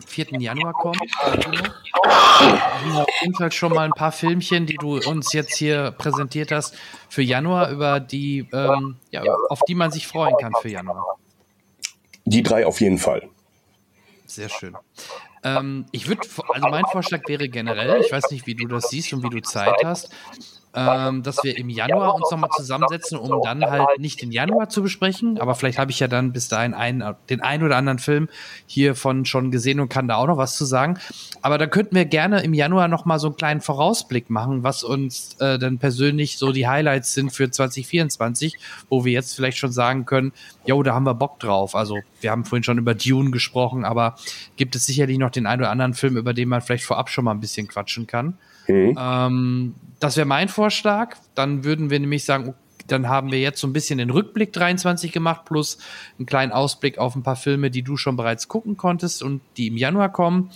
4. 0.05 0.39
Januar 0.39 0.73
kommen. 0.73 0.99
auf 2.03 3.07
jeden 3.21 3.35
Fall 3.35 3.51
schon 3.51 3.73
mal 3.73 3.85
ein 3.85 3.91
paar 3.91 4.11
Filmchen, 4.11 4.65
die 4.65 4.75
du 4.75 4.99
uns 4.99 5.33
jetzt 5.33 5.55
hier 5.55 5.91
präsentiert 5.91 6.51
hast 6.51 6.75
für 7.09 7.21
Januar, 7.21 7.71
über 7.71 7.99
die, 7.99 8.47
ähm, 8.53 8.97
ja, 9.11 9.23
auf 9.49 9.61
die 9.67 9.75
man 9.75 9.91
sich 9.91 10.07
freuen 10.07 10.35
kann 10.39 10.53
für 10.61 10.69
Januar. 10.69 11.17
Die 12.25 12.43
drei 12.43 12.65
auf 12.65 12.81
jeden 12.81 12.97
Fall. 12.97 13.27
Sehr 14.25 14.49
schön. 14.49 14.75
Ähm, 15.43 15.85
ich 15.91 16.07
würde, 16.07 16.27
also 16.49 16.67
mein 16.67 16.83
Vorschlag 16.91 17.21
wäre 17.27 17.47
generell, 17.47 18.01
ich 18.01 18.11
weiß 18.11 18.31
nicht, 18.31 18.45
wie 18.45 18.55
du 18.55 18.67
das 18.67 18.89
siehst 18.89 19.13
und 19.13 19.23
wie 19.23 19.29
du 19.29 19.41
Zeit 19.41 19.83
hast, 19.83 20.09
ähm, 20.73 21.23
dass 21.23 21.43
wir 21.43 21.57
im 21.57 21.69
Januar 21.69 22.15
uns 22.15 22.29
nochmal 22.29 22.49
zusammensetzen, 22.55 23.17
um 23.17 23.41
dann 23.41 23.63
halt 23.63 23.99
nicht 23.99 24.21
den 24.21 24.31
Januar 24.31 24.69
zu 24.69 24.83
besprechen, 24.83 25.39
aber 25.39 25.55
vielleicht 25.55 25.79
habe 25.79 25.91
ich 25.91 25.99
ja 25.99 26.07
dann 26.07 26.33
bis 26.33 26.49
dahin 26.49 26.73
einen, 26.73 27.15
den 27.29 27.41
einen 27.41 27.63
oder 27.63 27.77
anderen 27.77 27.99
Film 27.99 28.29
hiervon 28.67 29.25
schon 29.25 29.49
gesehen 29.49 29.79
und 29.79 29.89
kann 29.89 30.07
da 30.07 30.15
auch 30.15 30.27
noch 30.27 30.37
was 30.37 30.57
zu 30.57 30.65
sagen. 30.65 30.99
Aber 31.41 31.57
da 31.57 31.67
könnten 31.67 31.95
wir 31.95 32.05
gerne 32.05 32.41
im 32.41 32.53
Januar 32.53 32.87
nochmal 32.87 33.19
so 33.19 33.27
einen 33.27 33.37
kleinen 33.37 33.61
Vorausblick 33.61 34.29
machen, 34.29 34.63
was 34.63 34.83
uns 34.83 35.35
äh, 35.39 35.57
dann 35.57 35.79
persönlich 35.79 36.37
so 36.37 36.51
die 36.51 36.67
Highlights 36.67 37.13
sind 37.13 37.31
für 37.31 37.49
2024, 37.49 38.57
wo 38.89 39.05
wir 39.05 39.13
jetzt 39.13 39.35
vielleicht 39.35 39.57
schon 39.57 39.71
sagen 39.71 40.05
können, 40.05 40.31
jo, 40.65 40.83
da 40.83 40.93
haben 40.93 41.05
wir 41.05 41.15
Bock 41.15 41.39
drauf. 41.39 41.75
Also 41.75 41.97
wir 42.21 42.31
haben 42.31 42.45
vorhin 42.45 42.63
schon 42.63 42.77
über 42.77 42.93
Dune 42.93 43.31
gesprochen, 43.31 43.85
aber 43.85 44.15
gibt 44.57 44.75
es 44.75 44.85
sicherlich 44.85 45.17
noch 45.17 45.31
den 45.31 45.47
einen 45.47 45.61
oder 45.61 45.71
anderen 45.71 45.93
Film, 45.93 46.17
über 46.17 46.33
den 46.33 46.49
man 46.49 46.61
vielleicht 46.61 46.83
vorab 46.83 47.09
schon 47.09 47.25
mal 47.25 47.31
ein 47.31 47.39
bisschen 47.39 47.67
quatschen 47.67 48.05
kann. 48.05 48.37
Mhm. 48.67 48.97
Ähm, 48.99 49.75
das 49.99 50.17
wäre 50.17 50.27
mein 50.27 50.49
Vorschlag. 50.49 51.15
Dann 51.35 51.63
würden 51.63 51.89
wir 51.89 51.99
nämlich 51.99 52.25
sagen, 52.25 52.53
dann 52.87 53.09
haben 53.09 53.31
wir 53.31 53.39
jetzt 53.39 53.59
so 53.59 53.67
ein 53.67 53.73
bisschen 53.73 53.97
den 53.97 54.09
Rückblick 54.09 54.53
23 54.53 55.11
gemacht, 55.11 55.45
plus 55.45 55.77
einen 56.17 56.25
kleinen 56.25 56.51
Ausblick 56.51 56.97
auf 56.97 57.15
ein 57.15 57.23
paar 57.23 57.35
Filme, 57.35 57.69
die 57.69 57.83
du 57.83 57.97
schon 57.97 58.15
bereits 58.15 58.47
gucken 58.47 58.77
konntest 58.77 59.21
und 59.23 59.41
die 59.57 59.67
im 59.67 59.77
Januar 59.77 60.11
kommen. 60.11 60.51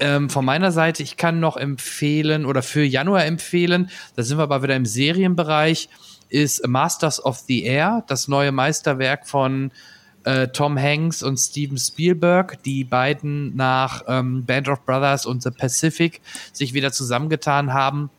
Ähm, 0.00 0.30
von 0.30 0.44
meiner 0.44 0.72
Seite, 0.72 1.02
ich 1.02 1.16
kann 1.16 1.40
noch 1.40 1.56
empfehlen 1.56 2.46
oder 2.46 2.62
für 2.62 2.84
Januar 2.84 3.24
empfehlen, 3.24 3.90
da 4.16 4.22
sind 4.22 4.38
wir 4.38 4.44
aber 4.44 4.62
wieder 4.62 4.76
im 4.76 4.86
Serienbereich, 4.86 5.88
ist 6.28 6.66
Masters 6.66 7.24
of 7.24 7.38
the 7.38 7.64
Air, 7.64 8.04
das 8.06 8.28
neue 8.28 8.52
Meisterwerk 8.52 9.26
von 9.26 9.70
äh, 10.24 10.48
Tom 10.48 10.78
Hanks 10.78 11.22
und 11.22 11.38
Steven 11.38 11.78
Spielberg, 11.78 12.62
die 12.64 12.84
beiden 12.84 13.54
nach 13.56 14.02
ähm, 14.08 14.44
Band 14.44 14.68
of 14.68 14.84
Brothers 14.84 15.26
und 15.26 15.42
The 15.42 15.50
Pacific 15.50 16.20
sich 16.52 16.74
wieder 16.74 16.92
zusammengetan 16.92 17.72
haben, 17.72 18.10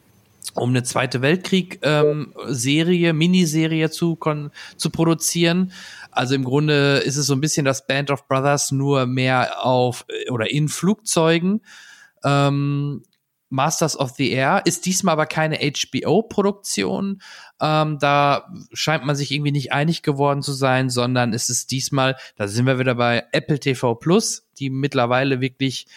um 0.54 0.70
eine 0.70 0.84
Zweite 0.84 1.22
Weltkrieg-Serie, 1.22 3.14
Miniserie 3.14 3.90
zu, 3.90 4.18
zu 4.78 4.90
produzieren. 4.90 5.72
Also 6.12 6.36
im 6.36 6.44
Grunde 6.44 6.98
ist 7.00 7.18
es 7.18 7.26
so 7.26 7.34
ein 7.34 7.42
bisschen 7.42 7.66
das 7.66 7.88
Band 7.88 8.10
of 8.10 8.28
Brothers 8.28 8.72
nur 8.72 9.06
mehr 9.06 9.66
auf 9.66 10.06
äh, 10.08 10.30
oder 10.30 10.50
in 10.50 10.70
Flugzeugen. 10.70 11.62
Ähm, 12.24 13.04
Masters 13.50 13.98
of 13.98 14.12
the 14.12 14.32
Air 14.32 14.62
ist 14.66 14.86
diesmal 14.86 15.14
aber 15.14 15.26
keine 15.26 15.58
HBO-Produktion. 15.58 17.22
Ähm, 17.62 18.00
da 18.00 18.52
scheint 18.74 19.06
man 19.06 19.16
sich 19.16 19.32
irgendwie 19.32 19.52
nicht 19.52 19.72
einig 19.72 20.02
geworden 20.02 20.42
zu 20.42 20.54
sein, 20.54 20.90
sondern 20.90 21.34
es 21.34 21.50
ist 21.50 21.72
diesmal, 21.72 22.16
da 22.36 22.48
sind 22.48 22.66
wir 22.66 22.80
wieder 22.80 22.96
bei 22.96 23.24
Apple 23.32 23.60
TV 23.60 23.96
Plus, 23.96 24.48
die 24.58 24.70
mittlerweile 24.70 25.42
wirklich 25.42 25.88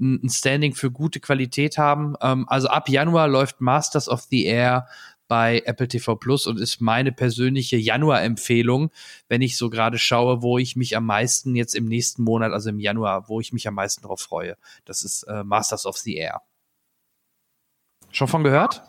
ein 0.00 0.28
Standing 0.28 0.74
für 0.74 0.90
gute 0.90 1.20
Qualität 1.20 1.78
haben. 1.78 2.16
Ähm, 2.20 2.48
also 2.48 2.68
ab 2.68 2.88
Januar 2.88 3.28
läuft 3.28 3.60
Masters 3.60 4.08
of 4.08 4.22
the 4.22 4.44
Air 4.44 4.88
bei 5.28 5.62
Apple 5.64 5.88
TV 5.88 6.16
Plus 6.16 6.46
und 6.46 6.60
ist 6.60 6.80
meine 6.80 7.12
persönliche 7.12 7.76
Januar-Empfehlung, 7.76 8.90
wenn 9.28 9.42
ich 9.42 9.56
so 9.56 9.70
gerade 9.70 9.98
schaue, 9.98 10.42
wo 10.42 10.58
ich 10.58 10.76
mich 10.76 10.96
am 10.96 11.06
meisten 11.06 11.54
jetzt 11.54 11.74
im 11.74 11.86
nächsten 11.86 12.22
Monat, 12.22 12.52
also 12.52 12.70
im 12.70 12.78
Januar, 12.78 13.28
wo 13.28 13.40
ich 13.40 13.52
mich 13.52 13.66
am 13.68 13.74
meisten 13.74 14.02
drauf 14.02 14.20
freue. 14.20 14.56
Das 14.84 15.02
ist 15.02 15.22
äh, 15.24 15.44
Masters 15.44 15.86
of 15.86 15.96
the 15.96 16.16
Air. 16.16 16.42
Schon 18.14 18.28
von 18.28 18.44
gehört? 18.44 18.82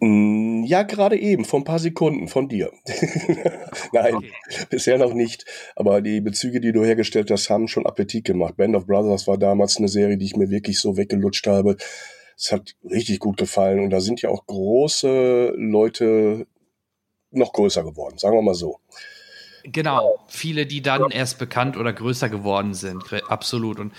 Mm, 0.00 0.64
Ja, 0.64 0.84
gerade 0.84 1.18
eben, 1.18 1.44
vor 1.44 1.60
ein 1.60 1.64
paar 1.64 1.78
Sekunden 1.78 2.28
von 2.28 2.48
dir. 2.48 2.72
Nein, 3.92 4.14
Okay. 4.16 4.32
bisher 4.70 4.96
noch 4.96 5.12
nicht. 5.12 5.44
Aber 5.76 6.00
die 6.00 6.20
Bezüge, 6.22 6.60
die 6.60 6.72
du 6.72 6.82
hergestellt 6.82 7.30
hast, 7.30 7.50
haben 7.50 7.68
schon 7.68 7.84
Appetit 7.84 8.24
gemacht. 8.24 8.56
Band 8.56 8.74
of 8.74 8.86
Brothers 8.86 9.26
war 9.28 9.36
damals 9.36 9.76
eine 9.76 9.88
Serie, 9.88 10.16
die 10.16 10.24
ich 10.24 10.36
mir 10.36 10.48
wirklich 10.50 10.80
so 10.80 10.96
weggelutscht 10.96 11.46
habe. 11.46 11.76
Es 12.36 12.52
hat 12.52 12.74
richtig 12.88 13.18
gut 13.18 13.36
gefallen. 13.36 13.80
Und 13.80 13.90
da 13.90 14.00
sind 14.00 14.22
ja 14.22 14.30
auch 14.30 14.46
große 14.46 15.52
Leute 15.56 16.46
noch 17.30 17.52
größer 17.52 17.84
geworden, 17.84 18.16
sagen 18.16 18.36
wir 18.36 18.42
mal 18.42 18.54
so. 18.54 18.78
Genau, 19.64 20.18
viele, 20.26 20.64
die 20.64 20.80
dann 20.80 21.10
erst 21.10 21.38
bekannt 21.38 21.76
oder 21.76 21.92
größer 21.92 22.28
geworden 22.30 22.72
sind, 22.74 23.04
absolut. 23.28 23.78
Und 23.78 23.92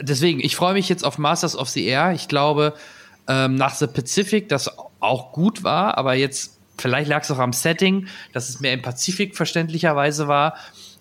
deswegen, 0.00 0.38
ich 0.40 0.54
freue 0.56 0.74
mich 0.74 0.88
jetzt 0.88 1.04
auf 1.04 1.18
Masters 1.18 1.56
of 1.56 1.68
the 1.68 1.84
Air. 1.86 2.12
Ich 2.12 2.28
glaube, 2.28 2.72
ähm, 3.28 3.54
nach 3.54 3.74
The 3.74 3.86
Pacific, 3.86 4.48
das 4.48 4.70
auch 5.00 5.32
gut 5.32 5.64
war, 5.64 5.98
aber 5.98 6.14
jetzt, 6.14 6.58
vielleicht 6.78 7.08
lag 7.08 7.22
es 7.22 7.30
auch 7.30 7.38
am 7.38 7.52
Setting, 7.52 8.08
dass 8.32 8.48
es 8.48 8.60
mehr 8.60 8.72
im 8.72 8.82
Pazifik 8.82 9.36
verständlicherweise 9.36 10.28
war. 10.28 10.54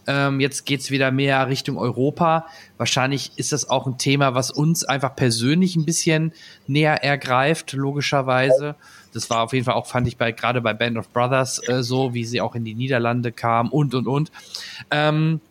Ähm, 0.08 0.40
jetzt 0.40 0.66
geht's 0.66 0.92
wieder 0.92 1.12
mehr 1.12 1.48
Richtung 1.48 1.78
Europa. 1.78 2.46
Wahrscheinlich 2.78 3.32
ist 3.38 3.52
das 3.52 3.70
auch 3.70 3.88
ein 3.88 3.98
Thema, 3.98 4.36
was 4.36 4.52
uns 4.52 4.84
einfach 4.84 5.16
persönlich 5.16 5.76
ein 5.76 5.86
bisschen 5.86 6.32
näher 6.68 7.04
ergreift, 7.04 7.74
logischerweise. 7.74 8.76
Das 9.14 9.30
war 9.30 9.42
auf 9.42 9.54
jeden 9.54 9.66
Fall 9.66 9.74
auch, 9.74 9.88
fand 9.88 10.08
ich 10.08 10.18
bei 10.18 10.32
gerade 10.32 10.62
bei 10.62 10.74
Band 10.74 10.98
of 10.98 11.10
Brothers 11.10 11.68
äh, 11.68 11.82
so, 11.82 12.14
wie 12.14 12.26
sie 12.26 12.42
auch 12.42 12.54
in 12.54 12.66
die 12.66 12.76
Niederlande 12.76 13.32
kam 13.32 13.70
und 13.70 13.96
und 13.96 14.08
und. 14.08 14.32
Ähm, 14.92 15.42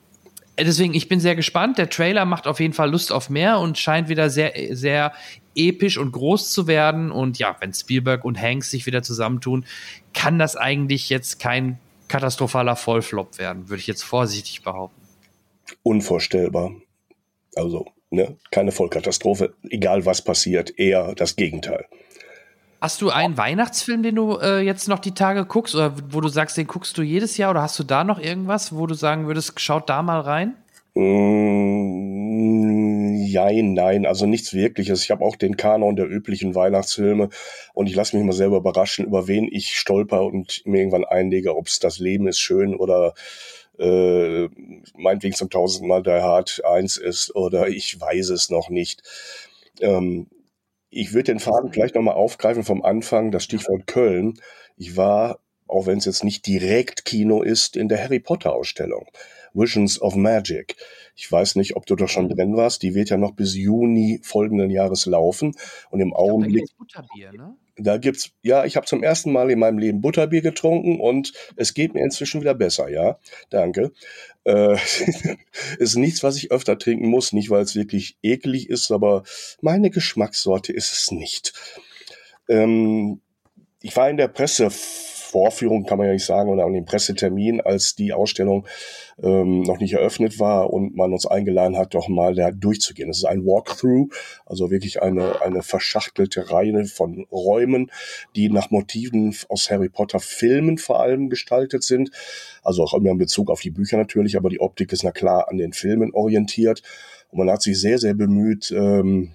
deswegen, 0.59 0.95
ich 0.95 1.09
bin 1.09 1.19
sehr 1.19 1.35
gespannt. 1.35 1.79
Der 1.79 1.91
Trailer 1.91 2.25
macht 2.25 2.47
auf 2.47 2.61
jeden 2.61 2.75
Fall 2.75 2.91
Lust 2.91 3.11
auf 3.11 3.31
mehr 3.31 3.59
und 3.59 3.79
scheint 3.79 4.09
wieder 4.09 4.31
sehr, 4.31 4.53
sehr 4.71 5.13
episch 5.55 5.99
und 5.99 6.13
groß 6.13 6.51
zu 6.51 6.67
werden. 6.67 7.11
Und 7.11 7.39
ja, 7.39 7.57
wenn 7.61 7.73
Spielberg 7.73 8.25
und 8.25 8.41
Hanks 8.41 8.71
sich 8.71 8.87
wieder 8.87 9.03
zusammentun, 9.03 9.65
kann 10.13 10.39
das 10.39 10.57
eigentlich 10.57 11.11
jetzt 11.11 11.39
kein 11.39 11.79
katastrophaler 12.09 12.77
Vollflop 12.77 13.39
werden, 13.39 13.69
würde 13.69 13.81
ich 13.81 13.87
jetzt 13.87 14.03
vorsichtig 14.03 14.63
behaupten. 14.63 15.01
Unvorstellbar. 15.83 16.73
Also, 17.57 17.87
ne, 18.11 18.37
keine 18.51 18.73
Vollkatastrophe, 18.73 19.55
egal 19.69 20.07
was 20.07 20.23
passiert, 20.23 20.79
eher 20.79 21.15
das 21.15 21.37
Gegenteil. 21.37 21.87
Hast 22.81 23.01
du 23.01 23.09
einen 23.11 23.39
Weihnachtsfilm, 23.39 24.03
den 24.03 24.15
du 24.17 24.37
äh, 24.37 24.61
jetzt 24.61 24.89
noch 24.89 24.99
die 24.99 25.15
Tage 25.15 25.47
guckst, 25.47 25.75
oder 25.75 25.95
wo 26.11 26.21
du 26.21 26.29
sagst, 26.29 26.57
den 26.57 26.67
guckst 26.67 26.99
du 26.99 27.03
jedes 27.03 27.39
Jahr, 27.39 27.51
oder 27.51 27.63
hast 27.63 27.79
du 27.79 27.83
da 27.83 28.05
noch 28.05 28.19
irgendwas, 28.19 28.75
wo 28.75 28.87
du 28.87 28.95
sagen 28.95 29.27
würdest, 29.27 29.59
schaut 29.59 29.89
da 29.89 30.03
mal 30.03 30.21
rein? 30.21 30.55
Mm, 30.97 32.05
jein, 33.27 33.75
nein, 33.75 34.07
also 34.07 34.27
nichts 34.27 34.53
Wirkliches. 34.55 35.03
Ich 35.03 35.11
habe 35.11 35.25
auch 35.25 35.37
den 35.37 35.57
Kanon 35.57 35.97
der 35.97 36.09
üblichen 36.09 36.55
Weihnachtsfilme 36.55 37.31
und 37.75 37.89
ich 37.89 37.97
lasse 37.97 38.16
mich 38.16 38.25
mal 38.25 38.33
selber 38.33 38.59
überraschen, 38.59 39.05
über 39.07 39.27
wen 39.27 39.49
ich 39.51 39.77
stolper 39.77 40.25
und 40.25 40.62
mir 40.66 40.79
irgendwann 40.79 41.05
einlege, 41.05 41.57
ob 41.57 41.66
es 41.66 41.81
das 41.81 41.99
Leben 41.99 42.29
ist 42.29 42.39
schön 42.39 42.77
oder 42.77 43.15
äh, 43.79 44.49
meinetwegen 44.97 45.35
zum 45.35 45.51
tausendsten 45.51 45.89
Mal 45.89 46.03
der 46.05 46.23
Hard 46.23 46.62
1 46.65 46.97
ist 46.97 47.35
oder 47.35 47.69
ich 47.69 48.01
weiß 48.01 48.29
es 48.31 48.51
noch 48.51 48.69
nicht. 48.71 49.03
Ähm, 49.81 50.29
ich 50.91 51.12
würde 51.12 51.33
den 51.33 51.41
Faden 51.41 51.73
vielleicht 51.73 51.97
nochmal 51.97 52.15
aufgreifen 52.15 52.62
vom 52.62 52.83
Anfang, 52.85 53.33
das 53.33 53.43
Stichwort 53.43 53.89
Köln. 53.89 54.35
Ich 54.77 54.97
war, 54.97 55.41
auch 55.66 55.87
wenn 55.87 55.99
es 55.99 56.05
jetzt 56.05 56.23
nicht 56.23 56.47
direkt 56.47 57.05
Kino 57.05 57.43
ist, 57.43 57.77
in 57.77 57.89
der 57.89 58.01
Harry 58.03 58.21
Potter 58.21 58.53
Ausstellung. 58.53 59.09
Visions 59.55 60.01
of 60.01 60.15
Magic. 60.17 60.77
Ich 61.17 61.31
weiß 61.31 61.57
nicht, 61.57 61.77
ob 61.77 61.87
du 61.87 61.97
da 61.97 62.09
schon 62.09 62.29
drin 62.29 62.57
warst. 62.57 62.83
Die 62.83 62.95
wird 62.95 63.11
ja 63.11 63.17
noch 63.17 63.33
bis 63.33 63.55
Juni 63.55 64.21
folgenden 64.23 64.71
Jahres 64.71 65.07
laufen. 65.07 65.55
Und 65.91 66.01
im 66.01 66.13
Augenblick. 66.13 66.67
Glaub, 66.77 66.89
da 66.89 67.01
gibt's 67.01 67.09
Butterbier, 67.09 67.33
ne? 67.33 67.57
Da 67.77 67.99
gibt's, 67.99 68.31
ja, 68.43 68.65
ich 68.65 68.77
habe 68.77 68.87
zum 68.87 69.03
ersten 69.03 69.33
Mal 69.33 69.51
in 69.51 69.59
meinem 69.59 69.79
Leben 69.79 70.01
Butterbier 70.01 70.43
getrunken 70.43 71.01
und 71.01 71.33
es 71.57 71.75
geht 71.75 71.93
mir 71.93 72.05
inzwischen 72.05 72.41
wieder 72.41 72.55
besser, 72.55 72.89
ja. 72.89 73.19
Danke. 73.51 73.93
Äh, 74.45 74.77
ist 75.79 75.97
nichts, 75.97 76.23
was 76.23 76.37
ich 76.37 76.53
öfter 76.53 76.79
trinken 76.79 77.09
muss, 77.09 77.33
nicht 77.33 77.51
weil 77.51 77.63
es 77.63 77.75
wirklich 77.75 78.17
eklig 78.23 78.71
ist, 78.71 78.93
aber 78.93 79.25
meine 79.61 79.91
Geschmackssorte 79.91 80.73
ist 80.73 80.93
es 80.93 81.11
nicht. 81.11 81.53
Ähm, 82.49 83.21
ich 83.83 83.97
war 83.97 84.09
in 84.09 84.19
der 84.19 84.29
Presse 84.29 84.71
Vorführung, 85.35 85.85
kann 85.85 85.98
man 85.98 86.06
ja 86.06 86.12
nicht 86.12 86.24
sagen, 86.24 86.48
oder 86.48 86.65
an 86.65 86.74
dem 86.74 86.85
Pressetermin, 86.85 87.61
als 87.61 87.97
die 87.97 88.12
Ausstellung 88.12 88.69
ähm, 89.20 89.62
noch 89.62 89.81
nicht 89.81 89.94
eröffnet 89.94 90.39
war 90.39 90.73
und 90.73 90.94
man 90.94 91.12
uns 91.12 91.27
eingeladen 91.27 91.77
hat, 91.77 91.93
doch 91.93 92.06
mal 92.06 92.36
da 92.36 92.52
durchzugehen. 92.52 93.11
Es 93.11 93.19
ist 93.19 93.24
ein 93.24 93.44
Walkthrough, 93.44 94.15
also 94.47 94.70
wirklich 94.70 95.02
eine, 95.02 95.43
eine 95.43 95.65
verschachtelte 95.65 96.52
Reihe 96.52 96.85
von 96.85 97.27
Räumen, 97.32 97.90
die 98.36 98.48
nach 98.48 98.70
Motiven 98.70 99.35
aus 99.48 99.69
Harry 99.73 99.89
Potter 99.89 100.20
Filmen 100.20 100.78
vor 100.78 101.01
allem 101.01 101.31
gestaltet 101.31 101.82
sind. 101.82 102.12
Also 102.62 102.85
auch 102.85 102.94
immer 102.94 103.11
in 103.11 103.19
Bezug 103.19 103.51
auf 103.51 103.61
die 103.61 103.73
Bücher 103.73 103.97
natürlich, 103.97 104.36
aber 104.36 104.51
die 104.51 104.61
Optik 104.61 104.93
ist 104.93 105.02
na 105.02 105.11
klar 105.11 105.48
an 105.48 105.59
den 105.59 105.73
Filmen 105.73 106.15
orientiert. 106.15 106.81
Und 107.32 107.39
man 107.39 107.51
hat 107.51 107.61
sich 107.61 107.81
sehr, 107.81 107.98
sehr 107.98 108.15
bemüht, 108.15 108.70
ähm, 108.70 109.35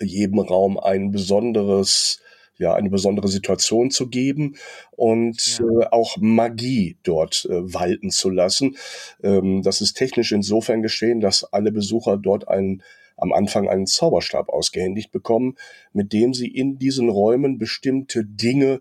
jedem 0.00 0.38
Raum 0.38 0.78
ein 0.78 1.10
besonderes 1.10 2.22
ja 2.62 2.74
eine 2.74 2.90
besondere 2.90 3.28
Situation 3.28 3.90
zu 3.90 4.08
geben 4.08 4.56
und 4.92 5.58
ja. 5.58 5.64
äh, 5.64 5.86
auch 5.90 6.16
Magie 6.18 6.96
dort 7.02 7.46
äh, 7.50 7.74
walten 7.74 8.10
zu 8.10 8.30
lassen. 8.30 8.76
Ähm, 9.22 9.62
das 9.62 9.80
ist 9.80 9.94
technisch 9.94 10.32
insofern 10.32 10.82
geschehen, 10.82 11.20
dass 11.20 11.44
alle 11.44 11.72
Besucher 11.72 12.16
dort 12.16 12.48
einen 12.48 12.82
am 13.16 13.32
Anfang 13.32 13.68
einen 13.68 13.86
Zauberstab 13.86 14.48
ausgehändigt 14.48 15.12
bekommen, 15.12 15.56
mit 15.92 16.12
dem 16.12 16.34
sie 16.34 16.48
in 16.48 16.78
diesen 16.78 17.08
Räumen 17.08 17.58
bestimmte 17.58 18.24
Dinge 18.24 18.80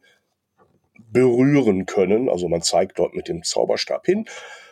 berühren 1.11 1.85
können. 1.85 2.29
Also 2.29 2.47
man 2.47 2.61
zeigt 2.61 2.97
dort 2.97 3.13
mit 3.13 3.27
dem 3.27 3.43
Zauberstab 3.43 4.05
hin 4.05 4.25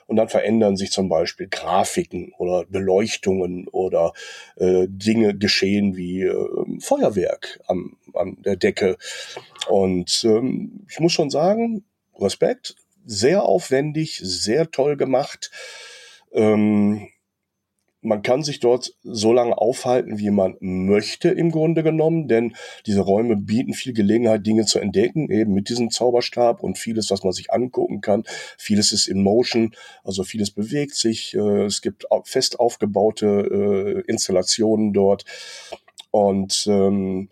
und 0.09 0.15
dann 0.15 0.27
verändern 0.27 0.75
sich 0.75 0.91
zum 0.91 1.07
Beispiel 1.07 1.47
Grafiken 1.47 2.33
oder 2.39 2.65
Beleuchtungen 2.65 3.67
oder 3.67 4.13
äh, 4.55 4.87
Dinge 4.89 5.37
geschehen 5.37 5.95
wie 5.95 6.23
äh, 6.23 6.79
Feuerwerk 6.79 7.59
am, 7.67 7.95
an 8.15 8.37
der 8.41 8.55
Decke. 8.55 8.97
Und 9.67 10.23
ähm, 10.23 10.85
ich 10.89 10.99
muss 10.99 11.13
schon 11.13 11.29
sagen, 11.29 11.83
Respekt, 12.19 12.75
sehr 13.05 13.43
aufwendig, 13.43 14.19
sehr 14.23 14.71
toll 14.71 14.97
gemacht. 14.97 15.51
Ähm, 16.31 17.07
man 18.01 18.21
kann 18.21 18.43
sich 18.43 18.59
dort 18.59 18.93
so 19.03 19.33
lange 19.33 19.57
aufhalten, 19.57 20.19
wie 20.19 20.29
man 20.29 20.55
möchte 20.61 21.29
im 21.29 21.51
Grunde 21.51 21.83
genommen, 21.83 22.29
denn 22.29 22.55
diese 22.85 23.01
Räume 23.01 23.35
bieten 23.35 23.73
viel 23.73 23.93
Gelegenheit, 23.93 24.45
Dinge 24.45 24.65
zu 24.65 24.79
entdecken, 24.79 25.29
eben 25.29 25.53
mit 25.53 25.67
diesem 25.69 25.89
Zauberstab 25.91 26.63
und 26.63 26.77
vieles, 26.77 27.11
was 27.11 27.23
man 27.23 27.33
sich 27.33 27.51
angucken 27.51 27.99
kann. 27.99 28.23
Vieles 28.57 28.93
ist 28.93 29.07
in 29.07 29.21
Motion, 29.21 29.75
also 30.03 30.23
vieles 30.23 30.51
bewegt 30.51 30.95
sich. 30.95 31.35
Äh, 31.35 31.65
es 31.65 31.81
gibt 31.81 32.05
fest 32.23 32.59
aufgebaute 32.59 33.25
äh, 34.07 34.09
Installationen 34.09 34.93
dort 34.93 35.25
und 36.11 36.65
ähm, 36.67 37.29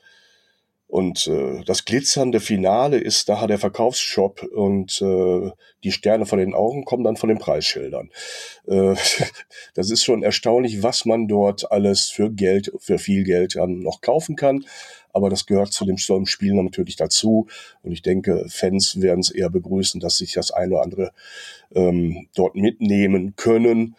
und 0.88 1.28
äh, 1.28 1.64
das 1.66 1.84
glitzernde 1.84 2.40
Finale 2.40 2.98
ist 2.98 3.28
nachher 3.28 3.48
der 3.48 3.60
Verkaufsshop 3.60 4.44
und 4.44 5.02
äh, 5.02 5.52
die 5.84 5.92
Sterne 5.92 6.26
von 6.26 6.40
den 6.40 6.54
Augen 6.54 6.86
kommen 6.86 7.04
dann 7.04 7.18
von 7.18 7.28
den 7.28 7.40
Preisschildern. 7.40 8.10
Äh, 8.68 8.96
das 9.74 9.92
ist 9.92 10.06
schon 10.06 10.24
erstaunlich, 10.24 10.84
was 10.84 11.04
man 11.04 11.28
dort 11.28 11.72
alles 11.74 12.10
für 12.10 12.32
Geld, 12.32 12.72
für 12.80 13.00
viel 13.00 13.26
Geld 13.26 13.58
dann 13.58 13.80
noch 13.80 14.00
kaufen 14.00 14.38
kann. 14.38 14.66
Aber 15.12 15.30
das 15.30 15.46
gehört 15.46 15.74
zu 15.74 15.84
dem 15.84 15.98
Spiel 15.98 16.54
natürlich 16.54 16.96
dazu. 16.96 17.48
Und 17.84 17.92
ich 17.92 18.02
denke, 18.02 18.46
Fans 18.48 19.02
werden 19.02 19.20
es 19.20 19.32
eher 19.32 19.50
begrüßen, 19.50 20.00
dass 20.00 20.18
sich 20.18 20.34
das 20.34 20.52
eine 20.52 20.76
oder 20.76 20.84
andere 20.84 21.12
ähm, 21.76 22.28
dort 22.34 22.56
mitnehmen 22.56 23.36
können. 23.36 23.96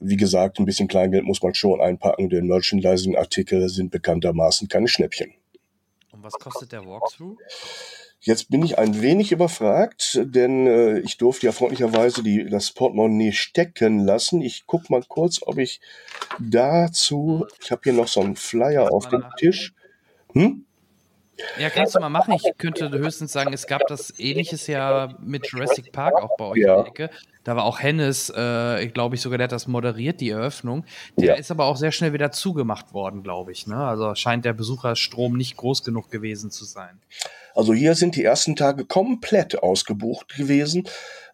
Wie 0.00 0.16
gesagt, 0.16 0.58
ein 0.58 0.66
bisschen 0.66 0.88
Kleingeld 0.88 1.24
muss 1.24 1.42
man 1.42 1.54
schon 1.54 1.80
einpacken, 1.80 2.28
denn 2.28 2.48
Merchandising-Artikel 2.48 3.68
sind 3.68 3.90
bekanntermaßen 3.90 4.68
keine 4.68 4.88
Schnäppchen. 4.88 5.37
Und 6.18 6.24
was 6.24 6.32
kostet 6.32 6.72
der 6.72 6.84
Walkthrough? 6.84 7.38
Jetzt 8.18 8.50
bin 8.50 8.64
ich 8.64 8.76
ein 8.76 9.00
wenig 9.00 9.30
überfragt, 9.30 10.18
denn 10.20 10.66
äh, 10.66 10.98
ich 10.98 11.16
durfte 11.16 11.46
ja 11.46 11.52
freundlicherweise 11.52 12.24
die, 12.24 12.44
das 12.50 12.72
Portemonnaie 12.72 13.30
stecken 13.30 14.00
lassen. 14.00 14.40
Ich 14.40 14.64
guck 14.66 14.90
mal 14.90 15.04
kurz, 15.06 15.38
ob 15.42 15.58
ich 15.58 15.80
dazu, 16.40 17.46
ich 17.62 17.70
habe 17.70 17.82
hier 17.84 17.92
noch 17.92 18.08
so 18.08 18.20
einen 18.20 18.34
Flyer 18.34 18.90
auf 18.92 19.08
dem 19.08 19.22
Tisch. 19.38 19.74
Hm? 20.32 20.66
Ja, 21.58 21.70
kannst 21.70 21.94
du 21.94 22.00
mal 22.00 22.08
machen. 22.08 22.34
Ich 22.34 22.58
könnte 22.58 22.90
höchstens 22.90 23.32
sagen, 23.32 23.52
es 23.52 23.66
gab 23.66 23.86
das 23.86 24.12
ähnliches 24.18 24.66
ja 24.66 25.14
mit 25.20 25.46
Jurassic 25.46 25.92
Park 25.92 26.14
auch 26.14 26.36
bei 26.36 26.44
euch 26.46 26.58
ja. 26.58 26.76
in 26.76 26.82
der 26.82 26.88
Ecke. 26.88 27.10
Da 27.44 27.56
war 27.56 27.64
auch 27.64 27.80
Hennes, 27.80 28.30
äh, 28.30 28.86
glaube 28.88 29.14
ich 29.14 29.22
sogar, 29.22 29.38
der 29.38 29.44
hat 29.44 29.52
das 29.52 29.66
moderiert, 29.66 30.20
die 30.20 30.30
Eröffnung. 30.30 30.84
Der 31.16 31.28
ja. 31.28 31.34
ist 31.34 31.50
aber 31.50 31.64
auch 31.64 31.76
sehr 31.76 31.92
schnell 31.92 32.12
wieder 32.12 32.30
zugemacht 32.30 32.92
worden, 32.92 33.22
glaube 33.22 33.52
ich. 33.52 33.66
Ne? 33.66 33.76
Also 33.76 34.14
scheint 34.14 34.44
der 34.44 34.52
Besucherstrom 34.52 35.36
nicht 35.36 35.56
groß 35.56 35.84
genug 35.84 36.10
gewesen 36.10 36.50
zu 36.50 36.64
sein. 36.64 37.00
Also 37.54 37.72
hier 37.72 37.94
sind 37.94 38.16
die 38.16 38.24
ersten 38.24 38.54
Tage 38.54 38.84
komplett 38.84 39.62
ausgebucht 39.62 40.36
gewesen. 40.36 40.88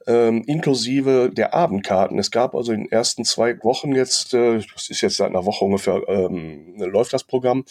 Ähm, 0.07 0.45
inklusive 0.47 1.31
der 1.33 1.55
Abendkarten. 1.55 2.19
Es 2.19 2.31
gab 2.31 2.55
also 2.55 2.73
in 2.73 2.85
den 2.85 2.93
ersten 2.93 3.25
zwei 3.25 3.61
Wochen 3.63 3.95
jetzt, 3.95 4.35
äh, 4.35 4.61
das 4.75 4.91
ist 4.91 5.01
jetzt 5.01 5.17
seit 5.17 5.31
einer 5.31 5.47
Woche 5.47 5.65
ungefähr, 5.65 6.03
ähm, 6.09 6.75
läuft 6.77 7.15
das 7.15 7.25
Programm, 7.25 7.65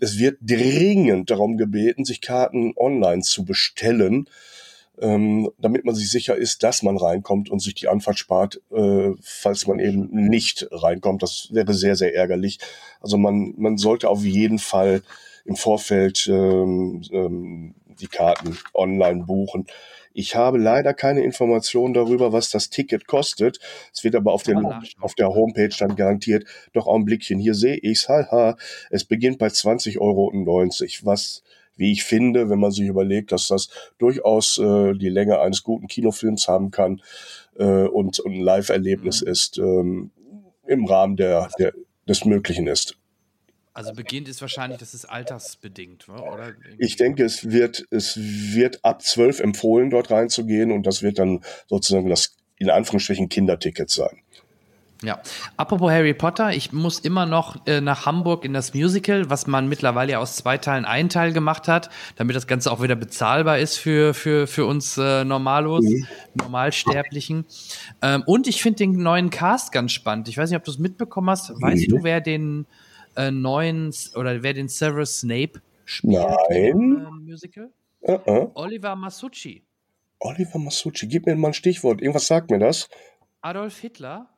es 0.00 0.18
wird 0.18 0.38
dringend 0.40 1.30
darum 1.30 1.56
gebeten, 1.56 2.04
sich 2.04 2.20
Karten 2.20 2.72
online 2.76 3.22
zu 3.22 3.44
bestellen, 3.44 4.28
ähm, 5.00 5.50
damit 5.58 5.84
man 5.84 5.94
sich 5.94 6.10
sicher 6.10 6.36
ist, 6.36 6.62
dass 6.62 6.82
man 6.82 6.96
reinkommt 6.96 7.50
und 7.50 7.60
sich 7.60 7.74
die 7.74 7.88
Anfahrt 7.88 8.18
spart, 8.18 8.60
äh, 8.72 9.10
falls 9.20 9.66
man 9.66 9.78
eben 9.78 10.08
nicht 10.10 10.66
reinkommt. 10.70 11.22
Das 11.22 11.48
wäre 11.52 11.74
sehr, 11.74 11.96
sehr 11.96 12.14
ärgerlich. 12.14 12.58
Also 13.00 13.16
man, 13.16 13.54
man 13.56 13.78
sollte 13.78 14.08
auf 14.08 14.24
jeden 14.24 14.58
Fall 14.58 15.02
im 15.44 15.56
Vorfeld 15.56 16.26
ähm, 16.28 17.02
ähm, 17.12 17.74
die 18.00 18.06
Karten 18.06 18.58
online 18.74 19.24
buchen. 19.24 19.66
Ich 20.18 20.34
habe 20.34 20.58
leider 20.58 20.94
keine 20.94 21.22
Informationen 21.22 21.94
darüber, 21.94 22.32
was 22.32 22.50
das 22.50 22.70
Ticket 22.70 23.06
kostet. 23.06 23.60
Es 23.94 24.02
wird 24.02 24.16
aber 24.16 24.32
auf, 24.32 24.42
dem, 24.42 24.66
auf 24.98 25.14
der 25.14 25.28
Homepage 25.28 25.70
dann 25.78 25.94
garantiert. 25.94 26.44
Doch 26.72 26.88
Augenblickchen, 26.88 27.38
hier 27.38 27.54
sehe 27.54 27.76
ich's. 27.76 28.08
Haha, 28.08 28.56
es 28.90 29.04
beginnt 29.04 29.38
bei 29.38 29.46
20,90 29.46 30.00
Euro, 30.00 30.32
was 31.04 31.44
wie 31.76 31.92
ich 31.92 32.02
finde, 32.02 32.50
wenn 32.50 32.58
man 32.58 32.72
sich 32.72 32.88
überlegt, 32.88 33.30
dass 33.30 33.46
das 33.46 33.68
durchaus 33.98 34.58
äh, 34.58 34.94
die 34.94 35.08
Länge 35.08 35.38
eines 35.38 35.62
guten 35.62 35.86
Kinofilms 35.86 36.48
haben 36.48 36.72
kann 36.72 37.00
äh, 37.56 37.84
und, 37.84 38.18
und 38.18 38.32
ein 38.32 38.40
Live-Erlebnis 38.40 39.22
mhm. 39.22 39.28
ist, 39.28 39.58
ähm, 39.58 40.10
im 40.66 40.84
Rahmen 40.86 41.14
der, 41.14 41.48
der, 41.60 41.74
des 42.08 42.24
Möglichen 42.24 42.66
ist. 42.66 42.98
Also 43.78 43.92
beginnt 43.92 44.26
ist 44.26 44.40
wahrscheinlich, 44.40 44.80
das 44.80 44.92
ist 44.92 45.04
altersbedingt, 45.04 46.08
oder? 46.08 46.52
Ich 46.78 46.96
denke, 46.96 47.24
es 47.24 47.48
wird, 47.48 47.86
es 47.90 48.18
wird 48.18 48.84
ab 48.84 49.02
zwölf 49.02 49.38
empfohlen, 49.38 49.90
dort 49.90 50.10
reinzugehen 50.10 50.72
und 50.72 50.84
das 50.84 51.04
wird 51.04 51.20
dann 51.20 51.44
sozusagen 51.68 52.08
das 52.08 52.34
in 52.56 52.70
Anführungsstrichen 52.70 53.28
Kinderticket 53.28 53.88
sein. 53.88 54.20
Ja, 55.04 55.20
apropos 55.56 55.92
Harry 55.92 56.12
Potter, 56.12 56.52
ich 56.52 56.72
muss 56.72 56.98
immer 56.98 57.24
noch 57.24 57.64
äh, 57.68 57.80
nach 57.80 58.04
Hamburg 58.04 58.44
in 58.44 58.52
das 58.52 58.74
Musical, 58.74 59.30
was 59.30 59.46
man 59.46 59.68
mittlerweile 59.68 60.10
ja 60.10 60.18
aus 60.18 60.34
zwei 60.34 60.58
Teilen 60.58 60.84
einen 60.84 61.08
Teil 61.08 61.32
gemacht 61.32 61.68
hat, 61.68 61.88
damit 62.16 62.34
das 62.34 62.48
Ganze 62.48 62.72
auch 62.72 62.82
wieder 62.82 62.96
bezahlbar 62.96 63.60
ist 63.60 63.76
für, 63.76 64.12
für, 64.12 64.48
für 64.48 64.66
uns 64.66 64.98
äh, 64.98 65.24
Normalos, 65.24 65.84
mhm. 65.84 66.04
Normalsterblichen. 66.34 67.44
Ähm, 68.02 68.24
und 68.26 68.48
ich 68.48 68.60
finde 68.60 68.78
den 68.78 69.00
neuen 69.00 69.30
Cast 69.30 69.70
ganz 69.70 69.92
spannend. 69.92 70.26
Ich 70.26 70.36
weiß 70.36 70.50
nicht, 70.50 70.56
ob 70.56 70.64
du 70.64 70.72
es 70.72 70.80
mitbekommen 70.80 71.30
hast. 71.30 71.50
Weißt 71.62 71.86
mhm. 71.86 71.98
du, 71.98 72.02
wer 72.02 72.20
den 72.20 72.66
äh, 73.18 73.30
neuen 73.30 73.92
oder 74.14 74.42
wer 74.42 74.54
den 74.54 74.68
Severus 74.68 75.20
Snape 75.20 75.60
spielt 75.84 76.22
Nein. 76.22 76.56
im 76.56 77.06
äh, 77.06 77.10
Musical? 77.30 77.70
Uh 78.02 78.12
-uh. 78.12 78.50
Oliver 78.54 78.94
Masucci. 78.94 79.64
Oliver 80.20 80.58
Masucci, 80.58 81.08
gib 81.08 81.26
mir 81.26 81.36
mal 81.36 81.48
ein 81.48 81.54
Stichwort. 81.54 82.00
Irgendwas 82.00 82.26
sagt 82.26 82.50
mir 82.50 82.58
das. 82.58 82.88
Adolf 83.40 83.78
Hitler. 83.78 84.28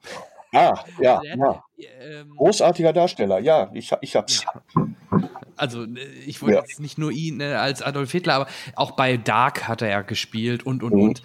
Ah, 0.52 0.84
ja, 1.00 1.20
ja. 1.36 1.62
Ähm, 1.78 2.34
Großartiger 2.36 2.92
Darsteller, 2.92 3.38
ja, 3.38 3.70
ich, 3.72 3.92
ich 4.00 4.16
hab's. 4.16 4.44
Ja. 4.44 4.86
Also, 5.56 5.84
äh, 5.84 6.00
ich 6.26 6.40
wollte 6.42 6.56
ja. 6.56 6.60
jetzt 6.62 6.80
nicht 6.80 6.98
nur 6.98 7.10
ihn 7.12 7.40
äh, 7.40 7.52
als 7.52 7.82
Adolf 7.82 8.10
Hitler, 8.10 8.34
aber 8.34 8.46
auch 8.76 8.92
bei 8.92 9.16
Dark 9.16 9.68
hat 9.68 9.82
er 9.82 9.90
ja 9.90 10.02
gespielt 10.02 10.64
und, 10.64 10.82
und, 10.82 10.94
mhm. 10.94 11.02
und. 11.02 11.22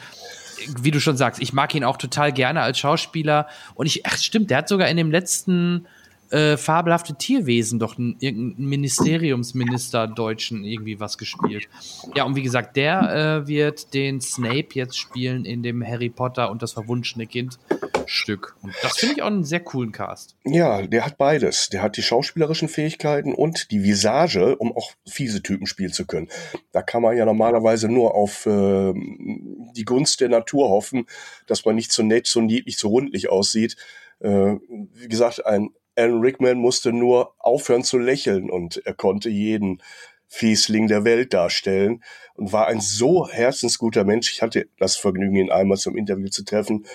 Wie 0.81 0.91
du 0.91 1.01
schon 1.01 1.17
sagst, 1.17 1.41
ich 1.41 1.53
mag 1.53 1.75
ihn 1.75 1.83
auch 1.83 1.97
total 1.97 2.31
gerne 2.31 2.61
als 2.61 2.79
Schauspieler. 2.79 3.47
Und 3.75 3.87
ich, 3.87 4.05
ach, 4.05 4.17
stimmt, 4.17 4.49
der 4.49 4.59
hat 4.59 4.69
sogar 4.69 4.87
in 4.87 4.97
dem 4.97 5.11
letzten 5.11 5.85
äh, 6.31 6.57
fabelhafte 6.57 7.15
Tierwesen 7.15 7.79
doch 7.79 7.97
ein, 7.97 8.15
irgendein 8.19 8.65
Ministeriumsminister 8.65 10.07
Deutschen 10.07 10.63
irgendwie 10.63 10.99
was 10.99 11.17
gespielt. 11.17 11.67
Ja, 12.15 12.23
und 12.23 12.35
wie 12.35 12.43
gesagt, 12.43 12.75
der 12.75 13.43
äh, 13.43 13.47
wird 13.47 13.93
den 13.93 14.21
Snape 14.21 14.69
jetzt 14.73 14.97
spielen 14.97 15.45
in 15.45 15.63
dem 15.63 15.85
Harry 15.85 16.09
Potter 16.09 16.49
und 16.51 16.61
das 16.61 16.73
verwunschene 16.73 17.27
Kind 17.27 17.59
Stück. 18.07 18.55
Und 18.61 18.73
das 18.81 18.97
finde 18.97 19.15
ich 19.15 19.21
auch 19.21 19.27
einen 19.27 19.43
sehr 19.43 19.59
coolen 19.59 19.91
Cast. 19.91 20.35
Ja, 20.45 20.81
der 20.85 21.05
hat 21.05 21.17
beides. 21.17 21.69
Der 21.69 21.81
hat 21.81 21.97
die 21.97 22.01
schauspielerischen 22.01 22.67
Fähigkeiten 22.67 23.33
und 23.33 23.71
die 23.71 23.83
Visage, 23.83 24.55
um 24.57 24.75
auch 24.75 24.91
fiese 25.07 25.41
Typen 25.41 25.65
spielen 25.65 25.91
zu 25.91 26.05
können. 26.05 26.29
Da 26.71 26.81
kann 26.81 27.01
man 27.01 27.17
ja 27.17 27.25
normalerweise 27.25 27.89
nur 27.89 28.15
auf 28.15 28.45
äh, 28.45 28.93
die 28.93 29.85
Gunst 29.85 30.21
der 30.21 30.29
Natur 30.29 30.69
hoffen, 30.69 31.05
dass 31.47 31.65
man 31.65 31.75
nicht 31.75 31.91
so 31.91 32.03
nett, 32.03 32.27
so 32.27 32.41
niedlich, 32.41 32.77
so 32.77 32.89
rundlich 32.89 33.29
aussieht. 33.29 33.75
Äh, 34.19 34.55
wie 34.93 35.07
gesagt, 35.07 35.45
ein 35.45 35.69
Alan 35.95 36.21
Rickman 36.21 36.57
musste 36.57 36.91
nur 36.91 37.33
aufhören 37.39 37.83
zu 37.83 37.97
lächeln 37.97 38.49
und 38.49 38.81
er 38.85 38.93
konnte 38.93 39.29
jeden 39.29 39.81
Fiesling 40.27 40.87
der 40.87 41.05
Welt 41.05 41.33
darstellen 41.33 42.03
und 42.35 42.51
war 42.51 42.67
ein 42.67 42.81
so 42.81 43.27
herzensguter 43.27 44.03
Mensch. 44.03 44.31
Ich 44.31 44.41
hatte 44.41 44.67
das 44.79 44.97
Vergnügen, 44.97 45.35
ihn 45.35 45.51
einmal 45.51 45.77
zum 45.77 45.97
Interview 45.97 46.29
zu 46.29 46.43
treffen. 46.43 46.85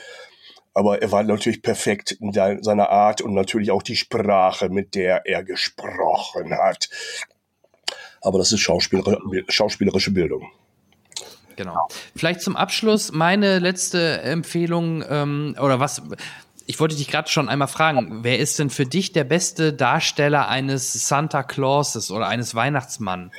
Aber 0.74 1.02
er 1.02 1.10
war 1.10 1.22
natürlich 1.22 1.62
perfekt 1.62 2.12
in 2.12 2.32
seiner 2.32 2.90
Art 2.90 3.20
und 3.22 3.34
natürlich 3.34 3.70
auch 3.70 3.82
die 3.82 3.96
Sprache, 3.96 4.68
mit 4.68 4.94
der 4.94 5.26
er 5.26 5.42
gesprochen 5.42 6.52
hat. 6.56 6.88
Aber 8.20 8.38
das 8.38 8.52
ist 8.52 8.60
Schauspieler 8.60 9.18
schauspielerische 9.48 10.12
Bildung. 10.12 10.50
Genau. 11.56 11.88
Vielleicht 12.16 12.40
zum 12.40 12.56
Abschluss 12.56 13.12
meine 13.12 13.58
letzte 13.58 14.22
Empfehlung 14.22 15.04
ähm, 15.08 15.56
oder 15.60 15.80
was 15.80 16.02
ich 16.70 16.78
wollte 16.78 16.94
dich 16.94 17.08
gerade 17.08 17.28
schon 17.28 17.48
einmal 17.48 17.66
fragen, 17.66 18.20
wer 18.22 18.38
ist 18.38 18.60
denn 18.60 18.70
für 18.70 18.86
dich 18.86 19.10
der 19.10 19.24
beste 19.24 19.72
Darsteller 19.72 20.48
eines 20.48 21.08
Santa 21.08 21.42
Clauses 21.42 22.12
oder 22.12 22.28
eines 22.28 22.54
Weihnachtsmann? 22.54 23.32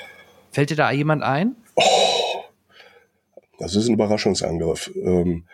Fällt 0.51 0.69
dir 0.69 0.75
da 0.75 0.91
jemand 0.91 1.23
ein? 1.23 1.55
Oh, 1.75 2.43
das 3.57 3.73
ist 3.73 3.87
ein 3.87 3.93
Überraschungsangriff. 3.93 4.91
Ähm, 5.01 5.45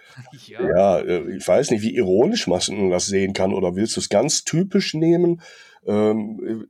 ja. 0.48 0.62
ja. 0.68 1.00
Äh, 1.02 1.36
ich 1.38 1.48
weiß 1.48 1.70
nicht, 1.70 1.84
wie 1.84 1.96
ironisch 1.96 2.48
man 2.48 2.90
das 2.90 3.06
sehen 3.06 3.34
kann 3.34 3.54
oder 3.54 3.76
willst 3.76 3.96
du 3.96 4.00
es 4.00 4.10
ganz 4.10 4.44
typisch 4.44 4.96
nehmen? 4.96 5.44
Ähm, 5.86 6.68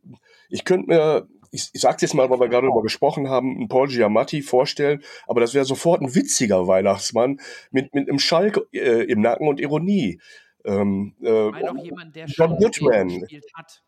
ich 0.50 0.66
könnte 0.66 0.90
mir 0.90 1.28
ich, 1.52 1.70
ich 1.72 1.80
sag's 1.80 2.02
jetzt 2.02 2.16
mal, 2.16 2.30
weil 2.30 2.42
wir 2.42 2.50
gerade 2.50 2.68
darüber 2.68 2.84
gesprochen 2.84 3.30
haben, 3.30 3.56
einen 3.56 3.68
Paul 3.70 3.88
Giamatti 3.88 4.42
vorstellen, 4.42 5.02
aber 5.26 5.40
das 5.40 5.54
wäre 5.54 5.64
sofort 5.64 6.02
ein 6.02 6.14
witziger 6.14 6.68
Weihnachtsmann 6.68 7.40
mit, 7.72 7.96
mit 7.96 8.10
einem 8.10 8.20
Schalk 8.20 8.60
äh, 8.74 9.04
im 9.04 9.22
Nacken 9.22 9.48
und 9.48 9.62
Ironie. 9.62 10.20
Ähm, 10.68 11.16
äh, 11.22 11.50
ich 11.50 11.70
auch 11.70 11.84
jemand, 11.84 12.16
der 12.16 12.28
schon 12.28 12.58
gespielt 12.58 13.46
hat. 13.56 13.82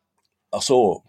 Ach 0.52 0.62
so, 0.62 1.04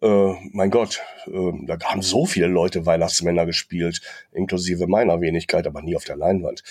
äh, 0.00 0.34
mein 0.52 0.70
Gott, 0.70 1.00
äh, 1.26 1.52
da 1.66 1.76
haben 1.84 2.02
so 2.02 2.24
viele 2.24 2.46
Leute 2.46 2.86
Weihnachtsmänner 2.86 3.46
gespielt, 3.46 4.00
inklusive 4.30 4.86
meiner 4.86 5.20
Wenigkeit, 5.20 5.66
aber 5.66 5.82
nie 5.82 5.96
auf 5.96 6.04
der 6.04 6.16
Leinwand. 6.16 6.62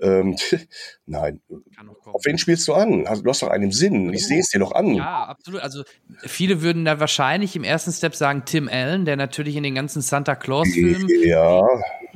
Ähm, 0.00 0.36
nein. 1.06 1.40
Auf 2.04 2.22
wen 2.24 2.36
spielst 2.36 2.68
du 2.68 2.74
an? 2.74 3.04
Du 3.04 3.30
hast 3.30 3.42
doch 3.42 3.48
einen 3.48 3.72
Sinn. 3.72 4.12
Ich 4.12 4.26
sehe 4.26 4.40
es 4.40 4.50
dir 4.50 4.58
doch 4.58 4.72
an. 4.72 4.94
Ja, 4.94 5.24
absolut. 5.24 5.62
Also 5.62 5.82
viele 6.24 6.60
würden 6.60 6.84
da 6.84 7.00
wahrscheinlich 7.00 7.56
im 7.56 7.64
ersten 7.64 7.92
Step 7.92 8.14
sagen 8.14 8.42
Tim 8.44 8.68
Allen, 8.68 9.06
der 9.06 9.16
natürlich 9.16 9.56
in 9.56 9.62
den 9.62 9.74
ganzen 9.74 10.02
Santa 10.02 10.34
Claus-Filmen 10.34 11.08
ja. 11.24 11.62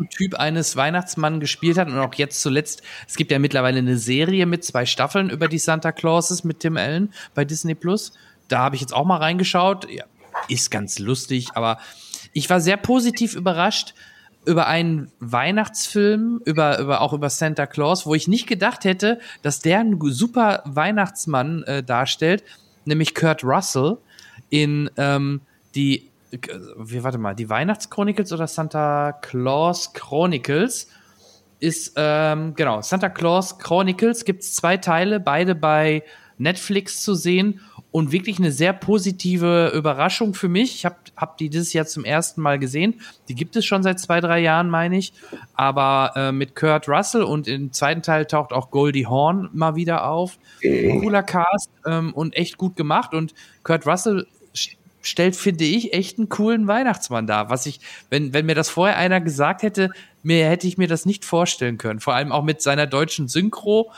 Typ 0.06 0.34
eines 0.34 0.76
Weihnachtsmann 0.76 1.40
gespielt 1.40 1.78
hat 1.78 1.88
und 1.88 1.98
auch 1.98 2.14
jetzt 2.14 2.40
zuletzt, 2.40 2.82
es 3.06 3.16
gibt 3.16 3.30
ja 3.30 3.38
mittlerweile 3.38 3.78
eine 3.78 3.98
Serie 3.98 4.46
mit 4.46 4.64
zwei 4.64 4.86
Staffeln 4.86 5.30
über 5.30 5.48
die 5.48 5.58
Santa 5.58 5.92
Clauses 5.92 6.44
mit 6.44 6.60
Tim 6.60 6.76
Allen 6.76 7.12
bei 7.34 7.44
Disney 7.44 7.74
Plus. 7.74 8.12
Da 8.48 8.58
habe 8.60 8.76
ich 8.76 8.80
jetzt 8.80 8.94
auch 8.94 9.04
mal 9.04 9.18
reingeschaut. 9.18 9.90
Ja, 9.90 10.04
ist 10.48 10.70
ganz 10.70 10.98
lustig, 10.98 11.48
aber 11.54 11.78
ich 12.32 12.48
war 12.48 12.60
sehr 12.60 12.76
positiv 12.76 13.34
überrascht 13.34 13.94
über 14.44 14.66
einen 14.66 15.10
Weihnachtsfilm, 15.20 16.40
über, 16.44 16.78
über 16.78 17.00
auch 17.00 17.12
über 17.12 17.28
Santa 17.28 17.66
Claus, 17.66 18.06
wo 18.06 18.14
ich 18.14 18.28
nicht 18.28 18.46
gedacht 18.46 18.84
hätte, 18.84 19.20
dass 19.42 19.60
der 19.60 19.80
einen 19.80 19.98
super 20.10 20.62
Weihnachtsmann 20.64 21.64
äh, 21.64 21.82
darstellt, 21.82 22.44
nämlich 22.86 23.14
Kurt 23.14 23.44
Russell 23.44 23.98
in 24.48 24.90
ähm, 24.96 25.42
die, 25.74 26.08
wie, 26.30 27.02
warte 27.02 27.18
mal, 27.18 27.34
die 27.34 27.48
Weihnachtschronicles 27.48 28.32
oder 28.32 28.46
Santa 28.46 29.12
Claus 29.12 29.92
Chronicles 29.92 30.88
ist, 31.60 31.94
ähm, 31.96 32.54
genau, 32.54 32.82
Santa 32.82 33.08
Claus 33.08 33.58
Chronicles 33.58 34.24
gibt 34.24 34.42
es 34.42 34.54
zwei 34.54 34.76
Teile, 34.76 35.20
beide 35.20 35.54
bei 35.54 36.04
Netflix 36.38 37.02
zu 37.02 37.14
sehen 37.14 37.60
und 37.90 38.12
wirklich 38.12 38.38
eine 38.38 38.52
sehr 38.52 38.72
positive 38.72 39.72
Überraschung 39.74 40.34
für 40.34 40.48
mich. 40.48 40.74
Ich 40.74 40.84
habe 40.84 40.96
hab 41.16 41.36
die 41.38 41.48
dieses 41.48 41.72
Jahr 41.72 41.86
zum 41.86 42.04
ersten 42.04 42.40
Mal 42.40 42.58
gesehen. 42.58 43.00
Die 43.28 43.34
gibt 43.34 43.56
es 43.56 43.64
schon 43.64 43.82
seit 43.82 43.98
zwei, 43.98 44.20
drei 44.20 44.40
Jahren, 44.40 44.70
meine 44.70 44.98
ich. 44.98 45.12
Aber 45.54 46.12
äh, 46.14 46.32
mit 46.32 46.54
Kurt 46.54 46.88
Russell 46.88 47.22
und 47.22 47.48
im 47.48 47.72
zweiten 47.72 48.02
Teil 48.02 48.26
taucht 48.26 48.52
auch 48.52 48.70
Goldie 48.70 49.06
Horn 49.06 49.48
mal 49.52 49.74
wieder 49.74 50.06
auf. 50.08 50.38
Cooler 50.62 51.22
Cast 51.22 51.70
ähm, 51.86 52.12
und 52.12 52.36
echt 52.36 52.58
gut 52.58 52.76
gemacht. 52.76 53.14
Und 53.14 53.34
Kurt 53.62 53.86
Russell 53.86 54.26
stellt, 55.08 55.36
finde 55.36 55.64
ich, 55.64 55.92
echt 55.92 56.18
einen 56.18 56.28
coolen 56.28 56.66
Weihnachtsmann 56.66 57.26
dar. 57.26 57.50
Was 57.50 57.66
ich, 57.66 57.80
wenn, 58.10 58.32
wenn 58.32 58.46
mir 58.46 58.54
das 58.54 58.68
vorher 58.68 58.96
einer 58.96 59.20
gesagt 59.20 59.62
hätte, 59.62 59.90
mir 60.22 60.48
hätte 60.48 60.66
ich 60.66 60.78
mir 60.78 60.88
das 60.88 61.06
nicht 61.06 61.24
vorstellen 61.24 61.78
können. 61.78 62.00
Vor 62.00 62.14
allem 62.14 62.32
auch 62.32 62.44
mit 62.44 62.62
seiner 62.62 62.86
deutschen 62.86 63.28
Synchro. 63.28 63.92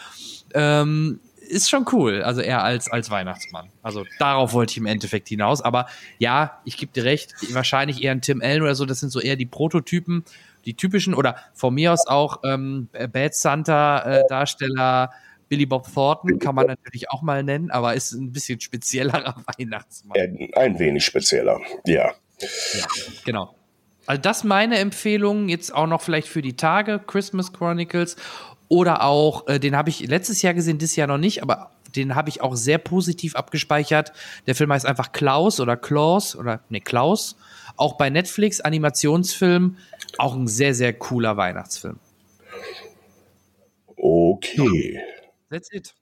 Ähm, 0.54 1.20
ist 1.50 1.68
schon 1.68 1.84
cool. 1.92 2.22
Also 2.22 2.40
eher 2.40 2.62
als, 2.62 2.90
als 2.90 3.10
Weihnachtsmann. 3.10 3.70
Also 3.82 4.04
darauf 4.18 4.52
wollte 4.52 4.72
ich 4.72 4.78
im 4.78 4.86
Endeffekt 4.86 5.28
hinaus. 5.28 5.60
Aber 5.60 5.86
ja, 6.18 6.60
ich 6.64 6.76
gebe 6.76 6.92
dir 6.92 7.04
recht, 7.04 7.34
wahrscheinlich 7.52 8.02
eher 8.02 8.12
ein 8.12 8.22
Tim 8.22 8.40
Allen 8.40 8.62
oder 8.62 8.74
so, 8.74 8.86
das 8.86 9.00
sind 9.00 9.10
so 9.10 9.20
eher 9.20 9.36
die 9.36 9.46
Prototypen, 9.46 10.24
die 10.64 10.74
typischen 10.74 11.14
oder 11.14 11.36
von 11.52 11.74
mir 11.74 11.92
aus 11.92 12.06
auch 12.06 12.40
ähm, 12.44 12.88
Bad 12.92 13.34
Santa-Darsteller. 13.34 15.10
Äh, 15.12 15.29
Billy 15.50 15.66
Bob 15.66 15.92
Thornton 15.92 16.38
kann 16.38 16.54
man 16.54 16.68
natürlich 16.68 17.10
auch 17.10 17.22
mal 17.22 17.42
nennen, 17.42 17.72
aber 17.72 17.94
ist 17.94 18.12
ein 18.12 18.30
bisschen 18.30 18.60
speziellerer 18.60 19.34
Weihnachtsmann. 19.58 20.16
Ein 20.54 20.78
wenig 20.78 21.04
spezieller, 21.04 21.60
ja. 21.84 22.12
Ja, 22.40 22.86
genau. 23.24 23.54
Also 24.06 24.22
das 24.22 24.44
meine 24.44 24.78
Empfehlung 24.78 25.48
jetzt 25.48 25.74
auch 25.74 25.88
noch 25.88 26.02
vielleicht 26.02 26.28
für 26.28 26.40
die 26.40 26.56
Tage 26.56 27.00
Christmas 27.04 27.52
Chronicles 27.52 28.16
oder 28.68 29.02
auch, 29.02 29.48
äh, 29.48 29.58
den 29.58 29.76
habe 29.76 29.90
ich 29.90 30.06
letztes 30.06 30.40
Jahr 30.40 30.54
gesehen, 30.54 30.78
dieses 30.78 30.94
Jahr 30.94 31.08
noch 31.08 31.18
nicht, 31.18 31.42
aber 31.42 31.72
den 31.96 32.14
habe 32.14 32.28
ich 32.28 32.40
auch 32.40 32.54
sehr 32.54 32.78
positiv 32.78 33.34
abgespeichert. 33.34 34.12
Der 34.46 34.54
Film 34.54 34.72
heißt 34.72 34.86
einfach 34.86 35.10
Klaus 35.10 35.58
oder 35.58 35.76
Klaus 35.76 36.36
oder 36.36 36.60
ne 36.68 36.80
Klaus 36.80 37.36
Auch 37.76 37.94
bei 37.94 38.08
Netflix, 38.08 38.60
Animationsfilm, 38.60 39.78
auch 40.16 40.36
ein 40.36 40.46
sehr, 40.46 40.74
sehr 40.74 40.92
cooler 40.92 41.36
Weihnachtsfilm. 41.36 41.98
Okay. 43.96 45.00
That's 45.50 45.70
it. 45.72 45.94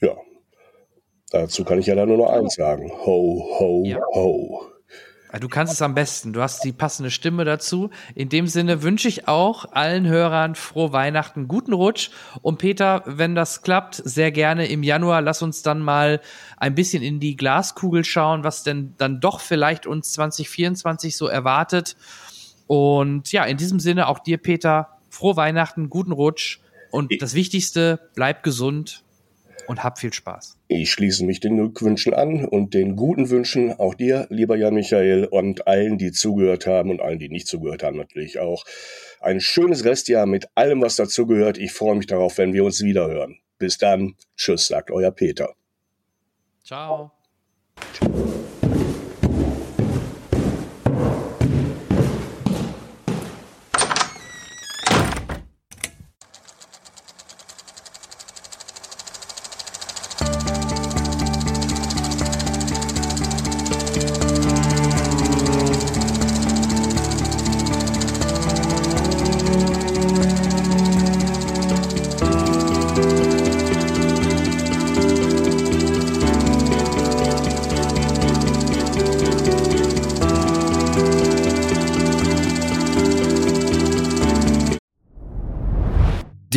Ja. 0.00 0.16
Dazu 1.30 1.64
kann 1.64 1.78
ich 1.80 1.86
ja 1.86 1.94
dann 1.94 2.08
nur 2.08 2.18
noch 2.18 2.30
eins 2.30 2.54
sagen. 2.54 2.90
Ho, 2.90 3.58
ho, 3.58 3.82
Ja. 3.84 3.98
ho. 4.14 4.66
Du 5.40 5.48
kannst 5.48 5.72
es 5.72 5.82
am 5.82 5.96
besten. 5.96 6.32
Du 6.32 6.40
hast 6.40 6.62
die 6.62 6.72
passende 6.72 7.10
Stimme 7.10 7.44
dazu. 7.44 7.90
In 8.14 8.28
dem 8.28 8.46
Sinne 8.46 8.82
wünsche 8.84 9.08
ich 9.08 9.26
auch 9.26 9.64
allen 9.72 10.06
Hörern 10.06 10.54
frohe 10.54 10.92
Weihnachten, 10.92 11.48
guten 11.48 11.72
Rutsch. 11.72 12.10
Und 12.40 12.58
Peter, 12.58 13.02
wenn 13.04 13.34
das 13.34 13.62
klappt, 13.62 13.96
sehr 13.96 14.30
gerne 14.30 14.68
im 14.68 14.84
Januar. 14.84 15.22
Lass 15.22 15.42
uns 15.42 15.62
dann 15.62 15.80
mal 15.80 16.20
ein 16.56 16.76
bisschen 16.76 17.02
in 17.02 17.18
die 17.18 17.34
Glaskugel 17.34 18.04
schauen, 18.04 18.44
was 18.44 18.62
denn 18.62 18.94
dann 18.96 19.18
doch 19.18 19.40
vielleicht 19.40 19.88
uns 19.88 20.12
2024 20.12 21.16
so 21.16 21.26
erwartet. 21.26 21.96
Und 22.68 23.32
ja, 23.32 23.44
in 23.44 23.56
diesem 23.56 23.80
Sinne 23.80 24.06
auch 24.06 24.20
dir, 24.20 24.38
Peter, 24.38 24.98
frohe 25.10 25.36
Weihnachten, 25.36 25.90
guten 25.90 26.12
Rutsch. 26.12 26.60
Und 26.94 27.10
das 27.20 27.34
Wichtigste, 27.34 27.98
bleib 28.14 28.44
gesund 28.44 29.02
und 29.66 29.82
hab 29.82 29.98
viel 29.98 30.12
Spaß. 30.12 30.60
Ich 30.68 30.92
schließe 30.92 31.24
mich 31.24 31.40
den 31.40 31.56
Glückwünschen 31.56 32.14
an 32.14 32.44
und 32.44 32.72
den 32.72 32.94
guten 32.94 33.30
Wünschen 33.30 33.72
auch 33.72 33.94
dir, 33.94 34.28
lieber 34.30 34.54
Jan 34.54 34.74
Michael, 34.74 35.24
und 35.24 35.66
allen, 35.66 35.98
die 35.98 36.12
zugehört 36.12 36.68
haben 36.68 36.90
und 36.90 37.00
allen, 37.02 37.18
die 37.18 37.28
nicht 37.28 37.48
zugehört 37.48 37.82
haben, 37.82 37.96
natürlich 37.96 38.38
auch. 38.38 38.64
Ein 39.20 39.40
schönes 39.40 39.84
Restjahr 39.84 40.26
mit 40.26 40.46
allem, 40.54 40.82
was 40.82 40.94
dazugehört. 40.94 41.58
Ich 41.58 41.72
freue 41.72 41.96
mich 41.96 42.06
darauf, 42.06 42.38
wenn 42.38 42.52
wir 42.52 42.62
uns 42.62 42.80
wiederhören. 42.80 43.38
Bis 43.58 43.76
dann. 43.76 44.14
Tschüss, 44.36 44.68
sagt 44.68 44.92
euer 44.92 45.10
Peter. 45.10 45.52
Ciao. 46.62 47.10